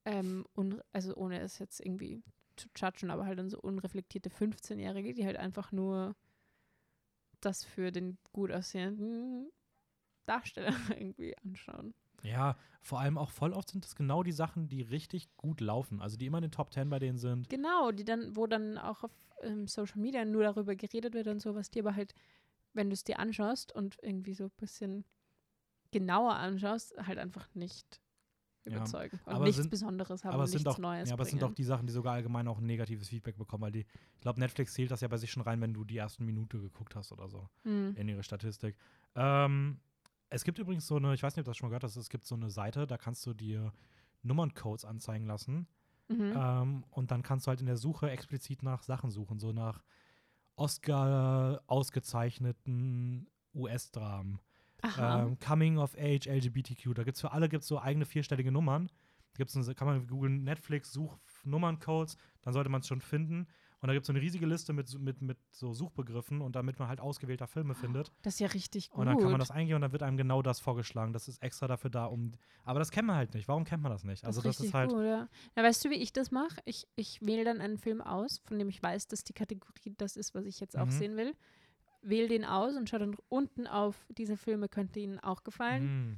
ähm, 0.06 0.46
also 0.94 1.16
ohne 1.16 1.42
es 1.42 1.60
jetzt 1.60 1.82
irgendwie 1.82 2.24
zu 2.56 2.70
judgen, 2.76 3.12
aber 3.12 3.26
halt 3.26 3.40
an 3.40 3.50
so 3.50 3.60
unreflektierte 3.60 4.30
15-Jährige, 4.30 5.14
die 5.14 5.26
halt 5.26 5.38
einfach 5.38 5.74
nur 5.74 6.16
das 7.42 7.66
für 7.66 7.92
den 7.92 8.18
gut 8.32 8.52
aussehenden 8.52 9.52
Darsteller 10.26 10.74
irgendwie 10.90 11.38
anschauen. 11.40 11.94
Ja, 12.24 12.58
vor 12.82 13.00
allem 13.00 13.18
auch 13.18 13.32
voll 13.32 13.54
oft 13.54 13.70
sind 13.70 13.86
es 13.86 13.96
genau 13.96 14.24
die 14.24 14.32
Sachen, 14.32 14.68
die 14.68 14.82
richtig 14.82 15.36
gut 15.38 15.62
laufen. 15.62 16.02
Also 16.02 16.18
die 16.18 16.26
immer 16.26 16.38
in 16.40 16.44
den 16.44 16.52
Top 16.52 16.72
10 16.74 16.90
bei 16.90 17.00
denen 17.00 17.18
sind. 17.18 17.50
Genau, 17.50 17.92
die 17.92 18.06
dann, 18.06 18.36
wo 18.36 18.48
dann 18.48 18.78
auch 18.78 19.04
auf 19.04 19.12
ähm, 19.42 19.68
Social 19.68 20.00
Media 20.00 20.26
nur 20.26 20.44
darüber 20.44 20.76
geredet 20.76 21.14
wird 21.14 21.28
und 21.28 21.42
sowas, 21.42 21.70
die 21.72 21.80
aber 21.80 21.96
halt, 21.96 22.14
wenn 22.74 22.90
du 22.90 22.94
es 22.94 23.04
dir 23.04 23.20
anschaust 23.20 23.74
und 23.74 23.98
irgendwie 24.02 24.34
so 24.34 24.46
ein 24.46 24.52
bisschen 24.58 25.06
genauer 25.92 26.36
anschaust, 26.36 26.94
halt 27.06 27.18
einfach 27.18 27.48
nicht 27.56 28.00
Ja, 28.66 28.76
überzeugen. 28.76 29.20
Und 29.26 29.34
aber 29.34 29.46
nichts 29.46 29.62
sind- 29.62 29.70
Besonderes 29.70 30.24
haben 30.24 30.34
aber 30.34 30.40
und 30.44 30.46
es 30.46 30.52
sind 30.52 30.66
nichts 30.66 30.76
auch, 30.76 30.80
Neues 30.82 31.10
ja, 31.10 31.14
aber 31.14 31.24
es 31.24 31.30
sind 31.30 31.44
auch 31.44 31.54
die 31.54 31.64
Sachen, 31.64 31.88
die 31.88 31.94
sogar 31.94 32.14
allgemein 32.14 32.48
auch 32.48 32.60
ein 32.60 32.66
negatives 32.66 33.10
Feedback 33.10 33.38
bekommen, 33.38 33.64
weil 33.64 33.72
die, 33.72 33.86
ich 34.16 34.22
glaube, 34.22 34.40
Netflix 34.40 34.74
zählt 34.74 34.92
das 34.92 35.02
ja 35.02 35.08
bei 35.08 35.18
sich 35.18 35.32
schon 35.32 35.44
rein, 35.44 35.60
wenn 35.62 35.74
du 35.74 35.84
die 35.84 35.98
ersten 35.98 36.26
Minute 36.26 36.60
geguckt 36.60 36.96
hast 36.96 37.12
oder 37.12 37.30
so. 37.30 37.50
Hm. 37.64 37.94
in 37.96 38.08
ihre 38.08 38.24
Statistik. 38.24 38.76
Ähm, 39.16 39.80
es 40.30 40.44
gibt 40.44 40.60
übrigens 40.60 40.88
so 40.88 40.98
eine, 40.98 41.14
ich 41.14 41.24
weiß 41.24 41.36
nicht, 41.36 41.42
ob 41.42 41.46
du 41.46 41.52
das 41.52 41.58
schon 41.58 41.68
mal 41.68 41.72
gehört 41.72 41.84
hast, 41.84 41.96
es 41.96 42.10
gibt 42.10 42.26
so 42.26 42.36
eine 42.36 42.50
Seite, 42.50 42.88
da 42.88 42.98
kannst 42.98 43.26
du 43.26 43.34
dir 43.34 43.74
Nummerncodes 44.24 44.86
anzeigen 44.86 45.26
lassen. 45.26 45.68
Mhm. 46.08 46.34
Ähm, 46.36 46.84
und 46.90 47.12
dann 47.12 47.24
kannst 47.24 47.46
du 47.46 47.50
halt 47.50 47.62
in 47.62 47.68
der 47.68 47.78
Suche 47.78 48.10
explizit 48.10 48.64
nach 48.64 48.84
Sachen 48.84 49.12
suchen, 49.12 49.40
so 49.40 49.52
nach 49.52 49.84
Oscar 50.56 51.62
ausgezeichneten 51.68 53.28
US-Dramen. 53.54 54.40
Ähm, 54.98 55.38
Coming 55.40 55.78
of 55.78 55.96
Age 55.98 56.28
LGBTQ. 56.28 56.94
Da 56.94 57.04
gibt 57.04 57.16
es 57.16 57.22
für 57.22 57.32
alle 57.32 57.50
gibt's 57.50 57.68
so 57.68 57.80
eigene 57.80 58.06
vierstellige 58.06 58.52
Nummern. 58.52 58.88
Da 59.34 59.38
gibt's 59.38 59.56
eine, 59.56 59.76
kann 59.76 59.88
man 59.88 60.08
googeln 60.08 60.44
Netflix, 60.44 60.92
Such 60.94 61.18
Nummerncodes, 61.44 62.18
dann 62.42 62.54
sollte 62.54 62.70
man 62.70 62.82
es 62.82 62.88
schon 62.88 63.02
finden. 63.02 63.48
Und 63.82 63.88
da 63.88 63.94
gibt 63.94 64.04
es 64.04 64.08
so 64.08 64.14
eine 64.14 64.22
riesige 64.22 64.46
Liste 64.46 64.74
mit, 64.74 64.88
so- 64.90 65.00
mit, 65.00 65.22
mit 65.22 65.38
so 65.52 65.74
Suchbegriffen 65.74 66.42
und 66.42 66.56
damit 66.56 66.80
man 66.80 66.90
halt 66.90 67.00
ausgewählter 67.00 67.48
Filme 67.48 67.76
findet. 67.76 68.12
das 68.24 68.34
ist 68.34 68.40
ja 68.42 68.48
richtig 68.48 68.90
gut. 68.90 69.00
Und 69.00 69.06
dann 69.08 69.18
kann 69.18 69.32
man 69.32 69.40
das 69.40 69.52
eingehen 69.52 69.76
und 69.76 69.82
dann 69.82 69.92
wird 69.94 70.04
einem 70.04 70.18
genau 70.18 70.42
das 70.42 70.60
vorgeschlagen. 70.60 71.14
Das 71.14 71.28
ist 71.30 71.42
extra 71.42 71.68
dafür 71.68 71.90
da, 71.90 72.06
um. 72.06 72.34
Aber 72.66 72.80
das 72.80 72.92
kennt 72.92 73.08
man 73.08 73.16
halt 73.16 73.34
nicht. 73.34 73.48
Warum 73.48 73.64
kennt 73.64 73.82
man 73.82 73.92
das 73.92 74.04
nicht? 74.04 74.26
Also, 74.26 74.42
das 74.42 74.60
ist 74.60 74.74
halt. 74.74 74.92
gut, 74.92 75.04
ja. 75.06 75.30
Na, 75.56 75.64
weißt 75.64 75.86
du, 75.86 75.90
wie 75.90 75.96
ich 75.96 76.12
das 76.12 76.30
mache? 76.32 76.60
Ich, 76.66 76.88
ich 76.96 77.22
wähle 77.22 77.46
dann 77.46 77.62
einen 77.62 77.78
Film 77.78 78.02
aus, 78.02 78.40
von 78.46 78.60
dem 78.60 78.68
ich 78.68 78.84
weiß, 78.84 79.08
dass 79.08 79.24
die 79.24 79.34
Kategorie 79.34 79.94
das 79.98 80.18
ist, 80.18 80.36
was 80.36 80.46
ich 80.46 80.60
jetzt 80.60 80.78
auch 80.78 80.86
Mhm. 80.88 80.92
sehen 80.92 81.16
will. 81.18 81.34
Wähle 82.02 82.28
den 82.28 82.44
aus 82.46 82.76
und 82.76 82.90
schaue 82.90 83.00
dann 83.00 83.16
unten 83.30 83.68
auf, 83.68 84.06
diese 84.18 84.36
Filme 84.38 84.68
könnte 84.70 85.00
Ihnen 85.00 85.20
auch 85.20 85.44
gefallen. 85.44 86.12
Mm, 86.12 86.18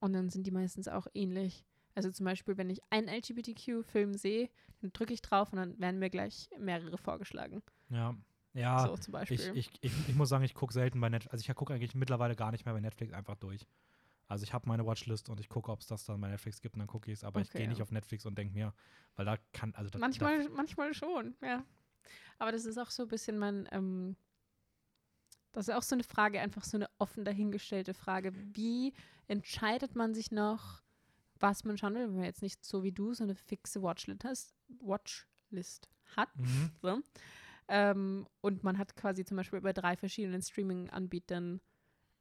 Und 0.00 0.12
dann 0.14 0.30
sind 0.30 0.46
die 0.46 0.50
meistens 0.50 0.88
auch 0.88 1.06
ähnlich. 1.14 1.64
Also 1.94 2.10
zum 2.10 2.24
Beispiel, 2.24 2.56
wenn 2.56 2.70
ich 2.70 2.80
einen 2.90 3.08
LGBTQ-Film 3.08 4.14
sehe, 4.14 4.48
dann 4.80 4.92
drücke 4.92 5.12
ich 5.12 5.22
drauf 5.22 5.52
und 5.52 5.58
dann 5.58 5.78
werden 5.78 5.98
mir 5.98 6.10
gleich 6.10 6.48
mehrere 6.58 6.98
vorgeschlagen. 6.98 7.62
ja. 7.90 8.14
Ja, 8.54 8.86
so 8.86 8.98
zum 8.98 9.12
Beispiel. 9.12 9.40
ich, 9.40 9.48
ich, 9.54 9.70
ich, 9.80 10.08
ich 10.10 10.14
muss 10.14 10.28
sagen, 10.28 10.44
ich 10.44 10.52
gucke 10.52 10.74
selten 10.74 11.00
bei 11.00 11.08
Netflix. 11.08 11.32
Also, 11.32 11.50
ich 11.50 11.56
gucke 11.56 11.72
eigentlich 11.72 11.94
mittlerweile 11.94 12.36
gar 12.36 12.50
nicht 12.50 12.66
mehr 12.66 12.74
bei 12.74 12.80
Netflix 12.80 13.14
einfach 13.14 13.36
durch. 13.36 13.66
Also, 14.28 14.44
ich 14.44 14.52
habe 14.52 14.68
meine 14.68 14.84
Watchlist 14.84 15.30
und 15.30 15.40
ich 15.40 15.48
gucke, 15.48 15.72
ob 15.72 15.80
es 15.80 15.86
das 15.86 16.04
dann 16.04 16.20
bei 16.20 16.28
Netflix 16.28 16.60
gibt 16.60 16.74
und 16.74 16.80
dann 16.80 16.86
gucke 16.86 17.10
ich 17.10 17.16
es. 17.18 17.24
Aber 17.24 17.40
ich 17.40 17.48
Okay, 17.48 17.60
gehe 17.60 17.68
nicht 17.68 17.78
ja. 17.78 17.82
auf 17.82 17.92
Netflix 17.92 18.26
und 18.26 18.36
denke 18.36 18.52
mir, 18.52 18.74
weil 19.16 19.24
da 19.24 19.38
kann. 19.54 19.74
Also, 19.74 19.88
da, 19.88 19.98
manchmal, 19.98 20.46
manchmal 20.50 20.92
schon, 20.92 21.34
ja. 21.40 21.64
Aber 22.38 22.52
das 22.52 22.66
ist 22.66 22.76
auch 22.76 22.90
so 22.90 23.04
ein 23.04 23.08
bisschen 23.08 23.38
mein, 23.38 23.66
ähm, 23.72 24.16
das 25.52 25.68
ist 25.68 25.74
auch 25.74 25.82
so 25.82 25.94
eine 25.94 26.04
Frage, 26.04 26.40
einfach 26.40 26.64
so 26.64 26.76
eine 26.76 26.90
offen 26.98 27.24
dahingestellte 27.24 27.94
Frage. 27.94 28.32
Wie 28.34 28.92
entscheidet 29.28 29.94
man 29.94 30.14
sich 30.14 30.30
noch, 30.30 30.82
was 31.42 31.64
man 31.64 31.76
schauen 31.76 31.94
will, 31.94 32.08
wenn 32.08 32.16
man 32.16 32.24
jetzt 32.24 32.42
nicht 32.42 32.64
so 32.64 32.82
wie 32.82 32.92
du 32.92 33.12
so 33.12 33.24
eine 33.24 33.34
fixe 33.34 33.82
Watchlist, 33.82 34.24
hast, 34.24 34.54
Watchlist 34.80 35.88
hat? 36.16 36.28
Mhm. 36.38 36.70
So. 36.80 37.00
Ähm, 37.68 38.26
und 38.40 38.64
man 38.64 38.78
hat 38.78 38.96
quasi 38.96 39.24
zum 39.24 39.36
Beispiel 39.36 39.60
bei 39.60 39.72
drei 39.72 39.96
verschiedenen 39.96 40.42
Streaming-Anbietern 40.42 41.60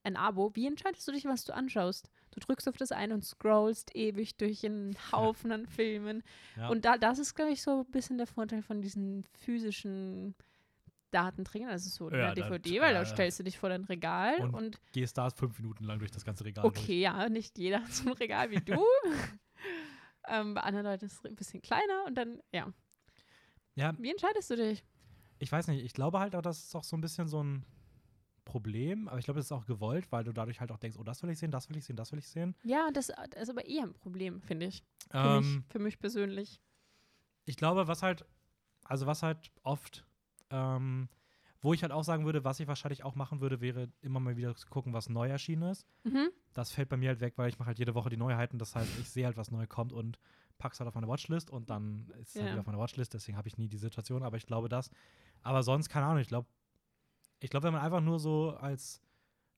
ein 0.04 0.18
Abo. 0.18 0.56
Wie 0.56 0.68
entscheidest 0.68 1.08
du 1.08 1.12
dich, 1.12 1.26
was 1.26 1.46
du 1.46 1.54
anschaust? 1.54 2.10
Du 2.32 2.40
drückst 2.40 2.68
auf 2.68 2.78
das 2.78 2.92
eine 2.92 3.14
und 3.14 3.24
scrollst 3.24 3.96
ewig 3.96 4.38
durch 4.38 4.66
einen 4.66 4.96
Haufen 5.12 5.52
an 5.52 5.68
Filmen. 5.68 6.24
Ja. 6.56 6.70
Und 6.70 6.86
da, 6.86 6.98
das 6.98 7.20
ist, 7.20 7.36
glaube 7.36 7.52
ich, 7.52 7.62
so 7.62 7.82
ein 7.82 7.92
bisschen 7.92 8.18
der 8.18 8.28
Vorteil 8.28 8.62
von 8.62 8.82
diesen 8.82 9.26
physischen 9.40 10.36
Datenträgern, 11.12 11.70
also 11.70 11.90
so 11.90 12.10
Ja, 12.10 12.28
eine 12.32 12.36
das, 12.36 12.48
DVD, 12.48 12.82
weil 12.82 12.94
da 12.94 13.02
äh, 13.02 13.06
stellst 13.06 13.40
du 13.40 13.44
dich 13.44 13.58
vor 13.58 13.70
dein 13.70 13.84
Regal 13.86 14.42
und 14.42 14.54
und, 14.54 14.82
gehst 14.94 15.18
da 15.18 15.30
fünf 15.30 15.58
Minuten 15.60 15.84
lang 15.86 16.00
durch 16.00 16.12
das 16.12 16.24
ganze 16.26 16.44
Regal. 16.46 16.64
durch. 16.64 16.78
okay, 16.84 17.02
ja, 17.02 17.30
nicht 17.30 17.58
jeder 17.58 17.86
so 17.90 18.10
ein 18.10 18.14
Regal 18.14 18.50
wie 18.52 18.60
du. 18.62 18.84
ähm, 20.28 20.54
bei 20.54 20.62
anderen 20.62 20.86
Leuten 20.86 21.06
ist 21.06 21.14
es 21.14 21.26
ein 21.26 21.36
bisschen 21.36 21.62
kleiner 21.62 22.06
und 22.08 22.16
dann, 22.16 22.40
ja. 22.52 22.72
Ja, 23.76 23.94
Wie 23.98 24.10
entscheidest 24.12 24.50
du 24.50 24.56
dich? 24.56 24.84
ich 25.40 25.52
weiß 25.52 25.68
nicht, 25.68 25.84
ich 25.84 25.94
glaube 25.94 26.20
halt 26.20 26.36
auch, 26.36 26.42
das 26.42 26.60
ist 26.66 26.76
auch 26.76 26.84
so 26.84 26.96
ein 26.96 27.02
bisschen 27.02 27.28
so 27.28 27.42
ein 27.44 27.66
Problem, 28.46 29.08
aber 29.08 29.18
ich 29.18 29.26
glaube, 29.26 29.40
das 29.40 29.48
ist 29.48 29.52
auch 29.52 29.66
gewollt, 29.66 30.12
weil 30.12 30.24
du 30.24 30.34
dadurch 30.34 30.60
halt 30.60 30.72
auch 30.72 30.78
denkst, 30.78 30.98
oh, 31.00 31.04
das 31.04 31.24
will 31.24 31.30
ich 31.30 31.40
sehen, 31.40 31.52
das 31.52 31.70
will 31.70 31.78
ich 31.78 31.86
sehen, 31.86 31.96
das 31.96 32.12
will 32.12 32.20
ich 32.20 32.28
sehen. 32.28 32.56
Ja, 32.64 32.90
das, 32.92 33.08
das 33.08 33.44
ist 33.44 33.50
aber 33.50 33.66
eher 33.66 33.84
ein 33.84 33.94
Problem, 33.94 34.42
finde 34.42 34.68
ich. 34.68 34.84
Für, 35.10 35.18
Ähm, 35.18 35.56
mich, 35.58 35.66
für 35.70 35.80
mich 35.80 36.00
persönlich. 36.00 36.62
ich 37.46 37.56
glaube, 37.56 37.88
was 37.88 38.04
halt, 38.04 38.26
also 38.84 39.06
was 39.08 39.24
halt 39.24 39.52
oft, 39.64 40.06
ähm, 40.52 41.10
Wo 41.64 41.74
ich 41.74 41.84
halt 41.84 41.92
auch 41.92 42.04
sagen 42.04 42.26
würde, 42.26 42.44
was 42.44 42.60
ich 42.60 42.68
wahrscheinlich 42.68 43.04
auch 43.04 43.14
machen 43.16 43.40
würde, 43.40 43.62
wäre 43.62 43.88
immer 44.02 44.20
mal 44.20 44.36
wieder 44.36 44.56
zu 44.56 44.68
gucken, 44.68 44.94
was 44.94 45.10
neu 45.10 45.28
erschienen 45.30 45.64
ist. 45.72 45.86
Mhm. 46.04 46.30
Das 46.54 46.72
fällt 46.72 46.90
bei 46.90 46.98
mir 46.98 47.10
halt 47.10 47.20
weg, 47.22 47.34
weil 47.38 47.50
ich 47.50 47.60
mache 47.60 47.68
halt 47.68 47.80
jede 47.80 47.94
Woche 47.94 48.10
die 48.10 48.18
Neuheiten. 48.18 48.58
Das 48.58 48.76
heißt, 48.76 48.90
ich 49.00 49.10
sehe 49.10 49.26
halt, 49.26 49.38
was 49.38 49.52
neu 49.52 49.68
kommt 49.68 49.94
und 49.94 50.18
pack's 50.58 50.80
halt 50.80 50.88
auf 50.88 50.96
meine 50.96 51.08
Watchlist 51.08 51.50
und 51.52 51.70
dann 51.70 52.08
ist 52.20 52.30
es 52.30 52.36
halt 52.36 52.46
Ja. 52.48 52.52
wieder 52.54 52.62
auf 52.62 52.66
meiner 52.68 52.80
Watchlist. 52.80 53.14
Deswegen 53.14 53.38
habe 53.38 53.48
ich 53.48 53.58
nie 53.58 53.68
die 53.68 53.78
Situation, 53.78 54.24
aber 54.24 54.38
ich 54.38 54.46
glaube 54.48 54.70
das. 54.70 54.90
Aber 55.44 55.62
sonst, 55.64 55.88
keine 55.90 56.08
Ahnung, 56.08 56.20
ich 56.22 56.28
glaube, 56.28 56.48
ich 57.40 57.50
glaube, 57.52 57.66
wenn 57.66 57.74
man 57.74 57.82
einfach 57.84 58.02
nur 58.02 58.20
so 58.20 58.52
als 58.60 59.00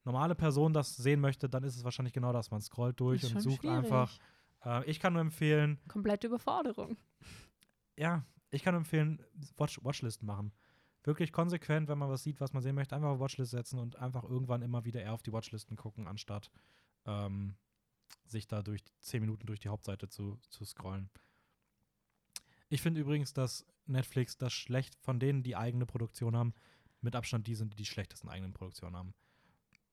normale 0.03 0.35
Person 0.35 0.73
das 0.73 0.95
sehen 0.97 1.21
möchte, 1.21 1.47
dann 1.49 1.63
ist 1.63 1.77
es 1.77 1.83
wahrscheinlich 1.85 2.13
genau 2.13 2.33
das. 2.33 2.51
Man 2.51 2.61
scrollt 2.61 2.99
durch 2.99 3.23
und 3.23 3.41
sucht 3.41 3.61
schwierig. 3.61 3.77
einfach. 3.77 4.17
Äh, 4.65 4.83
ich 4.89 4.99
kann 4.99 5.13
nur 5.13 5.21
empfehlen, 5.21 5.79
Komplette 5.87 6.27
Überforderung. 6.27 6.97
ja, 7.95 8.25
ich 8.51 8.61
kann 8.63 8.73
nur 8.73 8.79
empfehlen, 8.81 9.21
Watch 9.57 9.79
Watchlisten 9.83 10.25
machen. 10.27 10.51
Wirklich 11.04 11.32
konsequent, 11.34 11.89
wenn 11.89 11.97
man 11.97 12.10
was 12.10 12.24
sieht, 12.24 12.39
was 12.39 12.54
man 12.54 12.64
sehen 12.64 12.76
möchte, 12.76 12.95
einfach 12.95 13.10
auf 13.10 13.20
Watchlist 13.20 13.51
setzen 13.51 13.78
und 13.80 13.97
einfach 13.97 14.24
irgendwann 14.24 14.62
immer 14.62 14.86
wieder 14.86 15.01
eher 15.01 15.14
auf 15.14 15.22
die 15.24 15.34
Watchlisten 15.34 15.76
gucken, 15.76 16.08
anstatt 16.08 16.49
ähm, 17.06 17.56
sich 18.26 18.47
da 18.47 18.62
durch 18.62 18.84
zehn 19.01 19.22
Minuten 19.22 19.45
durch 19.45 19.60
die 19.60 19.70
Hauptseite 19.70 20.08
zu, 20.08 20.39
zu 20.49 20.64
scrollen. 20.64 21.10
Ich 22.70 22.82
finde 22.82 23.01
übrigens, 23.01 23.34
dass 23.34 23.66
Netflix 23.86 24.38
das 24.38 24.54
schlecht 24.54 24.95
von 24.95 25.20
denen, 25.20 25.43
die 25.43 25.56
eigene 25.58 25.86
Produktion 25.86 26.36
haben, 26.36 26.54
mit 27.01 27.16
Abstand 27.16 27.47
die 27.47 27.56
sind, 27.56 27.74
die 27.74 27.78
die 27.78 27.86
schlechtesten 27.86 28.30
eigenen 28.30 28.54
Produktionen 28.54 28.95
haben. 28.95 29.14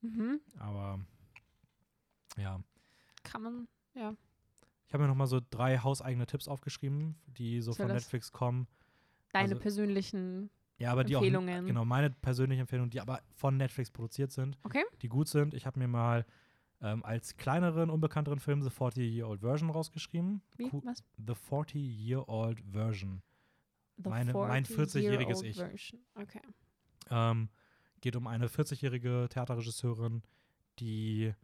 Mhm. 0.03 0.41
Aber 0.59 1.01
ja, 2.39 2.63
Kann 3.25 3.43
man, 3.43 3.69
ja. 3.95 4.15
ich 4.87 4.95
habe 4.95 5.03
mir 5.03 5.09
noch 5.09 5.17
mal 5.17 5.27
so 5.27 5.41
drei 5.51 5.79
hauseigene 5.79 6.27
Tipps 6.27 6.47
aufgeschrieben, 6.47 7.17
die 7.27 7.61
so 7.61 7.73
Soll 7.73 7.87
von 7.87 7.95
Netflix 7.97 8.31
kommen. 8.31 8.69
Deine 9.33 9.55
Also- 9.55 9.61
persönlichen. 9.63 10.51
Ja, 10.81 10.93
aber 10.93 11.05
die 11.05 11.15
auch, 11.15 11.21
Empfehlungen. 11.21 11.67
genau, 11.67 11.85
meine 11.85 12.11
persönliche 12.11 12.63
Empfehlung, 12.63 12.91
die 12.91 13.01
aber 13.01 13.21
von 13.37 13.57
Netflix 13.57 13.91
produziert 13.91 14.33
sind, 14.33 14.59
Okay. 14.65 14.83
die 15.03 15.09
gut 15.09 15.29
sind. 15.29 15.55
Ich 15.55 15.67
habe 15.67 15.79
mir 15.79 15.89
mal 15.89 16.25
ähm, 16.83 17.05
als 17.05 17.37
kleineren, 17.37 17.91
unbekannteren 17.91 18.39
Film 18.41 18.63
The 18.63 18.71
40-Year-Old 18.71 19.41
Version 19.41 19.69
rausgeschrieben. 19.71 20.41
Wie? 20.57 20.71
Cool. 20.73 20.81
Was? 20.85 21.05
The 21.19 21.35
40-Year-Old 21.35 22.61
Version. 22.73 23.23
The 24.03 24.09
Meine- 24.09 24.33
mein 24.33 24.65
40-jähriges 24.65 25.43
40-year-old 25.43 25.45
Ich. 25.45 25.57
Version. 25.57 26.01
Okay. 26.15 26.41
Ähm, 27.11 27.51
geht 28.01 28.17
um 28.17 28.27
eine 28.27 28.49
40-jährige 28.49 29.27
Theaterregisseurin, 29.29 30.23
die 30.79 31.35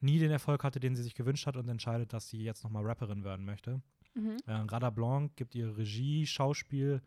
nie 0.00 0.18
den 0.18 0.32
Erfolg 0.32 0.64
hatte, 0.64 0.80
den 0.80 0.96
sie 0.96 1.02
sich 1.04 1.14
gewünscht 1.14 1.46
hat 1.46 1.56
und 1.56 1.68
entscheidet, 1.68 2.12
dass 2.12 2.28
sie 2.28 2.42
jetzt 2.42 2.64
nochmal 2.64 2.84
Rapperin 2.84 3.22
werden 3.22 3.44
möchte. 3.44 3.80
Mhm. 4.14 4.38
Äh, 4.46 4.52
Rada 4.54 4.90
Blanc 4.90 5.36
gibt 5.36 5.54
ihr 5.54 5.76
Regie, 5.76 6.26
Schauspiel, 6.26 7.00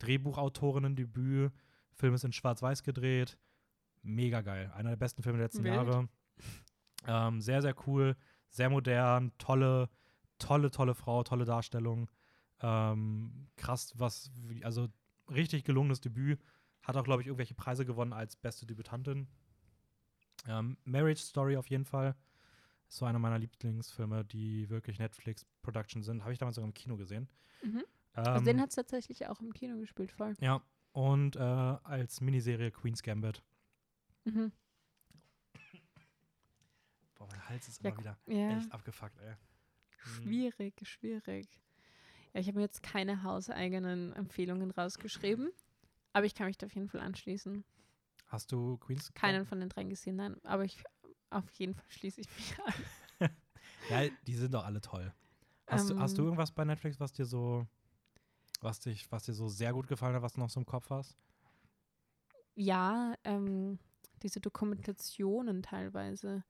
Drehbuchautorinnen-Debüt. 0.00 1.52
Film 1.92 2.14
ist 2.14 2.24
in 2.24 2.32
Schwarz-Weiß 2.32 2.82
gedreht. 2.82 3.38
Mega 4.02 4.40
geil. 4.40 4.72
Einer 4.74 4.90
der 4.90 4.96
besten 4.96 5.22
Filme 5.22 5.38
der 5.38 5.46
letzten 5.46 5.64
Wild. 5.64 5.74
Jahre. 5.74 6.08
Ähm, 7.06 7.40
sehr, 7.40 7.62
sehr 7.62 7.74
cool. 7.86 8.16
Sehr 8.48 8.70
modern. 8.70 9.32
Tolle, 9.38 9.88
tolle, 10.38 10.70
tolle 10.70 10.94
Frau. 10.94 11.22
Tolle 11.22 11.44
Darstellung. 11.44 12.10
Ähm, 12.62 13.48
krass, 13.56 13.92
was, 13.96 14.30
also 14.62 14.88
richtig 15.30 15.64
gelungenes 15.64 16.00
Debüt. 16.00 16.42
Hat 16.82 16.96
auch, 16.96 17.04
glaube 17.04 17.22
ich, 17.22 17.28
irgendwelche 17.28 17.54
Preise 17.54 17.84
gewonnen 17.84 18.12
als 18.12 18.36
beste 18.36 18.66
Debütantin. 18.66 19.28
Ähm, 20.46 20.78
Marriage 20.84 21.22
Story 21.22 21.56
auf 21.56 21.68
jeden 21.68 21.84
Fall. 21.84 22.16
Ist 22.88 22.96
so 22.96 23.04
einer 23.04 23.18
meiner 23.18 23.38
Lieblingsfilme, 23.38 24.24
die 24.24 24.68
wirklich 24.70 24.98
Netflix-Production 24.98 26.02
sind. 26.02 26.22
Habe 26.22 26.32
ich 26.32 26.38
damals 26.38 26.56
sogar 26.56 26.66
im 26.68 26.74
Kino 26.74 26.96
gesehen. 26.96 27.28
Mhm. 27.62 27.84
Ähm, 28.16 28.24
Also 28.26 28.44
den 28.46 28.60
hat 28.60 28.70
es 28.70 28.76
tatsächlich 28.76 29.26
auch 29.26 29.40
im 29.40 29.52
Kino 29.52 29.78
gespielt, 29.78 30.12
voll. 30.12 30.34
ja, 30.40 30.62
und 30.92 31.36
äh, 31.36 31.40
als 31.40 32.20
Miniserie 32.20 32.70
Queen's 32.70 33.02
Gambit. 33.02 33.42
Mhm. 34.24 34.52
Boah, 37.14 37.26
mein 37.28 37.48
Hals 37.48 37.68
ist 37.68 37.80
Ja, 37.82 37.90
immer 37.90 37.98
wieder 37.98 38.18
Ja. 38.26 38.56
echt 38.58 38.72
abgefuckt, 38.72 39.18
ey. 39.18 39.34
Mhm. 40.04 40.12
Schwierig, 40.24 40.74
schwierig. 40.82 41.48
Ja, 42.32 42.40
ich 42.40 42.46
habe 42.48 42.58
mir 42.58 42.64
jetzt 42.64 42.82
keine 42.82 43.22
hauseigenen 43.22 44.12
Empfehlungen 44.14 44.70
rausgeschrieben, 44.70 45.50
aber 46.12 46.26
ich 46.26 46.34
kann 46.34 46.46
mich 46.46 46.58
da 46.58 46.66
auf 46.66 46.74
jeden 46.74 46.88
Fall 46.88 47.00
anschließen. 47.00 47.64
Hast 48.26 48.52
du 48.52 48.78
Queen's 48.78 49.12
Keinen 49.14 49.44
von 49.44 49.60
den 49.60 49.68
dreien 49.68 49.88
gesehen, 49.90 50.16
nein, 50.16 50.36
aber 50.44 50.64
ich 50.64 50.82
auf 51.30 51.50
jeden 51.52 51.74
Fall 51.74 51.84
schließe 51.88 52.20
ich 52.22 52.28
mich 52.30 52.58
an. 52.64 52.74
Ja, 53.88 54.08
die 54.08 54.34
sind 54.36 54.54
doch 54.54 54.64
alle 54.64 54.80
toll. 54.80 55.12
Hast, 55.68 55.90
du, 55.90 55.98
hast 55.98 56.16
du 56.16 56.22
Ähm, 56.22 56.26
irgendwas 56.26 56.52
bei 56.52 56.64
Netflix, 56.64 57.00
was 57.00 57.12
dir 57.12 57.24
so, 57.26 57.66
was 58.62 58.80
dich, 58.80 59.10
was 59.10 59.24
dir 59.24 59.34
so 59.34 59.48
sehr 59.48 59.72
gut 59.72 59.88
gefallen 59.88 60.14
hat, 60.14 60.22
was 60.22 60.34
du 60.34 60.40
noch 60.40 60.50
so 60.50 60.60
im 60.60 60.66
Kopf 60.66 60.90
hast? 60.90 61.16
Ja, 62.54 63.14
ähm, 63.24 63.78
diese 64.22 64.40
Dokumentationen 64.40 65.62
teilweise. 65.62 66.44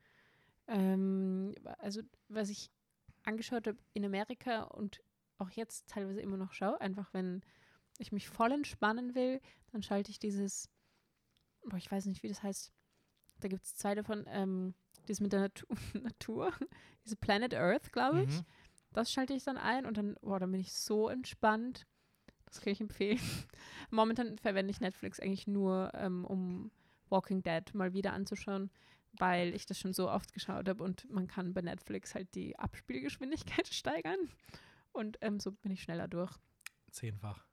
Ähm, 0.67 1.55
also, 1.79 2.03
was 2.29 2.49
ich 2.49 2.71
angeschaut 3.25 3.67
habe 3.67 3.79
in 3.93 4.05
Amerika 4.05 4.63
und 4.63 5.03
auch 5.39 5.51
jetzt 5.51 5.89
teilweise 5.89 6.21
immer 6.21 6.37
noch 6.37 6.53
schaue, 6.53 6.81
einfach 6.81 7.13
wenn 7.13 7.43
ich 7.99 8.13
mich 8.13 8.29
voll 8.29 8.53
entspannen 8.53 9.15
will, 9.15 9.41
dann 9.73 9.83
schalte 9.83 10.11
ich 10.11 10.19
dieses, 10.19 10.69
boah, 11.65 11.77
ich 11.77 11.91
weiß 11.91 12.07
nicht, 12.07 12.23
wie 12.23 12.29
das 12.29 12.43
heißt. 12.43 12.73
Da 13.41 13.49
gibt 13.49 13.65
es 13.65 13.75
zwei 13.75 13.95
davon, 13.95 14.25
ähm, 14.27 14.75
das 15.07 15.21
mit 15.21 15.33
der 15.33 15.41
Natu 15.41 15.67
Natur, 15.95 16.53
diese 17.05 17.17
Planet 17.17 17.55
Earth, 17.55 17.93
glaube 17.93 18.23
ich. 18.23 18.31
Mhm. 18.31 18.45
Das 18.93 19.13
schalte 19.13 19.35
ich 19.35 19.45
dann 19.45 19.57
ein 19.57 19.87
und 19.87 19.97
dann, 19.97 20.17
boah, 20.21 20.41
dann 20.41 20.51
bin 20.51 20.61
ich 20.61 20.73
so 20.73 21.09
entspannt. 21.09 21.87
Das 22.51 22.61
kann 22.61 22.73
ich 22.73 22.81
empfehlen. 22.81 23.21
Momentan 23.91 24.39
verwende 24.39 24.71
ich 24.71 24.81
Netflix 24.81 25.21
eigentlich 25.21 25.47
nur, 25.47 25.91
ähm, 25.95 26.25
um 26.25 26.71
Walking 27.09 27.43
Dead 27.43 27.75
mal 27.75 27.93
wieder 27.93 28.13
anzuschauen, 28.13 28.71
weil 29.13 29.55
ich 29.55 29.67
das 29.67 29.79
schon 29.79 29.93
so 29.93 30.11
oft 30.11 30.33
geschaut 30.33 30.69
habe 30.69 30.83
und 30.83 31.09
man 31.11 31.27
kann 31.27 31.55
bei 31.55 31.63
Netflix 31.63 32.15
halt 32.15 32.35
die 32.35 32.59
Abspielgeschwindigkeit 32.59 33.67
steigern. 33.73 34.19
Und 34.93 35.19
ähm, 35.21 35.39
so 35.39 35.53
bin 35.53 35.73
ich 35.73 35.83
schneller 35.83 36.09
durch. 36.09 36.37
Zehnfach. 36.91 37.47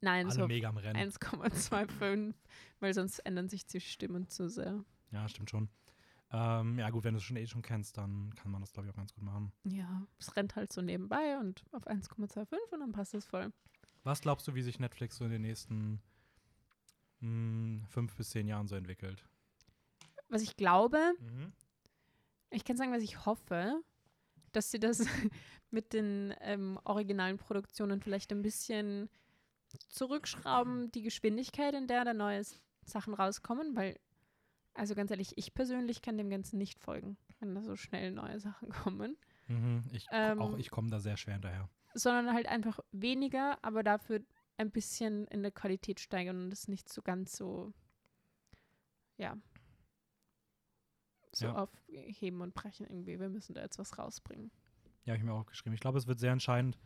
Nein, 0.00 0.26
Alle 0.26 0.34
so 0.34 0.42
auf 0.42 0.48
mega 0.48 0.68
am 0.68 0.76
Rennen. 0.76 1.12
1,25, 1.12 2.34
weil 2.80 2.92
sonst 2.92 3.20
ändern 3.20 3.48
sich 3.48 3.66
die 3.66 3.80
Stimmen 3.80 4.28
zu 4.28 4.48
sehr. 4.48 4.84
Ja, 5.12 5.28
stimmt 5.28 5.50
schon. 5.50 5.68
Ähm, 6.32 6.78
ja, 6.78 6.90
gut, 6.90 7.04
wenn 7.04 7.14
du 7.14 7.18
es 7.18 7.24
schon 7.24 7.36
eh 7.36 7.46
schon 7.46 7.62
kennst, 7.62 7.98
dann 7.98 8.34
kann 8.34 8.50
man 8.50 8.62
das, 8.62 8.72
glaube 8.72 8.88
ich, 8.88 8.92
auch 8.92 8.96
ganz 8.96 9.12
gut 9.12 9.22
machen. 9.22 9.52
Ja, 9.64 10.02
es 10.18 10.34
rennt 10.34 10.56
halt 10.56 10.72
so 10.72 10.80
nebenbei 10.80 11.38
und 11.38 11.62
auf 11.72 11.86
1,25 11.86 12.56
und 12.72 12.80
dann 12.80 12.92
passt 12.92 13.14
es 13.14 13.26
voll. 13.26 13.52
Was 14.04 14.20
glaubst 14.20 14.48
du, 14.48 14.54
wie 14.54 14.62
sich 14.62 14.78
Netflix 14.80 15.16
so 15.16 15.24
in 15.24 15.30
den 15.30 15.42
nächsten 15.42 16.00
mh, 17.20 17.86
fünf 17.86 18.16
bis 18.16 18.30
zehn 18.30 18.48
Jahren 18.48 18.66
so 18.66 18.74
entwickelt? 18.76 19.24
Was 20.28 20.42
ich 20.42 20.56
glaube, 20.56 20.98
Mhm. 21.18 21.52
Ich 22.54 22.64
kann 22.64 22.76
sagen, 22.76 22.92
was 22.92 23.02
ich 23.02 23.24
hoffe, 23.24 23.82
dass 24.52 24.70
sie 24.70 24.78
das 24.78 24.98
mit 25.70 25.94
den 25.94 26.34
ähm, 26.40 26.78
originalen 26.84 27.38
Produktionen 27.38 28.02
vielleicht 28.02 28.30
ein 28.30 28.42
bisschen 28.42 29.08
zurückschrauben, 29.88 30.90
die 30.92 31.00
Geschwindigkeit, 31.02 31.74
in 31.74 31.86
der 31.86 32.04
da 32.04 32.12
neue 32.12 32.42
Sachen 32.84 33.14
rauskommen, 33.14 33.74
weil, 33.74 33.98
also 34.74 34.94
ganz 34.94 35.10
ehrlich, 35.10 35.32
ich 35.38 35.54
persönlich 35.54 36.02
kann 36.02 36.18
dem 36.18 36.28
Ganzen 36.28 36.58
nicht 36.58 36.78
folgen, 36.78 37.16
wenn 37.40 37.54
da 37.54 37.62
so 37.62 37.74
schnell 37.74 38.12
neue 38.12 38.38
Sachen 38.40 38.68
kommen, 38.84 39.16
Mhm. 39.48 39.82
Ich, 39.90 40.06
Ähm, 40.12 40.40
auch 40.40 40.56
ich 40.56 40.70
komme 40.70 40.88
da 40.88 41.00
sehr 41.00 41.16
schwer 41.16 41.34
hinterher. 41.34 41.68
Sondern 41.94 42.32
halt 42.34 42.46
einfach 42.46 42.80
weniger, 42.92 43.58
aber 43.62 43.82
dafür 43.82 44.20
ein 44.56 44.70
bisschen 44.70 45.26
in 45.28 45.42
der 45.42 45.52
Qualität 45.52 46.00
steigern 46.00 46.44
und 46.44 46.52
es 46.52 46.68
nicht 46.68 46.88
so 46.88 47.02
ganz 47.02 47.36
so, 47.36 47.72
ja, 49.16 49.36
so 51.32 51.46
Ja. 51.46 51.54
aufheben 51.54 52.40
und 52.40 52.54
brechen 52.54 52.86
irgendwie. 52.86 53.18
Wir 53.18 53.28
müssen 53.28 53.54
da 53.54 53.62
jetzt 53.62 53.78
was 53.78 53.98
rausbringen. 53.98 54.50
Ja, 55.04 55.12
habe 55.12 55.18
ich 55.18 55.24
mir 55.24 55.32
auch 55.32 55.46
geschrieben. 55.46 55.74
Ich 55.74 55.80
glaube, 55.80 55.98
es 55.98 56.06
wird 56.06 56.20
sehr 56.20 56.32
entscheidend, 56.32 56.78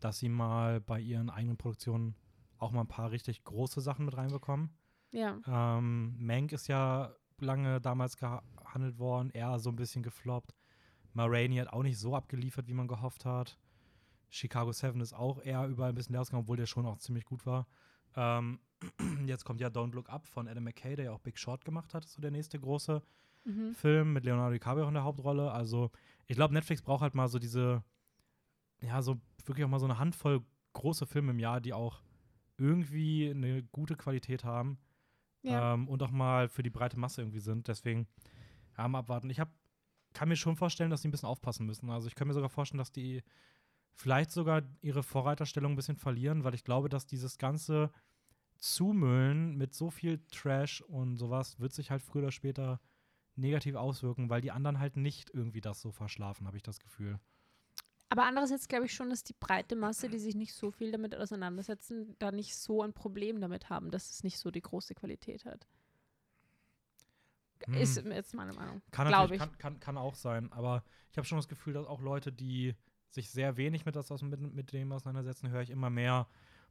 dass 0.00 0.18
sie 0.18 0.28
mal 0.28 0.80
bei 0.80 1.00
ihren 1.00 1.30
eigenen 1.30 1.56
Produktionen 1.56 2.14
auch 2.58 2.70
mal 2.70 2.82
ein 2.82 2.88
paar 2.88 3.10
richtig 3.10 3.42
große 3.44 3.80
Sachen 3.80 4.04
mit 4.04 4.16
reinbekommen. 4.16 4.70
Ja. 5.10 5.40
Ähm, 5.46 6.14
Mank 6.18 6.52
ist 6.52 6.68
ja 6.68 7.14
lange 7.38 7.80
damals 7.80 8.16
gehandelt 8.16 8.98
worden, 8.98 9.30
eher 9.30 9.58
so 9.58 9.70
ein 9.70 9.76
bisschen 9.76 10.02
gefloppt. 10.02 10.54
Ma 11.14 11.24
Rainey 11.26 11.56
hat 11.56 11.68
auch 11.72 11.82
nicht 11.82 11.98
so 11.98 12.14
abgeliefert, 12.14 12.66
wie 12.68 12.74
man 12.74 12.88
gehofft 12.88 13.24
hat. 13.24 13.58
Chicago 14.34 14.72
7 14.72 15.00
ist 15.00 15.12
auch 15.12 15.40
eher 15.42 15.66
überall 15.68 15.90
ein 15.90 15.94
bisschen 15.94 16.12
leer 16.12 16.20
ausgegangen, 16.22 16.42
obwohl 16.44 16.56
der 16.56 16.66
schon 16.66 16.86
auch 16.86 16.98
ziemlich 16.98 17.24
gut 17.24 17.46
war. 17.46 17.66
Ähm, 18.16 18.58
jetzt 19.26 19.44
kommt 19.44 19.60
ja 19.60 19.68
Don't 19.68 19.92
Look 19.94 20.08
Up 20.10 20.26
von 20.26 20.48
Adam 20.48 20.64
McKay, 20.64 20.96
der 20.96 21.06
ja 21.06 21.12
auch 21.12 21.20
Big 21.20 21.38
Short 21.38 21.64
gemacht 21.64 21.94
hat, 21.94 22.04
ist 22.04 22.14
so 22.14 22.20
der 22.22 22.30
nächste 22.30 22.58
große 22.58 23.02
Mhm. 23.46 23.74
Film 23.74 24.14
mit 24.14 24.24
Leonardo 24.24 24.54
DiCaprio 24.54 24.88
in 24.88 24.94
der 24.94 25.04
Hauptrolle. 25.04 25.52
Also 25.52 25.90
ich 26.26 26.34
glaube, 26.34 26.54
Netflix 26.54 26.80
braucht 26.80 27.02
halt 27.02 27.14
mal 27.14 27.28
so 27.28 27.38
diese, 27.38 27.84
ja, 28.80 29.02
so 29.02 29.20
wirklich 29.44 29.66
auch 29.66 29.68
mal 29.68 29.78
so 29.78 29.84
eine 29.84 29.98
Handvoll 29.98 30.42
große 30.72 31.04
Filme 31.04 31.32
im 31.32 31.38
Jahr, 31.38 31.60
die 31.60 31.74
auch 31.74 32.00
irgendwie 32.56 33.28
eine 33.30 33.62
gute 33.64 33.96
Qualität 33.96 34.44
haben 34.44 34.78
Ja. 35.42 35.74
ähm, 35.74 35.88
und 35.88 36.02
auch 36.02 36.10
mal 36.10 36.48
für 36.48 36.62
die 36.62 36.70
breite 36.70 36.98
Masse 36.98 37.20
irgendwie 37.20 37.40
sind. 37.40 37.68
Deswegen 37.68 38.08
ja, 38.78 38.88
mal 38.88 39.00
abwarten. 39.00 39.28
Ich 39.28 39.40
hab, 39.40 39.50
kann 40.14 40.30
mir 40.30 40.36
schon 40.36 40.56
vorstellen, 40.56 40.90
dass 40.90 41.02
die 41.02 41.08
ein 41.08 41.10
bisschen 41.10 41.28
aufpassen 41.28 41.66
müssen. 41.66 41.90
Also 41.90 42.08
ich 42.08 42.14
kann 42.14 42.26
mir 42.26 42.32
sogar 42.34 42.48
vorstellen, 42.48 42.78
dass 42.78 42.92
die 42.92 43.22
vielleicht 43.94 44.30
sogar 44.30 44.62
ihre 44.82 45.02
Vorreiterstellung 45.02 45.72
ein 45.72 45.76
bisschen 45.76 45.96
verlieren, 45.96 46.44
weil 46.44 46.54
ich 46.54 46.64
glaube, 46.64 46.88
dass 46.88 47.06
dieses 47.06 47.38
ganze 47.38 47.90
zumüllen 48.56 49.56
mit 49.56 49.74
so 49.74 49.90
viel 49.90 50.24
Trash 50.30 50.80
und 50.82 51.16
sowas, 51.16 51.60
wird 51.60 51.72
sich 51.72 51.90
halt 51.90 52.02
früher 52.02 52.22
oder 52.22 52.32
später 52.32 52.80
negativ 53.36 53.74
auswirken, 53.74 54.30
weil 54.30 54.40
die 54.40 54.52
anderen 54.52 54.78
halt 54.78 54.96
nicht 54.96 55.30
irgendwie 55.30 55.60
das 55.60 55.80
so 55.80 55.92
verschlafen, 55.92 56.46
habe 56.46 56.56
ich 56.56 56.62
das 56.62 56.80
Gefühl. 56.80 57.18
Aber 58.08 58.24
andererseits 58.24 58.68
glaube 58.68 58.86
ich 58.86 58.94
schon, 58.94 59.10
dass 59.10 59.24
die 59.24 59.34
breite 59.34 59.74
Masse, 59.74 60.08
die 60.08 60.18
sich 60.18 60.34
nicht 60.34 60.54
so 60.54 60.70
viel 60.70 60.92
damit 60.92 61.16
auseinandersetzen, 61.16 62.14
da 62.18 62.30
nicht 62.30 62.54
so 62.56 62.82
ein 62.82 62.92
Problem 62.92 63.40
damit 63.40 63.70
haben, 63.70 63.90
dass 63.90 64.10
es 64.10 64.22
nicht 64.22 64.38
so 64.38 64.50
die 64.50 64.62
große 64.62 64.94
Qualität 64.94 65.44
hat. 65.44 65.66
Hm. 67.66 67.74
Ist 67.74 67.96
jetzt 67.96 68.34
meine 68.34 68.52
Meinung. 68.52 68.82
Kann, 68.90 69.08
ich. 69.32 69.38
kann, 69.38 69.58
kann, 69.58 69.80
kann 69.80 69.98
auch 69.98 70.14
sein, 70.14 70.52
aber 70.52 70.84
ich 71.10 71.16
habe 71.16 71.26
schon 71.26 71.38
das 71.38 71.48
Gefühl, 71.48 71.72
dass 71.72 71.86
auch 71.86 72.00
Leute, 72.00 72.30
die 72.32 72.74
sich 73.10 73.30
sehr 73.30 73.56
wenig 73.56 73.84
mit, 73.84 73.96
das, 73.96 74.10
mit, 74.22 74.40
mit 74.54 74.72
dem 74.72 74.92
auseinandersetzen, 74.92 75.50
höre 75.50 75.62
ich 75.62 75.70
immer 75.70 75.90
mehr. 75.90 76.26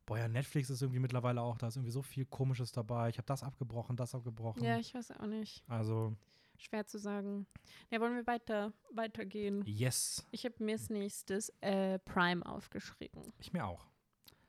Boah, 0.05 0.17
ja, 0.17 0.27
Netflix 0.27 0.69
ist 0.69 0.81
irgendwie 0.81 0.99
mittlerweile 0.99 1.41
auch, 1.41 1.57
da 1.57 1.67
ist 1.67 1.77
irgendwie 1.77 1.91
so 1.91 2.01
viel 2.01 2.25
Komisches 2.25 2.71
dabei. 2.71 3.09
Ich 3.09 3.17
habe 3.17 3.25
das 3.25 3.41
abgebrochen, 3.43 3.95
das 3.95 4.13
abgebrochen. 4.13 4.63
Ja, 4.63 4.77
ich 4.77 4.93
weiß 4.93 5.11
auch 5.11 5.27
nicht. 5.27 5.63
Also, 5.67 6.13
Schwer 6.57 6.85
zu 6.85 6.97
sagen. 6.97 7.47
Ja, 7.89 7.99
wollen 7.99 8.15
wir 8.15 8.27
weiter 8.27 8.73
weitergehen? 8.91 9.63
yes. 9.65 10.25
Ich 10.31 10.45
habe 10.45 10.55
mir 10.63 10.73
als 10.73 10.89
nächstes 10.89 11.49
äh, 11.61 11.99
Prime 11.99 12.45
aufgeschrieben. 12.45 13.33
Ich 13.39 13.53
mir 13.53 13.65
auch. 13.65 13.87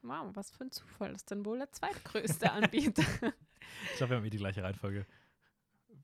Wow, 0.02 0.30
was 0.34 0.50
für 0.50 0.64
ein 0.64 0.70
Zufall. 0.70 1.12
Das 1.12 1.22
ist 1.22 1.30
dann 1.30 1.44
wohl 1.44 1.58
der 1.58 1.72
zweitgrößte 1.72 2.50
Anbieter. 2.50 3.02
Ich 3.90 3.96
glaube, 3.96 4.10
wir 4.10 4.16
haben 4.18 4.24
eh 4.26 4.30
die 4.30 4.38
gleiche 4.38 4.62
Reihenfolge. 4.62 5.06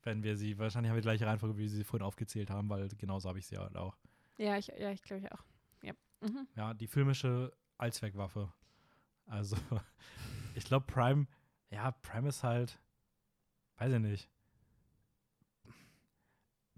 Wenn 0.03 0.23
wir 0.23 0.37
sie, 0.37 0.59
wahrscheinlich 0.59 0.89
haben 0.89 0.97
wir 0.97 1.03
die 1.03 1.07
gleiche 1.07 1.27
Reihenfolge, 1.27 1.59
wie 1.59 1.63
wir 1.63 1.69
sie 1.69 1.85
vorhin 1.85 2.07
aufgezählt 2.07 2.49
haben, 2.51 2.71
weil 2.71 2.89
genauso 2.89 3.29
habe 3.29 3.39
ich 3.39 3.47
sie 3.47 3.59
halt 3.59 3.77
auch. 3.77 3.97
ja, 4.39 4.57
ich, 4.57 4.69
ja, 4.69 4.91
ich 4.91 5.03
glaube 5.03 5.23
ich 5.23 5.31
auch. 5.31 5.45
Ja. 6.23 6.29
Mhm. 6.29 6.49
Ja, 6.57 6.75
die 6.75 6.87
filmische 6.87 7.53
Allzweckwaffe. 7.79 8.53
Also, 9.27 9.57
ich 10.55 10.65
glaube, 10.65 10.87
Prime, 10.87 11.27
ja, 11.71 11.91
Prime 11.93 12.29
ist 12.29 12.43
halt, 12.43 12.79
weiß 13.79 13.93
ich 13.95 14.01
nicht. 14.01 14.31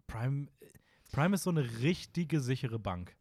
Prime, 0.07 0.49
Prime 1.13 1.35
ist 1.35 1.43
so 1.45 1.51
eine 1.51 1.63
richtige 1.81 2.41
sichere 2.41 2.79
Bank. 2.79 3.17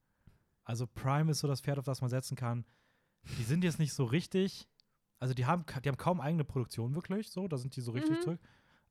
Also 0.64 0.88
Prime 0.88 1.32
ist 1.32 1.40
so 1.40 1.48
das 1.48 1.62
Pferd, 1.62 1.80
auf 1.80 1.86
das 1.86 2.02
man 2.02 2.10
setzen 2.10 2.36
kann. 2.36 2.66
Die 3.38 3.44
sind 3.44 3.64
jetzt 3.64 3.80
nicht 3.80 3.94
so 3.94 4.04
richtig, 4.06 4.68
also 5.20 5.34
die 5.34 5.46
haben, 5.46 5.66
die 5.84 5.90
haben 5.90 5.98
kaum 5.98 6.22
eigene 6.22 6.44
Produktion 6.44 6.96
wirklich, 6.96 7.30
so, 7.30 7.48
da 7.48 7.58
sind 7.58 7.76
die 7.76 7.82
so 7.82 7.92
richtig 7.92 8.18
Mhm. 8.18 8.22
zurück. 8.22 8.40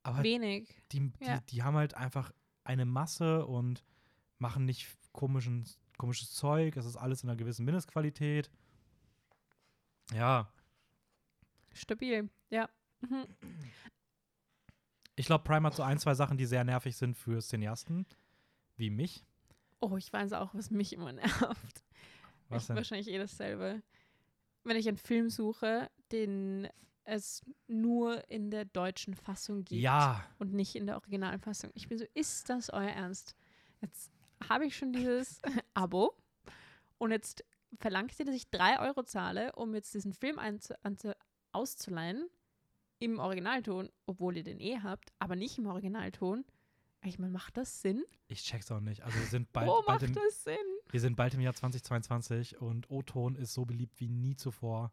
Aber 0.03 0.23
Wenig. 0.23 0.69
die, 0.93 1.11
die, 1.13 1.25
Ja. 1.25 1.41
die 1.41 1.63
haben 1.63 1.77
halt 1.77 1.95
einfach 1.95 2.33
eine 2.65 2.85
Masse 2.87 3.45
und 3.47 3.85
machen 4.39 4.65
nicht 4.65 4.97
komischen, 5.13 5.69
komisches 6.01 6.33
Zeug. 6.33 6.77
Es 6.77 6.87
ist 6.87 6.97
alles 6.97 7.23
in 7.23 7.29
einer 7.29 7.37
gewissen 7.37 7.65
Mindestqualität. 7.65 8.51
Ja, 10.13 10.51
Stabil. 11.73 12.29
Ja. 12.51 12.69
Mhm. 13.01 13.27
ich 15.17 15.27
glaube, 15.27 15.45
Prime 15.45 15.67
hat 15.67 15.75
so 15.75 15.83
ein, 15.83 15.99
zwei 15.99 16.15
Sachen, 16.15 16.37
die 16.37 16.47
sehr 16.47 16.65
nervig 16.65 16.97
sind 16.97 17.17
für 17.17 17.41
Cineasten, 17.41 18.07
wie 18.77 18.91
mich. 18.91 19.25
Oh, 19.81 19.97
ich 19.97 20.13
weiß 20.13 20.35
auch, 20.35 20.55
was 20.55 20.71
mich 20.71 20.93
immer 20.93 21.13
nervt. 21.13 21.85
Was 22.49 22.65
ich, 22.65 22.67
denn? 22.67 22.77
Wahrscheinlich 22.77 23.09
eh 23.09 23.19
dasselbe. 23.19 23.83
Wenn 24.65 24.77
ich 24.77 24.89
einen 24.89 24.99
Film 24.99 25.31
suche, 25.31 25.91
den 26.13 26.69
es 27.05 27.43
nur 27.67 28.29
in 28.29 28.51
der 28.51 28.67
deutschen 28.67 29.15
Fassung 29.15 29.65
gibt 29.65 29.81
Ja, 29.81 30.25
und 30.39 30.53
nicht 30.53 30.77
in 30.77 30.87
der 30.87 30.97
originalen 30.97 31.41
Fassung. 31.41 31.71
Ich 31.75 31.89
bin 31.89 31.97
so, 31.97 32.05
ist 32.13 32.51
das 32.51 32.71
euer 32.71 32.91
Ernst? 32.91 33.35
Jetzt 33.81 34.13
habe 34.49 34.67
ich 34.67 34.77
schon 34.77 34.93
dieses 34.93 35.41
Abo 35.75 36.15
und 36.99 37.11
jetzt 37.11 37.45
verlangt 37.79 38.19
ihr, 38.19 38.25
dass 38.27 38.35
ich 38.35 38.51
drei 38.51 38.81
Euro 38.81 39.03
zahle, 39.03 39.53
um 39.53 39.75
jetzt 39.75 39.95
diesen 39.95 40.13
Film 40.13 40.39
auszuleihen 41.53 42.29
im 42.99 43.19
Originalton, 43.19 43.91
obwohl 44.07 44.37
ihr 44.37 44.45
den 44.45 44.61
eh 44.61 44.81
habt, 44.81 45.13
aber 45.19 45.37
nicht 45.37 45.59
im 45.59 45.67
Originalton. 45.67 46.45
Ich 47.03 47.19
meine, 47.19 47.33
macht 47.33 47.57
das 47.57 47.81
Sinn? 47.81 48.05
ich 48.29 48.43
check's 48.43 48.71
auch 48.71 48.81
nicht. 48.81 49.03
Also 49.03 49.19
wir 49.19 49.27
sind 49.27 49.53
bald, 49.53 49.69
Wo 49.69 49.83
bald 49.83 50.03
im, 50.03 50.15
wir 50.15 51.01
sind 51.01 51.17
bald 51.17 51.35
im 51.35 51.41
Jahr 51.41 51.55
2022 51.55 52.61
und 52.61 52.91
O-Ton 52.91 53.37
ist 53.37 53.55
so 53.55 53.65
beliebt 53.65 53.99
wie 54.01 54.09
nie 54.09 54.37
zuvor. 54.37 54.93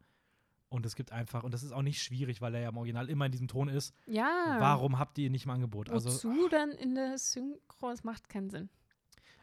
Und 0.69 0.85
es 0.85 0.95
gibt 0.95 1.11
einfach, 1.11 1.43
und 1.43 1.53
das 1.53 1.63
ist 1.63 1.71
auch 1.71 1.81
nicht 1.81 2.01
schwierig, 2.01 2.41
weil 2.41 2.53
er 2.55 2.61
ja 2.61 2.69
im 2.69 2.77
Original 2.77 3.09
immer 3.09 3.25
in 3.25 3.31
diesem 3.31 3.47
Ton 3.47 3.69
ist. 3.69 3.93
Ja. 4.05 4.57
Warum 4.59 4.99
habt 4.99 5.17
ihr 5.17 5.27
ihn 5.27 5.31
nicht 5.31 5.45
im 5.45 5.51
Angebot? 5.51 5.89
Also 5.89 6.09
Wozu 6.09 6.49
dann 6.49 6.71
in 6.71 6.95
der 6.95 7.17
Synchro? 7.17 7.91
Es 7.91 8.03
macht 8.03 8.27
keinen 8.27 8.49
Sinn. 8.49 8.69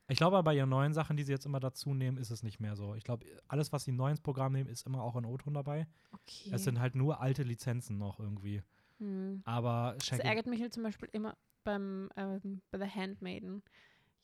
Ich 0.09 0.19
glaube, 0.19 0.37
aber 0.37 0.45
bei 0.45 0.57
ihren 0.57 0.69
neuen 0.69 0.93
Sachen, 0.93 1.17
die 1.17 1.23
sie 1.25 1.33
jetzt 1.33 1.47
immer 1.47 1.61
dazu 1.61 1.95
nehmen, 1.95 2.19
ist 2.19 2.31
es 2.31 2.43
nicht 2.43 2.61
mehr 2.61 2.77
so. 2.77 2.95
Ich 2.95 3.05
glaube, 3.05 3.25
alles, 3.49 3.73
was 3.73 3.85
sie 3.85 3.93
neu 3.93 4.11
ins 4.11 4.21
Programm 4.21 4.53
nehmen, 4.53 4.69
ist 4.69 4.87
immer 4.87 5.03
auch 5.03 5.17
in 5.17 5.25
O-Ton 5.25 5.55
dabei. 5.55 5.87
Okay. 6.13 6.51
Es 6.53 6.65
sind 6.65 6.79
halt 6.79 6.95
nur 6.95 7.21
alte 7.21 7.43
Lizenzen 7.43 7.97
noch 7.97 8.21
irgendwie. 8.21 8.63
hm. 8.99 9.41
Aber 9.47 9.97
Das 9.99 10.19
ärgert 10.19 10.47
mich 10.47 10.61
halt 10.61 10.75
zum 10.75 10.83
Beispiel 10.83 11.09
immer 11.13 11.37
beim 11.65 12.11
ähm, 12.17 12.61
bei 12.71 12.79
The 12.79 12.91
Handmaiden. 12.91 13.63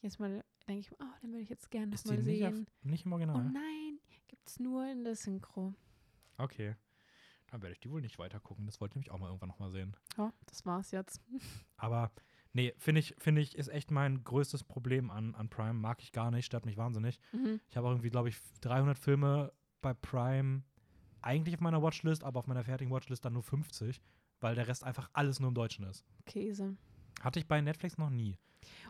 Jedes 0.02 0.18
Mal 0.18 0.44
denke 0.68 0.80
ich, 0.80 0.92
oh, 0.92 1.04
den 1.22 1.30
würde 1.30 1.42
ich 1.42 1.48
jetzt 1.48 1.70
gerne 1.70 1.94
nochmal 1.94 2.18
nicht, 2.22 2.44
auf, 2.44 2.54
sehen. 2.54 2.66
nicht 2.82 3.06
im 3.06 3.12
Oh 3.12 3.16
Original? 3.16 3.44
nein, 3.50 3.98
gibt 4.28 4.48
es 4.48 4.60
nur 4.60 4.86
in 4.86 5.04
der 5.04 5.16
Synchro. 5.16 5.72
Okay. 6.36 6.76
Dann 7.50 7.62
werde 7.62 7.72
ich 7.72 7.80
die 7.80 7.90
wohl 7.90 8.00
nicht 8.02 8.18
weiter 8.18 8.38
gucken. 8.38 8.66
Das 8.66 8.80
wollte 8.80 8.92
ich 8.92 8.96
nämlich 8.96 9.10
auch 9.10 9.18
mal 9.18 9.26
irgendwann 9.26 9.48
nochmal 9.48 9.70
sehen. 9.70 9.96
Oh, 10.18 10.30
das 10.46 10.64
war's 10.66 10.90
jetzt. 10.92 11.20
Aber 11.76 12.10
nee, 12.52 12.74
finde 12.78 13.00
ich, 13.00 13.14
finde 13.18 13.40
ich, 13.40 13.56
ist 13.56 13.68
echt 13.68 13.90
mein 13.90 14.22
größtes 14.24 14.64
Problem 14.64 15.10
an, 15.10 15.34
an 15.34 15.48
Prime. 15.48 15.74
Mag 15.74 16.02
ich 16.02 16.12
gar 16.12 16.30
nicht, 16.30 16.46
stört 16.46 16.66
mich 16.66 16.76
wahnsinnig. 16.76 17.18
Mhm. 17.32 17.60
Ich 17.68 17.76
habe 17.76 17.86
auch 17.86 17.92
irgendwie, 17.92 18.10
glaube 18.10 18.28
ich, 18.28 18.36
300 18.62 18.98
Filme 18.98 19.52
bei 19.82 19.94
Prime 19.94 20.62
eigentlich 21.22 21.54
auf 21.54 21.60
meiner 21.60 21.82
Watchlist, 21.82 22.24
aber 22.24 22.38
auf 22.40 22.46
meiner 22.46 22.64
fertigen 22.64 22.92
Watchlist 22.92 23.24
dann 23.24 23.34
nur 23.34 23.42
50, 23.42 24.00
weil 24.40 24.54
der 24.54 24.68
Rest 24.68 24.84
einfach 24.84 25.10
alles 25.12 25.38
nur 25.40 25.48
im 25.48 25.54
Deutschen 25.54 25.84
ist. 25.84 26.04
Käse. 26.26 26.76
Hatte 27.20 27.38
ich 27.38 27.46
bei 27.46 27.60
Netflix 27.60 27.98
noch 27.98 28.10
nie. 28.10 28.38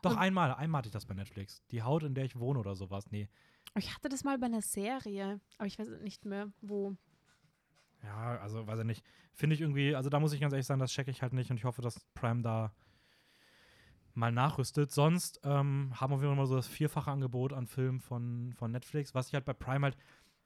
Doch 0.03 0.13
Und- 0.13 0.19
einmal, 0.19 0.53
einmal 0.55 0.79
hatte 0.81 0.89
ich 0.89 0.93
das 0.93 1.07
bei 1.07 1.15
Netflix. 1.15 1.63
Die 1.71 1.83
Haut, 1.83 2.03
in 2.03 2.15
der 2.15 2.25
ich 2.25 2.39
wohne 2.39 2.59
oder 2.61 2.75
sowas. 2.77 3.11
Nee. 3.11 3.29
Ich 3.77 3.95
hatte 3.95 4.09
das 4.09 4.25
mal 4.25 4.39
bei 4.39 4.47
einer 4.47 4.63
Serie, 4.63 5.41
aber 5.59 5.67
ich 5.67 5.79
weiß 5.79 5.89
nicht 6.03 6.25
mehr, 6.25 6.53
wo. 6.61 6.97
Ja, 8.03 8.39
also 8.39 8.67
weiß 8.67 8.81
ich 8.81 8.85
nicht. 8.87 9.05
Finde 9.35 9.55
ich 9.55 9.61
irgendwie, 9.61 9.95
also 9.95 10.09
da 10.11 10.19
muss 10.21 10.33
ich 10.33 10.41
ganz 10.41 10.53
ehrlich 10.53 10.67
sagen, 10.67 10.81
das 10.81 10.91
checke 10.93 11.11
ich 11.11 11.23
halt 11.23 11.33
nicht 11.33 11.51
und 11.51 11.57
ich 11.57 11.65
hoffe, 11.65 11.83
dass 11.83 12.01
Prime 12.15 12.43
da 12.43 12.73
mal 14.15 14.33
nachrüstet. 14.33 14.91
Sonst 14.91 15.41
ähm, 15.45 15.93
haben 15.95 16.21
wir 16.21 16.31
immer 16.31 16.47
so 16.47 16.57
das 16.57 16.67
vierfache 16.67 17.11
Angebot 17.11 17.53
an 17.53 17.67
Filmen 17.67 18.01
von, 18.01 18.53
von 18.55 18.71
Netflix. 18.71 19.15
Was 19.15 19.29
ich 19.29 19.35
halt 19.35 19.45
bei 19.45 19.53
Prime 19.53 19.85
halt, 19.85 19.97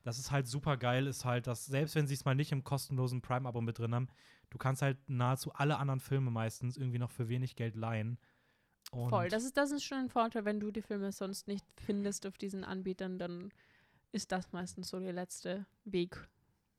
das 0.02 0.18
ist 0.18 0.30
halt 0.30 0.46
super 0.46 0.76
geil, 0.76 1.06
ist 1.06 1.24
halt, 1.24 1.46
dass 1.46 1.66
selbst 1.66 1.94
wenn 1.94 2.06
sie 2.06 2.14
es 2.14 2.24
mal 2.24 2.34
nicht 2.34 2.52
im 2.52 2.64
kostenlosen 2.64 3.22
Prime-Abo 3.22 3.60
mit 3.60 3.78
drin 3.78 3.94
haben, 3.94 4.08
du 4.50 4.58
kannst 4.58 4.82
halt 4.82 4.98
nahezu 5.08 5.52
alle 5.52 5.78
anderen 5.78 6.00
Filme 6.00 6.30
meistens 6.30 6.76
irgendwie 6.76 6.98
noch 6.98 7.10
für 7.10 7.28
wenig 7.28 7.56
Geld 7.56 7.74
leihen. 7.74 8.18
Und 8.90 9.10
Voll. 9.10 9.28
Das 9.28 9.44
ist, 9.44 9.56
das 9.56 9.70
ist 9.70 9.82
schon 9.82 9.98
ein 9.98 10.08
Vorteil, 10.10 10.44
wenn 10.44 10.60
du 10.60 10.70
die 10.70 10.82
Filme 10.82 11.10
sonst 11.10 11.48
nicht 11.48 11.64
findest 11.76 12.26
auf 12.26 12.36
diesen 12.36 12.64
Anbietern, 12.64 13.18
dann 13.18 13.50
ist 14.12 14.30
das 14.30 14.52
meistens 14.52 14.88
so 14.88 15.00
der 15.00 15.12
letzte 15.12 15.66
Weg, 15.84 16.28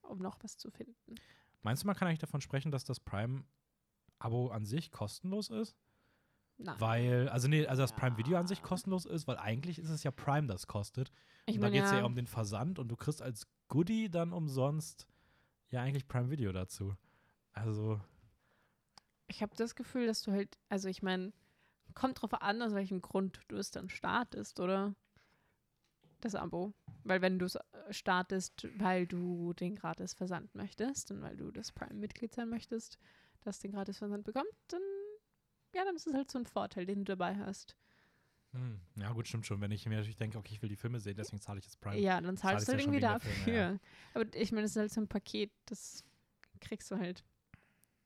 um 0.01 0.19
noch 0.19 0.37
was 0.41 0.57
zu 0.57 0.71
finden. 0.71 1.15
Meinst 1.63 1.83
du, 1.83 1.87
man 1.87 1.95
kann 1.95 2.07
eigentlich 2.07 2.19
davon 2.19 2.41
sprechen, 2.41 2.71
dass 2.71 2.85
das 2.85 2.99
Prime-Abo 2.99 4.49
an 4.49 4.65
sich 4.65 4.91
kostenlos 4.91 5.49
ist? 5.49 5.75
Nein. 6.57 6.75
Weil, 6.79 7.29
also 7.29 7.47
nee, 7.47 7.65
also 7.67 7.81
das 7.81 7.93
Prime 7.93 8.17
Video 8.17 8.37
an 8.37 8.47
sich 8.47 8.59
Ja. 8.59 8.65
kostenlos 8.65 9.05
ist, 9.05 9.27
weil 9.27 9.37
eigentlich 9.37 9.77
ist 9.77 9.89
es 9.89 10.03
ja 10.03 10.11
Prime, 10.11 10.47
das 10.47 10.67
kostet. 10.67 11.11
ich 11.45 11.55
und 11.55 11.61
da 11.61 11.69
geht 11.69 11.83
es 11.83 11.91
ja. 11.91 11.99
ja, 11.99 12.05
um 12.05 12.15
den 12.15 12.27
Versand 12.27 12.79
und 12.79 12.87
du 12.87 12.95
kriegst 12.95 13.21
als 13.21 13.47
Goodie 13.67 14.09
dann 14.09 14.31
umsonst 14.31 15.07
ja 15.69 15.81
eigentlich 15.81 16.07
Prime 16.07 16.29
Video 16.29 16.51
dazu. 16.51 16.95
Also, 17.51 17.99
ich 19.27 19.41
habe 19.41 19.55
das 19.55 19.75
Gefühl, 19.75 20.07
dass 20.07 20.21
du 20.21 20.31
halt, 20.31 20.57
also 20.69 20.87
ich 20.87 21.01
meine, 21.01 21.33
kommt 21.93 22.21
drauf 22.21 22.33
an, 22.41 22.61
aus 22.61 22.73
welchem 22.73 23.01
Grund 23.01 23.41
du 23.47 23.57
es 23.57 23.71
dann 23.71 23.89
startest, 23.89 24.59
oder? 24.59 24.95
Das 26.21 26.35
Abo. 26.35 26.73
Weil 27.03 27.21
wenn 27.21 27.37
du 27.37 27.45
es 27.45 27.55
äh, 27.55 27.61
startest, 27.91 28.67
weil 28.77 29.05
du 29.05 29.53
den 29.53 29.75
gratis 29.75 30.13
Versand 30.13 30.55
möchtest 30.55 31.11
und 31.11 31.21
weil 31.21 31.37
du 31.37 31.51
das 31.51 31.71
Prime-Mitglied 31.71 32.33
sein 32.33 32.49
möchtest, 32.49 32.97
das 33.41 33.59
den 33.59 33.71
gratis 33.71 33.97
Versand 33.97 34.23
bekommt, 34.23 34.47
dann 34.69 34.81
ja, 35.75 35.83
dann 35.83 35.95
ist 35.95 36.07
es 36.07 36.13
halt 36.13 36.31
so 36.31 36.39
ein 36.39 36.45
Vorteil, 36.45 36.85
den 36.85 36.99
du 36.99 37.03
dabei 37.03 37.35
hast. 37.35 37.75
hm, 38.51 38.79
ja 38.95 39.11
gut, 39.11 39.27
stimmt 39.27 39.45
schon. 39.45 39.59
Wenn 39.59 39.71
ich 39.71 39.85
mir 39.85 39.95
natürlich 39.97 40.15
denke, 40.15 40.37
okay, 40.37 40.53
ich 40.53 40.61
will 40.61 40.69
die 40.69 40.77
Filme 40.77 40.99
sehen, 40.99 41.17
deswegen 41.17 41.41
zahle 41.41 41.59
ich 41.59 41.65
jetzt 41.65 41.79
Prime. 41.81 41.99
Ja, 41.99 42.21
dann 42.21 42.37
zahlst 42.37 42.67
du 42.67 42.71
zahlst 42.71 42.71
halt 42.71 42.79
ja 42.79 42.85
irgendwie 42.85 42.99
dafür. 43.01 43.43
Filme, 43.43 43.79
Aber 44.13 44.35
ich 44.35 44.51
meine, 44.51 44.63
das 44.63 44.71
ist 44.71 44.77
halt 44.77 44.91
so 44.91 45.01
ein 45.01 45.07
Paket, 45.07 45.51
das 45.65 46.03
kriegst 46.61 46.89
du 46.89 46.97
halt. 46.97 47.23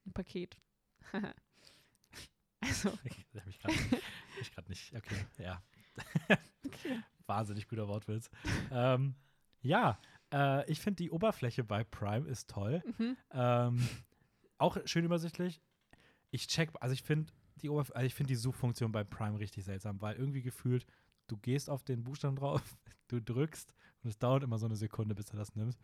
Ein 0.07 0.13
Paket. 0.13 0.57
also, 2.61 2.91
Ich 3.47 3.63
habe 3.63 3.73
ich 4.41 4.51
gerade 4.51 4.69
nicht. 4.69 4.95
Okay, 4.95 5.25
ja. 5.37 5.61
okay. 6.65 6.99
Wahnsinnig 7.27 7.67
guter 7.67 7.87
Wortwitz. 7.87 8.29
ähm, 8.71 9.15
ja, 9.61 9.99
äh, 10.33 10.69
ich 10.71 10.79
finde 10.79 11.03
die 11.03 11.11
Oberfläche 11.11 11.63
bei 11.63 11.83
Prime 11.83 12.27
ist 12.27 12.49
toll. 12.49 12.81
Mhm. 12.97 13.17
Ähm, 13.31 13.89
auch 14.57 14.77
schön 14.85 15.05
übersichtlich. 15.05 15.61
Ich 16.31 16.47
check, 16.47 16.71
also 16.79 16.93
ich 16.93 17.03
finde 17.03 17.31
die 17.59 17.69
Oberf 17.69 17.91
also 17.93 18.05
ich 18.05 18.13
finde 18.15 18.29
die 18.29 18.35
Suchfunktion 18.35 18.91
bei 18.91 19.03
Prime 19.03 19.39
richtig 19.39 19.63
seltsam, 19.65 20.01
weil 20.01 20.15
irgendwie 20.15 20.41
gefühlt, 20.41 20.85
du 21.27 21.37
gehst 21.37 21.69
auf 21.69 21.83
den 21.83 22.03
Buchstaben 22.03 22.35
drauf, 22.35 22.61
du 23.07 23.21
drückst 23.21 23.73
und 24.03 24.09
es 24.09 24.17
dauert 24.17 24.43
immer 24.43 24.57
so 24.57 24.65
eine 24.65 24.75
Sekunde, 24.75 25.15
bis 25.15 25.27
du 25.27 25.37
das 25.37 25.55
nimmst. 25.55 25.79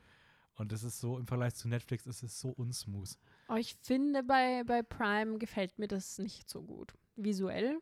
Und 0.58 0.72
es 0.72 0.84
ist 0.84 1.02
so, 1.02 1.18
im 1.18 1.28
Vergleich 1.28 1.54
zu 1.56 1.68
Netflix, 1.68 2.06
ist 2.08 2.24
es 2.24 2.40
so 2.40 2.50
unsmooth. 2.50 3.18
Oh, 3.50 3.56
ich 3.56 3.76
finde, 3.82 4.24
bei, 4.24 4.64
bei 4.66 4.84
Prime 4.84 5.38
gefällt 5.38 5.78
mir 5.78 5.88
das 5.90 6.18
nicht 6.18 6.50
so 6.50 6.64
gut. 6.64 6.94
Visuell? 7.18 7.80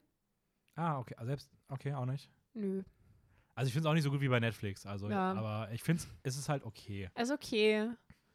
Ah, 0.76 0.98
okay. 0.98 1.14
Also 1.18 1.28
selbst, 1.28 1.52
okay, 1.68 1.94
auch 1.94 2.08
nicht. 2.08 2.32
Nö. 2.56 2.82
Also 3.54 3.68
ich 3.68 3.74
finde 3.74 3.88
es 3.88 3.92
auch 3.92 3.94
nicht 3.94 4.04
so 4.04 4.10
gut 4.10 4.22
wie 4.22 4.28
bei 4.28 4.40
Netflix. 4.40 4.88
Also, 4.88 5.08
Ja. 5.08 5.34
aber 5.34 5.72
ich 5.72 5.84
finde 5.84 6.02
es 6.24 6.36
ist 6.36 6.50
halt 6.50 6.64
okay. 6.64 7.12
Also 7.14 7.36
okay. 7.36 7.92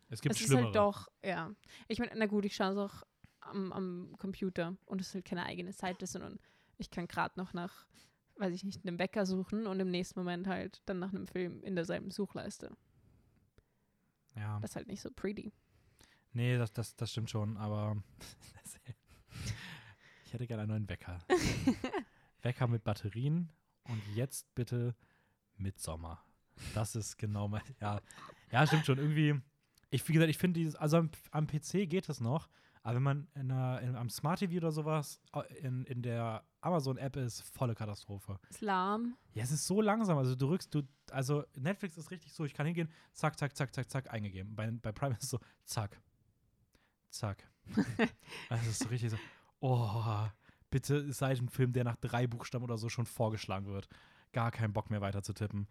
Es 0.08 0.20
gibt 0.20 0.36
es 0.36 0.40
ist 0.40 0.46
Schlimmere. 0.46 0.66
halt 0.66 0.76
doch, 0.76 1.08
ja. 1.24 1.52
Ich 1.88 1.98
meine, 1.98 2.12
na 2.16 2.26
gut, 2.26 2.44
ich 2.44 2.54
schaue 2.54 2.72
es 2.72 2.78
auch 2.78 3.02
am, 3.40 3.72
am 3.72 4.14
Computer 4.18 4.76
und 4.86 5.00
es 5.00 5.08
ist 5.08 5.14
halt 5.14 5.24
keine 5.24 5.44
eigene 5.44 5.72
Seite, 5.72 6.06
sondern 6.06 6.38
ich 6.76 6.90
kann 6.90 7.08
gerade 7.08 7.38
noch 7.38 7.52
nach, 7.52 7.86
weiß 8.36 8.54
ich 8.54 8.64
nicht, 8.64 8.84
einem 8.84 8.98
Wecker 8.98 9.26
suchen 9.26 9.66
und 9.66 9.80
im 9.80 9.90
nächsten 9.90 10.20
Moment 10.20 10.46
halt 10.46 10.82
dann 10.86 10.98
nach 10.98 11.12
einem 11.12 11.26
Film 11.26 11.62
in 11.62 11.74
derselben 11.74 12.10
Suchleiste. 12.10 12.76
ja. 14.36 14.58
Das 14.60 14.70
ist 14.70 14.76
halt 14.76 14.88
nicht 14.88 15.00
so 15.00 15.10
pretty. 15.10 15.52
Nee, 16.32 16.56
das, 16.56 16.72
das, 16.72 16.94
das 16.96 17.10
stimmt 17.10 17.30
schon, 17.30 17.56
aber 17.56 17.96
ich 20.24 20.32
hätte 20.32 20.46
gerne 20.46 20.62
einen 20.62 20.70
neuen 20.70 20.88
Wecker. 20.88 21.18
Wecker 22.42 22.68
mit 22.68 22.84
Batterien 22.84 23.50
und 23.84 24.00
jetzt 24.14 24.54
bitte 24.54 24.94
mit 25.56 25.80
Sommer. 25.80 26.22
Das 26.74 26.94
ist 26.94 27.16
genau 27.16 27.48
mein. 27.48 27.62
Ja, 27.80 28.00
ja 28.52 28.66
stimmt 28.66 28.86
schon. 28.86 28.98
Irgendwie, 28.98 29.40
ich, 29.90 30.06
wie 30.08 30.12
gesagt, 30.12 30.30
ich 30.30 30.38
finde 30.38 30.60
dieses, 30.60 30.76
also 30.76 30.98
am, 30.98 31.10
am 31.30 31.46
PC 31.46 31.88
geht 31.88 32.08
es 32.08 32.20
noch, 32.20 32.48
aber 32.88 32.96
wenn 32.96 33.02
man 33.02 33.28
in 33.34 33.52
einer, 33.52 33.82
in, 33.82 33.94
am 33.96 34.08
Smart 34.08 34.38
TV 34.38 34.56
oder 34.56 34.72
sowas 34.72 35.20
in, 35.60 35.84
in 35.84 36.00
der 36.00 36.42
Amazon-App 36.62 37.16
ist, 37.16 37.42
volle 37.42 37.74
Katastrophe. 37.74 38.40
Ist 38.48 38.62
lahm. 38.62 39.14
Ja, 39.34 39.42
es 39.42 39.50
ist 39.50 39.66
so 39.66 39.82
langsam. 39.82 40.16
Also 40.16 40.34
du 40.34 40.46
drückst, 40.46 40.74
du, 40.74 40.82
also 41.10 41.44
Netflix 41.54 41.98
ist 41.98 42.10
richtig 42.10 42.32
so, 42.32 42.46
ich 42.46 42.54
kann 42.54 42.64
hingehen, 42.64 42.90
zack, 43.12 43.38
zack, 43.38 43.54
zack, 43.54 43.74
zack, 43.74 43.90
zack, 43.90 44.10
eingegeben. 44.10 44.56
Bei, 44.56 44.70
bei 44.70 44.90
Prime 44.92 45.12
ist 45.12 45.24
es 45.24 45.28
so, 45.28 45.38
zack, 45.66 46.00
zack. 47.10 47.46
also 48.48 48.62
es 48.62 48.68
ist 48.68 48.84
so 48.84 48.88
richtig 48.88 49.10
so, 49.10 49.18
oh, 49.60 50.26
bitte 50.70 51.12
seid 51.12 51.42
ein 51.42 51.50
Film, 51.50 51.74
der 51.74 51.84
nach 51.84 51.96
drei 51.96 52.26
Buchstaben 52.26 52.64
oder 52.64 52.78
so 52.78 52.88
schon 52.88 53.04
vorgeschlagen 53.04 53.66
wird. 53.66 53.86
Gar 54.32 54.50
keinen 54.50 54.72
Bock 54.72 54.88
mehr 54.88 55.02
weiter 55.02 55.22
zu 55.22 55.34
tippen. 55.34 55.68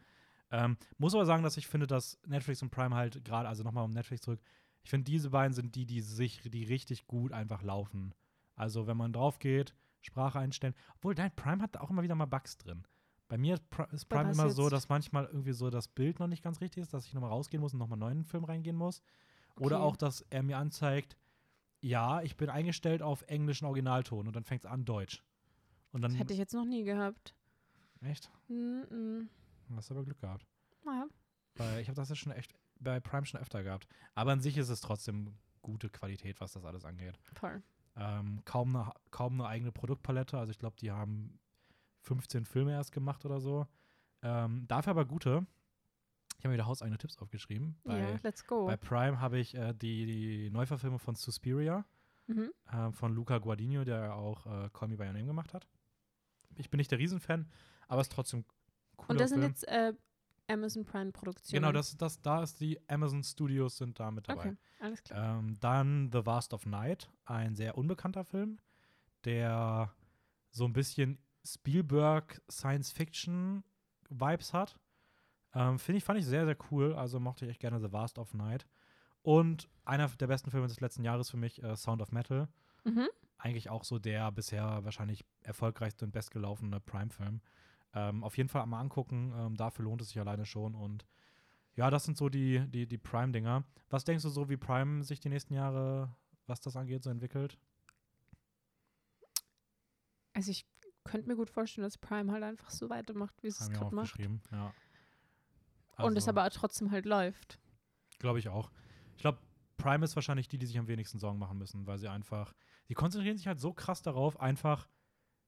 Ähm, 0.51 0.77
muss 0.99 1.15
aber 1.15 1.25
sagen, 1.25 1.41
dass 1.41 1.57
ich 1.57 1.65
finde, 1.65 1.87
dass 1.87 2.19
Netflix 2.27 2.61
und 2.61 2.69
Prime 2.69 2.95
halt 2.95 3.25
gerade, 3.25 3.49
also 3.49 3.63
nochmal 3.63 3.85
um 3.85 3.91
Netflix 3.91 4.21
zurück, 4.21 4.39
ich 4.87 4.89
finde, 4.89 5.11
diese 5.11 5.31
beiden 5.31 5.51
sind 5.51 5.75
die, 5.75 5.85
die 5.85 5.99
sich, 5.99 6.39
die 6.49 6.63
richtig 6.63 7.07
gut 7.07 7.33
einfach 7.33 7.61
laufen. 7.61 8.13
Also 8.55 8.87
wenn 8.87 8.95
man 8.95 9.11
drauf 9.11 9.37
geht, 9.37 9.75
Sprache 9.99 10.39
einstellen. 10.39 10.73
Obwohl, 10.95 11.13
dein 11.13 11.35
Prime 11.35 11.61
hat 11.61 11.75
auch 11.75 11.89
immer 11.89 12.03
wieder 12.03 12.15
mal 12.15 12.23
Bugs 12.25 12.57
drin. 12.57 12.87
Bei 13.27 13.37
mir 13.37 13.55
ist 13.55 14.07
Prime 14.07 14.31
immer 14.31 14.49
so, 14.49 14.69
dass 14.69 14.87
manchmal 14.87 15.25
irgendwie 15.25 15.51
so 15.51 15.69
das 15.69 15.89
Bild 15.89 16.21
noch 16.21 16.27
nicht 16.27 16.41
ganz 16.41 16.61
richtig 16.61 16.83
ist, 16.83 16.93
dass 16.93 17.05
ich 17.05 17.13
nochmal 17.13 17.31
rausgehen 17.31 17.59
muss 17.59 17.73
und 17.73 17.79
nochmal 17.79 17.97
einen 18.01 18.15
neuen 18.15 18.23
Film 18.23 18.45
reingehen 18.45 18.77
muss. 18.77 19.01
Oder 19.59 19.79
Okay. 19.79 19.85
auch, 19.87 19.97
dass 19.97 20.21
er 20.29 20.41
mir 20.41 20.57
anzeigt, 20.57 21.17
ja, 21.81 22.21
ich 22.21 22.37
bin 22.37 22.49
eingestellt 22.49 23.01
auf 23.01 23.23
englischen 23.23 23.65
Originalton 23.65 24.25
und 24.25 24.33
dann 24.37 24.45
fängt 24.45 24.63
es 24.63 24.71
an 24.71 24.85
Deutsch. 24.85 25.21
Und 25.91 26.01
dann. 26.01 26.11
Das 26.11 26.19
hätte 26.21 26.31
ich 26.31 26.39
jetzt 26.39 26.53
noch 26.53 26.63
nie 26.63 26.85
gehabt. 26.85 27.35
echt? 27.99 28.31
Mm 28.47 28.53
-mm. 28.53 29.27
Hast 29.75 29.91
aber 29.91 30.05
Glück 30.05 30.21
gehabt. 30.21 30.47
Naja, 30.85 31.07
Weil 31.55 31.81
ich 31.81 31.89
habe 31.89 31.97
das 31.97 32.07
ja 32.07 32.15
schon 32.15 32.31
echt 32.31 32.53
bei 32.79 32.99
Prime 32.99 33.25
schon 33.25 33.39
öfter 33.39 33.63
gehabt. 33.63 33.87
Aber 34.15 34.31
an 34.31 34.41
sich 34.41 34.57
ist 34.57 34.69
es 34.69 34.81
trotzdem 34.81 35.33
gute 35.61 35.89
Qualität, 35.89 36.39
was 36.41 36.53
das 36.53 36.65
alles 36.65 36.85
angeht. 36.85 37.17
voll. 37.33 37.61
Ähm, 37.95 38.41
kaum, 38.45 38.75
eine, 38.75 38.91
kaum 39.11 39.41
eine 39.41 39.49
eigene 39.49 39.71
Produktpalette. 39.71 40.37
Also 40.37 40.51
ich 40.51 40.59
glaube, 40.59 40.75
die 40.79 40.91
haben 40.91 41.39
15 42.01 42.45
Filme 42.45 42.71
erst 42.71 42.91
gemacht 42.91 43.25
oder 43.25 43.39
so. 43.39 43.65
Ähm, 44.21 44.65
dafür 44.67 44.91
aber 44.91 45.05
gute. 45.05 45.45
Ich 46.37 46.43
habe 46.43 46.49
mir 46.49 46.53
wieder 46.55 46.67
hauseigene 46.67 46.97
Tipps 46.99 47.17
aufgeschrieben. 47.17 47.79
Bei, 47.83 47.97
ja, 47.99 48.19
let's 48.21 48.45
go. 48.45 48.67
bei 48.67 48.77
Prime 48.77 49.19
habe 49.19 49.39
ich 49.39 49.55
äh, 49.55 49.73
die, 49.73 50.05
die 50.05 50.49
Neuverfilmung 50.51 50.99
von 50.99 51.15
Suspiria 51.15 51.85
Mhm. 52.29 52.51
äh, 52.73 52.91
von 52.91 53.15
Luca 53.15 53.37
Guadagnino, 53.37 53.85
der 53.85 54.13
auch 54.13 54.45
äh, 54.45 54.69
Call 54.73 54.89
Me 54.89 54.97
By 54.97 55.05
Your 55.05 55.13
Name 55.13 55.25
gemacht 55.27 55.53
hat. 55.53 55.65
Ich 56.57 56.69
bin 56.69 56.77
nicht 56.77 56.91
der 56.91 56.99
Riesenfan, 56.99 57.49
aber 57.87 58.01
es 58.01 58.07
ist 58.07 58.11
trotzdem 58.13 58.43
cooler 58.97 59.11
Und 59.11 59.19
das 59.21 59.29
sind 59.29 59.39
Film. 59.39 59.49
jetzt 59.49 59.67
äh, 59.69 59.93
Amazon 60.47 60.85
Prime 60.85 61.11
Produktionen. 61.11 61.61
genau, 61.61 61.71
das, 61.71 61.97
das, 61.97 62.21
da 62.21 62.43
ist 62.43 62.59
die 62.59 62.79
Amazon 62.89 63.23
Studios 63.23 63.77
sind 63.77 63.99
da 63.99 64.11
mit 64.11 64.27
dabei. 64.29 64.41
Okay, 64.41 64.57
alles 64.79 65.03
klar. 65.03 65.39
Ähm, 65.39 65.59
dann 65.59 66.09
The 66.11 66.25
Vast 66.25 66.53
of 66.53 66.65
Night, 66.65 67.09
ein 67.25 67.55
sehr 67.55 67.77
unbekannter 67.77 68.23
Film, 68.23 68.59
der 69.25 69.93
so 70.51 70.65
ein 70.65 70.73
bisschen 70.73 71.19
Spielberg 71.45 72.41
Science 72.49 72.91
Fiction 72.91 73.63
Vibes 74.09 74.53
hat. 74.53 74.77
Ähm, 75.53 75.79
Finde 75.79 75.97
ich, 75.97 76.03
fand 76.03 76.19
ich 76.19 76.25
sehr, 76.25 76.45
sehr 76.45 76.57
cool. 76.71 76.93
Also 76.93 77.19
mochte 77.19 77.45
ich 77.45 77.51
echt 77.51 77.61
gerne 77.61 77.79
The 77.79 77.91
Vast 77.91 78.19
of 78.19 78.33
Night. 78.33 78.65
Und 79.21 79.69
einer 79.83 80.07
der 80.07 80.27
besten 80.27 80.51
Filme 80.51 80.67
des 80.67 80.79
letzten 80.79 81.03
Jahres 81.03 81.29
für 81.29 81.37
mich, 81.37 81.61
äh, 81.63 81.75
Sound 81.75 82.01
of 82.01 82.11
Metal. 82.11 82.47
Mhm. 82.85 83.07
Eigentlich 83.37 83.69
auch 83.69 83.83
so 83.83 83.99
der 83.99 84.31
bisher 84.31 84.83
wahrscheinlich 84.83 85.25
erfolgreichste 85.41 86.05
und 86.05 86.11
bestgelaufene 86.11 86.79
Prime-Film. 86.79 87.41
Ähm, 87.93 88.23
auf 88.23 88.37
jeden 88.37 88.49
Fall 88.49 88.65
mal 88.65 88.79
angucken. 88.79 89.33
Ähm, 89.37 89.55
dafür 89.55 89.85
lohnt 89.85 90.01
es 90.01 90.09
sich 90.09 90.19
alleine 90.19 90.45
schon. 90.45 90.75
Und 90.75 91.05
ja, 91.75 91.89
das 91.89 92.05
sind 92.05 92.17
so 92.17 92.29
die, 92.29 92.67
die, 92.69 92.87
die 92.87 92.97
Prime-Dinger. 92.97 93.63
Was 93.89 94.03
denkst 94.03 94.23
du 94.23 94.29
so, 94.29 94.49
wie 94.49 94.57
Prime 94.57 95.03
sich 95.03 95.19
die 95.19 95.29
nächsten 95.29 95.53
Jahre, 95.53 96.15
was 96.45 96.59
das 96.59 96.75
angeht, 96.75 97.03
so 97.03 97.09
entwickelt? 97.09 97.57
Also 100.33 100.51
ich 100.51 100.67
könnte 101.03 101.27
mir 101.27 101.35
gut 101.35 101.49
vorstellen, 101.49 101.83
dass 101.83 101.97
Prime 101.97 102.31
halt 102.31 102.43
einfach 102.43 102.69
so 102.69 102.89
weitermacht, 102.89 103.41
wie 103.41 103.47
es 103.47 103.59
es 103.59 103.69
gerade 103.69 103.95
macht. 103.95 104.19
ja. 104.51 104.73
Und 105.97 106.15
es 106.17 106.27
Also, 106.27 106.29
aber 106.29 106.49
trotzdem 106.51 106.91
halt 106.91 107.05
läuft. 107.05 107.59
Glaube 108.19 108.39
ich 108.39 108.49
auch. 108.49 108.71
Ich 109.15 109.21
glaube, 109.21 109.39
Prime 109.77 110.03
ist 110.03 110.15
wahrscheinlich 110.15 110.47
die, 110.47 110.57
die 110.57 110.65
sich 110.65 110.77
am 110.77 110.87
wenigsten 110.87 111.19
Sorgen 111.19 111.39
machen 111.39 111.57
müssen, 111.57 111.87
weil 111.87 111.97
sie 111.97 112.07
einfach, 112.07 112.53
sie 112.87 112.93
konzentrieren 112.93 113.37
sich 113.37 113.47
halt 113.47 113.59
so 113.59 113.73
krass 113.73 114.01
darauf, 114.01 114.39
einfach, 114.39 114.87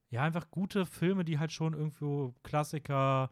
ja, 0.09 0.23
einfach 0.23 0.49
gute 0.51 0.85
Filme, 0.85 1.23
die 1.25 1.39
halt 1.39 1.51
schon 1.51 1.73
irgendwo 1.73 2.33
Klassiker, 2.43 3.29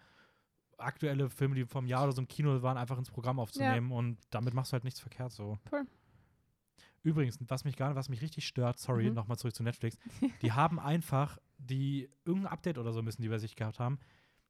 aktuelle 0.77 1.29
Filme, 1.29 1.55
die 1.55 1.65
vom 1.65 1.87
Jahr 1.87 2.03
oder 2.03 2.11
so 2.11 2.21
im 2.21 2.27
Kino 2.27 2.61
waren, 2.61 2.77
einfach 2.77 2.97
ins 2.97 3.09
Programm 3.11 3.39
aufzunehmen 3.39 3.91
und 3.91 4.17
damit 4.29 4.53
machst 4.53 4.71
du 4.71 4.73
halt 4.73 4.83
nichts 4.83 4.99
verkehrt 4.99 5.31
so. 5.31 5.57
Voll. 5.69 5.85
Übrigens, 7.03 7.39
was 7.47 7.63
mich 7.63 7.75
gar 7.77 7.95
was 7.95 8.09
mich 8.09 8.21
richtig 8.21 8.45
stört, 8.45 8.79
sorry, 8.79 9.09
Mhm. 9.09 9.13
nochmal 9.15 9.37
zurück 9.37 9.55
zu 9.55 9.63
Netflix, 9.63 9.97
die 10.41 10.51
haben 10.51 10.79
einfach 10.79 11.37
die 11.57 12.09
irgendein 12.25 12.51
Update 12.51 12.77
oder 12.77 12.91
so 12.93 13.01
müssen 13.01 13.21
die 13.21 13.29
bei 13.29 13.39
sich 13.39 13.55
gehabt 13.55 13.79
haben. 13.79 13.99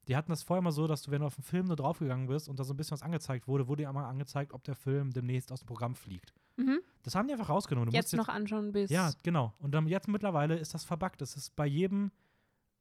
Die 0.07 0.15
hatten 0.15 0.32
das 0.32 0.43
vorher 0.43 0.61
mal 0.61 0.71
so, 0.71 0.88
dass 0.88 1.03
du, 1.03 1.11
wenn 1.11 1.21
du 1.21 1.28
auf 1.28 1.36
den 1.36 1.43
Film 1.43 1.67
nur 1.67 1.75
draufgegangen 1.75 2.28
bist 2.28 2.49
und 2.49 2.59
da 2.59 2.63
so 2.63 2.73
ein 2.73 2.78
bisschen 2.78 2.91
was 2.95 3.01
angezeigt 3.01 3.47
wurde, 3.47 3.67
wurde 3.67 3.84
dir 3.84 3.89
einmal 3.89 4.05
angezeigt, 4.05 4.53
ob 4.53 4.63
der 4.63 4.75
Film 4.75 5.11
demnächst 5.11 5.51
aus 5.51 5.61
dem 5.61 5.67
Programm 5.67 5.95
fliegt. 5.95 6.34
Mhm. 6.58 6.80
Das 7.03 7.16
haben 7.16 7.28
die 7.28 7.34
einfach 7.34 7.49
rausgenommen. 7.49 7.89
Du 7.89 7.95
Jetzt 7.95 8.14
musst 8.14 8.28
noch 8.28 8.34
anschauen 8.34 8.72
bis. 8.72 8.89
Ja, 8.89 9.12
genau. 9.24 9.53
Und 9.60 9.72
dann 9.72 9.88
jetzt 9.88 10.08
mittlerweile 10.08 10.58
ist 10.58 10.74
das 10.74 10.84
verbuggt. 10.84 11.22
Das 11.22 11.38
ist 11.38 11.55
bei 11.55 11.66
jedem, 11.66 12.12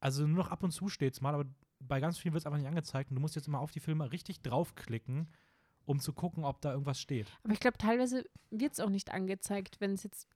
also 0.01 0.27
nur 0.27 0.39
noch 0.39 0.51
ab 0.51 0.63
und 0.63 0.73
zu 0.73 0.89
steht 0.89 1.15
es 1.15 1.21
mal, 1.21 1.35
aber 1.35 1.45
bei 1.79 2.01
ganz 2.01 2.19
vielen 2.19 2.35
wird 2.35 2.43
es 2.43 2.47
einfach 2.47 2.59
nicht 2.59 2.69
angezeigt. 2.69 3.11
Und 3.11 3.17
du 3.17 3.21
musst 3.21 3.37
jetzt 3.37 3.47
immer 3.47 3.61
auf 3.61 3.71
die 3.71 3.81
Filme 3.81 4.11
richtig 4.11 4.41
draufklicken, 4.41 5.29
um 5.85 6.01
zu 6.01 6.13
gucken, 6.13 6.45
ob 6.45 6.61
da 6.61 6.73
irgendwas 6.73 7.01
steht. 7.01 7.31
Aber 7.45 7.53
ich 7.53 7.61
glaube, 7.61 7.79
teilweise 7.79 8.25
wird 8.51 8.73
es 8.73 8.81
auch 8.81 8.91
nicht 8.91 9.13
angezeigt, 9.13 9.81
wenn 9.81 9.93
es 9.93 10.03
jetzt 10.03 10.27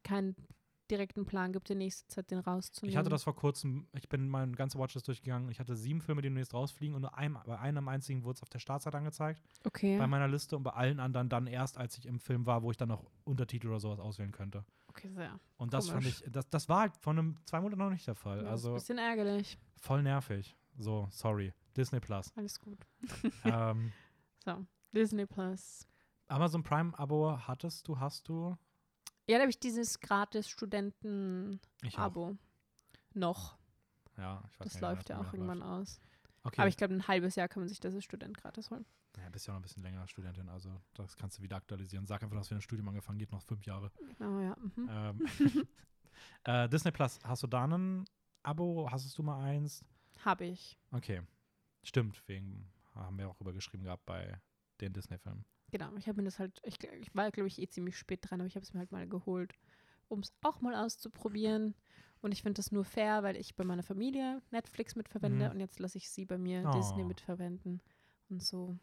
keinen 0.90 0.98
direkten 0.98 1.26
Plan 1.26 1.52
gibt, 1.52 1.70
in 1.70 1.78
nächster 1.78 2.08
Zeit 2.08 2.30
den 2.30 2.38
rauszunehmen. 2.38 2.90
Ich 2.92 2.96
hatte 2.96 3.08
das 3.10 3.24
vor 3.24 3.34
kurzem, 3.36 3.86
ich 3.92 4.08
bin 4.08 4.28
meine 4.28 4.52
ganze 4.52 4.78
Watchlist 4.78 5.06
durchgegangen. 5.08 5.48
Ich 5.50 5.60
hatte 5.60 5.76
sieben 5.76 6.00
Filme, 6.00 6.22
die 6.22 6.26
demnächst 6.28 6.52
rausfliegen 6.54 6.94
und 6.94 7.02
nur 7.02 7.16
einem, 7.16 7.38
bei 7.46 7.58
einem 7.58 7.88
einzigen 7.88 8.24
wurde 8.24 8.36
es 8.36 8.42
auf 8.42 8.48
der 8.48 8.58
Startzeit 8.58 8.94
angezeigt, 8.94 9.42
Okay. 9.64 9.98
bei 9.98 10.06
meiner 10.06 10.28
Liste 10.28 10.56
und 10.56 10.62
bei 10.62 10.72
allen 10.72 11.00
anderen 11.00 11.28
dann 11.28 11.46
erst, 11.46 11.78
als 11.78 11.96
ich 11.98 12.06
im 12.06 12.18
Film 12.20 12.46
war, 12.46 12.62
wo 12.62 12.70
ich 12.70 12.76
dann 12.76 12.88
noch 12.88 13.04
Untertitel 13.24 13.68
oder 13.68 13.80
sowas 13.80 14.00
auswählen 14.00 14.32
könnte. 14.32 14.64
okay, 14.88 15.08
sehr. 15.10 15.38
Und 15.56 15.72
das 15.72 15.88
fand 15.88 16.02
Komisch. 16.02 16.22
ich, 16.26 16.32
das, 16.32 16.48
das 16.50 16.68
war 16.68 16.80
halt 16.80 16.96
vor 16.96 17.12
einem 17.12 17.36
zwei 17.44 17.60
Monaten 17.60 17.78
noch 17.80 17.90
nicht 17.90 18.06
der 18.06 18.14
Fall. 18.16 18.38
Ja, 18.38 18.42
ist 18.42 18.46
ein 18.48 18.52
also 18.52 18.74
bisschen 18.74 18.98
ärgerlich. 18.98 19.58
voll 19.80 20.02
nervig. 20.02 20.56
So, 20.78 21.08
sorry. 21.10 21.52
Disney 21.76 22.00
Plus. 22.00 22.32
Alles 22.36 22.58
gut. 22.60 22.78
ähm, 23.44 23.92
So, 24.44 24.64
Disney 24.92 25.26
Plus. 25.26 25.86
Amazon 26.28 26.62
Prime 26.62 26.98
Abo 26.98 27.36
hattest 27.46 27.86
du, 27.88 27.98
hast 27.98 28.28
du? 28.28 28.56
Ja, 29.30 29.38
da 29.38 29.42
habe 29.42 29.50
ich 29.50 29.60
dieses 29.60 30.00
gratis 30.00 30.48
Studenten-Abo. 30.48 32.30
Auch. 32.30 32.34
Noch. 33.14 33.56
Ja, 34.16 34.42
ich 34.50 34.58
weiß 34.58 34.72
Das 34.72 34.80
läuft 34.80 35.08
ja 35.08 35.20
auch 35.20 35.32
irgendwann 35.32 35.60
läuft. 35.60 35.70
aus. 35.70 36.00
Okay. 36.42 36.60
Aber 36.60 36.68
ich 36.68 36.76
glaube, 36.76 36.94
ein 36.94 37.06
halbes 37.06 37.36
Jahr 37.36 37.46
kann 37.46 37.60
man 37.60 37.68
sich 37.68 37.78
das 37.78 37.94
als 37.94 38.02
Student 38.02 38.36
gratis 38.36 38.70
holen. 38.70 38.84
ja, 39.16 39.28
bist 39.28 39.46
ja 39.46 39.52
noch 39.52 39.60
ein 39.60 39.62
bisschen 39.62 39.84
länger 39.84 40.06
Studentin, 40.08 40.48
also 40.48 40.80
das 40.94 41.16
kannst 41.16 41.38
du 41.38 41.42
wieder 41.42 41.56
aktualisieren. 41.56 42.06
Sag 42.06 42.24
einfach, 42.24 42.36
dass 42.36 42.50
wir 42.50 42.58
ein 42.58 42.60
Studium 42.60 42.88
angefangen 42.88 43.20
geht, 43.20 43.30
noch 43.30 43.42
fünf 43.42 43.64
Jahre. 43.66 43.92
Genau, 44.18 44.40
ja. 44.40 44.56
Mhm. 44.74 44.88
Ähm, 44.90 45.68
äh, 46.44 46.68
Disney 46.68 46.90
Plus, 46.90 47.20
hast 47.22 47.44
du 47.44 47.46
da 47.46 47.68
ein 47.68 48.04
Abo? 48.42 48.90
Hast 48.90 49.16
du 49.16 49.22
mal 49.22 49.44
eins? 49.44 49.84
Habe 50.24 50.46
ich. 50.46 50.76
Okay. 50.90 51.22
Stimmt, 51.84 52.26
wegen, 52.26 52.68
haben 52.96 53.16
wir 53.16 53.28
auch 53.28 53.36
drüber 53.36 53.52
geschrieben 53.52 53.84
gehabt 53.84 54.04
bei 54.06 54.40
den 54.80 54.92
Disney-Filmen. 54.92 55.44
Genau, 55.70 55.94
ich 55.96 56.08
habe 56.08 56.18
mir 56.18 56.24
das 56.24 56.38
halt, 56.38 56.60
ich, 56.64 56.82
ich 56.82 57.14
war, 57.14 57.30
glaube 57.30 57.48
ich, 57.48 57.58
eh 57.60 57.68
ziemlich 57.68 57.96
spät 57.96 58.20
dran, 58.28 58.40
aber 58.40 58.46
ich 58.48 58.56
habe 58.56 58.64
es 58.64 58.72
mir 58.72 58.80
halt 58.80 58.90
mal 58.92 59.08
geholt, 59.08 59.54
um 60.08 60.20
es 60.20 60.32
auch 60.42 60.60
mal 60.60 60.74
auszuprobieren. 60.74 61.74
Und 62.22 62.32
ich 62.32 62.42
finde 62.42 62.58
das 62.58 62.70
nur 62.72 62.84
fair, 62.84 63.22
weil 63.22 63.36
ich 63.36 63.54
bei 63.56 63.64
meiner 63.64 63.82
Familie 63.82 64.42
Netflix 64.50 64.94
mitverwende 64.96 65.46
Mhm. 65.46 65.52
und 65.52 65.60
jetzt 65.60 65.78
lasse 65.78 65.96
ich 65.98 66.10
sie 66.10 66.26
bei 66.26 66.36
mir 66.38 66.64
Oh. 66.66 66.72
Disney 66.76 67.04
mitverwenden. 67.04 67.80
Und 68.28 68.42
so. 68.42 68.76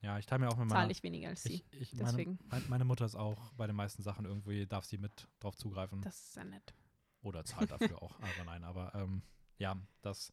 Ja, 0.00 0.18
ich 0.18 0.26
teile 0.26 0.40
mir 0.40 0.48
auch 0.48 0.56
mit 0.58 0.68
Zahle 0.68 0.82
meiner. 0.82 0.90
ich 0.92 1.02
weniger 1.02 1.28
als 1.30 1.42
sie. 1.42 1.64
Ich, 1.70 1.80
ich, 1.80 1.94
meine, 1.94 2.08
Deswegen. 2.10 2.38
mein- 2.50 2.68
meine 2.68 2.84
Mutter 2.84 3.06
ist 3.06 3.14
auch 3.14 3.52
bei 3.54 3.66
den 3.66 3.74
meisten 3.74 4.02
Sachen 4.02 4.26
irgendwie, 4.26 4.66
darf 4.66 4.84
sie 4.84 4.98
mit 4.98 5.28
drauf 5.40 5.56
zugreifen. 5.56 6.02
Das 6.02 6.20
ist 6.28 6.36
ja 6.36 6.44
nett. 6.44 6.74
Oder 7.22 7.44
zahlt 7.44 7.70
dafür 7.70 8.02
auch. 8.02 8.20
Aber 8.20 8.44
nein, 8.44 8.64
aber 8.64 8.94
ähm, 8.94 9.22
ja, 9.56 9.76
das 10.02 10.30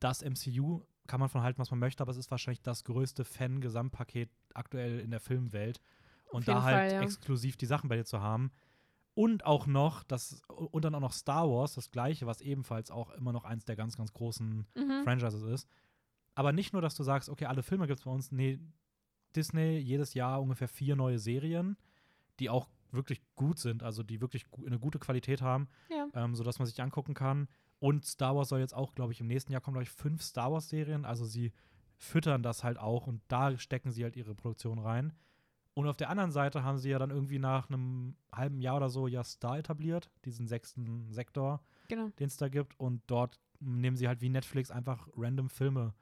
das 0.00 0.22
MCU, 0.22 0.82
kann 1.06 1.20
man 1.20 1.28
von 1.28 1.42
halten, 1.42 1.58
was 1.58 1.70
man 1.70 1.78
möchte, 1.78 2.02
aber 2.02 2.10
es 2.10 2.16
ist 2.16 2.30
wahrscheinlich 2.30 2.62
das 2.62 2.84
größte 2.84 3.24
Fan-Gesamtpaket 3.24 4.30
aktuell 4.54 4.98
in 5.00 5.10
der 5.10 5.20
Filmwelt. 5.20 5.80
Und 6.30 6.48
da 6.48 6.64
halt 6.64 6.90
Fall, 6.90 6.92
ja. 6.92 7.02
exklusiv 7.02 7.56
die 7.56 7.66
Sachen 7.66 7.88
bei 7.88 7.96
dir 7.96 8.04
zu 8.04 8.20
haben. 8.20 8.50
Und 9.16 9.46
auch 9.46 9.66
noch, 9.66 10.02
das, 10.04 10.42
und 10.48 10.84
dann 10.84 10.94
auch 10.94 11.00
noch 11.00 11.14
Star 11.14 11.48
Wars, 11.48 11.72
das 11.74 11.90
gleiche, 11.90 12.26
was 12.26 12.42
ebenfalls 12.42 12.90
auch 12.90 13.10
immer 13.12 13.32
noch 13.32 13.44
eins 13.44 13.64
der 13.64 13.74
ganz, 13.74 13.96
ganz 13.96 14.12
großen 14.12 14.66
Mhm. 14.76 15.04
Franchises 15.04 15.42
ist. 15.42 15.68
Aber 16.34 16.52
nicht 16.52 16.74
nur, 16.74 16.82
dass 16.82 16.94
du 16.96 17.02
sagst, 17.02 17.30
okay, 17.30 17.46
alle 17.46 17.62
Filme 17.62 17.86
gibt 17.86 18.00
es 18.00 18.04
bei 18.04 18.10
uns. 18.10 18.30
Nee, 18.30 18.58
Disney 19.34 19.78
jedes 19.78 20.12
Jahr 20.12 20.42
ungefähr 20.42 20.68
vier 20.68 20.96
neue 20.96 21.18
Serien, 21.18 21.78
die 22.40 22.50
auch 22.50 22.68
wirklich 22.92 23.22
gut 23.36 23.58
sind, 23.58 23.82
also 23.82 24.02
die 24.02 24.20
wirklich 24.20 24.50
gu 24.50 24.66
eine 24.66 24.78
gute 24.78 24.98
Qualität 24.98 25.40
haben, 25.40 25.68
Ja. 25.90 26.08
ähm, 26.12 26.34
sodass 26.34 26.58
man 26.58 26.66
sich 26.66 26.80
angucken 26.82 27.14
kann. 27.14 27.48
Und 27.78 28.04
Star 28.04 28.36
Wars 28.36 28.50
soll 28.50 28.60
jetzt 28.60 28.74
auch, 28.74 28.94
glaube 28.94 29.12
ich, 29.12 29.20
im 29.20 29.26
nächsten 29.28 29.50
Jahr 29.50 29.62
kommen, 29.62 29.74
glaube 29.76 29.84
ich, 29.84 29.90
fünf 29.90 30.22
Star 30.22 30.52
Wars-Serien. 30.52 31.06
Also 31.06 31.24
sie 31.24 31.52
füttern 31.96 32.42
das 32.42 32.64
halt 32.64 32.78
auch 32.78 33.06
und 33.06 33.22
da 33.28 33.56
stecken 33.56 33.90
sie 33.90 34.04
halt 34.04 34.16
ihre 34.16 34.34
Produktion 34.34 34.78
rein. 34.78 35.14
Und 35.76 35.86
auf 35.88 35.96
der 35.98 36.08
anderen 36.08 36.30
Seite 36.32 36.64
haben 36.64 36.78
sie 36.78 36.88
ja 36.88 36.98
dann 36.98 37.10
irgendwie 37.10 37.38
nach 37.38 37.68
einem 37.68 38.16
halben 38.32 38.60
Jahr 38.62 38.76
oder 38.78 38.88
so 38.88 39.06
ja 39.08 39.22
Star 39.22 39.58
etabliert, 39.58 40.10
diesen 40.24 40.48
sechsten 40.48 41.12
Sektor 41.12 41.60
Genau. 41.88 42.08
den 42.18 42.28
es 42.28 42.38
da 42.38 42.48
gibt. 42.48 42.80
Und 42.80 43.02
dort 43.06 43.38
nehmen 43.60 43.94
sie 43.96 44.08
halt 44.08 44.22
wie 44.22 44.30
Netflix 44.30 44.70
einfach 44.70 45.06
random 45.16 45.50
Filme 45.50 45.92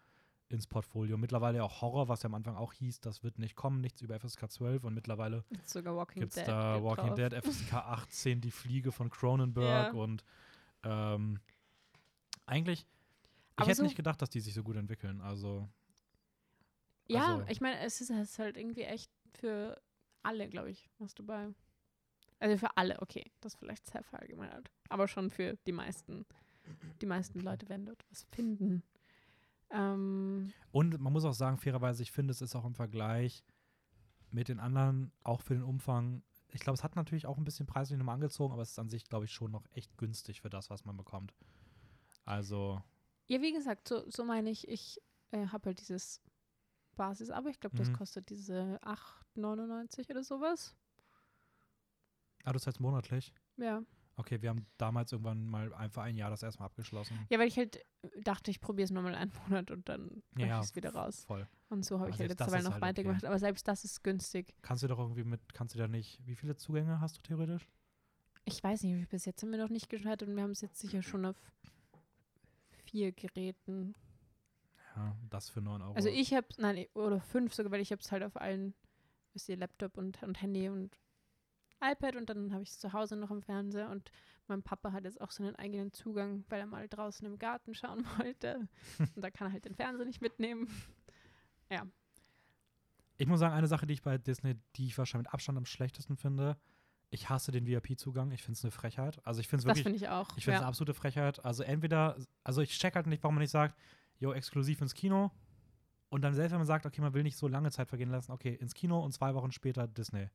ins 0.49 0.69
Portfolio. 0.69 1.17
Mittlerweile 1.19 1.65
auch 1.65 1.81
Horror, 1.83 2.07
was 2.09 2.23
ja 2.23 2.29
am 2.29 2.35
Anfang 2.35 2.55
auch 2.55 2.73
hieß, 2.73 3.01
das 3.01 3.25
wird 3.25 3.41
nicht 3.41 3.57
kommen, 3.57 3.81
nichts 3.81 4.01
über 4.01 4.15
FSK 4.21 4.49
12. 4.49 4.85
Und 4.85 4.95
mittlerweile 4.95 5.43
gibt 5.51 5.65
es 5.67 5.73
Dead. 6.35 6.47
da 6.47 6.81
Walking 6.81 7.07
drauf. 7.09 7.17
Dead, 7.17 7.35
FSK 7.45 7.73
18, 7.75 8.41
Die 8.43 8.51
Fliege 8.53 8.93
von 8.93 9.11
Cronenberg 9.11 9.93
Ja. 9.93 10.01
und 10.01 10.23
ähm, 10.85 11.41
eigentlich, 12.47 12.81
ich 12.83 12.87
Aber 13.57 13.67
hätte 13.67 13.79
so- 13.79 13.83
nicht 13.83 13.97
gedacht, 13.97 14.23
dass 14.23 14.31
die 14.31 14.41
sich 14.41 14.55
so 14.55 14.63
gut 14.63 14.77
entwickeln. 14.77 15.21
Also, 15.21 15.69
Ja, 17.09 17.35
Also- 17.39 17.47
ich 17.49 17.61
meine, 17.61 17.81
es 17.81 18.01
ist, 18.01 18.11
es 18.11 18.31
ist 18.31 18.39
halt 18.39 18.57
irgendwie 18.57 18.83
echt 18.85 19.11
für 19.37 19.81
alle, 20.23 20.49
glaube 20.49 20.71
ich, 20.71 20.91
was 20.99 21.15
dabei. 21.15 21.49
Also 22.39 22.59
für 22.59 22.77
alle, 22.77 23.01
okay, 23.01 23.31
das 23.41 23.55
ist 23.55 23.59
vielleicht 23.59 23.87
sehr 23.87 24.03
verallgemeinert. 24.03 24.71
Aber 24.89 25.09
schon 25.09 25.31
für 25.31 25.57
die 25.67 25.73
meisten. 25.73 26.27
Die 27.03 27.07
meisten 27.07 27.41
Leute 27.41 27.69
werden 27.69 27.87
dort 27.87 28.05
was 28.11 28.25
finden. 28.33 28.83
Ähm, 29.71 30.53
Und 30.73 30.99
man 31.01 31.13
muss 31.13 31.25
auch 31.25 31.35
sagen, 31.35 31.59
fairerweise, 31.59 32.03
ich 32.03 32.13
finde, 32.13 32.33
es 32.33 32.41
ist 32.41 32.55
auch 32.55 32.65
im 32.65 32.75
Vergleich 32.75 33.45
mit 34.31 34.49
den 34.49 34.61
anderen, 34.61 35.13
auch 35.23 35.43
für 35.43 35.55
den 35.55 35.63
Umfang, 35.63 36.23
ich 36.49 36.61
glaube, 36.61 36.75
es 36.75 36.85
hat 36.85 36.97
natürlich 36.97 37.27
auch 37.27 37.37
ein 37.37 37.45
bisschen 37.45 37.67
preislich 37.67 37.99
nochmal 37.99 38.15
angezogen, 38.15 38.53
aber 38.53 38.63
es 38.63 38.71
ist 38.71 38.79
an 38.79 38.89
sich, 38.89 39.05
glaube 39.05 39.25
ich, 39.25 39.33
schon 39.33 39.51
noch 39.51 39.67
echt 39.73 39.97
günstig 39.99 40.41
für 40.41 40.51
das, 40.51 40.71
was 40.71 40.85
man 40.85 40.97
bekommt. 40.97 41.35
Also, 42.25 42.83
ja, 43.27 43.41
wie 43.43 43.53
gesagt, 43.53 43.89
so, 43.89 44.09
so 44.09 44.25
meine 44.25 44.51
ich, 44.51 44.69
ich 44.69 45.01
äh, 45.33 45.47
habe 45.49 45.67
halt 45.67 45.81
dieses 45.81 46.21
Basis, 46.95 47.31
aber 47.31 47.51
ich 47.51 47.61
glaube, 47.61 47.77
das 47.77 47.89
Mhm. 47.89 47.95
kostet 47.95 48.29
diese 48.31 48.79
8,99 48.83 50.11
oder 50.11 50.23
sowas. 50.25 50.75
ah, 52.45 52.53
das 52.53 52.67
heißt 52.67 52.81
monatlich? 52.81 53.33
Ja. 53.57 53.83
Okay, 54.17 54.41
wir 54.43 54.51
haben 54.51 54.67
damals 54.79 55.11
irgendwann 55.11 55.45
mal 55.45 55.75
einfach 55.75 56.03
ein 56.05 56.17
Jahr 56.17 56.31
das 56.31 56.43
erstmal 56.43 56.67
abgeschlossen. 56.67 57.19
Ja, 57.31 57.39
weil 57.41 57.49
ich 57.49 57.57
halt 57.57 57.81
dachte, 58.23 58.51
ich 58.51 58.61
probiere 58.61 58.85
es 58.85 58.91
nur 58.93 59.03
mal 59.03 59.15
einen 59.15 59.33
Monat 59.49 59.71
und 59.73 59.89
dann 59.89 60.23
Ja, 60.37 60.47
mache 60.47 60.49
ja, 60.49 60.59
ich 60.61 60.67
es 60.67 60.77
wieder 60.77 60.95
raus. 60.95 61.25
Voll. 61.25 61.49
Und 61.69 61.85
so 61.85 61.99
habe 61.99 62.11
ich 62.11 62.19
halt 62.21 62.39
dabei 62.39 62.59
ist 62.59 62.65
noch 62.65 62.73
halt 62.73 62.83
okay. 62.83 62.89
weitergemacht. 62.91 63.25
Aber 63.25 63.39
selbst 63.41 63.67
das 63.67 63.85
ist 63.85 64.05
günstig. 64.05 64.55
Kannst 64.63 64.83
du 64.85 64.89
doch 64.89 64.99
irgendwie 65.01 65.25
mit, 65.25 65.41
kannst 65.53 65.75
du 65.75 65.79
da 65.79 65.89
nicht, 65.89 66.25
wie 66.27 66.37
viele 66.37 66.55
Zugänge 66.55 67.01
hast 67.01 67.17
du 67.17 67.23
theoretisch? 67.23 67.69
Ich 68.45 68.63
weiß 68.63 68.83
nicht, 68.85 69.09
bis 69.09 69.25
jetzt 69.25 69.43
haben 69.43 69.51
wir 69.51 69.59
noch 69.59 69.71
nicht 69.71 69.89
geschaltet 69.89 70.29
und 70.29 70.37
wir 70.37 70.43
haben 70.45 70.51
es 70.51 70.61
jetzt 70.61 70.79
sicher 70.79 71.03
schon 71.03 71.25
auf 71.25 71.37
vier 72.85 73.11
Geräten. 73.11 73.95
Ja, 74.97 75.17
das 75.31 75.51
für 75.51 75.61
9 75.61 75.83
Euro. 75.83 75.95
Also 75.95 76.09
ich 76.09 76.33
habe, 76.33 76.47
nein, 76.59 76.87
oder 76.95 77.21
fünf 77.21 77.55
sogar, 77.55 77.73
weil 77.73 77.81
ich 77.81 77.91
habe 77.91 78.01
es 78.01 78.13
halt 78.13 78.23
auf 78.23 78.37
allen, 78.41 78.75
wisst 79.33 79.49
ihr, 79.49 79.57
Laptop 79.57 79.99
und, 79.99 80.23
und 80.23 80.41
Handy 80.41 80.69
und 80.69 80.97
iPad 81.83 82.17
und 82.17 82.31
dann 82.31 82.53
habe 82.53 82.63
ich 82.63 82.71
es 82.71 82.79
zu 82.79 82.93
Hause 82.93 83.17
noch 83.17 83.31
im 83.31 83.43
Fernseher 83.43 83.91
und 83.91 84.11
mein 84.47 84.63
Papa 84.63 84.93
hat 84.93 85.05
jetzt 85.05 85.21
auch 85.21 85.31
so 85.31 85.43
einen 85.43 85.57
eigenen 85.57 85.93
Zugang, 85.93 86.45
weil 86.49 86.61
er 86.61 86.67
mal 86.67 86.89
draußen 86.89 87.27
im 87.27 87.39
Garten 87.39 87.75
schauen 87.75 88.05
wollte. 88.19 88.69
und 88.99 89.23
da 89.23 89.31
kann 89.31 89.49
er 89.49 89.53
halt 89.53 89.65
den 89.65 89.75
Fernseher 89.75 90.07
nicht 90.07 90.21
mitnehmen. 90.21 90.69
Ich 93.17 93.27
muss 93.27 93.41
sagen, 93.41 93.55
eine 93.55 93.67
Sache, 93.67 93.87
die 93.87 93.95
ich 93.95 94.03
bei 94.03 94.19
Disney, 94.19 94.55
die 94.77 94.87
ich 94.87 94.99
wahrscheinlich 94.99 95.27
mit 95.27 95.35
Abstand 95.35 95.57
am 95.57 95.67
schlechtesten 95.67 96.17
finde, 96.17 96.57
ich 97.11 97.29
hasse 97.29 97.53
den 97.53 97.67
VIP-Zugang. 97.67 98.33
Ich 98.33 98.43
finde 98.43 98.59
es 98.59 98.65
eine 98.65 98.71
Frechheit. 98.71 99.25
Also 99.25 99.41
ich 99.41 99.49
finde 99.49 99.61
es 99.61 99.65
Das 99.65 99.77
wirklich, 99.77 99.85
finde 99.85 99.97
ich 99.99 100.09
auch. 100.09 100.29
ich 100.37 100.45
finde 100.45 100.57
es 100.57 100.61
eine 100.61 100.65
ja. 100.65 100.69
absolute 100.69 100.95
Frechheit. 100.95 101.45
Also 101.45 101.63
entweder, 101.63 102.17
also 102.43 102.61
ich 102.61 102.77
check 102.79 102.97
halt 102.97 103.07
nicht, 103.07 103.23
warum 103.23 103.37
man 103.37 103.43
nicht 103.43 103.51
sagt, 103.51 103.77
yo, 104.19 104.33
exklusiv 104.33 104.81
ins 104.81 104.95
Kino. 104.95 105.31
Und 106.09 106.23
dann 106.23 106.35
selbst 106.35 106.53
wenn 106.53 106.59
man 106.59 106.67
sagt, 106.67 106.87
okay, 106.87 107.01
man 107.01 107.13
will 107.15 107.23
nicht 107.25 107.37
so 107.37 107.49
lange 107.49 107.71
Zeit 107.71 107.89
vergehen 107.89 108.11
lassen, 108.11 108.31
okay, 108.33 108.55
ins 108.55 108.75
Kino 108.75 109.03
und 109.05 109.13
zwei 109.13 109.35
Wochen 109.35 109.51
später 109.53 109.89
Disney. 109.89 110.29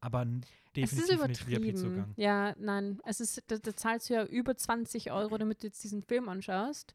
Aber 0.00 0.22
n- 0.22 0.44
Es 0.76 0.92
ist 0.92 1.08
definitiv 1.08 1.46
nicht 1.46 1.56
übertrieben. 1.58 1.64
VIP-Zugang. 1.78 2.12
Ja, 2.16 2.54
nein. 2.58 2.98
Es 3.04 3.20
ist, 3.20 3.42
da, 3.50 3.56
da 3.58 3.74
zahlst 3.76 4.10
du 4.10 4.14
ja 4.14 4.24
über 4.24 4.56
20 4.56 5.12
Euro, 5.12 5.38
damit 5.38 5.62
du 5.62 5.68
jetzt 5.68 5.82
diesen 5.84 6.02
Film 6.02 6.28
anschaust, 6.28 6.94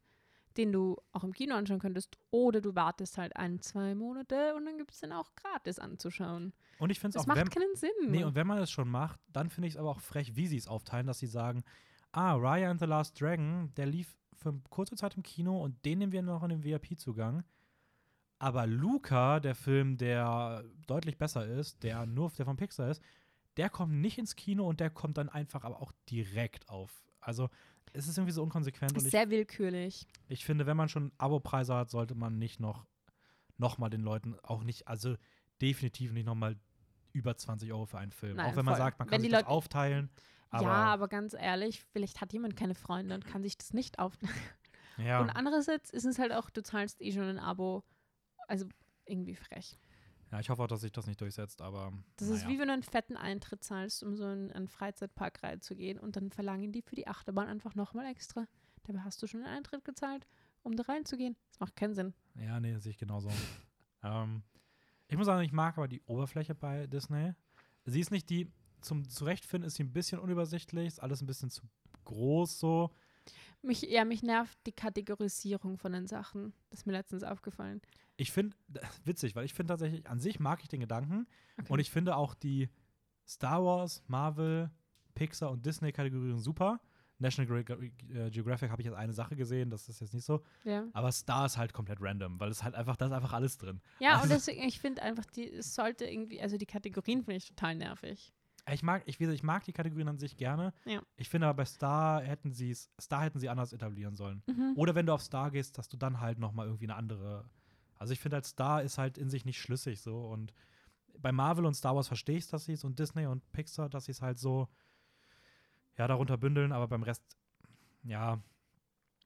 den 0.57 0.71
du 0.71 0.97
auch 1.13 1.23
im 1.23 1.31
Kino 1.33 1.55
anschauen 1.55 1.79
könntest. 1.79 2.17
Oder 2.29 2.59
du 2.61 2.75
wartest 2.75 3.17
halt 3.17 3.35
ein, 3.37 3.61
zwei 3.61 3.95
Monate 3.95 4.53
und 4.55 4.65
dann 4.65 4.77
gibt 4.77 4.91
es 4.91 4.99
den 4.99 5.11
auch 5.13 5.33
gratis 5.35 5.79
anzuschauen. 5.79 6.53
Und 6.77 6.89
ich 6.91 6.99
finde 6.99 7.09
es 7.09 7.13
Das 7.15 7.23
auch, 7.23 7.27
macht 7.27 7.37
wenn, 7.37 7.49
keinen 7.49 7.75
Sinn. 7.75 7.89
Nee, 8.09 8.23
und 8.25 8.35
wenn 8.35 8.45
man 8.47 8.57
es 8.59 8.69
schon 8.69 8.89
macht, 8.89 9.19
dann 9.31 9.49
finde 9.49 9.69
ich 9.69 9.75
es 9.75 9.79
aber 9.79 9.89
auch 9.91 10.01
frech, 10.01 10.35
wie 10.35 10.47
sie 10.47 10.57
es 10.57 10.67
aufteilen, 10.67 11.07
dass 11.07 11.19
sie 11.19 11.27
sagen, 11.27 11.63
ah, 12.11 12.33
Raya 12.35 12.69
and 12.69 12.79
the 12.79 12.85
Last 12.85 13.19
Dragon, 13.19 13.71
der 13.75 13.85
lief 13.85 14.15
für 14.39 14.59
kurze 14.69 14.95
Zeit 14.95 15.15
im 15.15 15.23
Kino 15.23 15.61
und 15.61 15.83
den 15.85 15.99
nehmen 15.99 16.11
wir 16.11 16.21
noch 16.21 16.43
in 16.43 16.49
den 16.49 16.63
VIP-Zugang. 16.63 17.43
Aber 18.39 18.65
Luca, 18.65 19.39
der 19.39 19.53
Film, 19.53 19.97
der 19.97 20.63
deutlich 20.87 21.17
besser 21.17 21.45
ist, 21.45 21.83
der 21.83 22.05
nur 22.05 22.31
der 22.31 22.45
von 22.45 22.55
Pixar 22.55 22.89
ist, 22.89 23.01
der 23.57 23.69
kommt 23.69 23.93
nicht 23.93 24.17
ins 24.17 24.35
Kino 24.37 24.67
und 24.67 24.79
der 24.79 24.89
kommt 24.89 25.17
dann 25.17 25.27
einfach 25.27 25.65
aber 25.65 25.81
auch 25.81 25.91
direkt 26.09 26.69
auf. 26.69 27.03
Also 27.19 27.49
es 27.91 28.07
ist 28.07 28.17
irgendwie 28.17 28.31
so 28.31 28.41
unkonsequent. 28.41 28.93
Und 28.93 29.03
ich, 29.05 29.11
Sehr 29.11 29.29
willkürlich. 29.29 30.07
ich 30.27 30.45
finde, 30.45 30.65
wenn 30.65 30.77
man 30.77 30.87
schon 30.87 31.11
Abo-Preise 31.17 31.75
hat, 31.75 31.89
sollte 31.89 32.15
man 32.15 32.37
nicht 32.39 32.61
noch, 32.61 32.85
noch 33.57 33.77
mal 33.77 33.89
den 33.89 34.01
Leuten 34.01 34.35
auch 34.41 34.63
nicht, 34.63 34.87
also 34.87 35.15
definitiv 35.61 36.13
nicht 36.13 36.25
noch 36.25 36.35
mal 36.35 36.55
über 37.11 37.35
20 37.35 37.73
Euro 37.73 37.85
für 37.85 37.97
einen 37.97 38.11
Film. 38.11 38.37
Nein, 38.37 38.45
auch 38.45 38.55
wenn 38.55 38.65
man 38.65 38.75
voll. 38.75 38.85
sagt, 38.85 38.99
man 38.99 39.07
Wenn 39.07 39.11
kann 39.11 39.21
sich 39.21 39.29
die 39.29 39.35
das 39.35 39.45
aufteilen. 39.45 40.09
Aber, 40.51 40.63
ja, 40.63 40.85
aber 40.85 41.07
ganz 41.07 41.33
ehrlich, 41.33 41.83
vielleicht 41.91 42.21
hat 42.21 42.33
jemand 42.33 42.55
keine 42.55 42.75
Freunde 42.75 43.15
und 43.15 43.25
kann 43.25 43.43
sich 43.43 43.57
das 43.57 43.73
nicht 43.73 43.99
auf. 43.99 44.17
ja. 44.97 45.21
Und 45.21 45.29
andererseits 45.29 45.89
ist 45.91 46.05
es 46.05 46.17
halt 46.19 46.31
auch, 46.31 46.49
du 46.49 46.63
zahlst 46.63 47.01
eh 47.01 47.11
schon 47.11 47.23
ein 47.23 47.39
Abo. 47.39 47.83
Also 48.47 48.65
irgendwie 49.05 49.35
frech. 49.35 49.77
ja, 50.31 50.39
ich 50.39 50.49
hoffe 50.49 50.63
auch, 50.63 50.67
dass 50.67 50.81
sich 50.81 50.91
das 50.91 51.05
nicht 51.05 51.21
durchsetzt, 51.21 51.61
aber 51.61 51.91
Das 52.17 52.29
ist 52.29 52.43
naja. 52.43 52.49
wie 52.55 52.59
wenn 52.59 52.67
du 52.67 52.73
einen 52.73 52.83
fetten 52.83 53.15
Eintritt 53.17 53.63
zahlst, 53.63 54.03
um 54.03 54.15
so 54.15 54.29
in 54.31 54.51
einen 54.51 54.67
Freizeitpark 54.67 55.43
reinzugehen 55.43 55.99
und 55.99 56.15
dann 56.15 56.31
verlangen 56.31 56.71
die 56.71 56.81
für 56.81 56.95
die 56.95 57.07
Achterbahn 57.07 57.47
einfach 57.47 57.75
nochmal 57.75 58.07
extra. 58.07 58.45
Dabei 58.83 59.01
hast 59.01 59.21
du 59.21 59.27
schon 59.27 59.43
einen 59.43 59.55
Eintritt 59.57 59.85
gezahlt, 59.85 60.25
um 60.63 60.75
da 60.75 60.83
reinzugehen. 60.83 61.35
Das 61.49 61.59
macht 61.59 61.75
keinen 61.75 61.93
Sinn. 61.93 62.13
Ja, 62.35 62.59
nee, 62.59 62.75
sehe 62.77 62.91
ich 62.91 62.97
genauso. 62.97 63.29
ähm, 64.03 64.41
ich 65.07 65.17
muss 65.17 65.25
sagen, 65.27 65.43
ich 65.43 65.51
mag 65.51 65.77
aber 65.77 65.87
die 65.87 66.01
Oberfläche 66.07 66.55
bei 66.55 66.87
Disney. 66.87 67.33
Sie 67.85 67.99
ist 67.99 68.11
nicht 68.11 68.29
die, 68.29 68.51
zum 68.81 69.07
Zurechtfinden 69.07 69.67
ist 69.67 69.75
sie 69.75 69.83
ein 69.83 69.93
bisschen 69.93 70.19
unübersichtlich, 70.19 70.87
ist 70.87 71.01
alles 71.01 71.21
ein 71.21 71.27
bisschen 71.27 71.49
zu 71.49 71.61
groß 72.05 72.59
so. 72.59 72.91
Mich, 73.61 73.81
ja, 73.81 74.05
mich 74.05 74.23
nervt 74.23 74.57
die 74.65 74.71
Kategorisierung 74.71 75.77
von 75.77 75.91
den 75.91 76.07
Sachen. 76.07 76.53
Das 76.69 76.79
ist 76.79 76.85
mir 76.85 76.93
letztens 76.93 77.23
aufgefallen. 77.23 77.81
Ich 78.17 78.31
finde, 78.31 78.55
witzig, 79.05 79.35
weil 79.35 79.45
ich 79.45 79.53
finde 79.53 79.73
tatsächlich, 79.73 80.07
an 80.09 80.19
sich 80.19 80.39
mag 80.39 80.61
ich 80.61 80.69
den 80.69 80.79
Gedanken 80.79 81.27
Okay. 81.59 81.73
und 81.73 81.79
ich 81.79 81.91
finde 81.91 82.15
auch 82.15 82.35
die 82.35 82.69
Star 83.27 83.63
Wars, 83.63 84.01
Marvel, 84.07 84.71
Pixar 85.13 85.51
und 85.51 85.65
Disney-Kategorien 85.65 86.39
super. 86.39 86.79
National 87.21 87.59
äh, 87.59 88.29
Geographic 88.31 88.71
habe 88.71 88.81
ich 88.81 88.85
jetzt 88.85 88.95
eine 88.95 89.11
Sache 89.11 89.35
gesehen, 89.35 89.69
das 89.69 89.89
ist 89.89 89.99
jetzt 89.99 90.13
nicht 90.13 90.23
so. 90.25 90.41
Ja, 90.63 90.85
Aber 90.93 91.11
Star 91.11 91.45
ist 91.45 91.57
halt 91.57 91.73
komplett 91.73 91.99
random, 92.01 92.39
weil 92.39 92.49
es 92.49 92.63
halt 92.63 92.75
einfach, 92.75 92.95
da 92.95 93.07
ist 93.07 93.11
einfach 93.11 93.33
alles 93.33 93.57
drin. 93.57 93.81
ja 93.99 94.15
und 94.15 94.21
Also- 94.21 94.35
deswegen, 94.35 94.63
ich 94.63 94.79
finde 94.79 95.01
einfach, 95.01 95.25
die, 95.25 95.51
es 95.51 95.75
sollte 95.75 96.05
irgendwie, 96.05 96.41
also 96.41 96.55
die 96.57 96.65
Kategorien 96.65 97.19
finde 97.23 97.35
ich 97.35 97.49
total 97.49 97.75
nervig. 97.75 98.33
Ich 98.73 98.83
mag, 98.83 99.03
ich, 99.05 99.19
ich 99.19 99.43
mag 99.43 99.63
die 99.63 99.73
Kategorien 99.73 100.07
an 100.07 100.17
sich 100.17 100.37
gerne. 100.37 100.73
Ja. 100.85 101.01
Ich 101.15 101.29
finde 101.29 101.47
aber 101.47 101.57
bei 101.57 101.65
Star 101.65 102.21
hätten 102.21 102.51
sie 102.51 102.71
es, 102.71 102.89
Star 102.99 103.23
hätten 103.23 103.39
sie 103.39 103.49
anders 103.49 103.73
etablieren 103.73 104.15
sollen. 104.15 104.43
Mhm. 104.47 104.73
Oder 104.75 104.95
wenn 104.95 105.05
du 105.05 105.13
auf 105.13 105.21
Star 105.21 105.51
gehst, 105.51 105.77
dass 105.77 105.89
du 105.89 105.97
dann 105.97 106.19
halt 106.19 106.39
noch 106.39 106.51
mal 106.51 106.65
irgendwie 106.65 106.85
eine 106.85 106.95
andere. 106.95 107.49
Also 107.95 108.13
ich 108.13 108.19
finde 108.19 108.35
halt 108.35 108.45
Star 108.45 108.81
ist 108.83 108.97
halt 108.97 109.17
in 109.17 109.29
sich 109.29 109.45
nicht 109.45 109.61
schlüssig 109.61 110.01
so 110.01 110.27
und 110.27 110.53
bei 111.17 111.31
Marvel 111.31 111.65
und 111.65 111.73
Star 111.73 111.95
Wars 111.95 112.07
verstehe 112.07 112.37
ich 112.37 112.47
dass 112.47 112.65
sie 112.65 112.73
es 112.73 112.83
und 112.83 112.97
Disney 112.97 113.25
und 113.25 113.51
Pixar, 113.51 113.89
dass 113.89 114.05
sie 114.05 114.11
es 114.11 114.21
halt 114.21 114.39
so 114.39 114.69
ja 115.97 116.07
darunter 116.07 116.37
bündeln, 116.37 116.71
aber 116.71 116.87
beim 116.87 117.03
Rest 117.03 117.23
ja. 118.03 118.41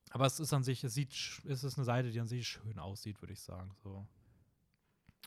Aber 0.10 0.26
es 0.28 0.40
ist 0.40 0.54
an 0.54 0.64
sich, 0.64 0.84
es 0.84 0.94
sieht, 0.94 1.12
es 1.46 1.64
ist 1.64 1.78
eine 1.78 1.86
Seite, 1.86 2.12
die 2.12 2.20
an 2.20 2.28
sich 2.28 2.48
schön 2.48 2.78
aussieht, 2.78 3.22
würde 3.22 3.34
ich 3.34 3.42
sagen 3.42 3.72
so. 3.84 4.06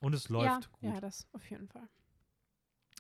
Und 0.01 0.15
es 0.15 0.29
läuft 0.29 0.47
ja, 0.65 0.71
gut. 0.71 0.95
ja, 0.95 1.01
das 1.01 1.27
auf 1.33 1.49
jeden 1.51 1.69
Fall. 1.69 1.89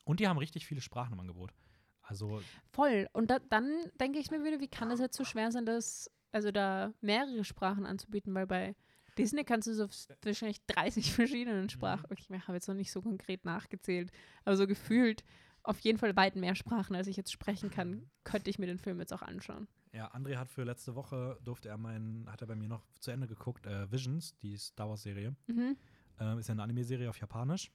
Und 0.06 0.20
die 0.20 0.28
haben 0.28 0.38
richtig 0.38 0.66
viele 0.66 0.80
Sprachen 0.80 1.12
im 1.12 1.20
Angebot. 1.20 1.52
Also 2.00 2.40
Voll. 2.70 3.08
Und 3.12 3.30
da, 3.30 3.40
dann 3.50 3.68
denke 4.00 4.20
ich 4.20 4.30
mir 4.30 4.44
wieder, 4.44 4.60
wie 4.60 4.68
kann 4.68 4.90
es 4.92 5.00
jetzt 5.00 5.16
so 5.16 5.24
schwer 5.24 5.50
sein, 5.50 5.66
das, 5.66 6.08
also 6.30 6.52
da 6.52 6.92
mehrere 7.00 7.44
Sprachen 7.44 7.84
anzubieten, 7.84 8.32
weil 8.32 8.46
bei 8.46 8.76
Disney 9.18 9.42
kannst 9.42 9.66
du 9.66 9.74
so 9.74 9.88
wahrscheinlich 10.22 10.64
30 10.66 11.12
verschiedenen 11.12 11.68
Sprachen. 11.68 12.06
Mhm. 12.08 12.12
Okay, 12.12 12.36
ich 12.36 12.42
habe 12.46 12.54
jetzt 12.54 12.68
noch 12.68 12.76
nicht 12.76 12.92
so 12.92 13.02
konkret 13.02 13.44
nachgezählt, 13.44 14.12
aber 14.44 14.56
so 14.56 14.68
gefühlt 14.68 15.24
auf 15.64 15.80
jeden 15.80 15.98
Fall 15.98 16.14
weit 16.14 16.36
mehr 16.36 16.54
Sprachen, 16.54 16.94
als 16.94 17.08
ich 17.08 17.16
jetzt 17.16 17.32
sprechen 17.32 17.70
kann, 17.70 18.08
könnte 18.22 18.48
ich 18.48 18.60
mir 18.60 18.66
den 18.66 18.78
Film 18.78 19.00
jetzt 19.00 19.12
auch 19.12 19.22
anschauen. 19.22 19.66
Ja, 19.92 20.14
André 20.14 20.36
hat 20.36 20.48
für 20.48 20.62
letzte 20.62 20.94
Woche, 20.94 21.40
durfte 21.42 21.68
er 21.68 21.78
meinen, 21.78 22.30
hat 22.30 22.40
er 22.40 22.46
bei 22.46 22.54
mir 22.54 22.68
noch 22.68 22.84
zu 23.00 23.10
Ende 23.10 23.26
geguckt, 23.26 23.66
äh, 23.66 23.90
Visions, 23.90 24.36
die 24.38 24.56
Star 24.56 24.88
Wars-Serie. 24.88 25.34
Mhm. 25.48 25.76
Ähm, 26.20 26.38
ist 26.38 26.48
ja 26.48 26.52
eine 26.52 26.62
Anime-Serie 26.62 27.10
auf 27.10 27.18
Japanisch. 27.18 27.72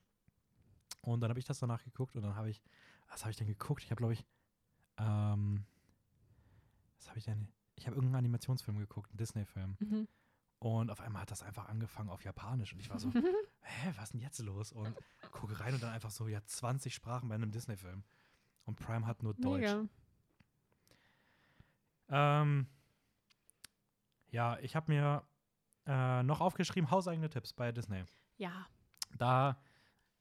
Und 1.01 1.21
dann 1.21 1.29
habe 1.29 1.39
ich 1.39 1.45
das 1.45 1.59
danach 1.59 1.83
geguckt 1.83 2.15
und 2.15 2.21
dann 2.21 2.35
habe 2.35 2.49
ich, 2.49 2.61
was 3.09 3.21
habe 3.21 3.31
ich 3.31 3.37
denn 3.37 3.47
geguckt? 3.47 3.83
Ich 3.83 3.89
habe, 3.91 3.97
glaube 3.97 4.13
ich, 4.13 4.25
ähm, 4.97 5.65
was 6.97 7.09
habe 7.09 7.17
ich 7.17 7.25
denn? 7.25 7.47
Ich 7.75 7.87
habe 7.87 7.95
irgendeinen 7.95 8.19
Animationsfilm 8.19 8.77
geguckt, 8.77 9.09
einen 9.09 9.17
Disney-Film. 9.17 9.77
Mhm. 9.79 10.07
Und 10.59 10.91
auf 10.91 11.01
einmal 11.01 11.23
hat 11.23 11.31
das 11.31 11.41
einfach 11.41 11.67
angefangen 11.67 12.09
auf 12.09 12.23
Japanisch. 12.23 12.73
Und 12.73 12.79
ich 12.79 12.89
war 12.91 12.99
so, 12.99 13.11
hä, 13.61 13.93
was 13.95 14.03
ist 14.05 14.13
denn 14.13 14.19
jetzt 14.19 14.37
los? 14.39 14.71
Und 14.71 14.95
gucke 15.31 15.59
rein 15.59 15.73
und 15.73 15.81
dann 15.81 15.91
einfach 15.91 16.11
so, 16.11 16.27
ja, 16.27 16.45
20 16.45 16.93
Sprachen 16.93 17.29
bei 17.29 17.35
einem 17.35 17.51
Disney-Film. 17.51 18.03
Und 18.65 18.75
Prime 18.75 19.07
hat 19.07 19.23
nur 19.23 19.33
Deutsch. 19.33 19.73
Ähm, 22.09 22.67
ja, 24.29 24.59
ich 24.59 24.75
habe 24.75 24.91
mir 24.91 25.23
äh, 25.87 26.21
noch 26.23 26.41
aufgeschrieben, 26.41 26.91
hauseigene 26.91 27.29
Tipps 27.29 27.53
bei 27.53 27.71
Disney. 27.71 28.03
Ja, 28.37 28.67
Da, 29.17 29.57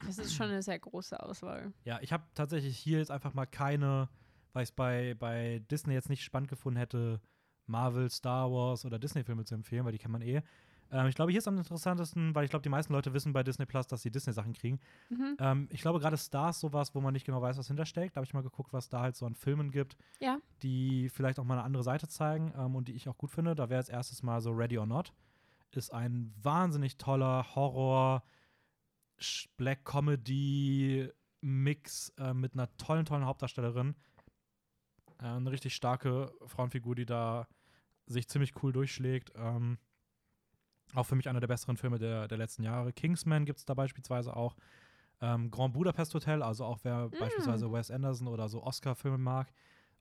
das 0.07 0.19
ist 0.19 0.35
schon 0.35 0.47
eine 0.49 0.63
sehr 0.63 0.79
große 0.79 1.21
Auswahl. 1.23 1.73
ja, 1.85 1.99
ich 2.03 2.13
habe 2.13 2.25
tatsächlich 2.35 2.77
hier 2.79 2.99
jetzt 2.99 3.11
einfach 3.11 3.35
mal 3.35 3.47
keine, 3.47 4.09
weil 4.53 4.63
ich 4.65 4.71
es 4.71 4.75
bei, 4.75 5.15
bei 5.19 5.63
Disney 5.71 5.95
jetzt 5.95 6.09
nicht 6.09 6.23
spannend 6.25 6.49
gefunden 6.49 6.79
hätte, 6.79 7.21
Marvel, 7.67 8.11
Star 8.11 8.51
Wars 8.51 8.85
oder 8.85 8.99
Disney-Filme 8.99 9.45
zu 9.45 9.55
empfehlen, 9.55 9.85
weil 9.85 9.93
die 9.93 9.99
kennt 9.99 10.13
man 10.13 10.23
eh. 10.23 10.43
Ähm, 10.93 11.07
ich 11.07 11.15
glaube, 11.15 11.31
hier 11.31 11.39
ist 11.39 11.47
am 11.47 11.57
interessantesten, 11.57 12.35
weil 12.35 12.43
ich 12.45 12.51
glaube, 12.51 12.65
die 12.65 12.69
meisten 12.69 12.93
Leute 12.93 13.13
wissen 13.15 13.33
bei 13.33 13.45
Disney 13.45 13.65
Plus, 13.65 13.87
dass 13.87 14.03
sie 14.03 14.11
Disney-Sachen 14.11 14.55
kriegen. 14.55 14.81
Mhm. 15.09 15.37
Ähm, 15.39 15.69
ich 15.71 15.81
glaube, 15.83 16.01
gerade 16.01 16.17
Star 16.17 16.51
ist 16.51 16.59
sowas, 16.59 16.97
wo 16.97 17.01
man 17.01 17.13
nicht 17.13 17.25
genau 17.27 17.41
weiß, 17.41 17.57
was 17.59 17.69
hintersteckt. 17.69 18.17
Da 18.17 18.19
habe 18.19 18.27
ich 18.27 18.35
mal 18.35 18.43
geguckt, 18.43 18.73
was 18.73 18.89
da 18.89 19.01
halt 19.03 19.15
so 19.15 19.25
an 19.25 19.37
Filmen 19.37 19.71
gibt, 19.71 19.97
Ja. 20.19 20.39
die 20.65 21.09
vielleicht 21.09 21.39
auch 21.39 21.45
mal 21.45 21.55
eine 21.55 21.63
andere 21.63 21.85
Seite 21.85 22.09
zeigen 22.09 22.53
ähm, 22.59 22.75
und 22.75 22.89
die 22.89 22.93
ich 22.95 23.09
auch 23.09 23.17
gut 23.17 23.31
finde. 23.31 23.55
Da 23.55 23.69
wäre 23.69 23.79
als 23.79 23.89
erstes 23.89 24.25
mal 24.25 24.41
so 24.41 24.51
Ready 24.51 24.79
or 24.79 24.87
Not. 24.87 25.13
Ist 25.71 25.93
ein 25.95 26.35
wahnsinnig 26.43 26.97
toller 26.99 27.55
Horror, 27.55 28.25
Black 29.57 29.85
Comedy 29.85 31.11
Mix 31.41 32.11
äh, 32.19 32.35
mit 32.35 32.55
einer 32.55 32.75
tollen, 32.77 33.07
tollen 33.07 33.25
Hauptdarstellerin. 33.25 33.95
Äh, 35.19 35.27
eine 35.27 35.51
richtig 35.51 35.75
starke 35.75 36.33
Frauenfigur, 36.47 36.95
die 36.95 37.07
da 37.07 37.47
sich 38.07 38.29
ziemlich 38.29 38.63
cool 38.63 38.73
durchschlägt. 38.73 39.33
Ähm, 39.37 39.79
auch 40.95 41.05
für 41.05 41.15
mich 41.15 41.29
einer 41.29 41.41
der 41.41 41.47
besseren 41.47 41.77
Filme 41.77 41.99
der, 41.99 42.29
der 42.29 42.39
letzten 42.39 42.63
Jahre. 42.63 42.93
Kingsman 42.93 43.45
gibt 43.45 43.61
es 43.61 43.65
da 43.65 43.75
beispielsweise 43.75 44.35
auch. 44.35 44.57
Ähm, 45.21 45.51
Grand 45.51 45.75
Budapest 45.75 46.15
Hotel, 46.15 46.43
also 46.43 46.65
auch 46.65 46.81
wer 46.83 47.09
beispielsweise 47.11 47.71
Wes 47.71 47.91
Anderson 47.91 48.27
oder 48.27 48.49
so 48.49 48.63
Oscar-Filme 48.63 49.19
mag. 49.19 49.53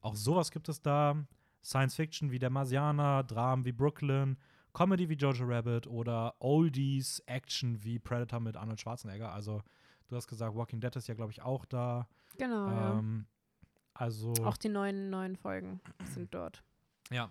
Auch 0.02 0.16
sowas 0.16 0.50
gibt 0.52 0.70
es 0.70 0.82
da. 0.82 1.16
Science 1.62 1.96
Fiction 1.96 2.32
wie 2.32 2.40
Der 2.40 2.50
Marsianer, 2.50 3.24
Dramen 3.24 3.66
wie 3.66 3.74
Brooklyn, 3.74 4.38
Comedy 4.80 5.10
wie 5.10 5.16
Jojo 5.16 5.44
Rabbit 5.46 5.88
oder 5.88 6.36
Oldies, 6.40 7.20
Action 7.26 7.84
wie 7.84 8.00
Predator 8.00 8.40
mit 8.40 8.56
Arnold 8.56 8.80
Schwarzenegger. 8.80 9.30
Also, 9.34 9.62
du 10.08 10.16
hast 10.16 10.28
gesagt, 10.30 10.56
Walking 10.56 10.80
Dead 10.80 10.96
ist 10.96 11.06
ja, 11.10 11.16
glaube 11.16 11.34
ich, 11.34 11.42
auch 11.42 11.66
da. 11.66 12.08
Genau. 12.38 12.68
ja. 12.70 13.00
Ähm, 13.00 13.26
also, 13.94 14.32
Auch 14.46 14.56
die 14.56 14.70
neuen, 14.70 15.10
neuen 15.10 15.36
Folgen 15.36 15.82
sind 16.06 16.34
dort. 16.34 16.64
ja. 17.12 17.30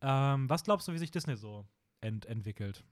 Ähm, 0.00 0.48
was 0.48 0.64
glaubst 0.64 0.88
du, 0.88 0.92
wie 0.94 0.98
sich 0.98 1.10
Disney 1.10 1.36
so 1.36 1.66
ent 2.00 2.24
entwickelt? 2.24 2.84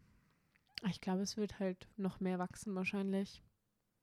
Ich 0.90 1.00
glaube, 1.00 1.22
es 1.22 1.38
wird 1.38 1.58
halt 1.58 1.88
noch 1.96 2.20
mehr 2.20 2.38
wachsen 2.38 2.74
wahrscheinlich, 2.74 3.42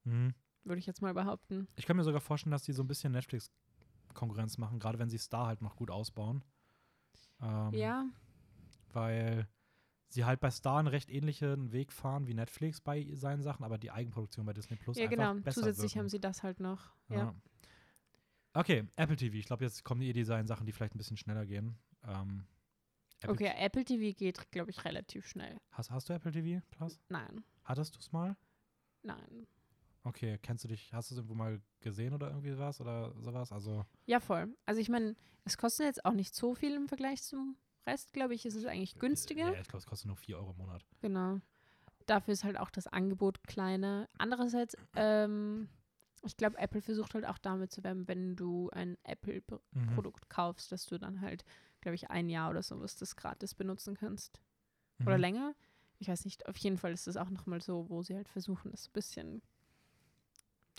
Mhm. 0.05 0.33
würde 0.63 0.79
ich 0.79 0.88
jetzt 0.88 1.03
mal 1.03 1.13
behaupten. 1.13 1.67
Ich 1.75 1.85
kann 1.85 1.97
mir 1.97 2.03
sogar 2.03 2.21
vorstellen, 2.21 2.51
dass 2.51 2.63
die 2.63 2.73
so 2.73 2.81
ein 2.81 2.88
bisschen 2.88 3.11
Netflix-Konkurrenz 3.11 4.57
machen, 4.57 4.79
gerade 4.79 4.97
wenn 4.97 5.09
sie 5.11 5.19
Star 5.19 5.45
halt 5.45 5.61
noch 5.61 5.75
gut 5.75 5.91
ausbauen. 5.91 6.43
Ähm, 7.41 7.73
Ja, 7.73 8.05
Weil 8.93 9.47
sie 10.09 10.26
halt 10.26 10.39
bei 10.41 10.51
Star 10.51 10.80
einen 10.80 10.88
recht 10.88 11.09
ähnlichen 11.09 11.72
Weg 11.72 11.91
fahren 11.93 12.27
wie 12.27 12.34
Netflix 12.34 12.81
bei 12.81 13.07
seinen 13.13 13.41
Sachen, 13.43 13.63
aber 13.63 13.77
die 13.77 13.91
Eigenproduktion 13.91 14.45
bei 14.45 14.53
Disney 14.53 14.76
Plus 14.76 14.97
ja 14.97 15.05
einfach 15.05 15.15
genau. 15.18 15.34
besser 15.35 15.61
Zusätzlich 15.61 15.91
wirken. 15.91 15.99
haben 15.99 16.09
sie 16.09 16.19
das 16.19 16.43
halt 16.43 16.59
noch. 16.59 16.93
Ja. 17.09 17.15
Ja. 17.18 17.35
Okay, 18.53 18.85
Apple 18.97 19.15
TV. 19.15 19.35
Ich 19.35 19.45
glaube, 19.45 19.63
jetzt 19.63 19.84
kommen 19.85 20.01
die 20.01 20.09
E-Design-Sachen, 20.09 20.65
die 20.65 20.73
vielleicht 20.73 20.93
ein 20.93 20.97
bisschen 20.97 21.15
schneller 21.18 21.45
gehen. 21.45 21.77
Ähm, 22.05 22.45
Apple 23.22 23.34
Okay, 23.35 23.53
Apple 23.55 23.85
TV 23.85 24.18
geht, 24.18 24.51
glaube 24.51 24.72
ich, 24.72 24.84
relativ 24.84 25.26
schnell. 25.27 25.57
Hast, 25.72 25.91
hast 25.91 26.09
du 26.09 26.13
Apple 26.13 26.31
TV 26.31 26.61
Plus? 26.72 26.99
Nein, 27.09 27.43
Hattest 27.63 27.95
du 27.95 27.99
es 27.99 28.11
mal? 28.11 28.35
nein. 29.03 29.47
Okay, 30.03 30.39
kennst 30.41 30.63
du 30.63 30.68
dich, 30.68 30.91
hast 30.93 31.11
du 31.11 31.13
es 31.15 31.18
irgendwo 31.19 31.35
mal 31.35 31.61
gesehen 31.80 32.13
oder 32.15 32.30
irgendwie 32.30 32.57
was 32.57 32.81
oder 32.81 33.13
sowas? 33.22 33.51
Also, 33.51 33.85
Ja, 34.07 34.19
voll. 34.19 34.47
Also 34.65 34.81
ich 34.81 34.89
meine, 34.89 35.15
es 35.45 35.57
kostet 35.59 35.85
jetzt 35.85 36.03
auch 36.05 36.13
nicht 36.13 36.34
so 36.34 36.55
viel 36.55 36.73
im 36.73 36.88
Vergleich 36.88 37.22
zum 37.22 37.55
Rest, 37.85 38.13
glaube 38.13 38.33
ich. 38.35 38.45
Es 38.45 38.55
ist 38.55 38.65
eigentlich 38.65 38.95
günstiger. 38.95 39.53
Ja, 39.53 39.59
ich 39.61 39.67
glaube, 39.67 39.79
es 39.79 39.85
kostet 39.85 40.07
nur 40.07 40.15
4 40.17 40.37
Euro 40.37 40.51
im 40.51 40.57
Monat. 40.57 40.85
Genau. 41.01 41.39
Dafür 42.05 42.33
ist 42.33 42.43
halt 42.43 42.57
auch 42.57 42.69
das 42.69 42.87
Angebot 42.87 43.43
kleiner. 43.43 44.09
Andererseits, 44.17 44.75
ähm, 44.95 45.69
ich 46.23 46.37
glaube, 46.37 46.57
Apple 46.57 46.81
versucht 46.81 47.13
halt 47.13 47.25
auch 47.25 47.37
damit 47.37 47.71
zu 47.71 47.83
werben, 47.83 48.07
wenn 48.07 48.35
du 48.35 48.69
ein 48.71 48.89
Mhm. 48.91 48.97
Apple-Produkt 49.03 50.29
kaufst, 50.29 50.71
dass 50.71 50.85
du 50.85 50.97
dann 50.97 51.21
halt, 51.21 51.43
glaube 51.81 51.95
ich, 51.95 52.09
ein 52.09 52.29
Jahr 52.29 52.49
oder 52.49 52.63
sowas 52.63 52.95
das 52.97 53.15
gratis 53.15 53.55
benutzen 53.55 53.95
kannst. 53.95 54.41
Oder 55.05 55.15
Mhm. 55.15 55.21
länger. 55.21 55.55
ich 55.99 56.07
weiß 56.07 56.25
nicht, 56.25 56.47
auf 56.47 56.57
jeden 56.57 56.79
Fall 56.79 56.93
ist 56.93 57.07
es 57.07 57.15
auch 57.15 57.29
nochmal 57.29 57.61
so, 57.61 57.87
wo 57.87 58.01
sie 58.01 58.15
halt 58.15 58.27
versuchen, 58.27 58.71
das 58.71 58.87
ein 58.87 58.91
bisschen 58.93 59.41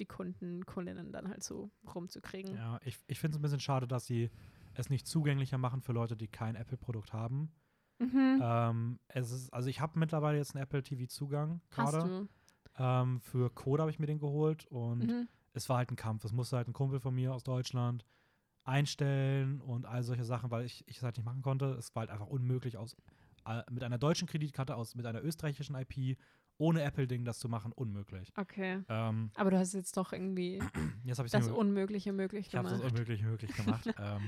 die 0.00 0.06
Kunden, 0.06 0.66
Kundinnen 0.66 1.12
dann 1.12 1.28
halt 1.28 1.44
so 1.44 1.70
rumzukriegen. 1.94 2.56
Ja, 2.56 2.80
ich, 2.84 2.98
ich 3.06 3.20
finde 3.20 3.36
es 3.36 3.38
ein 3.38 3.42
bisschen 3.42 3.60
schade, 3.60 3.86
dass 3.86 4.04
sie 4.06 4.30
es 4.74 4.90
nicht 4.90 5.06
zugänglicher 5.06 5.58
machen 5.58 5.80
für 5.82 5.92
Leute, 5.92 6.16
die 6.16 6.28
kein 6.28 6.56
Apple-Produkt 6.56 7.12
haben. 7.12 7.52
Mhm. 7.98 8.40
Ähm, 8.42 8.98
es 9.08 9.30
ist, 9.30 9.52
also 9.52 9.68
ich 9.68 9.80
habe 9.80 9.98
mittlerweile 9.98 10.38
jetzt 10.38 10.54
einen 10.54 10.62
Apple 10.64 10.82
TV-Zugang 10.82 11.60
gerade. 11.70 12.28
Ähm, 12.78 13.20
für 13.20 13.50
Code 13.50 13.82
habe 13.82 13.90
ich 13.90 13.98
mir 13.98 14.06
den 14.06 14.18
geholt 14.18 14.64
und 14.66 15.06
Mhm. 15.06 15.28
es 15.52 15.68
war 15.68 15.76
halt 15.78 15.90
ein 15.90 15.96
Kampf. 15.96 16.24
Es 16.24 16.32
musste 16.32 16.56
halt 16.56 16.68
ein 16.68 16.72
Kumpel 16.72 17.00
von 17.00 17.14
mir 17.14 17.32
aus 17.34 17.42
Deutschland 17.44 18.04
einstellen 18.64 19.60
und 19.60 19.86
all 19.86 20.02
solche 20.02 20.24
Sachen, 20.24 20.50
weil 20.50 20.64
ich, 20.64 20.86
ich 20.88 20.96
es 20.98 21.02
halt 21.02 21.16
nicht 21.16 21.26
machen 21.26 21.42
konnte. 21.42 21.66
Es 21.74 21.94
war 21.94 22.02
halt 22.02 22.10
einfach 22.10 22.26
unmöglich, 22.28 22.76
aus, 22.76 22.96
äh, 23.46 23.62
mit 23.70 23.82
einer 23.82 23.98
deutschen 23.98 24.26
Kreditkarte, 24.28 24.74
aus, 24.76 24.94
mit 24.94 25.04
einer 25.06 25.22
österreichischen 25.22 25.74
IP, 25.76 26.16
ohne 26.58 26.82
Apple-Ding 26.82 27.24
das 27.24 27.38
zu 27.40 27.48
machen, 27.48 27.72
unmöglich. 27.72 28.32
Okay. 28.36 28.82
Ähm, 28.88 29.30
Aber 29.34 29.50
du 29.50 29.58
hast 29.58 29.72
jetzt 29.72 29.96
doch 29.96 30.12
irgendwie 30.12 30.60
das 31.04 31.18
es 31.18 31.48
Unmögliche 31.48 32.12
möglich 32.12 32.48
ich 32.48 32.54
habe 32.54 32.68
gemacht. 32.68 32.84
das 32.84 32.90
Unmögliche 32.92 33.24
möglich 33.24 33.52
gemacht. 33.54 33.86
ähm, 33.98 34.22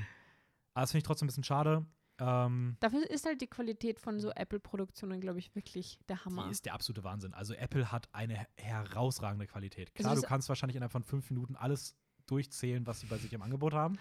aber 0.74 0.82
das 0.82 0.90
finde 0.92 0.98
ich 0.98 1.04
trotzdem 1.06 1.26
ein 1.26 1.28
bisschen 1.28 1.44
schade. 1.44 1.86
Ähm, 2.18 2.76
Dafür 2.78 3.08
ist 3.10 3.26
halt 3.26 3.40
die 3.40 3.48
Qualität 3.48 3.98
von 3.98 4.20
so 4.20 4.30
Apple-Produktionen, 4.30 5.20
glaube 5.20 5.40
ich, 5.40 5.52
wirklich 5.56 5.98
der 6.08 6.24
Hammer. 6.24 6.44
Die 6.44 6.50
ist 6.52 6.64
der 6.64 6.74
absolute 6.74 7.02
Wahnsinn. 7.02 7.34
Also 7.34 7.54
Apple 7.54 7.90
hat 7.90 8.08
eine 8.12 8.34
her- 8.34 8.48
herausragende 8.56 9.46
Qualität. 9.48 9.92
Klar, 9.94 10.14
du 10.14 10.20
ist- 10.20 10.26
kannst 10.26 10.48
wahrscheinlich 10.48 10.76
innerhalb 10.76 10.92
von 10.92 11.02
fünf 11.02 11.28
Minuten 11.30 11.56
alles 11.56 11.96
durchzählen, 12.26 12.86
was 12.86 13.00
sie 13.00 13.06
bei 13.06 13.18
sich 13.18 13.32
im 13.32 13.42
Angebot 13.42 13.72
haben. 13.74 13.98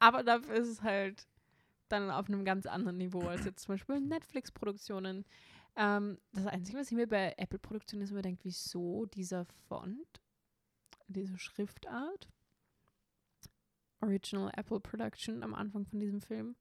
Aber 0.00 0.24
dafür 0.24 0.54
ist 0.56 0.68
es 0.68 0.82
halt 0.82 1.28
dann 1.88 2.10
auf 2.10 2.26
einem 2.28 2.44
ganz 2.44 2.66
anderen 2.66 2.96
Niveau 2.96 3.20
als 3.28 3.44
jetzt 3.44 3.62
zum 3.62 3.74
Beispiel 3.74 4.00
Netflix-Produktionen. 4.00 5.24
Ähm, 5.76 6.18
das 6.32 6.46
Einzige, 6.46 6.78
was 6.78 6.90
ich 6.90 6.96
mir 6.96 7.06
bei 7.06 7.34
Apple-Produktionen 7.36 8.02
ist, 8.02 8.10
immer 8.10 8.22
denkt, 8.22 8.44
wieso 8.44 9.06
dieser 9.06 9.44
Font, 9.68 10.20
diese 11.06 11.38
Schriftart, 11.38 12.28
Original 14.00 14.50
Apple 14.56 14.80
Production 14.80 15.42
am 15.42 15.54
Anfang 15.54 15.86
von 15.86 16.00
diesem 16.00 16.20
Film, 16.20 16.56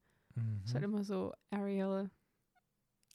ist 0.63 0.73
halt 0.73 0.85
Mhm. 0.87 0.93
immer 0.93 1.03
so 1.03 1.33
Arial. 1.51 2.09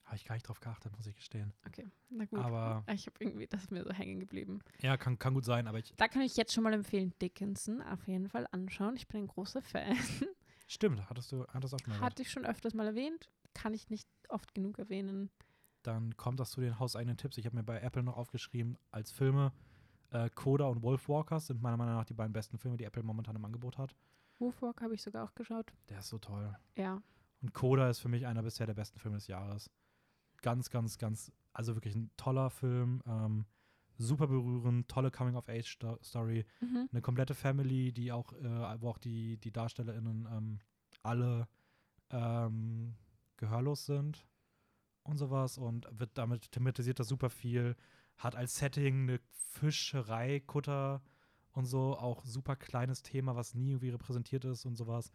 Habe 0.05 0.17
ich 0.17 0.25
gar 0.25 0.35
nicht 0.37 0.49
drauf 0.49 0.61
geachtet, 0.61 0.97
muss 0.97 1.07
ich 1.07 1.17
gestehen. 1.17 1.53
Okay, 1.67 1.87
na 2.09 2.25
gut. 2.25 2.39
Aber 2.39 2.83
ich 2.95 3.07
habe 3.07 3.17
irgendwie, 3.21 3.47
das 3.47 3.65
ist 3.65 3.71
mir 3.71 3.85
so 3.85 3.91
hängen 3.93 4.21
geblieben. 4.21 4.61
ja, 4.81 4.97
kann, 4.97 5.19
kann 5.19 5.35
gut 5.35 5.45
sein, 5.45 5.67
aber 5.67 5.79
ich. 5.79 5.93
Da 5.97 6.09
kann 6.09 6.23
ich 6.23 6.37
jetzt 6.37 6.55
schon 6.55 6.65
mal 6.65 6.73
empfehlen, 6.73 7.13
Dickinson 7.21 7.83
auf 7.83 8.07
jeden 8.09 8.29
Fall 8.29 8.47
anschauen. 8.53 8.97
Ich 8.97 9.07
bin 9.07 9.23
ein 9.23 9.27
großer 9.27 9.61
Fan. 9.61 9.97
Stimmt, 10.67 11.09
hattest 11.11 11.33
du 11.33 11.47
hattest 11.49 11.75
auch 11.75 11.79
schon 11.81 11.93
mal. 11.95 12.01
Hatte 12.01 12.23
ich 12.23 12.31
schon 12.31 12.47
öfters 12.47 12.73
mal 12.75 12.87
erwähnt. 12.87 13.29
Kann 13.55 13.75
ich 13.75 13.91
nicht 13.91 14.09
oft 14.31 14.55
genug 14.55 14.79
erwähnen. 14.79 15.31
Dann 15.83 16.17
kommt 16.17 16.41
das 16.41 16.51
zu 16.53 16.61
den 16.61 16.79
hauseigenen 16.79 17.17
Tipps. 17.17 17.37
Ich 17.39 17.47
habe 17.47 17.57
mir 17.57 17.63
bei 17.63 17.81
Apple 17.81 18.03
noch 18.03 18.17
aufgeschrieben, 18.17 18.79
als 18.91 19.11
Filme 19.13 19.53
äh, 20.11 20.31
Coda 20.31 20.67
und 20.67 20.83
Wolfwalkers 20.83 21.49
sind 21.49 21.63
meiner 21.63 21.77
Meinung 21.77 21.95
nach 21.95 22.05
die 22.05 22.15
beiden 22.15 22.33
besten 22.33 22.59
Filme, 22.59 22.77
die 22.77 22.85
Apple 22.85 23.03
momentan 23.03 23.37
im 23.37 23.45
Angebot 23.45 23.79
hat. 23.79 23.95
Wolfwalk 24.39 24.81
habe 24.81 24.95
ich 24.95 25.03
sogar 25.03 25.25
auch 25.25 25.35
geschaut. 25.35 25.73
Der 25.89 25.99
ist 25.99 26.09
so 26.09 26.19
toll. 26.19 26.57
Ja. 26.77 27.03
Und 27.43 27.55
Coda 27.55 27.89
ist 27.89 28.01
für 28.01 28.09
mich 28.09 28.27
einer 28.27 28.43
bisher 28.43 28.67
der 28.67 28.75
besten 28.75 28.99
Filme 28.99 29.17
des 29.17 29.27
Jahres. 29.27 29.71
Ganz, 30.43 30.71
ganz, 30.71 30.99
ganz, 30.99 31.33
also 31.53 31.75
wirklich 31.75 31.95
ein 31.95 32.11
toller 32.17 32.51
Film. 32.51 33.03
Ähm, 33.07 33.47
super 33.97 34.29
berührend, 34.29 34.89
tolle 34.89 35.11
Coming-of-Age-Story. 35.11 36.47
Mhm. 36.61 36.89
Eine 36.91 37.03
komplette 37.03 37.35
Family, 37.35 37.93
die 37.93 38.13
auch, 38.13 38.33
äh, 38.33 38.81
wo 38.81 38.91
auch 38.91 38.99
die, 38.99 39.39
die 39.39 39.53
DarstellerInnen 39.53 40.29
ähm, 40.31 40.59
alle 41.03 41.49
ähm, 42.11 42.95
gehörlos 43.37 43.87
sind 43.87 44.27
und 45.03 45.19
sowas 45.19 45.59
und 45.59 45.87
wird 45.91 46.11
damit 46.15 46.53
thematisiert 46.53 47.01
das 47.01 47.09
super 47.09 47.31
viel. 47.31 47.77
Hat 48.19 48.37
als 48.37 48.57
Setting 48.57 49.03
eine 49.05 49.21
Fischerei, 49.31 50.41
Kutter 50.41 51.03
und 51.53 51.67
so, 51.67 51.97
auch 51.97 52.25
super 52.25 52.57
kleines 52.57 53.03
Thema, 53.03 53.35
was 53.37 53.55
nie 53.55 53.71
irgendwie 53.71 53.91
repräsentiert 53.91 54.45
ist 54.45 54.65
und 54.67 54.77
sowas. 54.77 55.11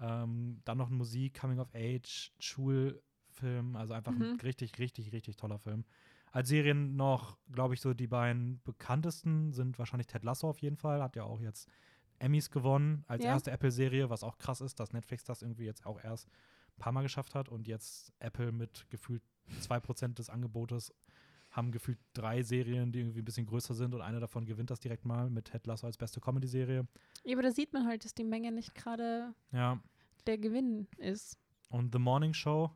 Ähm, 0.00 0.60
dann 0.64 0.78
noch 0.78 0.90
Musik, 0.90 1.38
Coming 1.40 1.58
of 1.58 1.68
Age, 1.74 2.32
Schulfilm, 2.38 3.76
also 3.76 3.94
einfach 3.94 4.14
ein 4.16 4.22
Mhm. 4.32 4.38
richtig, 4.42 4.78
richtig, 4.78 5.12
richtig 5.12 5.36
toller 5.36 5.58
Film. 5.58 5.84
Als 6.32 6.48
Serien 6.48 6.96
noch, 6.96 7.38
glaube 7.50 7.74
ich, 7.74 7.80
so 7.80 7.94
die 7.94 8.06
beiden 8.06 8.60
bekanntesten 8.62 9.52
sind 9.52 9.78
wahrscheinlich 9.78 10.06
Ted 10.06 10.22
Lasso 10.22 10.48
auf 10.48 10.58
jeden 10.58 10.76
Fall, 10.76 11.02
hat 11.02 11.16
ja 11.16 11.24
auch 11.24 11.40
jetzt 11.40 11.68
Emmys 12.18 12.50
gewonnen 12.50 13.04
als 13.06 13.24
Ja. 13.24 13.32
erste 13.32 13.50
Apple-Serie, 13.50 14.10
was 14.10 14.22
auch 14.22 14.38
krass 14.38 14.60
ist, 14.60 14.80
dass 14.80 14.92
Netflix 14.92 15.24
das 15.24 15.42
irgendwie 15.42 15.64
jetzt 15.64 15.86
auch 15.86 16.02
erst 16.02 16.28
ein 16.28 16.78
paar 16.78 16.92
Mal 16.92 17.02
geschafft 17.02 17.34
hat 17.34 17.48
und 17.48 17.66
jetzt 17.68 18.12
Apple 18.18 18.52
mit 18.52 18.86
gefühlt 18.90 19.22
2% 19.60 20.18
des 20.18 20.28
Angebotes 20.28 20.92
haben 21.56 21.72
gefühlt 21.72 21.98
drei 22.12 22.42
Serien, 22.42 22.92
die 22.92 23.00
irgendwie 23.00 23.20
ein 23.20 23.24
bisschen 23.24 23.46
größer 23.46 23.74
sind 23.74 23.94
und 23.94 24.02
eine 24.02 24.20
davon 24.20 24.44
gewinnt 24.44 24.68
das 24.70 24.78
direkt 24.78 25.04
mal 25.06 25.30
mit 25.30 25.46
Ted 25.46 25.66
Lasso 25.66 25.86
als 25.86 25.96
beste 25.96 26.20
Comedy-Serie. 26.20 26.86
Ja, 27.24 27.34
aber 27.34 27.42
da 27.42 27.50
sieht 27.50 27.72
man 27.72 27.86
halt, 27.86 28.04
dass 28.04 28.14
die 28.14 28.24
Menge 28.24 28.52
nicht 28.52 28.74
gerade 28.74 29.34
Ja, 29.52 29.80
der 30.26 30.36
Gewinn 30.38 30.86
ist. 30.98 31.38
und 31.70 31.92
The 31.94 31.98
Morning 31.98 32.34
Show 32.34 32.70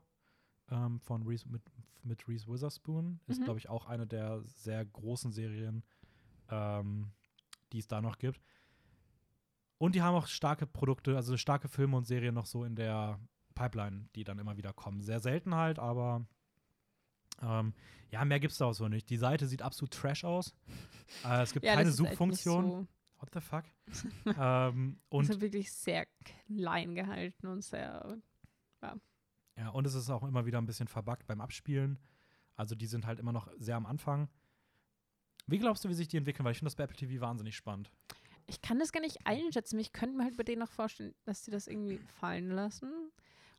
ähm, 0.70 0.98
von 1.00 1.22
Reese, 1.24 1.46
mit, 1.48 1.62
mit 2.02 2.26
Reese 2.26 2.46
Witherspoon 2.48 3.20
ist, 3.26 3.40
Mhm. 3.40 3.44
glaube 3.44 3.58
ich, 3.58 3.68
auch 3.68 3.86
eine 3.86 4.06
der 4.06 4.40
sehr 4.44 4.84
großen 4.84 5.30
Serien, 5.30 5.84
ähm, 6.48 7.12
die 7.72 7.78
es 7.80 7.86
da 7.86 8.00
noch 8.00 8.16
gibt. 8.18 8.40
Und 9.78 9.94
die 9.94 10.02
haben 10.02 10.14
auch 10.14 10.26
starke 10.26 10.66
Produkte, 10.66 11.16
also 11.16 11.36
starke 11.36 11.68
Filme 11.68 11.96
und 11.96 12.06
Serien 12.06 12.34
noch 12.34 12.46
so 12.46 12.64
in 12.64 12.76
der 12.76 13.18
Pipeline, 13.54 14.08
die 14.14 14.24
dann 14.24 14.38
immer 14.38 14.56
wieder 14.56 14.72
kommen. 14.72 15.00
Sehr 15.00 15.20
selten 15.20 15.54
halt, 15.54 15.78
aber 15.78 16.26
ähm, 17.42 17.74
ja, 18.10 18.24
mehr 18.24 18.40
gibt 18.40 18.52
es 18.52 18.58
da 18.58 18.66
auch 18.66 18.72
so 18.72 18.88
nicht. 18.88 19.08
Die 19.08 19.16
Seite 19.16 19.46
sieht 19.46 19.62
absolut 19.62 19.92
trash 19.92 20.24
aus. 20.24 20.54
Äh, 21.24 21.42
es 21.42 21.52
gibt 21.52 21.66
Ja, 21.66 21.72
keine 21.72 21.86
das 21.86 21.94
ist 21.94 21.96
Suchfunktion. 21.96 22.64
So, 22.64 22.86
What 23.18 23.30
the 23.34 23.40
fuck? 23.40 23.64
ähm, 24.38 25.00
und 25.08 25.28
also 25.28 25.40
wirklich 25.40 25.72
sehr 25.72 26.06
klein 26.46 26.94
gehalten 26.94 27.48
und 27.48 27.62
sehr. 27.62 28.16
Ja, 29.56 29.68
und 29.70 29.86
es 29.86 29.94
ist 29.94 30.08
auch 30.08 30.22
immer 30.22 30.46
wieder 30.46 30.58
ein 30.58 30.66
bisschen 30.66 30.88
verbuggt 30.88 31.26
beim 31.26 31.40
Abspielen. 31.40 31.98
Also 32.56 32.74
die 32.74 32.86
sind 32.86 33.06
halt 33.06 33.18
immer 33.18 33.32
noch 33.32 33.48
sehr 33.58 33.76
am 33.76 33.86
Anfang. 33.86 34.28
Wie 35.46 35.58
glaubst 35.58 35.84
du, 35.84 35.88
wie 35.88 35.94
sich 35.94 36.08
die 36.08 36.16
entwickeln? 36.16 36.44
Weil 36.44 36.52
ich 36.52 36.58
finde 36.58 36.68
das 36.68 36.76
bei 36.76 36.84
Apple 36.84 36.96
TV 36.96 37.20
wahnsinnig 37.20 37.56
spannend. 37.56 37.90
Ich 38.46 38.62
kann 38.62 38.78
das 38.78 38.92
gar 38.92 39.00
nicht 39.00 39.26
einschätzen. 39.26 39.78
Ich 39.78 39.92
könnte 39.92 40.16
mir 40.16 40.24
halt 40.24 40.36
bei 40.36 40.42
denen 40.42 40.60
noch 40.60 40.70
vorstellen, 40.70 41.14
dass 41.24 41.44
sie 41.44 41.50
das 41.50 41.66
irgendwie 41.66 41.98
fallen 41.98 42.50
lassen. 42.50 42.90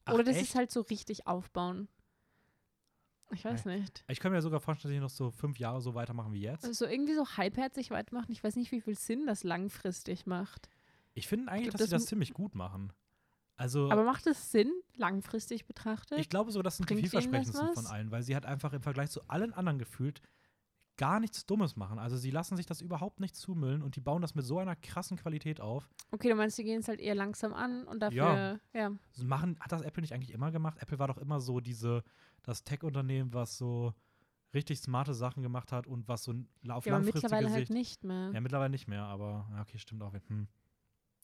Ach, 0.06 0.14
Oder 0.14 0.24
dass 0.24 0.38
sie 0.38 0.44
es 0.44 0.56
halt 0.56 0.72
so 0.72 0.82
richtig 0.82 1.28
aufbauen. 1.28 1.88
Ich 3.34 3.46
weiß 3.46 3.66
nicht. 3.66 4.04
Ich 4.08 4.20
könnte 4.20 4.36
mir 4.36 4.42
sogar 4.42 4.60
vorstellen, 4.60 5.02
dass 5.02 5.16
sie 5.16 5.24
noch 5.24 5.30
so 5.30 5.32
fünf 5.32 5.58
Jahre 5.60 5.82
so 5.82 5.96
weitermachen 5.96 6.34
wie 6.34 6.42
jetzt. 6.42 6.66
Also 6.66 6.86
irgendwie 6.86 7.14
so 7.14 7.26
halbherzig 7.26 7.92
weitermachen. 7.92 8.32
Ich 8.32 8.44
weiß 8.44 8.56
nicht, 8.56 8.72
wie 8.72 8.82
viel 8.82 8.96
Sinn 8.96 9.26
das 9.26 9.44
langfristig 9.44 10.26
macht. 10.26 10.70
Ich 11.14 11.28
finde 11.28 11.52
eigentlich, 11.52 11.70
glaub, 11.70 11.80
dass 11.80 11.90
sie 11.90 11.96
das 11.96 12.04
das 12.04 12.10
ziemlich 12.10 12.34
gut 12.34 12.56
machen. 12.56 12.94
Also 13.58 13.92
Aber 13.92 14.04
macht 14.04 14.26
es 14.28 14.52
Sinn, 14.52 14.72
langfristig 14.96 15.66
betrachtet? 15.66 16.18
ich 16.18 16.30
glaube 16.30 16.52
so, 16.52 16.62
das 16.62 16.78
sind 16.78 16.90
die 16.90 16.96
Bringt 16.96 17.06
das 17.06 17.24
vielversprechendsten 17.24 17.74
von 17.74 17.86
allen, 17.86 18.10
weil 18.10 18.24
sie 18.24 18.34
halt 18.34 18.46
einfach 18.46 18.74
im 18.74 18.82
Vergleich 18.82 19.12
zu 19.12 19.22
allen 19.28 19.54
anderen 19.54 19.78
gefühlt 19.78 20.22
gar 21.02 21.20
nichts 21.20 21.48
Dummes 21.48 21.76
machen. 21.76 21.98
Also 21.98 22.16
sie 22.16 22.30
lassen 22.30 22.56
sich 22.56 22.68
das 22.68 22.80
überhaupt 22.80 23.20
nicht 23.20 23.36
zumüllen 23.36 23.82
und 23.82 23.96
die 23.96 24.02
bauen 24.02 24.22
das 24.22 24.36
mit 24.36 24.46
so 24.46 24.60
einer 24.60 24.76
krassen 24.76 25.18
Qualität 25.18 25.60
auf. 25.60 25.90
okay, 26.12 26.30
du 26.30 26.36
meinst, 26.36 26.60
die 26.60 26.64
gehen 26.64 26.82
es 26.82 26.88
halt 26.88 27.00
eher 27.00 27.16
langsam 27.16 27.54
an 27.54 27.86
und 27.88 28.02
dafür, 28.02 28.60
ja. 28.72 28.92
So 29.12 29.26
machen, 29.26 29.58
hat 29.60 29.72
das 29.72 29.82
Apple 29.82 30.02
nicht 30.02 30.14
eigentlich 30.14 30.32
immer 30.32 30.52
gemacht? 30.52 30.78
Apple 30.80 31.00
war 31.00 31.08
doch 31.08 31.18
immer 31.18 31.42
so 31.42 31.60
diese, 31.60 32.04
das 32.44 32.64
Tech-Unternehmen, 32.64 33.34
was 33.34 33.58
so 33.58 33.96
richtig 34.54 34.80
smarte 34.80 35.16
Sachen 35.16 35.42
gemacht 35.42 35.72
hat 35.72 35.88
und 35.88 36.08
was 36.08 36.24
so 36.24 36.34
auf 36.34 36.86
Ja, 36.86 36.94
aber 36.94 37.04
langfristige 37.04 37.24
mittlerweile 37.24 37.50
halt 37.50 37.68
Sicht. 37.68 37.72
nicht 37.72 38.04
mehr. 38.04 38.30
Ja, 38.32 38.40
mittlerweile 38.40 38.70
nicht 38.70 38.88
mehr, 38.88 39.04
aber 39.04 39.50
ja, 39.54 39.62
okay, 39.62 39.80
stimmt 39.80 40.04
auch. 40.04 40.14
Hm. 40.14 40.48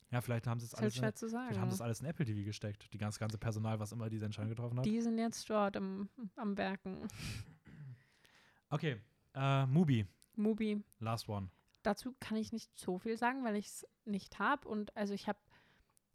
Ja, 0.10 0.22
vielleicht 0.22 0.48
haben 0.48 0.60
sie 0.60 0.66
es 0.66 0.74
halt 0.74 0.82
alles, 0.82 0.96
in, 0.96 1.00
schwer 1.02 1.14
zu 1.14 1.30
sagen. 1.30 1.46
vielleicht 1.50 1.62
haben 1.62 1.70
sie 1.70 1.76
es 1.76 1.82
alles 1.82 2.00
in 2.00 2.08
Apple 2.08 2.26
TV 2.26 2.44
gesteckt, 2.44 2.92
die 2.94 2.98
ganze, 2.98 3.20
ganze 3.20 3.38
Personal, 3.38 3.80
was 3.80 3.92
immer 3.92 4.10
diese 4.10 4.26
Entscheidung 4.26 4.50
getroffen 4.50 4.80
hat. 4.80 4.86
Die 4.88 5.02
sind 5.02 5.20
jetzt 5.20 5.48
dort 5.48 5.78
am, 5.78 6.10
am 6.36 6.58
Werken. 6.58 7.08
Okay, 8.70 9.00
äh, 9.38 9.66
Mubi, 9.68 10.06
Mubi. 10.36 10.84
last 11.00 11.30
one. 11.30 11.50
Dazu 11.84 12.16
kann 12.20 12.38
ich 12.38 12.52
nicht 12.52 12.70
so 12.78 12.98
viel 13.00 13.18
sagen, 13.18 13.44
weil 13.44 13.56
ich 13.56 13.68
es 13.68 13.88
nicht 14.06 14.40
habe. 14.40 14.68
Und 14.68 14.96
also 14.98 15.14
ich 15.14 15.28
habe, 15.28 15.40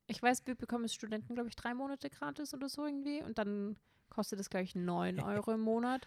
ich 0.06 0.22
weiß, 0.22 0.46
wir 0.46 0.54
bekommen 0.54 0.84
als 0.84 0.92
Studenten, 0.94 1.34
glaube 1.34 1.48
ich, 1.48 1.56
drei 1.56 1.72
Monate 1.74 2.10
gratis 2.10 2.52
oder 2.52 2.68
so 2.68 2.84
irgendwie. 2.84 3.22
Und 3.22 3.38
dann 3.38 3.76
kostet 4.10 4.38
es, 4.40 4.50
glaube 4.50 4.64
ich, 4.64 4.74
9 4.74 5.20
Euro 5.20 5.52
im 5.52 5.60
Monat. 5.60 6.06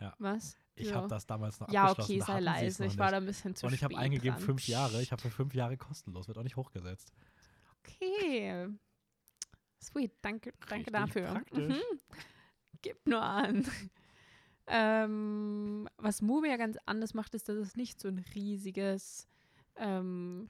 Ja. 0.00 0.14
Was? 0.18 0.56
Ich 0.74 0.88
Ja. 0.88 0.96
habe 0.96 1.08
das 1.08 1.24
damals 1.26 1.60
noch 1.60 1.68
Ja, 1.70 1.92
okay, 1.92 2.18
sei 2.20 2.40
leise. 2.40 2.84
Ich 2.86 2.98
war 2.98 3.12
da 3.12 3.18
ein 3.18 3.26
bisschen 3.26 3.54
zu 3.54 3.66
Und 3.66 3.72
ich 3.74 3.84
habe 3.84 3.96
eingegeben 3.96 4.36
dran. 4.36 4.44
fünf 4.44 4.66
Jahre. 4.66 5.00
Ich 5.02 5.12
habe 5.12 5.22
für 5.22 5.30
fünf 5.30 5.54
Jahre 5.54 5.76
kostenlos, 5.76 6.26
wird 6.26 6.36
auch 6.36 6.42
nicht 6.42 6.56
hochgesetzt. 6.56 7.12
Okay. 7.78 8.68
Sweet, 9.80 10.12
danke, 10.22 10.52
danke 10.68 10.90
Richtig 10.90 10.92
dafür. 10.92 11.42
Mhm. 11.52 11.76
Gib 12.82 13.06
nur 13.06 13.22
an. 13.22 13.64
Ähm, 14.66 15.88
was 15.98 16.22
Mubi 16.22 16.48
ja 16.48 16.56
ganz 16.56 16.78
anders 16.86 17.14
macht, 17.14 17.34
ist, 17.34 17.48
dass 17.48 17.56
es 17.56 17.76
nicht 17.76 18.00
so 18.00 18.08
ein 18.08 18.24
riesiges 18.34 19.28
ähm, 19.76 20.48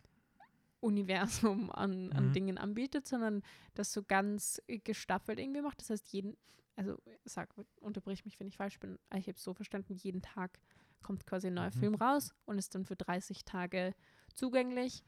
Universum 0.80 1.70
an, 1.72 2.12
an 2.12 2.28
Mhm. 2.28 2.32
Dingen 2.32 2.58
anbietet, 2.58 3.06
sondern 3.08 3.42
das 3.74 3.92
so 3.92 4.02
ganz 4.02 4.60
gestaffelt 4.84 5.38
irgendwie 5.38 5.62
macht. 5.62 5.80
Das 5.80 5.90
heißt, 5.90 6.12
jeden, 6.12 6.36
also 6.76 6.96
sag, 7.24 7.54
unterbrich 7.80 8.24
mich, 8.24 8.38
wenn 8.38 8.48
ich 8.48 8.56
falsch 8.56 8.78
bin, 8.78 8.98
ich 9.14 9.26
habe 9.26 9.36
es 9.36 9.42
so 9.42 9.54
verstanden, 9.54 9.94
jeden 9.94 10.22
Tag 10.22 10.58
kommt 11.02 11.26
quasi 11.26 11.48
ein 11.48 11.54
neuer 11.54 11.66
Mhm. 11.66 11.72
Film 11.72 11.94
raus 11.94 12.34
und 12.44 12.58
ist 12.58 12.74
dann 12.74 12.84
für 12.84 12.96
30 12.96 13.44
Tage 13.44 13.94
zugänglich. 14.34 15.04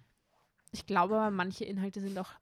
Ich 0.72 0.86
glaube 0.86 1.16
aber, 1.16 1.30
manche 1.30 1.64
Inhalte 1.64 2.00
sind 2.00 2.18
auch 2.18 2.32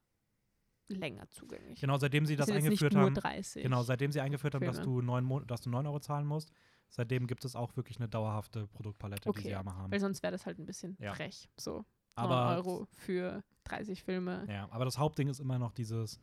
länger 0.89 1.29
zugänglich. 1.31 1.81
Genau, 1.81 1.97
seitdem 1.99 2.27
sie 2.27 2.37
das 2.37 2.49
nicht 2.49 2.57
eingeführt 2.57 2.95
haben. 2.95 3.15
30. 3.15 3.63
Genau, 3.63 3.83
seitdem 3.83 4.13
sie 4.13 4.21
eingeführt 4.21 4.55
haben, 4.55 4.65
dass 4.65 4.83
du, 4.83 5.01
9 5.01 5.25
Mon 5.25 5.47
dass 5.47 5.61
du 5.63 5.71
9 5.71 5.87
Euro 5.87 6.01
zahlen 6.01 6.27
musst, 6.27 6.51
seitdem 6.89 7.27
gibt 7.27 7.45
es 7.45 7.57
auch 7.57 7.77
wirklich 7.77 7.99
eine 7.99 8.09
dauerhafte 8.09 8.67
Produktpalette, 8.69 9.23
die 9.23 9.29
Okay, 9.31 9.43
sie 9.43 9.55
einmal 9.55 9.77
haben. 9.77 9.93
Weil 9.93 10.01
sonst 10.01 10.23
wäre 10.23 10.33
das 10.33 10.47
halt 10.47 10.59
ein 10.59 10.67
bisschen 10.67 10.97
Ja. 11.01 11.15
frech. 11.15 11.49
So, 11.57 11.77
9 11.79 11.87
Aber, 12.17 12.57
Euro 12.57 12.87
für 12.93 13.43
30 13.65 14.03
Filme. 14.03 14.45
ja, 14.49 14.69
aber 14.71 14.85
das 14.85 14.99
Hauptding 14.99 15.29
ist 15.29 15.41
immer 15.41 15.59
noch 15.59 15.73
dieses 15.73 16.21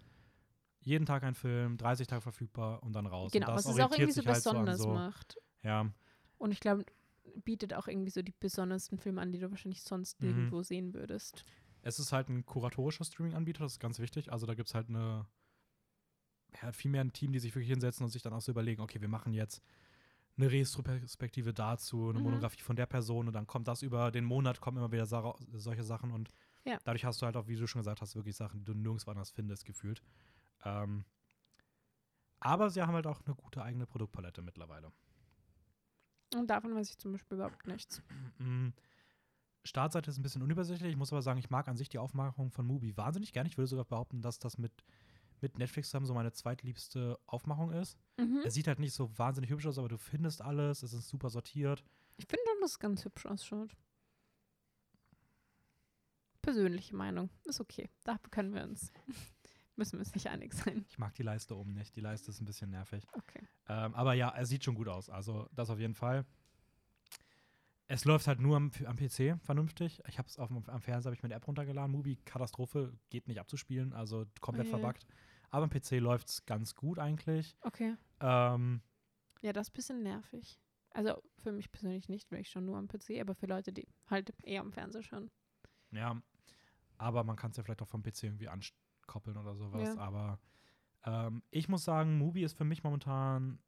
jeden 0.80 1.06
Tag 1.06 1.24
ein 1.24 1.36
Film, 1.36 1.78
30 1.78 2.08
Tage 2.08 2.22
verfügbar 2.22 2.82
und 2.84 2.94
dann 2.94 3.06
raus. 3.06 3.32
Genau, 3.32 3.48
und 3.50 3.56
das 3.56 3.66
was 3.66 3.76
es 3.76 3.82
auch 3.82 3.92
irgendwie 3.92 4.12
so 4.12 4.22
sich 4.22 4.28
halt 4.28 4.42
so 4.44 4.52
besonders 4.52 4.78
so, 4.80 4.90
macht. 4.90 5.38
Ja, 5.64 5.86
Und 6.38 6.52
ich 6.52 6.60
glaube, 6.60 6.86
bietet 7.44 7.74
auch 7.76 7.88
irgendwie 7.88 8.10
so 8.10 8.22
die 8.24 8.34
besondersten 8.40 8.98
Filme 8.98 9.22
an, 9.22 9.32
die 9.32 9.40
du 9.40 9.50
wahrscheinlich 9.52 9.84
sonst 9.84 10.20
Mhm. 10.22 10.28
nirgendwo 10.28 10.64
sehen 10.64 10.94
würdest. 10.94 11.46
Es 11.82 12.00
ist 12.00 12.12
halt 12.12 12.30
ein 12.30 12.46
kuratorischer 12.46 13.04
Streaming-Anbieter, 13.06 13.64
das 13.64 13.74
ist 13.74 13.80
ganz 13.80 14.00
wichtig. 14.00 14.32
Also 14.32 14.46
da 14.46 14.54
gibt 14.54 14.70
es 14.70 14.76
halt 14.76 14.90
eine, 14.90 15.26
ja, 16.62 16.72
viel 16.72 16.92
mehr 16.92 17.02
ein 17.02 17.14
Team, 17.14 17.32
die 17.32 17.40
sich 17.40 17.54
wirklich 17.56 17.70
hinsetzen 17.70 18.04
und 18.04 18.10
sich 18.10 18.22
dann 18.22 18.34
auch 18.34 18.42
so 18.42 18.52
überlegen, 18.52 18.82
okay, 18.82 19.02
wir 19.02 19.08
machen 19.08 19.34
jetzt 19.34 19.62
eine 20.38 20.52
Retrospektive 20.52 21.54
dazu, 21.54 22.10
eine 22.10 22.20
Mhm. 22.20 22.24
Monografie 22.24 22.62
von 22.62 22.76
der 22.76 22.86
Person 22.86 23.28
und 23.28 23.34
dann 23.34 23.48
kommt 23.48 23.68
das 23.68 23.82
über 23.82 24.12
den 24.12 24.26
Monat, 24.26 24.62
kommen 24.62 24.78
immer 24.78 24.92
wieder 24.92 25.06
sa 25.06 25.36
solche 25.54 25.84
Sachen 25.84 26.12
und 26.12 26.30
Ja. 26.66 26.78
dadurch 26.84 27.06
hast 27.06 27.22
du 27.22 27.26
halt 27.26 27.36
auch, 27.38 27.48
wie 27.48 27.56
du 27.56 27.68
schon 27.68 27.82
gesagt 27.82 28.02
hast, 28.02 28.16
wirklich 28.16 28.36
Sachen, 28.36 28.60
die 28.60 28.66
du 28.66 28.74
nirgendwo 28.74 29.12
anders 29.12 29.32
findest, 29.32 29.66
gefühlt. 29.66 30.02
Ähm, 30.64 31.06
aber 32.40 32.70
sie 32.70 32.82
haben 32.82 32.94
halt 32.94 33.08
auch 33.08 33.22
eine 33.26 33.36
gute 33.36 33.62
eigene 33.64 33.86
Produktpalette 33.86 34.42
mittlerweile. 34.42 34.92
Und 36.36 36.48
davon 36.50 36.76
weiß 36.76 36.90
ich 36.90 36.98
zum 36.98 37.12
Beispiel 37.12 37.36
überhaupt 37.38 37.68
nichts. 37.68 38.02
Startseite 39.64 40.10
ist 40.10 40.18
ein 40.18 40.24
bisschen 40.24 40.42
unübersichtlich. 40.42 40.92
Ich 40.92 40.98
muss 40.98 41.12
aber 41.12 41.22
sagen, 41.22 41.40
ich 41.40 41.50
mag 41.50 41.68
an 41.68 41.78
sich 41.78 41.90
die 41.90 42.00
Aufmachung 42.00 42.52
von 42.52 42.66
Mubi 42.66 42.98
wahnsinnig 42.98 43.32
gerne. 43.32 43.50
Ich 43.50 43.58
würde 43.58 43.68
sogar 43.68 43.86
behaupten, 43.86 44.22
dass 44.22 44.40
das 44.40 44.58
mit, 44.58 44.72
mit 45.40 45.58
Netflix 45.58 45.90
zusammen 45.90 46.06
so 46.06 46.14
meine 46.14 46.32
zweitliebste 46.32 47.20
Aufmachung 47.28 47.72
ist. 47.72 47.98
Mhm. 48.18 48.42
Es 48.46 48.56
sieht 48.56 48.68
halt 48.68 48.80
nicht 48.80 48.94
so 48.94 49.16
wahnsinnig 49.18 49.52
hübsch 49.52 49.68
aus, 49.68 49.78
aber 49.78 49.90
du 49.90 49.98
findest 49.98 50.42
alles. 50.42 50.82
Es 50.84 50.94
ist 50.94 51.10
super 51.10 51.30
sortiert. 51.30 51.84
Ich 52.18 52.26
finde 52.26 52.44
schon, 52.48 52.62
dass 52.62 52.72
es 52.72 52.80
ganz 52.80 53.06
hübsch 53.06 53.26
ausschaut. 53.26 53.76
Persönliche 56.42 56.96
Meinung. 56.96 57.30
Ist 57.46 57.62
okay. 57.62 57.90
Da 58.04 58.18
können 58.32 58.54
wir 58.54 58.64
uns. 58.64 58.92
Müssen 59.76 59.94
wir 59.94 60.00
uns 60.00 60.14
nicht 60.14 60.28
einig 60.28 60.54
sein. 60.54 60.86
Ich 60.90 60.98
mag 60.98 61.14
die 61.16 61.24
Leiste 61.24 61.56
oben 61.56 61.74
nicht. 61.74 61.96
Die 61.96 62.02
Leiste 62.02 62.32
ist 62.32 62.42
ein 62.42 62.46
bisschen 62.46 62.72
nervig. 62.72 63.06
Okay. 63.14 63.48
Ähm, 63.70 63.94
aber 63.96 64.14
ja, 64.14 64.34
es 64.38 64.50
sieht 64.50 64.64
schon 64.64 64.76
gut 64.76 64.88
aus. 64.88 65.10
Also 65.10 65.48
das 65.54 65.70
auf 65.70 65.80
jeden 65.80 65.96
Fall. 65.96 66.26
Es 67.92 68.06
läuft 68.06 68.28
halt 68.28 68.40
nur 68.40 68.56
am, 68.56 68.72
am 68.86 68.96
PC 68.96 69.38
vernünftig. 69.44 70.02
Ich 70.08 70.18
habe 70.18 70.26
es 70.26 70.40
am 70.40 70.64
Fernseher 70.64 71.10
habe 71.10 71.14
ich 71.14 71.24
mir 71.24 71.28
eine 71.28 71.36
App 71.36 71.46
runtergeladen. 71.46 71.92
Mubi 71.92 72.16
Katastrophe 72.24 72.98
geht 73.10 73.28
nicht 73.28 73.38
abzuspielen, 73.38 73.92
also 73.92 74.26
komplett 74.40 74.68
je. 74.68 74.72
verbuggt. 74.72 75.06
Aber 75.50 75.66
am 75.66 75.70
PC 75.70 76.00
läuft 76.00 76.30
es 76.30 76.46
ganz 76.46 76.74
gut 76.74 77.00
eigentlich. 77.00 77.58
Okay. 77.60 77.98
Ähm, 78.22 78.82
Ja, 79.42 79.52
das 79.52 79.68
ist 79.68 79.72
ein 79.72 79.76
bisschen 79.76 80.04
nervig. 80.04 80.58
Also 80.92 81.22
für 81.40 81.52
mich 81.52 81.70
persönlich 81.70 82.08
nicht, 82.08 82.32
weil 82.32 82.40
ich 82.40 82.50
schon 82.50 82.64
nur 82.64 82.78
am 82.78 82.88
PC, 82.88 83.20
aber 83.20 83.36
für 83.36 83.48
Leute, 83.48 83.74
die 83.74 83.90
halt 84.08 84.34
eher 84.44 84.62
am 84.62 84.72
Fernseher 84.72 85.04
schauen. 85.04 85.30
ja, 85.92 86.22
aber 86.98 87.26
man 87.26 87.36
kann 87.36 87.52
es 87.52 87.58
ja 87.58 87.64
vielleicht 87.64 87.82
auch 87.82 87.90
vom 87.90 88.04
PC 88.04 88.24
irgendwie 88.24 88.48
ankoppeln 88.48 89.36
oder 89.36 89.56
sowas. 89.56 89.96
Ja. 89.96 89.98
Aber 89.98 90.40
ähm, 91.04 91.44
ich 91.50 91.68
muss 91.68 91.84
sagen, 91.84 92.18
Mubi 92.18 92.46
ist 92.46 92.56
für 92.56 92.64
mich 92.64 92.86
momentan, 92.86 93.60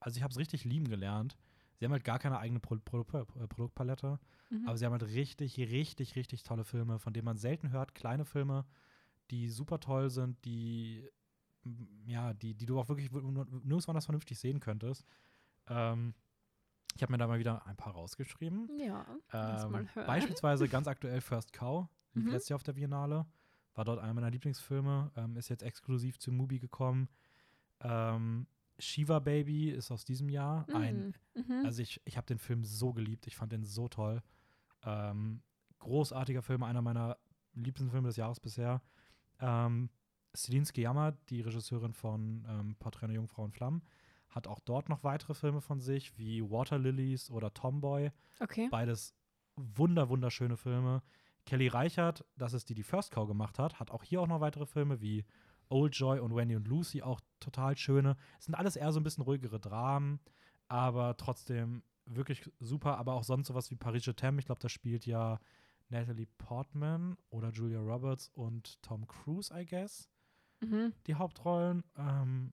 also 0.00 0.16
ich 0.16 0.24
habe 0.24 0.32
es 0.32 0.38
richtig 0.38 0.64
lieben 0.64 0.88
gelernt. 0.88 1.38
Sie 1.78 1.84
haben 1.84 1.92
halt 1.92 2.04
gar 2.04 2.18
keine 2.18 2.38
eigene 2.38 2.60
Pro 2.60 2.76
Pro 2.76 3.04
Pro 3.04 3.24
Produktpalette. 3.24 4.18
Mhm. 4.50 4.66
Aber 4.66 4.76
sie 4.76 4.84
haben 4.84 4.92
halt 4.92 5.04
richtig, 5.04 5.58
richtig, 5.58 6.16
richtig 6.16 6.42
tolle 6.42 6.64
Filme, 6.64 6.98
von 6.98 7.12
denen 7.12 7.24
man 7.24 7.36
selten 7.38 7.70
hört. 7.70 7.94
Kleine 7.94 8.24
Filme, 8.24 8.64
die 9.30 9.48
super 9.48 9.78
toll 9.78 10.10
sind, 10.10 10.44
die, 10.44 11.08
mm, 11.64 12.08
ja, 12.08 12.34
die, 12.34 12.54
die 12.54 12.66
du 12.66 12.78
auch 12.80 12.88
wirklich 12.88 13.10
nirgendwo 13.12 13.90
anders 13.90 14.06
vernünftig 14.06 14.38
sehen 14.38 14.58
könntest. 14.60 15.06
Ähm, 15.68 16.14
ich 16.96 17.02
habe 17.02 17.12
mir 17.12 17.18
da 17.18 17.28
mal 17.28 17.38
wieder 17.38 17.64
ein 17.66 17.76
paar 17.76 17.92
rausgeschrieben. 17.92 18.68
ja, 18.80 19.06
Ähm, 19.32 19.70
mal 19.70 19.94
hören. 19.94 20.06
beispielsweise 20.06 20.68
ganz 20.68 20.88
aktuell 20.88 21.20
First 21.20 21.52
Cow, 21.52 21.86
lief 22.14 22.24
Mhm. 22.26 22.32
letztes 22.32 22.48
Jahr 22.48 22.56
auf 22.56 22.64
der 22.64 22.72
Biennale. 22.72 23.26
War 23.74 23.84
dort 23.84 24.00
einer 24.00 24.14
meiner 24.14 24.30
Lieblingsfilme, 24.30 25.12
ähm, 25.14 25.36
ist 25.36 25.48
jetzt 25.48 25.62
exklusiv 25.62 26.18
zu 26.18 26.32
Mubi 26.32 26.58
gekommen. 26.58 27.08
Ähm, 27.80 28.48
Shiva 28.78 29.18
Baby 29.18 29.70
ist 29.70 29.90
aus 29.90 30.04
diesem 30.04 30.28
Jahr 30.28 30.66
ein 30.72 31.14
Mhm. 31.34 31.44
Mhm. 31.46 31.64
also 31.64 31.82
ich, 31.82 32.00
ich 32.04 32.16
habe 32.16 32.26
den 32.26 32.38
Film 32.38 32.64
so 32.64 32.92
geliebt, 32.92 33.26
ich 33.26 33.36
fand 33.36 33.52
den 33.52 33.64
so 33.64 33.88
toll. 33.88 34.22
Ähm, 34.84 35.42
großartiger 35.80 36.42
Film, 36.42 36.62
einer 36.62 36.82
meiner 36.82 37.16
liebsten 37.54 37.90
Filme 37.90 38.08
des 38.08 38.16
Jahres 38.16 38.40
bisher. 38.40 38.82
Ähm, 39.40 39.90
Celine 40.36 40.64
Sciamma, 40.66 41.12
die 41.28 41.40
Regisseurin 41.40 41.92
von 41.92 42.44
ähm, 42.48 42.76
Porträt 42.78 43.06
einer 43.06 43.14
Jungfrau 43.14 43.44
in 43.44 43.52
Flammen, 43.52 43.82
hat 44.28 44.46
auch 44.46 44.60
dort 44.60 44.88
noch 44.88 45.04
weitere 45.04 45.34
Filme 45.34 45.60
von 45.60 45.80
sich, 45.80 46.16
wie 46.18 46.42
Water 46.48 46.78
Lilies 46.78 47.30
oder 47.30 47.52
Tomboy. 47.54 48.10
okay. 48.40 48.68
Beides 48.70 49.14
wunder, 49.56 50.08
wunderschöne 50.08 50.56
Filme. 50.56 51.02
Kelly 51.46 51.68
Reichert, 51.68 52.24
das 52.36 52.52
ist 52.52 52.68
die, 52.68 52.74
die 52.74 52.82
First 52.82 53.10
Cow 53.10 53.26
gemacht 53.26 53.58
hat, 53.58 53.80
hat 53.80 53.90
auch 53.90 54.02
hier 54.04 54.20
auch 54.20 54.26
noch 54.26 54.40
weitere 54.40 54.66
Filme 54.66 55.00
wie 55.00 55.24
Old 55.68 55.94
Joy 55.94 56.18
und 56.20 56.34
Wendy 56.34 56.56
und 56.56 56.66
Lucy, 56.68 57.02
auch 57.02 57.20
total 57.40 57.76
schöne. 57.76 58.16
Es 58.38 58.46
sind 58.46 58.54
alles 58.54 58.76
eher 58.76 58.92
so 58.92 59.00
ein 59.00 59.02
bisschen 59.04 59.24
ruhigere 59.24 59.60
Dramen, 59.60 60.20
aber 60.68 61.16
trotzdem 61.16 61.82
wirklich 62.06 62.50
super. 62.60 62.96
Aber 62.98 63.14
auch 63.14 63.24
sonst 63.24 63.48
sowas 63.48 63.70
wie 63.70 63.76
Paris 63.76 64.06
Je 64.06 64.12
t'aime. 64.12 64.38
Ich 64.38 64.46
glaube, 64.46 64.60
da 64.60 64.68
spielt 64.68 65.04
ja 65.06 65.38
Natalie 65.90 66.26
Portman 66.38 67.16
oder 67.30 67.50
Julia 67.50 67.80
Roberts 67.80 68.30
und 68.34 68.80
Tom 68.82 69.06
Cruise, 69.06 69.52
I 69.54 69.64
guess, 69.66 70.08
Mhm. 70.60 70.92
die 71.06 71.14
Hauptrollen. 71.14 71.84
Ähm, 71.96 72.52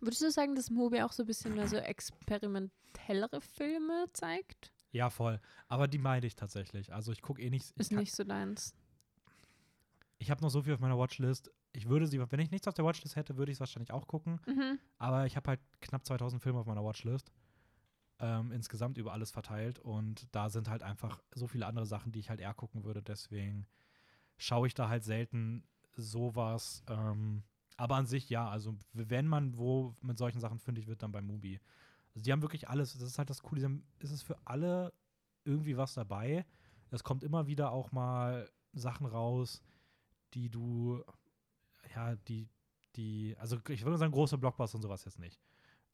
Würdest 0.00 0.22
du 0.22 0.30
sagen, 0.30 0.54
dass 0.54 0.70
Mobi 0.70 1.00
auch 1.02 1.12
so 1.12 1.22
ein 1.22 1.26
bisschen 1.26 1.54
mehr 1.54 1.66
so 1.66 1.76
experimentellere 1.76 3.40
Filme 3.40 4.06
zeigt? 4.12 4.72
ja, 4.92 5.10
voll. 5.10 5.40
Aber 5.68 5.86
die 5.88 5.98
meide 5.98 6.26
ich 6.26 6.34
tatsächlich. 6.34 6.92
Also 6.94 7.12
ich 7.12 7.20
gucke 7.22 7.42
eh 7.42 7.50
nicht. 7.50 7.70
Ich 7.74 7.80
Ist 7.80 7.92
nicht 7.92 8.14
so 8.14 8.24
deins. 8.24 8.74
ich 10.18 10.30
habe 10.30 10.40
noch 10.42 10.48
so 10.50 10.62
viel 10.62 10.74
auf 10.74 10.80
meiner 10.80 10.98
Watchlist. 10.98 11.50
Ich 11.78 11.88
würde 11.88 12.06
sie, 12.08 12.18
wenn 12.20 12.40
ich 12.40 12.50
nichts 12.50 12.66
auf 12.66 12.74
der 12.74 12.84
Watchlist 12.84 13.14
hätte, 13.14 13.36
würde 13.36 13.52
ich 13.52 13.56
es 13.56 13.60
wahrscheinlich 13.60 13.92
auch 13.92 14.08
gucken. 14.08 14.40
Mhm. 14.46 14.78
Aber 14.98 15.26
ich 15.26 15.36
habe 15.36 15.48
halt 15.50 15.60
knapp 15.80 16.04
2000 16.04 16.42
Filme 16.42 16.58
auf 16.58 16.66
meiner 16.66 16.82
Watchlist. 16.84 17.30
Ähm, 18.20 18.50
insgesamt 18.50 18.98
über 18.98 19.12
alles 19.12 19.30
verteilt. 19.30 19.78
Und 19.78 20.26
da 20.34 20.50
sind 20.50 20.68
halt 20.68 20.82
einfach 20.82 21.22
so 21.34 21.46
viele 21.46 21.66
andere 21.66 21.86
Sachen, 21.86 22.10
die 22.10 22.18
ich 22.18 22.30
halt 22.30 22.40
eher 22.40 22.52
gucken 22.52 22.82
würde. 22.82 23.00
Deswegen 23.00 23.68
schaue 24.38 24.66
ich 24.66 24.74
da 24.74 24.88
halt 24.88 25.04
selten 25.04 25.62
sowas. 25.94 26.82
Ähm, 26.88 27.44
aber 27.76 27.94
an 27.94 28.06
sich 28.06 28.28
ja. 28.28 28.48
Also, 28.48 28.76
wenn 28.92 29.28
man 29.28 29.56
wo 29.56 29.94
mit 30.02 30.18
solchen 30.18 30.40
Sachen 30.40 30.58
fündig 30.58 30.88
wird, 30.88 31.04
dann 31.04 31.12
bei 31.12 31.22
Mubi. 31.22 31.60
Also, 32.12 32.24
die 32.24 32.32
haben 32.32 32.42
wirklich 32.42 32.68
alles. 32.68 32.92
Das 32.94 33.02
ist 33.02 33.18
halt 33.18 33.30
das 33.30 33.40
Coole. 33.42 33.62
haben- 33.62 33.86
Es 34.00 34.10
ist 34.10 34.24
für 34.24 34.36
alle 34.44 34.92
irgendwie 35.44 35.76
was 35.76 35.94
dabei. 35.94 36.44
Es 36.90 37.04
kommt 37.04 37.22
immer 37.22 37.46
wieder 37.46 37.70
auch 37.70 37.92
mal 37.92 38.50
Sachen 38.72 39.06
raus, 39.06 39.62
die 40.34 40.48
du, 40.50 41.04
ja, 41.94 42.16
die, 42.16 42.48
die, 42.96 43.36
also 43.38 43.58
ich 43.68 43.84
würde 43.84 43.98
sagen, 43.98 44.12
große 44.12 44.38
Blockbuster 44.38 44.76
und 44.76 44.82
sowas 44.82 45.04
jetzt 45.04 45.18
nicht. 45.18 45.40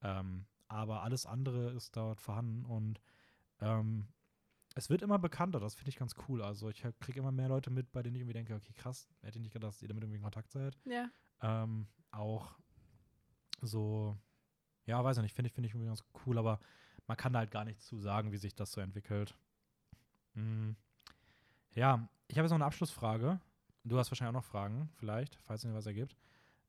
Ähm, 0.02 0.46
aber 0.68 1.02
alles 1.02 1.26
andere 1.26 1.70
ist 1.70 1.96
dort 1.96 2.20
vorhanden 2.20 2.64
und 2.64 3.00
ähm, 3.60 4.08
es 4.74 4.90
wird 4.90 5.02
immer 5.02 5.18
bekannter, 5.18 5.60
das 5.60 5.74
finde 5.74 5.90
ich 5.90 5.96
ganz 5.96 6.14
cool. 6.28 6.42
Also 6.42 6.68
ich 6.68 6.84
kriege 7.00 7.20
immer 7.20 7.30
mehr 7.30 7.48
Leute 7.48 7.70
mit, 7.70 7.92
bei 7.92 8.02
denen 8.02 8.16
ich 8.16 8.22
irgendwie 8.22 8.34
denke, 8.34 8.54
okay, 8.54 8.72
krass, 8.72 9.08
hätte 9.22 9.38
ich 9.38 9.42
nicht 9.42 9.52
gedacht, 9.52 9.72
dass 9.72 9.82
ihr 9.82 9.88
damit 9.88 10.02
irgendwie 10.02 10.16
in 10.16 10.22
Kontakt 10.22 10.50
seid. 10.50 10.76
Ja. 10.84 11.08
Ähm, 11.42 11.86
auch 12.10 12.58
so, 13.60 14.16
ja, 14.86 15.02
weiß 15.02 15.18
ich 15.18 15.22
nicht, 15.22 15.34
finde 15.34 15.48
ich, 15.48 15.54
finde 15.54 15.68
ich 15.68 15.74
irgendwie 15.74 15.86
ganz 15.86 16.02
cool, 16.26 16.38
aber 16.38 16.58
man 17.06 17.16
kann 17.16 17.32
da 17.32 17.40
halt 17.40 17.50
gar 17.50 17.64
nichts 17.64 17.86
zu 17.86 17.98
sagen, 17.98 18.32
wie 18.32 18.36
sich 18.36 18.54
das 18.54 18.72
so 18.72 18.80
entwickelt. 18.80 19.36
Mm. 20.34 20.70
Ja, 21.74 22.08
ich 22.28 22.36
habe 22.36 22.46
jetzt 22.46 22.50
noch 22.50 22.56
eine 22.56 22.66
Abschlussfrage. 22.66 23.40
Du 23.85 23.98
hast 23.98 24.11
wahrscheinlich 24.11 24.31
auch 24.31 24.40
noch 24.40 24.44
Fragen, 24.48 24.89
vielleicht, 24.97 25.36
falls 25.43 25.62
es 25.65 25.70
dir 25.70 25.77
was 25.77 25.86
ergibt. 25.86 26.16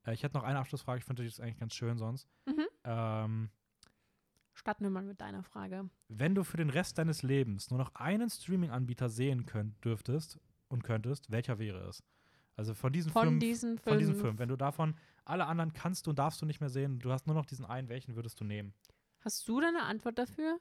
Äh, 0.05 0.13
ich 0.13 0.23
hätte 0.23 0.35
noch 0.35 0.43
eine 0.43 0.59
Abschlussfrage, 0.59 0.99
ich 0.99 1.05
finde 1.05 1.23
das 1.25 1.39
eigentlich 1.39 1.57
ganz 1.59 1.73
schön 1.73 1.97
sonst. 1.97 2.27
Mhm. 2.45 2.65
Ähm, 2.83 3.49
Starten 4.53 4.83
wir 4.83 4.89
mal 4.89 5.03
mit 5.03 5.19
deiner 5.19 5.43
Frage. 5.43 5.89
wenn 6.07 6.33
du 6.35 6.43
für 6.43 6.57
den 6.57 6.69
Rest 6.69 6.97
deines 6.97 7.23
Lebens 7.23 7.69
nur 7.71 7.79
noch 7.79 7.93
einen 7.95 8.29
Streaming-Anbieter 8.29 9.09
sehen 9.09 9.45
könnt, 9.45 9.83
dürftest 9.83 10.39
und 10.69 10.83
könntest, 10.83 11.29
welcher 11.31 11.59
wäre 11.59 11.87
es? 11.89 12.03
Also 12.55 12.73
von 12.73 12.93
diesen 12.93 13.11
Von 13.11 13.27
fünf, 13.27 13.39
diesen 13.41 13.77
von 13.79 13.97
diesen 13.97 14.15
fünf. 14.15 14.39
Wenn 14.39 14.47
du 14.47 14.55
davon 14.55 14.95
alle 15.25 15.45
anderen 15.45 15.73
kannst 15.73 16.05
du 16.05 16.11
und 16.11 16.19
darfst 16.19 16.41
du 16.41 16.45
nicht 16.45 16.61
mehr 16.61 16.69
sehen, 16.69 16.99
du 16.99 17.11
hast 17.11 17.27
nur 17.27 17.35
noch 17.35 17.45
diesen 17.45 17.65
einen, 17.65 17.89
welchen 17.89 18.15
würdest 18.15 18.39
du 18.39 18.45
nehmen? 18.45 18.73
Hast 19.19 19.45
du 19.47 19.59
da 19.59 19.67
eine 19.67 19.83
Antwort 19.83 20.17
dafür? 20.17 20.57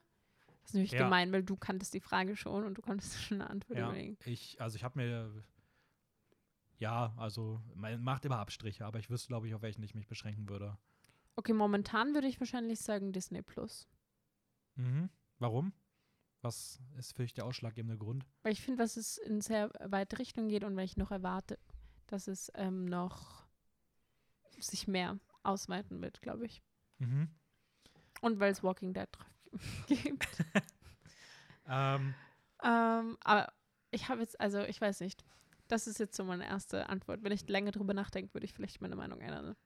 Das 0.62 0.70
ist 0.70 0.74
natürlich 0.74 0.92
Ja. 0.92 1.04
gemein, 1.04 1.30
weil 1.30 1.44
du 1.44 1.56
kanntest 1.56 1.94
die 1.94 2.00
Frage 2.00 2.34
schon 2.36 2.64
und 2.64 2.76
du 2.76 2.82
konntest 2.82 3.14
schon 3.22 3.40
eine 3.40 3.48
Antwort 3.50 3.78
Ja, 3.78 3.90
überlegen. 3.90 4.16
ich, 4.24 4.60
also 4.60 4.74
ich 4.76 4.82
habe 4.82 4.98
mir, 4.98 5.30
ja, 6.78 7.14
also 7.16 7.60
man 7.74 8.02
macht 8.02 8.24
immer 8.24 8.38
Abstriche, 8.38 8.84
aber 8.84 8.98
ich 8.98 9.10
wüsste, 9.10 9.28
glaube 9.28 9.48
ich, 9.48 9.54
auf 9.54 9.62
welchen 9.62 9.82
ich 9.82 9.94
mich 9.94 10.06
beschränken 10.06 10.48
würde. 10.48 10.76
Okay, 11.36 11.52
momentan 11.52 12.14
würde 12.14 12.28
ich 12.28 12.40
wahrscheinlich 12.40 12.80
sagen 12.80 13.12
Disney 13.12 13.42
Plus. 13.42 13.88
Mhm. 14.76 15.10
Warum? 15.38 15.72
Was 16.42 16.80
ist 16.98 17.16
für 17.16 17.22
dich 17.22 17.34
der 17.34 17.46
ausschlaggebende 17.46 17.96
Grund? 17.96 18.24
Weil 18.42 18.52
ich 18.52 18.60
finde, 18.60 18.82
dass 18.82 18.96
es 18.96 19.18
in 19.18 19.40
sehr 19.40 19.70
weite 19.80 20.18
Richtung 20.18 20.48
geht 20.48 20.64
und 20.64 20.76
weil 20.76 20.84
ich 20.84 20.96
noch 20.96 21.10
erwarte, 21.10 21.58
dass 22.06 22.28
es 22.28 22.52
ähm, 22.54 22.84
noch 22.84 23.46
sich 24.58 24.86
mehr 24.86 25.18
ausweiten 25.42 26.02
wird, 26.02 26.22
glaube 26.22 26.46
ich. 26.46 26.62
Mhm. 26.98 27.28
Und 28.20 28.40
weil 28.40 28.52
es 28.52 28.62
Walking 28.62 28.92
Dead 28.94 29.08
gibt. 29.86 30.28
Ähm, 31.66 32.14
ähm, 32.62 33.16
aber 33.22 33.52
ich 33.90 34.08
habe 34.08 34.20
jetzt, 34.20 34.40
also 34.40 34.60
ich 34.60 34.80
weiß 34.80 35.00
nicht. 35.00 35.24
Das 35.68 35.86
ist 35.86 35.98
jetzt 35.98 36.16
so 36.16 36.24
meine 36.24 36.46
erste 36.46 36.88
Antwort. 36.88 37.22
Wenn 37.22 37.32
ich 37.32 37.48
länger 37.48 37.70
drüber 37.70 37.94
nachdenke, 37.94 38.34
würde 38.34 38.44
ich 38.44 38.52
vielleicht 38.52 38.80
meine 38.80 38.96
Meinung 38.96 39.20
ändern. 39.20 39.56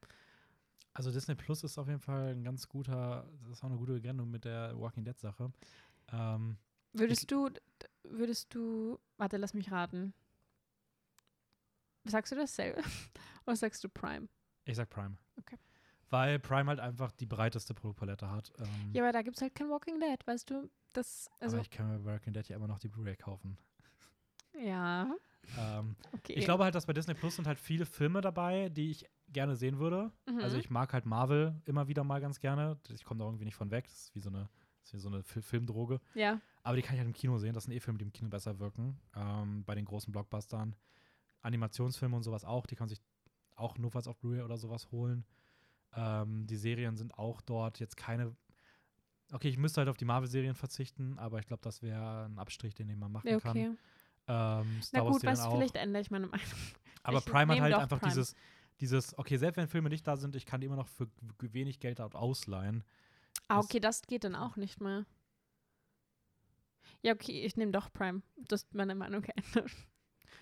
also 0.95 1.11
Disney 1.11 1.35
Plus 1.35 1.65
ist 1.65 1.77
auf 1.79 1.89
jeden 1.89 2.01
Fall 2.01 2.35
ein 2.35 2.45
ganz 2.45 2.69
guter, 2.69 3.29
das 3.43 3.53
ist 3.59 3.65
auch 3.65 3.69
eine 3.69 3.79
gute 3.79 3.93
Begründung 3.95 4.31
mit 4.31 4.45
der 4.45 4.79
Walking 4.79 5.05
Dead 5.05 5.19
Sache. 5.19 5.53
Ähm, 6.13 6.57
Würdest 6.93 7.31
du, 7.31 7.51
würdest 8.05 8.55
du, 8.55 8.99
warte, 9.19 9.37
lass 9.37 9.55
mich 9.55 9.71
raten. 9.71 10.15
Sagst 12.05 12.33
du 12.33 12.37
dasselbe? 12.37 12.83
Oder 13.47 13.57
sagst 13.57 13.83
du 13.85 13.89
Prime? 13.89 14.29
ich 14.65 14.77
sag 14.77 14.89
Prime. 14.91 15.17
Okay. 15.37 15.57
Weil 16.11 16.39
Prime 16.39 16.69
halt 16.69 16.81
einfach 16.81 17.13
die 17.13 17.27
breiteste 17.27 17.75
Produktpalette 17.75 18.31
hat. 18.31 18.53
Ähm, 18.59 18.93
Ja, 18.93 19.03
aber 19.03 19.13
da 19.13 19.23
gibt 19.23 19.37
es 19.37 19.43
halt 19.43 19.55
kein 19.55 19.69
Walking 19.69 20.01
Dead, 20.01 20.27
weißt 20.27 20.49
du? 20.51 20.71
Das, 20.95 21.29
also, 21.41 21.57
aber 21.57 21.63
ich 21.63 21.71
kann 21.71 21.89
mir 21.89 22.05
Walking 22.05 22.33
Dead 22.33 22.49
ja 22.49 22.57
immer 22.57 22.67
noch 22.69 22.79
die 22.79 22.89
Blu-ray 22.89 23.17
kaufen. 23.17 23.59
ja, 24.59 25.15
Ähm, 25.59 25.97
okay. 26.13 26.35
Ich 26.35 26.45
glaube 26.45 26.65
halt, 26.65 26.75
dass 26.75 26.87
bei 26.87 26.93
Disney 26.93 27.15
Plus 27.15 27.37
sind 27.37 27.47
halt 27.47 27.59
viele 27.59 27.87
Filme 27.87 28.21
dabei, 28.21 28.69
die 28.69 28.91
ich 28.91 29.07
gerne 29.29 29.57
sehen 29.57 29.79
würde. 29.79 30.11
Mhm. 30.29 30.41
Also 30.41 30.57
ich 30.59 30.71
mag 30.71 30.93
halt 30.93 31.07
Marvel 31.07 31.61
immer 31.65 31.89
wieder 31.89 32.05
mal 32.05 32.21
ganz 32.21 32.41
gerne. 32.41 32.79
Ich 32.93 33.05
komme 33.05 33.19
da 33.21 33.25
irgendwie 33.27 33.45
nicht 33.45 33.55
von 33.57 33.71
weg. 33.71 33.87
Das 33.89 33.95
ist 34.05 34.15
wie 34.15 34.21
so 34.21 34.29
eine, 34.31 34.49
wie 34.91 34.99
so 34.99 35.09
eine 35.09 35.23
Fil- 35.23 35.43
Filmdroge. 35.43 36.01
ja, 36.15 36.41
Aber 36.63 36.77
die 36.77 36.83
kann 36.83 36.95
ich 36.95 37.01
halt 37.01 37.09
im 37.09 37.15
Kino 37.15 37.39
sehen. 37.39 37.55
Das 37.55 37.65
sind 37.65 37.73
eh 37.75 37.81
Filme, 37.81 37.99
die 37.99 38.05
im 38.05 38.13
Kino 38.13 38.29
besser 38.31 38.59
wirken. 38.59 38.99
Ähm, 39.15 39.65
bei 39.65 39.75
den 39.75 39.85
großen 39.85 40.13
Blockbustern. 40.13 40.75
Animationsfilme 41.41 42.17
und 42.17 42.23
sowas 42.23 42.45
auch. 42.45 42.67
Die 42.67 42.75
kann 42.75 42.85
man 42.87 42.89
sich 42.91 43.01
auch 43.57 43.79
notfalls 43.79 44.09
auf 44.09 44.19
Blu-ray 44.19 44.43
oder 44.43 44.57
sowas 44.57 44.91
holen. 44.91 45.25
Ähm, 45.95 46.47
die 46.47 46.57
Serien 46.57 46.97
sind 46.97 47.17
auch 47.19 47.41
dort 47.41 47.81
jetzt 47.81 47.97
keine. 47.97 48.35
Okay, 49.33 49.49
ich 49.49 49.59
müsste 49.59 49.81
halt 49.81 49.89
auf 49.89 49.97
die 49.99 50.05
Marvel-Serien 50.07 50.55
verzichten, 50.55 51.19
aber 51.19 51.39
ich 51.39 51.47
glaube, 51.47 51.61
das 51.63 51.83
wäre 51.83 52.25
ein 52.27 52.39
Abstrich, 52.39 52.75
den 52.75 52.99
man 52.99 53.13
machen 53.13 53.29
ja 53.29 53.39
kann. 53.39 53.77
Ähm, 54.29 54.83
Star 54.83 55.01
Na 55.01 55.07
Wars 55.07 55.15
gut, 55.17 55.25
weißt 55.25 55.43
du, 55.45 55.47
auch. 55.49 55.57
vielleicht 55.57 55.77
ändere 55.77 56.03
ich 56.03 56.11
meine 56.11 56.27
Meinung. 56.27 56.47
Aber 57.03 57.19
Ich 57.19 57.25
Prime 57.25 57.53
hat 57.55 57.61
halt 57.61 57.75
einfach 57.75 58.01
Prime. 58.01 58.11
dieses, 58.13 58.35
dieses, 58.81 59.17
okay, 59.19 59.37
selbst 59.39 59.57
wenn 59.57 59.69
Filme 59.69 59.89
nicht 59.89 60.07
da 60.07 60.17
sind, 60.17 60.37
ich 60.37 60.45
kann 60.47 60.61
die 60.61 60.67
immer 60.67 60.77
noch 60.77 60.89
für 60.89 61.09
wenig 61.41 61.81
Geld 61.81 61.99
dort 61.99 62.15
ausleihen. 62.15 62.85
Ah, 63.49 63.57
Das- 63.57 63.65
okay, 63.67 63.81
das 63.81 64.03
geht 64.03 64.25
dann 64.25 64.35
auch 64.37 64.57
nicht 64.57 64.81
mehr. 64.81 65.07
Ja, 67.03 67.13
okay, 67.15 67.45
ich 67.45 67.57
nehme 67.57 67.73
doch 67.73 67.93
Prime. 67.93 68.23
Du 68.37 68.53
hast 68.55 68.75
meine 68.75 68.95
Meinung 68.95 69.23
geändert. 69.23 69.71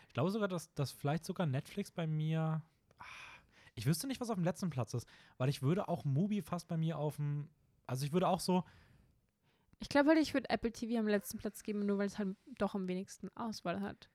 Ich 0.09 0.15
glaube 0.15 0.31
sogar, 0.31 0.49
dass, 0.49 0.73
dass 0.75 0.91
vielleicht 0.93 1.25
sogar 1.25 1.47
Netflix 1.47 1.91
bei 1.91 2.07
mir. 2.07 2.63
Ich 3.75 3.85
wüsste 3.85 4.07
nicht, 4.07 4.21
was 4.23 4.31
auf 4.31 4.37
dem 4.37 4.45
letzten 4.45 4.71
Platz 4.71 4.95
ist, 4.95 5.07
weil 5.37 5.51
ich 5.51 5.61
würde 5.61 5.87
auch 5.89 6.05
Mubi 6.05 6.41
fast 6.41 6.67
bei 6.67 6.79
mir 6.79 6.97
auf 6.99 7.17
dem. 7.17 7.49
Also 7.87 8.07
ich 8.07 8.13
würde 8.13 8.27
auch 8.27 8.41
so, 8.41 8.65
Ich 9.81 9.89
glaube 9.89 10.11
halt, 10.11 10.19
ich 10.19 10.33
würde 10.35 10.51
Apple 10.51 10.73
TV 10.73 10.99
am 10.99 11.07
letzten 11.07 11.39
Platz 11.39 11.63
geben, 11.63 11.85
nur 11.85 11.99
weil 11.99 12.07
es 12.07 12.19
halt 12.19 12.37
doch 12.59 12.75
am 12.75 12.89
wenigsten 12.89 13.29
Auswahl 13.37 13.81
hat. 13.81 14.09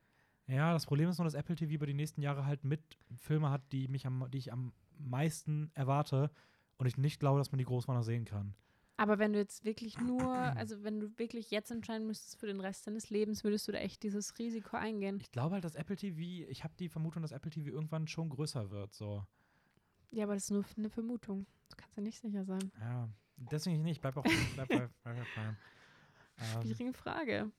ja, 0.48 0.74
das 0.74 0.86
Problem 0.86 1.10
ist 1.10 1.18
nur, 1.20 1.26
dass 1.26 1.34
Apple 1.34 1.56
TV 1.56 1.74
über 1.74 1.86
die 1.86 1.94
nächsten 1.94 2.22
Jahre 2.22 2.46
halt 2.46 2.64
mit 2.64 2.82
Filme 3.18 3.50
hat, 3.50 3.62
die 3.72 3.88
mich 3.88 4.06
am, 4.06 4.28
die 4.32 4.40
ich 4.40 4.52
am 4.52 4.74
meisten 4.98 5.72
erwarte 5.74 6.32
und 6.78 6.88
ich 6.88 6.98
nicht 6.98 7.20
glaube, 7.20 7.40
dass 7.40 7.52
man 7.52 7.60
die 7.60 7.66
groß 7.66 7.88
mal 7.88 7.94
noch 7.94 8.04
sehen 8.04 8.26
kann. 8.26 8.56
Aber 8.98 9.18
wenn 9.18 9.34
du 9.34 9.40
jetzt 9.40 9.66
wirklich 9.66 9.98
nur, 10.02 10.32
also 10.32 10.84
wenn 10.84 11.00
du 11.00 11.18
wirklich 11.18 11.52
jetzt 11.52 11.72
entscheiden 11.72 12.08
müsstest 12.08 12.40
für 12.40 12.48
den 12.48 12.60
Rest 12.60 12.86
deines 12.88 13.10
Lebens, 13.10 13.44
würdest 13.44 13.68
du 13.68 13.72
da 13.72 13.80
echt 13.80 14.04
dieses 14.04 14.38
Risiko 14.38 14.78
eingehen. 14.78 15.20
Ich 15.22 15.32
glaube 15.32 15.54
halt, 15.54 15.64
dass 15.64 15.76
Apple 15.76 15.96
TV, 15.96 16.20
ich 16.50 16.64
habe 16.64 16.74
die 16.78 16.90
Vermutung, 16.90 17.22
dass 17.22 17.32
Apple 17.32 17.52
TV 17.52 17.70
irgendwann 17.70 18.08
schon 18.08 18.30
größer 18.30 18.70
wird. 18.72 18.94
So. 18.94 19.26
Ja, 20.12 20.26
aber 20.26 20.34
das 20.34 20.44
ist 20.44 20.52
nur 20.52 20.66
eine 20.78 20.90
Vermutung. 20.90 21.46
Du 21.70 21.78
kannst 21.78 21.96
ja 21.96 22.04
nicht 22.04 22.20
sicher 22.20 22.46
sein. 22.46 22.72
Ja, 22.80 23.10
deswegen 23.52 23.82
nicht. 23.84 24.02
Bleib 24.02 24.18
auch 24.18 24.26
bleib 24.56 24.68
bei, 24.70 24.90
bei. 25.04 25.16
Ähm, 26.38 26.62
Schwierige 26.62 26.94
Frage. 26.94 27.52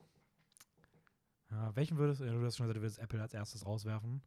ja, 1.50 1.74
welchen 1.76 1.98
würdest 1.98 2.20
du, 2.20 2.24
du 2.24 2.44
hast 2.44 2.56
schon 2.56 2.66
gesagt, 2.66 2.76
du 2.76 2.82
würdest 2.82 2.98
Apple 2.98 3.20
als 3.20 3.34
erstes 3.34 3.66
rauswerfen. 3.66 4.22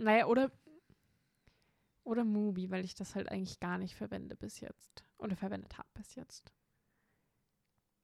Naja, 0.00 0.26
oder, 0.26 0.50
oder 2.02 2.24
Mubi, 2.24 2.70
weil 2.70 2.84
ich 2.84 2.94
das 2.94 3.14
halt 3.14 3.30
eigentlich 3.30 3.60
gar 3.60 3.78
nicht 3.78 3.94
verwende 3.94 4.36
bis 4.36 4.60
jetzt. 4.60 5.04
Oder 5.18 5.36
verwendet 5.36 5.78
habe 5.78 5.88
bis 5.94 6.14
jetzt. 6.14 6.52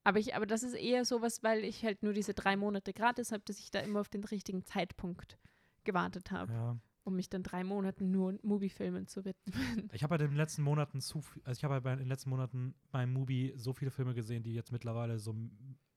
Aber, 0.05 0.19
ich, 0.19 0.35
aber 0.35 0.47
das 0.47 0.63
ist 0.63 0.75
eher 0.75 1.05
sowas, 1.05 1.43
weil 1.43 1.65
ich 1.65 1.85
halt 1.85 2.03
nur 2.03 2.13
diese 2.13 2.33
drei 2.33 2.57
Monate 2.57 2.93
gratis 2.93 3.33
habe, 3.33 3.43
dass 3.45 3.59
ich 3.59 3.71
da 3.71 3.81
immer 3.81 4.01
auf 4.01 4.09
den 4.09 4.25
richtigen 4.25 4.65
Zeitpunkt 4.65 5.39
gewartet 5.85 6.31
habe, 6.31 6.53
Ja. 6.53 6.79
Um 7.05 7.15
mich 7.17 7.29
dann 7.31 7.43
drei 7.43 7.65
Monaten 7.65 8.11
nur 8.11 8.39
Mubi-Filmen 8.43 9.07
zu 9.07 9.25
widmen. 9.25 9.55
Ich 9.93 10.03
habe 10.03 10.13
halt 10.13 10.23
in 10.23 10.29
den 10.29 10.37
letzten 10.37 10.63
Monaten 10.63 11.01
zu 11.01 11.21
viel, 11.23 11.43
also 11.45 11.59
ich 11.59 11.65
habe 11.65 11.75
halt 11.75 11.85
bei- 11.85 11.93
in 11.93 11.99
den 11.99 12.09
letzten 12.09 12.31
Monaten 12.31 12.75
beim 12.91 13.13
Mubi 13.13 13.53
so 13.57 13.73
viele 13.73 13.91
Filme 13.91 14.15
gesehen, 14.15 14.43
die 14.43 14.55
jetzt 14.55 14.73
mittlerweile 14.73 15.19
so 15.19 15.35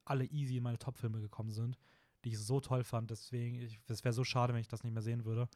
alle 0.06 0.26
easy 0.26 0.58
in 0.58 0.64
meine 0.64 0.78
Top-Filme 0.80 1.20
gekommen 1.22 1.52
sind, 1.52 1.78
die 2.26 2.30
ich 2.30 2.40
so 2.40 2.60
toll 2.60 2.84
fand. 2.84 3.12
Deswegen, 3.12 3.60
es 3.88 4.04
wäre 4.04 4.14
so 4.14 4.24
schade, 4.24 4.54
wenn 4.54 4.62
ich 4.62 4.68
das 4.68 4.84
nicht 4.84 4.94
mehr 4.94 5.02
sehen 5.04 5.26
würde. 5.26 5.48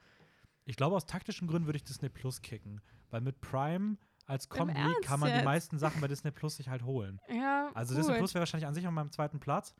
Ich 0.65 0.75
glaube, 0.75 0.95
aus 0.95 1.05
taktischen 1.05 1.47
Gründen 1.47 1.65
würde 1.67 1.77
ich 1.77 1.83
Disney 1.83 2.09
Plus 2.09 2.41
kicken, 2.41 2.81
weil 3.09 3.21
mit 3.21 3.39
Prime 3.41 3.97
als 4.25 4.49
Kombi 4.49 4.73
kann 5.01 5.19
man 5.21 5.29
die 5.29 5.35
jetzt? 5.37 5.45
meisten 5.45 5.79
Sachen 5.79 6.01
bei 6.01 6.09
Disney 6.09 6.31
Plus 6.31 6.57
sich 6.57 6.67
halt 6.67 6.83
holen. 6.83 7.21
ja, 7.33 7.71
Also 7.73 7.93
gut. 7.93 8.01
Disney 8.03 8.17
Plus 8.17 8.33
wäre 8.33 8.41
wahrscheinlich 8.41 8.67
an 8.67 8.73
sich 8.73 8.85
auf 8.85 8.93
meinem 8.93 9.11
zweiten 9.11 9.39
Platz, 9.39 9.73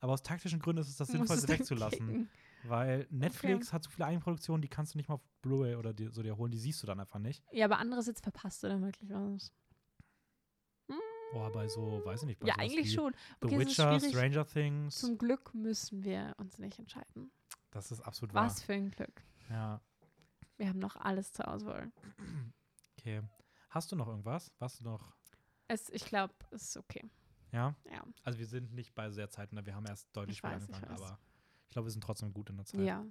aber 0.00 0.12
aus 0.14 0.22
taktischen 0.22 0.58
Gründen 0.58 0.80
ist 0.80 0.88
es 0.88 0.96
das 0.96 1.08
Sinnvollste 1.08 1.48
wegzulassen. 1.48 2.06
kicken. 2.06 2.28
Weil 2.64 3.06
Netflix 3.10 3.72
hat 3.72 3.82
so 3.84 3.90
viele 3.90 4.06
Eigenproduktionen, 4.06 4.62
die 4.62 4.68
kannst 4.68 4.94
du 4.94 4.98
nicht 4.98 5.08
mal 5.08 5.16
auf 5.16 5.22
Blu-ray 5.42 5.74
oder 5.76 5.92
die, 5.92 6.08
so 6.08 6.22
dir 6.22 6.36
holen, 6.36 6.52
die 6.52 6.58
siehst 6.58 6.82
du 6.82 6.86
dann 6.86 7.00
einfach 7.00 7.18
nicht. 7.18 7.42
Ja, 7.52 7.64
aber 7.66 7.78
andererseits 7.78 8.20
verpasst 8.20 8.62
du 8.62 8.68
dann 8.68 8.82
wirklich 8.82 9.10
was. 9.10 9.52
Boah, 11.32 11.50
bei 11.50 11.66
so, 11.66 12.02
weiß 12.04 12.22
ich 12.22 12.26
nicht, 12.26 12.40
bei 12.40 12.48
Ja, 12.48 12.54
eigentlich 12.58 12.92
schon. 12.92 13.14
The 13.40 13.46
Okay, 13.46 13.58
Witcher. 13.58 13.98
Stranger 14.00 14.46
Things. 14.46 14.96
Zum 14.98 15.16
Glück 15.16 15.54
müssen 15.54 16.02
wir 16.04 16.34
uns 16.36 16.58
nicht 16.58 16.78
entscheiden. 16.78 17.32
das 17.70 17.90
ist 17.90 18.02
absolut 18.02 18.34
wahr. 18.34 18.44
Was 18.46 18.62
für 18.62 18.74
ein 18.74 18.90
Glück. 18.90 19.22
Ja, 19.48 19.80
Wir 20.58 20.68
haben 20.68 20.78
noch 20.78 20.96
alles 20.96 21.32
zur 21.32 21.48
Auswahl. 21.48 21.90
okay. 22.98 23.22
Hast 23.70 23.90
du 23.90 23.96
noch 23.96 24.08
irgendwas? 24.08 24.52
Was 24.58 24.76
du 24.78 24.84
noch? 24.84 25.16
Es, 25.68 25.88
ich 25.88 26.04
glaube, 26.04 26.34
es 26.50 26.62
ist 26.64 26.76
okay. 26.76 27.02
Ja, 27.50 27.74
Ja. 27.90 28.02
also 28.24 28.38
wir 28.38 28.46
sind 28.46 28.72
nicht 28.74 28.94
bei 28.94 29.10
sehr 29.10 29.30
zeitnah, 29.30 29.64
wir 29.64 29.74
haben 29.74 29.86
erst 29.86 30.14
deutlich 30.14 30.34
Ich 30.34 30.38
später 30.38 30.54
angefangen, 30.56 30.84
aber 30.88 31.18
ich 31.72 31.74
glaube, 31.74 31.86
wir 31.86 31.90
sind 31.92 32.04
trotzdem 32.04 32.34
gut 32.34 32.50
in 32.50 32.56
der 32.58 32.66
Zeit. 32.66 32.80
Ja. 32.82 33.02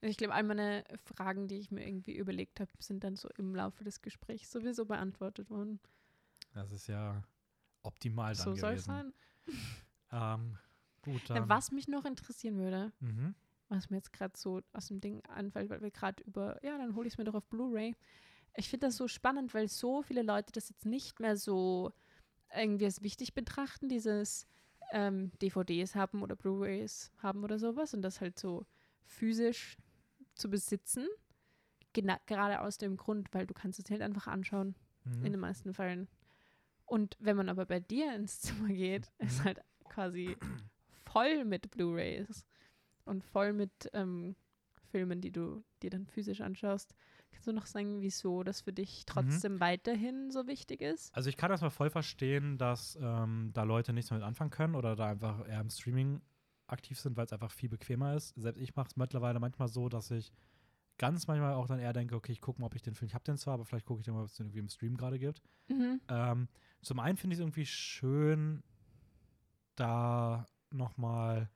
Ich 0.00 0.16
glaube, 0.16 0.34
all 0.34 0.42
meine 0.42 0.82
Fragen, 1.04 1.46
die 1.46 1.54
ich 1.60 1.70
mir 1.70 1.86
irgendwie 1.86 2.16
überlegt 2.16 2.58
habe, 2.58 2.68
sind 2.80 3.04
dann 3.04 3.14
so 3.14 3.28
im 3.38 3.54
Laufe 3.54 3.84
des 3.84 4.02
Gesprächs 4.02 4.50
sowieso 4.50 4.86
beantwortet 4.86 5.48
worden. 5.50 5.78
Das 6.52 6.72
ist 6.72 6.88
ja 6.88 7.22
optimal 7.84 8.34
dann 8.34 8.42
so 8.44 8.54
soll 8.56 8.72
es 8.74 8.84
sein. 8.86 9.12
Ähm, 10.14 10.58
gut, 11.00 11.22
Na, 11.28 11.36
dann. 11.36 11.48
was 11.48 11.70
mich 11.70 11.86
noch 11.88 12.04
interessieren 12.04 12.58
würde, 12.58 12.92
Mhm. 13.00 13.34
was 13.68 13.88
mir 13.88 13.96
jetzt 13.98 14.12
gerade 14.12 14.36
so 14.36 14.60
aus 14.72 14.88
dem 14.88 15.00
Ding 15.00 15.24
anfällt, 15.26 15.70
weil 15.70 15.80
wir 15.80 15.90
gerade 15.92 16.22
über, 16.24 16.62
ja, 16.64 16.76
dann 16.76 16.94
hole 16.96 17.06
ich 17.06 17.14
es 17.14 17.18
mir 17.18 17.24
doch 17.24 17.34
auf 17.34 17.46
Blu-ray. 17.46 17.94
Ich 18.56 18.68
finde 18.68 18.88
das 18.88 18.96
so 18.96 19.06
spannend, 19.08 19.54
weil 19.54 19.68
so 19.68 20.02
viele 20.02 20.22
Leute 20.22 20.52
das 20.52 20.68
jetzt 20.68 20.84
nicht 20.84 21.18
mehr 21.20 21.36
so 21.38 21.92
irgendwie 22.54 22.84
als 22.84 23.00
wichtig 23.02 23.32
betrachten, 23.32 23.88
dieses 23.88 24.46
ähm, 24.92 25.32
DVDs 25.40 25.94
haben 25.94 26.22
oder 26.22 26.36
Blu-rays 26.36 27.10
haben 27.18 27.42
oder 27.44 27.58
sowas 27.58 27.94
und 27.94 28.02
das 28.02 28.20
halt 28.20 28.38
so 28.38 28.64
physisch 29.04 29.76
zu 30.34 30.48
besitzen. 30.48 31.08
Gena 31.92 32.18
gerade 32.26 32.60
aus 32.60 32.78
dem 32.78 32.96
Grund, 32.96 33.28
weil 33.32 33.46
du 33.46 33.54
kannst 33.54 33.78
es 33.78 33.90
halt 33.90 34.02
einfach 34.02 34.26
anschauen, 34.28 34.74
Mhm. 35.04 35.24
in 35.24 35.32
den 35.32 35.40
meisten 35.40 35.74
Fällen. 35.74 36.08
Und 36.86 37.16
wenn 37.18 37.36
man 37.36 37.48
aber 37.48 37.66
bei 37.66 37.80
dir 37.80 38.14
ins 38.14 38.40
Zimmer 38.40 38.68
geht, 38.68 39.10
ist 39.18 39.40
Mhm. 39.40 39.44
halt 39.44 39.60
quasi 39.88 40.36
voll 41.04 41.44
mit 41.44 41.70
Blu-rays 41.70 42.46
und 43.04 43.24
voll 43.24 43.52
mit 43.52 43.90
ähm, 43.92 44.36
Filmen, 44.90 45.20
die 45.20 45.32
du 45.32 45.64
dir 45.82 45.90
dann 45.90 46.06
physisch 46.06 46.40
anschaust. 46.40 46.94
Kannst 47.32 47.46
du 47.48 47.52
noch 47.52 47.66
sagen, 47.66 48.00
wieso 48.00 48.42
das 48.42 48.60
für 48.60 48.70
Mhm. 48.70 48.76
dich 48.76 49.04
trotzdem 49.06 49.60
weiterhin 49.60 50.30
so 50.30 50.46
wichtig 50.46 50.80
ist? 50.80 51.14
Also 51.14 51.28
ich 51.28 51.36
kann 51.36 51.50
das 51.50 51.60
mal 51.60 51.70
voll 51.70 51.90
verstehen, 51.90 52.58
dass 52.58 52.96
ähm, 53.00 53.50
da 53.52 53.64
Leute 53.64 53.92
nichts 53.92 54.10
damit 54.10 54.24
anfangen 54.24 54.50
können 54.50 54.74
oder 54.74 54.94
da 54.94 55.08
einfach 55.08 55.46
eher 55.48 55.60
im 55.60 55.70
Streaming 55.70 56.20
aktiv 56.66 56.98
sind, 57.00 57.16
weil 57.16 57.26
es 57.26 57.32
einfach 57.32 57.50
viel 57.50 57.68
bequemer 57.68 58.14
ist. 58.14 58.34
Selbst 58.36 58.60
ich 58.60 58.76
mache 58.76 58.88
es 58.88 58.96
mittlerweile 58.96 59.40
manchmal 59.40 59.68
so, 59.68 59.88
dass 59.88 60.10
ich 60.10 60.32
ganz 60.98 61.26
manchmal 61.26 61.54
auch 61.54 61.66
dann 61.66 61.80
eher 61.80 61.92
denke, 61.92 62.14
okay, 62.14 62.32
ich 62.32 62.40
gucke 62.40 62.60
mal, 62.60 62.66
ob 62.66 62.74
ich 62.74 62.82
den 62.82 62.94
Film, 62.94 63.08
ich 63.08 63.14
habe 63.14 63.24
den 63.24 63.36
zwar, 63.36 63.54
aber 63.54 63.64
vielleicht 63.64 63.86
gucke 63.86 64.00
ich 64.00 64.04
den 64.04 64.14
mal, 64.14 64.20
ob 64.20 64.26
es 64.28 64.36
den 64.36 64.46
irgendwie 64.46 64.60
im 64.60 64.68
Stream 64.68 64.96
gerade 64.96 65.18
gibt. 65.18 65.42
Mhm. 65.68 66.00
Ähm, 66.08 66.48
zum 66.82 67.00
einen 67.00 67.16
finde 67.16 67.34
ich 67.34 67.38
es 67.38 67.42
irgendwie 67.42 67.66
schön, 67.66 68.62
da 69.74 70.46
nochmal 70.70 71.50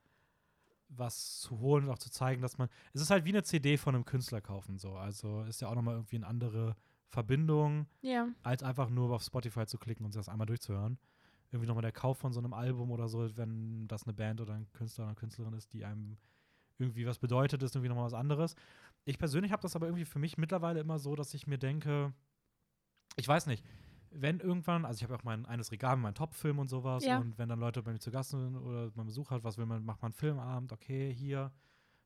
was 0.89 1.39
zu 1.41 1.59
holen 1.59 1.85
und 1.85 1.89
auch 1.91 1.97
zu 1.97 2.09
zeigen, 2.09 2.41
dass 2.41 2.57
man. 2.57 2.69
Es 2.93 3.01
ist 3.01 3.09
halt 3.09 3.25
wie 3.25 3.29
eine 3.29 3.43
CD 3.43 3.77
von 3.77 3.95
einem 3.95 4.05
Künstler 4.05 4.41
kaufen, 4.41 4.77
so. 4.77 4.95
Also 4.95 5.41
ist 5.43 5.61
ja 5.61 5.67
auch 5.69 5.75
nochmal 5.75 5.95
irgendwie 5.95 6.15
eine 6.17 6.27
andere 6.27 6.75
Verbindung, 7.09 7.87
Ja. 8.01 8.27
als 8.43 8.63
einfach 8.63 8.89
nur 8.89 9.11
auf 9.13 9.23
Spotify 9.23 9.65
zu 9.65 9.77
klicken 9.77 10.05
und 10.05 10.11
sich 10.11 10.19
das 10.19 10.29
einmal 10.29 10.47
durchzuhören. 10.47 10.97
Irgendwie 11.51 11.67
nochmal 11.67 11.81
der 11.81 11.93
Kauf 11.93 12.17
von 12.17 12.33
so 12.33 12.39
einem 12.39 12.53
Album 12.53 12.91
oder 12.91 13.07
so, 13.07 13.35
wenn 13.37 13.87
das 13.87 14.03
eine 14.03 14.13
Band 14.13 14.41
oder 14.41 14.53
ein 14.53 14.69
Künstler 14.73 15.03
oder 15.03 15.09
eine 15.11 15.15
Künstlerin 15.15 15.53
ist, 15.53 15.71
die 15.73 15.85
einem 15.85 16.17
irgendwie 16.77 17.05
was 17.05 17.19
bedeutet, 17.19 17.63
ist 17.63 17.75
irgendwie 17.75 17.89
nochmal 17.89 18.05
was 18.05 18.13
anderes. 18.13 18.55
Ich 19.05 19.17
persönlich 19.17 19.51
habe 19.51 19.61
das 19.61 19.75
aber 19.75 19.87
irgendwie 19.87 20.05
für 20.05 20.19
mich 20.19 20.37
mittlerweile 20.37 20.79
immer 20.79 20.99
so, 20.99 21.15
dass 21.15 21.33
ich 21.33 21.47
mir 21.47 21.57
denke, 21.57 22.13
ich 23.15 23.27
weiß 23.27 23.47
nicht, 23.47 23.63
wenn 24.11 24.39
irgendwann, 24.39 24.85
also 24.85 24.97
ich 24.97 25.03
habe 25.03 25.15
auch 25.15 25.23
mein 25.23 25.45
eines 25.45 25.71
Regal 25.71 25.95
mit 25.97 26.03
meinen 26.03 26.15
Top-Filmen 26.15 26.59
und 26.59 26.67
sowas 26.69 27.05
Ja. 27.05 27.19
und 27.19 27.37
wenn 27.37 27.49
dann 27.49 27.59
Leute 27.59 27.81
bei 27.83 27.91
mir 27.91 27.99
zu 27.99 28.11
Gast 28.11 28.31
sind 28.31 28.55
oder 28.55 28.91
man 28.95 29.05
Besuch 29.05 29.29
hat, 29.31 29.43
was 29.43 29.57
will 29.57 29.65
man, 29.65 29.83
macht 29.83 30.01
man 30.01 30.09
einen 30.11 30.13
Filmabend, 30.17 30.71
okay, 30.73 31.13
hier, 31.13 31.51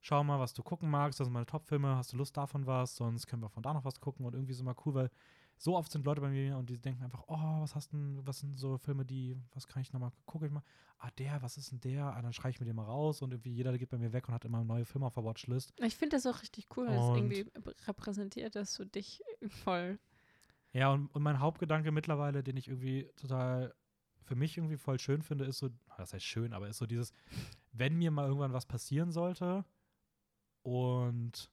schau 0.01 0.23
mal, 0.23 0.39
was 0.39 0.53
du 0.53 0.63
gucken 0.63 0.89
magst, 0.89 1.19
das 1.19 1.25
sind 1.27 1.33
meine 1.33 1.45
Top-Filme, 1.45 1.95
hast 1.95 2.13
du 2.13 2.17
Lust 2.17 2.35
davon 2.37 2.65
was, 2.65 2.95
sonst 2.95 3.27
können 3.27 3.41
wir 3.41 3.49
von 3.49 3.63
da 3.63 3.73
noch 3.73 3.85
was 3.85 3.99
gucken 3.99 4.25
und 4.25 4.33
irgendwie 4.33 4.53
ist 4.53 4.59
immer 4.61 4.75
cool, 4.85 4.93
weil 4.93 5.09
so 5.57 5.77
oft 5.77 5.91
sind 5.91 6.05
Leute 6.05 6.21
bei 6.21 6.29
mir 6.29 6.57
und 6.57 6.71
die 6.71 6.79
denken 6.79 7.03
einfach, 7.03 7.23
oh, 7.27 7.61
was 7.61 7.75
hast 7.75 7.93
denn, 7.93 8.19
was 8.25 8.39
sind 8.39 8.57
so 8.57 8.79
Filme, 8.79 9.05
die, 9.05 9.37
was 9.53 9.67
kann 9.67 9.83
ich 9.83 9.93
nochmal, 9.93 10.11
gucke 10.25 10.47
ich 10.47 10.51
mal, 10.51 10.63
ah, 10.97 11.09
der, 11.19 11.39
was 11.43 11.55
ist 11.57 11.71
denn 11.71 11.79
der, 11.81 12.05
ah, 12.05 12.21
dann 12.21 12.33
schreibe 12.33 12.49
ich 12.49 12.59
mir 12.59 12.65
den 12.65 12.75
mal 12.75 12.85
raus 12.85 13.21
und 13.21 13.31
irgendwie 13.31 13.51
jeder 13.51 13.77
geht 13.77 13.89
bei 13.89 13.99
mir 13.99 14.11
weg 14.11 14.27
und 14.27 14.33
hat 14.33 14.43
immer 14.43 14.63
neue 14.63 14.85
Filme 14.85 15.05
auf 15.05 15.13
der 15.13 15.23
Watchlist. 15.23 15.71
Ich 15.77 15.95
finde 15.95 16.15
das 16.15 16.25
auch 16.25 16.41
richtig 16.41 16.67
cool, 16.75 16.87
weil 16.87 16.97
es 16.97 17.09
irgendwie 17.09 17.45
repräsentiert, 17.85 18.55
dass 18.55 18.73
du 18.73 18.85
dich 18.85 19.21
voll. 19.49 19.99
Ja, 20.73 20.91
und, 20.91 21.07
und 21.07 21.21
mein 21.21 21.39
Hauptgedanke 21.39 21.91
mittlerweile, 21.91 22.43
den 22.43 22.57
ich 22.57 22.67
irgendwie 22.67 23.09
total 23.17 23.73
für 24.23 24.35
mich 24.35 24.57
irgendwie 24.57 24.77
voll 24.77 24.99
schön 24.99 25.21
finde, 25.21 25.45
ist 25.45 25.57
so, 25.57 25.69
das 25.97 26.13
heißt 26.13 26.25
schön, 26.25 26.53
aber 26.53 26.69
ist 26.69 26.77
so 26.77 26.85
dieses, 26.85 27.11
wenn 27.73 27.97
mir 27.97 28.11
mal 28.11 28.27
irgendwann 28.27 28.53
was 28.53 28.65
passieren 28.65 29.11
sollte 29.11 29.65
und 30.63 31.51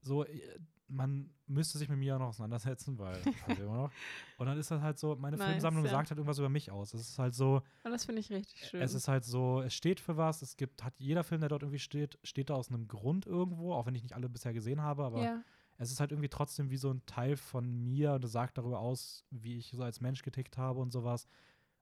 so, 0.00 0.24
äh, 0.24 0.58
man 0.86 1.30
müsste 1.46 1.78
sich 1.78 1.88
mit 1.88 1.98
mir 1.98 2.06
ja 2.06 2.18
noch 2.18 2.28
auseinandersetzen, 2.28 2.98
weil 2.98 3.20
noch. 3.58 3.90
Und 4.38 4.46
dann 4.46 4.58
ist 4.58 4.70
das 4.70 4.80
halt 4.82 4.98
so, 4.98 5.16
meine 5.16 5.36
Nice, 5.36 5.48
Filmsammlung 5.48 5.84
ja. 5.84 5.90
sagt 5.90 6.10
halt 6.10 6.18
irgendwas 6.18 6.38
über 6.38 6.48
mich 6.48 6.70
aus. 6.70 6.94
Es 6.94 7.08
ist 7.08 7.18
halt 7.18 7.34
so, 7.34 7.62
Und 7.82 7.90
das 7.90 8.04
finde 8.04 8.20
ich 8.20 8.30
richtig 8.30 8.68
schön. 8.68 8.82
es 8.82 8.94
ist 8.94 9.08
halt 9.08 9.24
so, 9.24 9.62
es 9.62 9.74
steht 9.74 9.98
für 9.98 10.16
was, 10.16 10.42
es 10.42 10.56
gibt, 10.56 10.84
hat 10.84 10.94
jeder 10.98 11.24
Film, 11.24 11.40
der 11.40 11.48
dort 11.48 11.62
irgendwie 11.62 11.78
steht, 11.78 12.18
steht 12.22 12.50
da 12.50 12.54
aus 12.54 12.68
einem 12.68 12.86
Grund 12.86 13.26
irgendwo, 13.26 13.72
auch 13.72 13.86
wenn 13.86 13.94
ich 13.94 14.02
nicht 14.02 14.14
alle 14.14 14.28
bisher 14.28 14.52
gesehen 14.52 14.82
habe, 14.82 15.04
aber 15.04 15.22
ja. 15.22 15.42
Es 15.78 15.90
ist 15.90 16.00
halt 16.00 16.12
irgendwie 16.12 16.28
trotzdem 16.28 16.70
wie 16.70 16.76
so 16.76 16.90
ein 16.90 17.04
Teil 17.06 17.36
von 17.36 17.82
mir 17.82 18.12
und 18.14 18.24
es 18.24 18.32
sagt 18.32 18.58
darüber 18.58 18.80
aus, 18.80 19.24
wie 19.30 19.58
ich 19.58 19.70
so 19.70 19.82
als 19.82 20.00
Mensch 20.00 20.22
getickt 20.22 20.56
habe 20.56 20.80
und 20.80 20.92
sowas. 20.92 21.26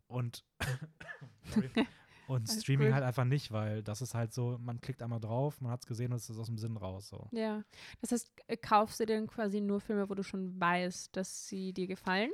Und, 0.06 0.44
und 2.27 2.47
Streaming 2.48 2.89
gut. 2.89 2.94
halt 2.94 3.05
einfach 3.05 3.24
nicht, 3.24 3.52
weil 3.52 3.82
das 3.82 4.02
ist 4.02 4.14
halt 4.14 4.32
so, 4.32 4.59
man 4.59 4.81
klickt 4.81 5.02
einmal 5.02 5.20
drauf, 5.20 5.60
man 5.60 5.73
hat 5.73 5.81
es 5.82 5.86
gesehen 5.86 6.12
und 6.12 6.19
es 6.19 6.31
ist 6.31 6.39
aus 6.39 6.47
dem 6.47 6.59
Sinn 6.59 6.77
raus. 6.77 7.09
So. 7.09 7.28
Ja. 7.32 7.64
Das 8.01 8.12
heißt, 8.12 8.32
äh, 8.47 8.56
kaufst 8.56 9.01
du 9.01 9.06
denn 9.06 9.27
quasi 9.27 9.60
nur 9.60 9.81
Filme, 9.81 10.09
wo 10.09 10.14
du 10.14 10.23
schon 10.23 10.59
weißt, 10.59 11.14
dass 11.16 11.48
sie 11.48 11.73
dir 11.73 11.86
gefallen? 11.86 12.31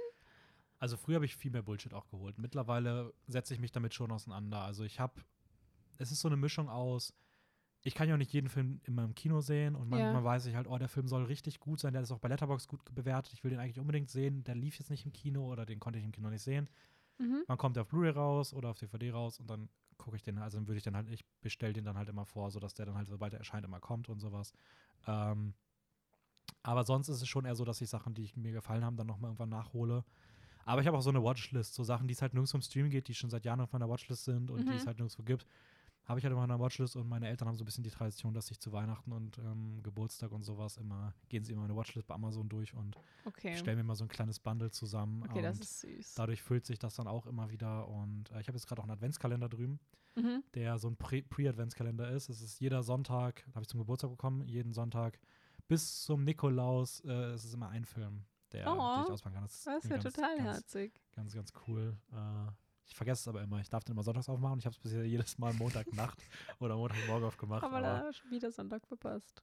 Also 0.79 0.97
früher 0.97 1.17
habe 1.17 1.25
ich 1.25 1.37
viel 1.37 1.51
mehr 1.51 1.63
Bullshit 1.63 1.93
auch 1.93 2.09
geholt. 2.09 2.39
Mittlerweile 2.39 3.13
setze 3.27 3.53
ich 3.53 3.61
mich 3.61 3.73
damit 3.73 3.95
schon 3.95 4.13
auseinander. 4.13 4.61
Also 4.61 4.85
ich 4.85 5.01
habe, 5.01 5.21
es 5.99 6.13
ist 6.13 6.21
so 6.21 6.29
eine 6.29 6.37
Mischung 6.37 6.69
aus, 6.69 7.13
ich 7.89 7.95
kann 7.95 8.07
ja 8.09 8.15
auch 8.15 8.19
nicht 8.19 8.33
jeden 8.33 8.49
Film 8.51 8.81
immer 8.85 9.03
im 9.03 9.15
Kino 9.15 9.41
sehen 9.41 9.75
und 9.75 9.89
manchmal 9.89 10.23
Ja. 10.23 10.25
weiß 10.25 10.47
ich 10.47 10.55
halt, 10.55 10.69
oh, 10.69 10.77
der 10.77 10.89
Film 10.89 11.09
soll 11.09 11.25
richtig 11.25 11.59
gut 11.59 11.81
sein, 11.81 11.95
der 11.95 12.03
ist 12.03 12.13
auch 12.13 12.19
bei 12.19 12.29
Letterboxd 12.29 12.69
gut 12.69 12.81
bewertet, 12.95 13.33
ich 13.33 13.43
will 13.43 13.51
den 13.51 13.59
eigentlich 13.61 13.81
unbedingt 13.81 14.11
sehen, 14.11 14.45
der 14.45 14.55
lief 14.55 14.79
jetzt 14.79 14.91
nicht 14.91 15.07
im 15.07 15.13
Kino 15.13 15.47
oder 15.51 15.65
den 15.65 15.81
konnte 15.81 15.99
ich 15.99 16.05
im 16.05 16.13
Kino 16.13 16.29
nicht 16.29 16.43
sehen. 16.43 16.69
Mhm. 17.19 17.45
Man 17.49 17.57
kommt 17.59 17.79
auf 17.79 17.89
Blu-ray 17.89 18.11
raus 18.11 18.53
oder 18.53 18.69
auf 18.69 18.79
DVD 18.79 19.11
raus 19.11 19.41
und 19.41 19.49
dann 19.49 19.71
gucke 19.97 20.17
ich 20.17 20.23
den, 20.23 20.39
also 20.39 20.59
dann 20.59 20.69
würde 20.69 20.77
ich 20.79 20.85
den 20.85 20.95
halt, 20.95 21.09
ich 21.09 21.25
bestelle 21.41 21.73
den 21.73 21.85
dann 21.85 21.97
halt 21.97 22.09
immer 22.11 22.27
vor, 22.27 22.51
sodass 22.51 22.75
der 22.75 22.87
dann 22.87 22.95
halt, 22.95 23.09
sobald 23.09 23.33
er 23.33 23.39
erscheint, 23.39 23.65
immer 23.65 23.81
kommt 23.81 24.09
und 24.11 24.21
sowas. 24.21 24.53
Ähm, 25.07 25.55
aber 26.63 26.85
sonst 26.85 27.09
ist 27.09 27.23
es 27.23 27.29
schon 27.29 27.47
eher 27.47 27.57
so, 27.57 27.65
dass 27.65 27.81
ich 27.81 27.89
Sachen, 27.89 28.15
die 28.15 28.23
ich, 28.23 28.37
mir 28.37 28.53
gefallen 28.53 28.85
haben, 28.85 28.97
dann 28.97 29.07
nochmal 29.07 29.31
irgendwann 29.31 29.49
nachhole. 29.49 30.05
Aber 30.67 30.83
ich 30.83 30.87
habe 30.87 30.99
auch 30.99 31.03
so 31.03 31.09
eine 31.11 31.23
Watchlist, 31.23 31.75
so 31.75 31.83
Sachen, 31.85 32.07
die 32.07 32.13
es 32.13 32.21
halt 32.21 32.35
nirgends 32.35 32.53
vom 32.53 32.61
Stream 32.61 32.91
geht, 32.91 33.09
die 33.09 33.15
schon 33.15 33.31
seit 33.31 33.47
Jahren 33.47 33.61
auf 33.63 33.73
meiner 33.73 33.89
Watchlist 33.89 34.25
sind 34.25 34.51
und 34.51 34.65
die 34.69 34.73
Mhm. 34.73 34.77
es 34.77 34.87
halt 34.87 34.99
nirgendwo 34.99 35.23
gibt. 35.23 35.47
Habe 36.09 36.19
ich 36.19 36.25
halt 36.25 36.33
immer 36.33 36.41
meiner 36.41 36.59
Watchlist 36.59 36.97
und 36.97 37.07
meine 37.07 37.29
Eltern 37.29 37.49
haben 37.49 37.57
so 37.57 37.65
ein 37.65 37.67
bisschen 37.67 37.85
die 37.85 37.91
Tradition, 37.91 38.33
dass 38.33 38.51
ich 38.51 38.59
zu 38.59 38.73
Weihnachten 38.73 39.13
und 39.13 39.37
ähm, 39.39 39.83
Geburtstag 39.83 40.33
und 40.33 40.43
sowas 40.43 40.79
immer, 40.79 41.13
gehen 41.29 41.45
sie 41.45 41.53
immer 41.53 41.63
meine 41.63 41.77
Watchlist 41.77 42.07
bei 42.07 42.15
Amazon 42.15 42.49
durch 42.49 42.73
und 42.73 42.97
Okay. 43.27 43.55
stellen 43.55 43.77
mir 43.77 43.85
mal 43.85 43.95
so 43.95 44.05
ein 44.05 44.09
kleines 44.09 44.41
Bundle 44.41 44.71
zusammen. 44.71 45.23
Okay, 45.25 45.43
das 45.43 45.61
ist 45.61 45.81
süß. 45.81 46.15
Dadurch 46.15 46.43
füllt 46.43 46.65
sich 46.65 46.79
das 46.79 46.95
dann 46.95 47.07
auch 47.07 47.27
immer 47.27 47.51
wieder. 47.51 47.87
Und 47.89 48.31
äh, 48.31 48.41
ich 48.41 48.49
habe 48.49 48.57
jetzt 48.57 48.67
gerade 48.67 48.81
auch 48.81 48.85
einen 48.87 48.93
Adventskalender 48.93 49.49
drüben, 49.51 49.79
Mhm. 50.17 50.43
der 50.55 50.79
so 50.79 50.89
ein 50.89 50.97
Pre- 50.97 51.23
Pre-Adventskalender 51.23 52.11
ist. 52.11 52.31
Es 52.31 52.41
ist 52.41 52.59
jeder 52.59 52.83
Sonntag, 52.83 53.45
habe 53.55 53.61
ich 53.63 53.69
zum 53.69 53.79
Geburtstag 53.79 54.11
bekommen, 54.11 54.47
jeden 54.49 54.73
Sonntag 54.73 55.21
bis 55.69 56.03
zum 56.05 56.25
Nikolaus. 56.25 57.01
Äh, 57.05 57.13
es 57.33 57.45
ist 57.45 57.53
immer 57.53 57.69
ein 57.69 57.85
Film, 57.85 58.25
der, 58.53 58.67
Oh, 58.67 58.95
den 58.97 59.05
ich 59.05 59.11
ausmachen 59.13 59.35
kann. 59.35 59.43
Das, 59.45 59.63
Das 59.65 59.85
ist 59.85 59.91
ja 59.91 59.99
ganz, 59.99 60.15
total 60.15 60.37
ganz, 60.39 60.49
herzig. 60.57 61.01
ganz, 61.13 61.35
ganz 61.35 61.53
cool. 61.69 61.99
Äh, 62.13 62.51
ich 62.89 62.95
vergesse 62.97 63.21
es 63.21 63.29
aber 63.29 63.43
immer. 63.43 63.61
Ich 63.61 63.69
darf 63.71 63.85
den 63.85 63.93
immer 63.93 64.03
sonntags 64.03 64.29
aufmachen. 64.29 64.59
Ich 64.59 64.65
habe 64.67 64.75
es 64.75 64.79
bisher 64.81 65.05
jedes 65.05 65.39
Mal 65.39 65.53
Montagnacht 65.55 66.19
oder 66.59 66.77
Montagmorgen 66.77 67.25
aufgemacht. 67.29 67.63
Aber 67.63 67.77
Aber, 67.79 67.83
da 68.07 68.13
schon 68.13 68.31
wieder 68.31 68.51
Sonntag 68.51 68.87
verpasst. 68.87 69.43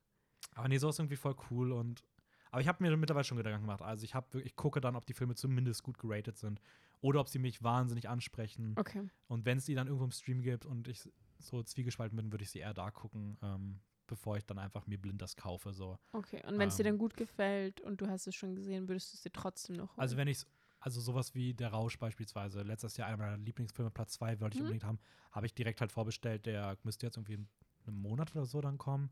aber 0.55 0.67
nee, 0.67 0.77
so 0.77 0.89
ist 0.89 0.99
irgendwie 0.99 1.15
voll 1.15 1.35
cool. 1.51 1.71
Und 1.71 2.03
aber 2.51 2.61
ich 2.61 2.67
habe 2.67 2.83
mir 2.83 2.95
mittlerweile 2.97 3.23
schon 3.23 3.37
Gedanken 3.37 3.61
gemacht. 3.61 3.81
Also 3.81 4.03
ich 4.03 4.15
habe 4.15 4.41
ich 4.41 4.55
gucke 4.55 4.81
dann, 4.81 4.95
ob 4.95 5.05
die 5.05 5.13
Filme 5.13 5.35
zumindest 5.35 5.83
gut 5.83 5.97
geratet 5.97 6.37
sind 6.37 6.59
oder 7.01 7.19
ob 7.19 7.29
sie 7.29 7.39
mich 7.39 7.61
wahnsinnig 7.63 8.09
ansprechen. 8.09 8.73
Okay. 8.77 9.07
Und 9.27 9.45
wenn 9.45 9.57
es 9.59 9.65
die 9.65 9.75
dann 9.75 9.87
irgendwo 9.87 10.05
im 10.05 10.11
Stream 10.11 10.41
gibt 10.41 10.65
und 10.65 10.87
ich 10.87 11.07
so 11.39 11.61
zwiegespalten 11.61 12.15
bin, 12.15 12.31
würde 12.31 12.43
ich 12.43 12.49
sie 12.51 12.59
eher 12.59 12.73
da 12.73 12.89
gucken, 12.91 13.37
ähm, 13.43 13.79
bevor 14.07 14.37
ich 14.37 14.45
dann 14.45 14.57
einfach 14.57 14.87
mir 14.87 14.97
blind 14.99 15.21
das 15.21 15.35
kaufe. 15.35 15.73
So. 15.73 15.99
Okay. 16.13 16.41
Und 16.47 16.57
wenn 16.57 16.69
es 16.69 16.77
dir 16.77 16.85
Ähm. 16.85 16.93
dann 16.93 16.97
gut 16.97 17.17
gefällt 17.17 17.81
und 17.81 17.99
du 18.01 18.07
hast 18.07 18.25
es 18.27 18.35
schon 18.35 18.55
gesehen, 18.55 18.87
würdest 18.87 19.11
du 19.13 19.17
es 19.17 19.21
dir 19.23 19.31
trotzdem 19.33 19.75
noch 19.75 19.89
holen? 19.89 19.99
Also 19.99 20.15
wenn 20.17 20.27
ich 20.29 20.45
also 20.85 21.01
sowas 21.01 21.33
wie 21.33 21.55
Der 21.55 21.69
Rausch 21.69 21.97
beispielsweise, 21.97 22.61
letztes 22.61 22.95
Jahr 22.95 23.07
einer 23.07 23.17
meiner 23.17 23.37
Lieblingsfilme, 23.37 23.89
Platz 23.89 24.13
2, 24.13 24.39
wollte 24.39 24.53
ich 24.53 24.61
Mhm. 24.61 24.65
unbedingt 24.65 24.83
haben, 24.83 24.99
habe 25.31 25.47
ich 25.47 25.55
direkt 25.55 25.81
halt 25.81 25.91
vorbestellt, 25.91 26.45
der 26.45 26.77
müsste 26.83 27.07
jetzt 27.07 27.17
irgendwie 27.17 27.33
in 27.33 27.47
einem 27.87 27.97
Monat 27.97 28.35
oder 28.35 28.45
so 28.45 28.61
dann 28.61 28.77
kommen. 28.77 29.09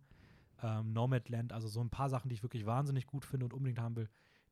Ähm, 0.62 0.94
Nomadland, 0.94 1.52
also 1.52 1.68
so 1.68 1.82
ein 1.82 1.90
paar 1.90 2.10
Sachen, 2.10 2.30
die 2.30 2.36
ich 2.36 2.44
wirklich 2.44 2.68
wahnsinnig 2.68 3.08
gut 3.08 3.26
finde 3.26 3.46
und 3.46 3.56
unbedingt 3.56 3.80
haben 3.80 3.96
will, 3.96 4.08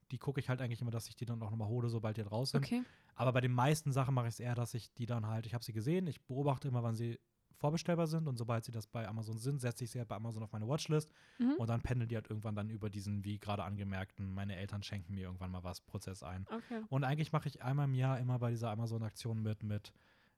die 0.10 0.18
gucke 0.18 0.40
ich 0.40 0.50
halt 0.50 0.62
eigentlich 0.62 0.82
immer, 0.82 0.90
dass 0.90 1.08
ich 1.10 1.16
die 1.16 1.26
dann 1.26 1.44
auch 1.44 1.52
nochmal 1.52 1.68
hole, 1.68 1.90
sobald 1.90 2.18
die 2.18 2.22
halt 2.24 2.32
raus 2.32 2.52
sind. 2.52 2.66
Okay. 2.66 2.84
Aber 3.14 3.34
bei 3.34 3.42
den 3.42 3.54
meisten 3.54 3.92
Sachen 3.92 4.16
mache 4.16 4.28
ich 4.28 4.34
es 4.34 4.40
eher, 4.40 4.56
dass 4.56 4.74
ich 4.74 4.92
die 4.96 5.06
dann 5.06 5.28
halt, 5.28 5.46
ich 5.46 5.54
habe 5.54 5.64
sie 5.64 5.74
gesehen, 5.74 6.08
ich 6.08 6.26
beobachte 6.26 6.70
immer, 6.70 6.82
wann 6.82 6.96
sie 6.96 7.20
vorbestellbar 7.62 8.08
sind 8.08 8.28
und 8.28 8.38
sobald 8.38 8.66
sie 8.66 8.72
das 8.72 8.88
bei 8.88 9.08
Amazon 9.08 9.38
sind, 9.38 9.62
setze 9.62 9.84
ich 9.84 9.92
sie 9.92 10.00
halt 10.00 10.10
bei 10.10 10.16
Amazon 10.16 10.44
auf 10.44 10.52
meine 10.52 10.68
Watchlist 10.68 11.10
Mhm. 11.40 11.54
und 11.58 11.70
dann 11.70 11.82
pendeln 11.82 12.10
die 12.10 12.16
halt 12.16 12.30
irgendwann 12.30 12.56
dann 12.56 12.70
über 12.70 12.90
diesen, 12.90 13.24
wie 13.24 13.38
gerade 13.40 13.64
angemerkten, 13.64 14.34
meine 14.34 14.56
Eltern 14.58 14.84
schenken 14.84 15.14
mir 15.14 15.22
irgendwann 15.26 15.52
mal 15.52 15.64
was, 15.64 15.80
Prozess 15.82 16.24
ein. 16.24 16.46
Okay. 16.52 16.82
Und 16.90 17.04
eigentlich 17.04 17.32
mache 17.32 17.48
ich 17.48 17.62
einmal 17.64 17.86
im 17.86 17.94
Jahr 17.94 18.20
immer 18.20 18.40
bei 18.40 18.50
dieser 18.50 18.72
Amazon-Aktion 18.72 19.42
mit, 19.42 19.64
mit 19.64 19.94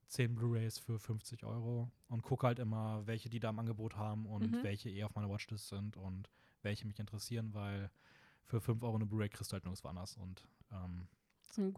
10 0.08 0.36
Blu-Rays 0.36 0.78
für 0.80 1.00
50 1.00 1.44
Euro 1.46 1.90
und 2.10 2.22
gucke 2.22 2.46
halt 2.46 2.60
immer, 2.60 3.08
welche 3.08 3.30
die 3.30 3.40
da 3.40 3.50
im 3.50 3.58
Angebot 3.60 3.96
haben 3.96 4.26
und 4.26 4.52
Mhm. 4.52 4.64
welche 4.64 4.90
eh 4.90 5.04
auf 5.06 5.16
meiner 5.16 5.30
Watchlist 5.30 5.70
sind 5.70 5.98
und 5.98 6.30
welche 6.62 6.86
mich 6.86 7.00
interessieren, 7.00 7.54
weil 7.54 7.90
für 8.44 8.60
5 8.62 8.84
Euro 8.84 8.96
eine 8.96 9.06
Blu-ray 9.06 9.30
kriegst 9.30 9.52
du 9.52 9.54
halt 9.54 9.64
nirgends 9.64 9.84
woanders 9.84 10.18
und 10.18 10.46
ähm, 10.72 11.08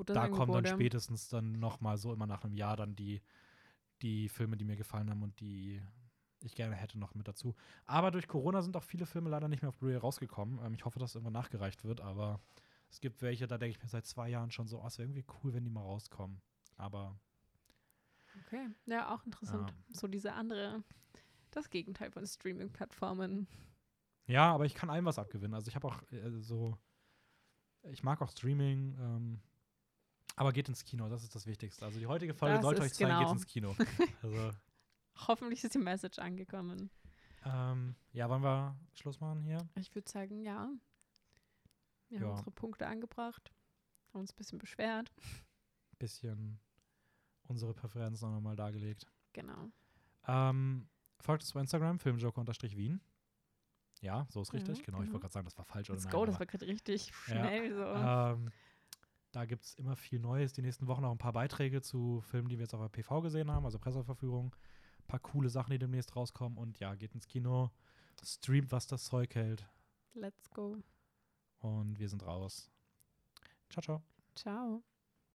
da 0.06 0.24
Angebot, 0.24 0.38
kommen 0.38 0.54
dann 0.54 0.66
ja. 0.66 0.72
spätestens 0.74 1.30
dann 1.30 1.60
nochmal 1.60 1.98
so 1.98 2.12
immer 2.14 2.26
nach 2.28 2.44
einem 2.44 2.54
Jahr 2.54 2.76
dann 2.78 2.96
die, 2.96 3.22
die 4.02 4.30
Filme, 4.30 4.58
die 4.58 4.66
mir 4.66 4.76
gefallen 4.76 5.10
haben 5.10 5.24
und 5.24 5.40
die 5.40 5.82
ich 6.42 6.56
gerne 6.56 6.76
hätte 6.76 7.00
noch 7.00 7.16
mit 7.16 7.28
dazu. 7.28 7.56
Aber 7.86 8.12
durch 8.12 8.28
Corona 8.28 8.62
sind 8.62 8.78
auch 8.78 8.84
viele 8.84 9.06
Filme 9.06 9.30
leider 9.30 9.48
nicht 9.48 9.62
mehr 9.62 9.70
auf 9.70 9.78
Blu-ray 9.78 9.98
rausgekommen. 9.98 10.60
Ähm, 10.64 10.74
ich 10.74 10.86
hoffe, 10.86 11.00
dass 11.00 11.16
irgendwann 11.16 11.34
nachgereicht 11.34 11.84
wird, 11.84 12.02
aber 12.02 12.40
es 12.90 13.02
gibt 13.02 13.22
welche, 13.22 13.48
da 13.48 13.58
denke 13.58 13.78
ich 13.78 13.84
mir 13.84 13.90
seit 13.90 14.06
zwei 14.06 14.30
Jahren 14.30 14.52
schon 14.52 14.68
so, 14.68 14.82
oh, 14.82 14.88
es 14.88 14.98
wäre 14.98 15.08
irgendwie 15.08 15.26
cool, 15.44 15.54
wenn 15.54 15.64
die 15.64 15.72
mal 15.72 15.82
rauskommen. 15.82 16.42
Aber 16.78 17.20
Okay. 18.46 18.70
Ja, 18.86 19.14
auch 19.14 19.26
interessant. 19.26 19.74
So 19.90 20.08
diese 20.08 20.34
andere, 20.34 20.84
das 21.52 21.70
Gegenteil 21.70 22.12
von 22.12 22.26
Streaming-Plattformen. 22.26 23.48
ja, 24.28 24.54
aber 24.54 24.66
ich 24.66 24.74
kann 24.74 24.90
allem 24.90 25.06
was 25.06 25.20
abgewinnen. 25.20 25.54
Also 25.54 25.70
ich 25.70 25.76
habe 25.76 25.88
auch 25.88 26.02
äh, 26.12 26.42
so, 26.42 26.78
ich 27.84 28.04
mag 28.04 28.22
auch 28.22 28.32
Streaming, 28.32 28.98
ähm, 29.00 29.40
aber 30.36 30.52
geht 30.52 30.68
ins 30.70 30.84
Kino, 30.84 31.08
das 31.10 31.24
ist 31.24 31.34
das 31.36 31.46
Wichtigste. 31.46 31.86
Also 31.86 32.00
die 32.00 32.08
heutige 32.08 32.34
Folge 32.34 32.56
Das 32.56 32.64
sollte 32.64 32.82
euch 32.82 32.94
zeigen, 32.94 33.10
genau. 33.12 33.24
geht 33.24 33.32
ins 33.32 33.46
Kino. 33.46 33.76
Also 34.24 34.52
Hoffentlich 35.28 35.64
ist 35.64 35.74
die 35.74 35.80
Message 35.80 36.20
angekommen. 36.20 36.90
Ähm, 37.46 37.96
ja, 38.12 38.30
wollen 38.30 38.44
wir 38.44 38.76
Schluss 38.94 39.20
machen 39.22 39.44
hier? 39.44 39.66
Ich 39.76 39.94
würde 39.96 40.10
sagen, 40.10 40.42
ja. 40.42 40.70
Wir 42.10 42.20
Ja. 42.20 42.26
haben 42.26 42.32
unsere 42.32 42.52
Punkte 42.52 42.86
angebracht, 42.88 43.54
haben 44.14 44.20
uns 44.22 44.34
ein 44.34 44.36
bisschen 44.36 44.58
beschwert. 44.60 45.12
Bisschen 46.00 46.60
unsere 47.44 47.74
Präferenzen 47.74 48.30
noch 48.32 48.42
mal 48.42 48.56
dargelegt. 48.58 49.06
Genau. 49.34 49.70
Ähm, 50.28 50.90
folgt 51.22 51.44
uns 51.44 51.54
bei 51.54 51.62
Instagram, 51.62 52.00
filmjoker-wien. 52.00 53.00
Ja, 54.02 54.28
so 54.30 54.42
ist 54.42 54.50
Ja, 54.52 54.60
richtig. 54.60 54.84
genau, 54.84 54.98
ich 55.00 55.06
genau. 55.06 55.14
wollte 55.14 55.22
gerade 55.22 55.34
sagen, 55.34 55.46
das 55.46 55.58
war 55.58 55.66
falsch. 55.66 55.88
Let's 55.88 56.04
oder 56.06 56.12
go, 56.12 56.18
nein, 56.20 56.26
das 56.28 56.36
aber- 56.36 56.40
war 56.42 56.46
gerade 56.48 56.68
richtig 56.68 57.08
Ja, 57.08 57.14
schnell 57.26 57.74
so. 57.74 57.84
Ähm, 57.86 58.52
da 59.36 59.44
gibt 59.44 59.66
es 59.66 59.74
immer 59.76 59.98
viel 59.98 60.20
Neues. 60.20 60.54
Die 60.54 60.62
nächsten 60.62 60.88
Wochen 60.88 61.04
auch 61.04 61.12
ein 61.12 61.18
paar 61.18 61.34
Beiträge 61.34 61.82
zu 61.82 62.22
Filmen, 62.22 62.48
die 62.48 62.58
wir 62.58 62.64
jetzt 62.64 62.74
auf 62.74 62.80
der 62.80 62.88
PV 62.88 63.22
gesehen 63.22 63.52
haben, 63.52 63.66
also 63.66 63.78
Presseverführung. 63.78 64.56
Ein 65.00 65.08
paar 65.08 65.20
coole 65.20 65.50
Sachen, 65.50 65.72
die 65.72 65.78
demnächst 65.78 66.16
rauskommen. 66.16 66.58
Und 66.58 66.80
ja, 66.80 66.96
geht 66.96 67.14
ins 67.14 67.28
Kino, 67.28 67.70
streamt, 68.24 68.72
was 68.72 68.88
das 68.88 69.04
Zeug 69.04 69.36
hält. 69.36 69.68
Let's 70.14 70.50
go. 70.52 70.78
Und 71.60 72.00
wir 72.00 72.08
sind 72.08 72.26
raus. 72.26 72.72
Ciao, 73.70 73.82
ciao. 73.82 74.04
Ciao. 74.36 74.84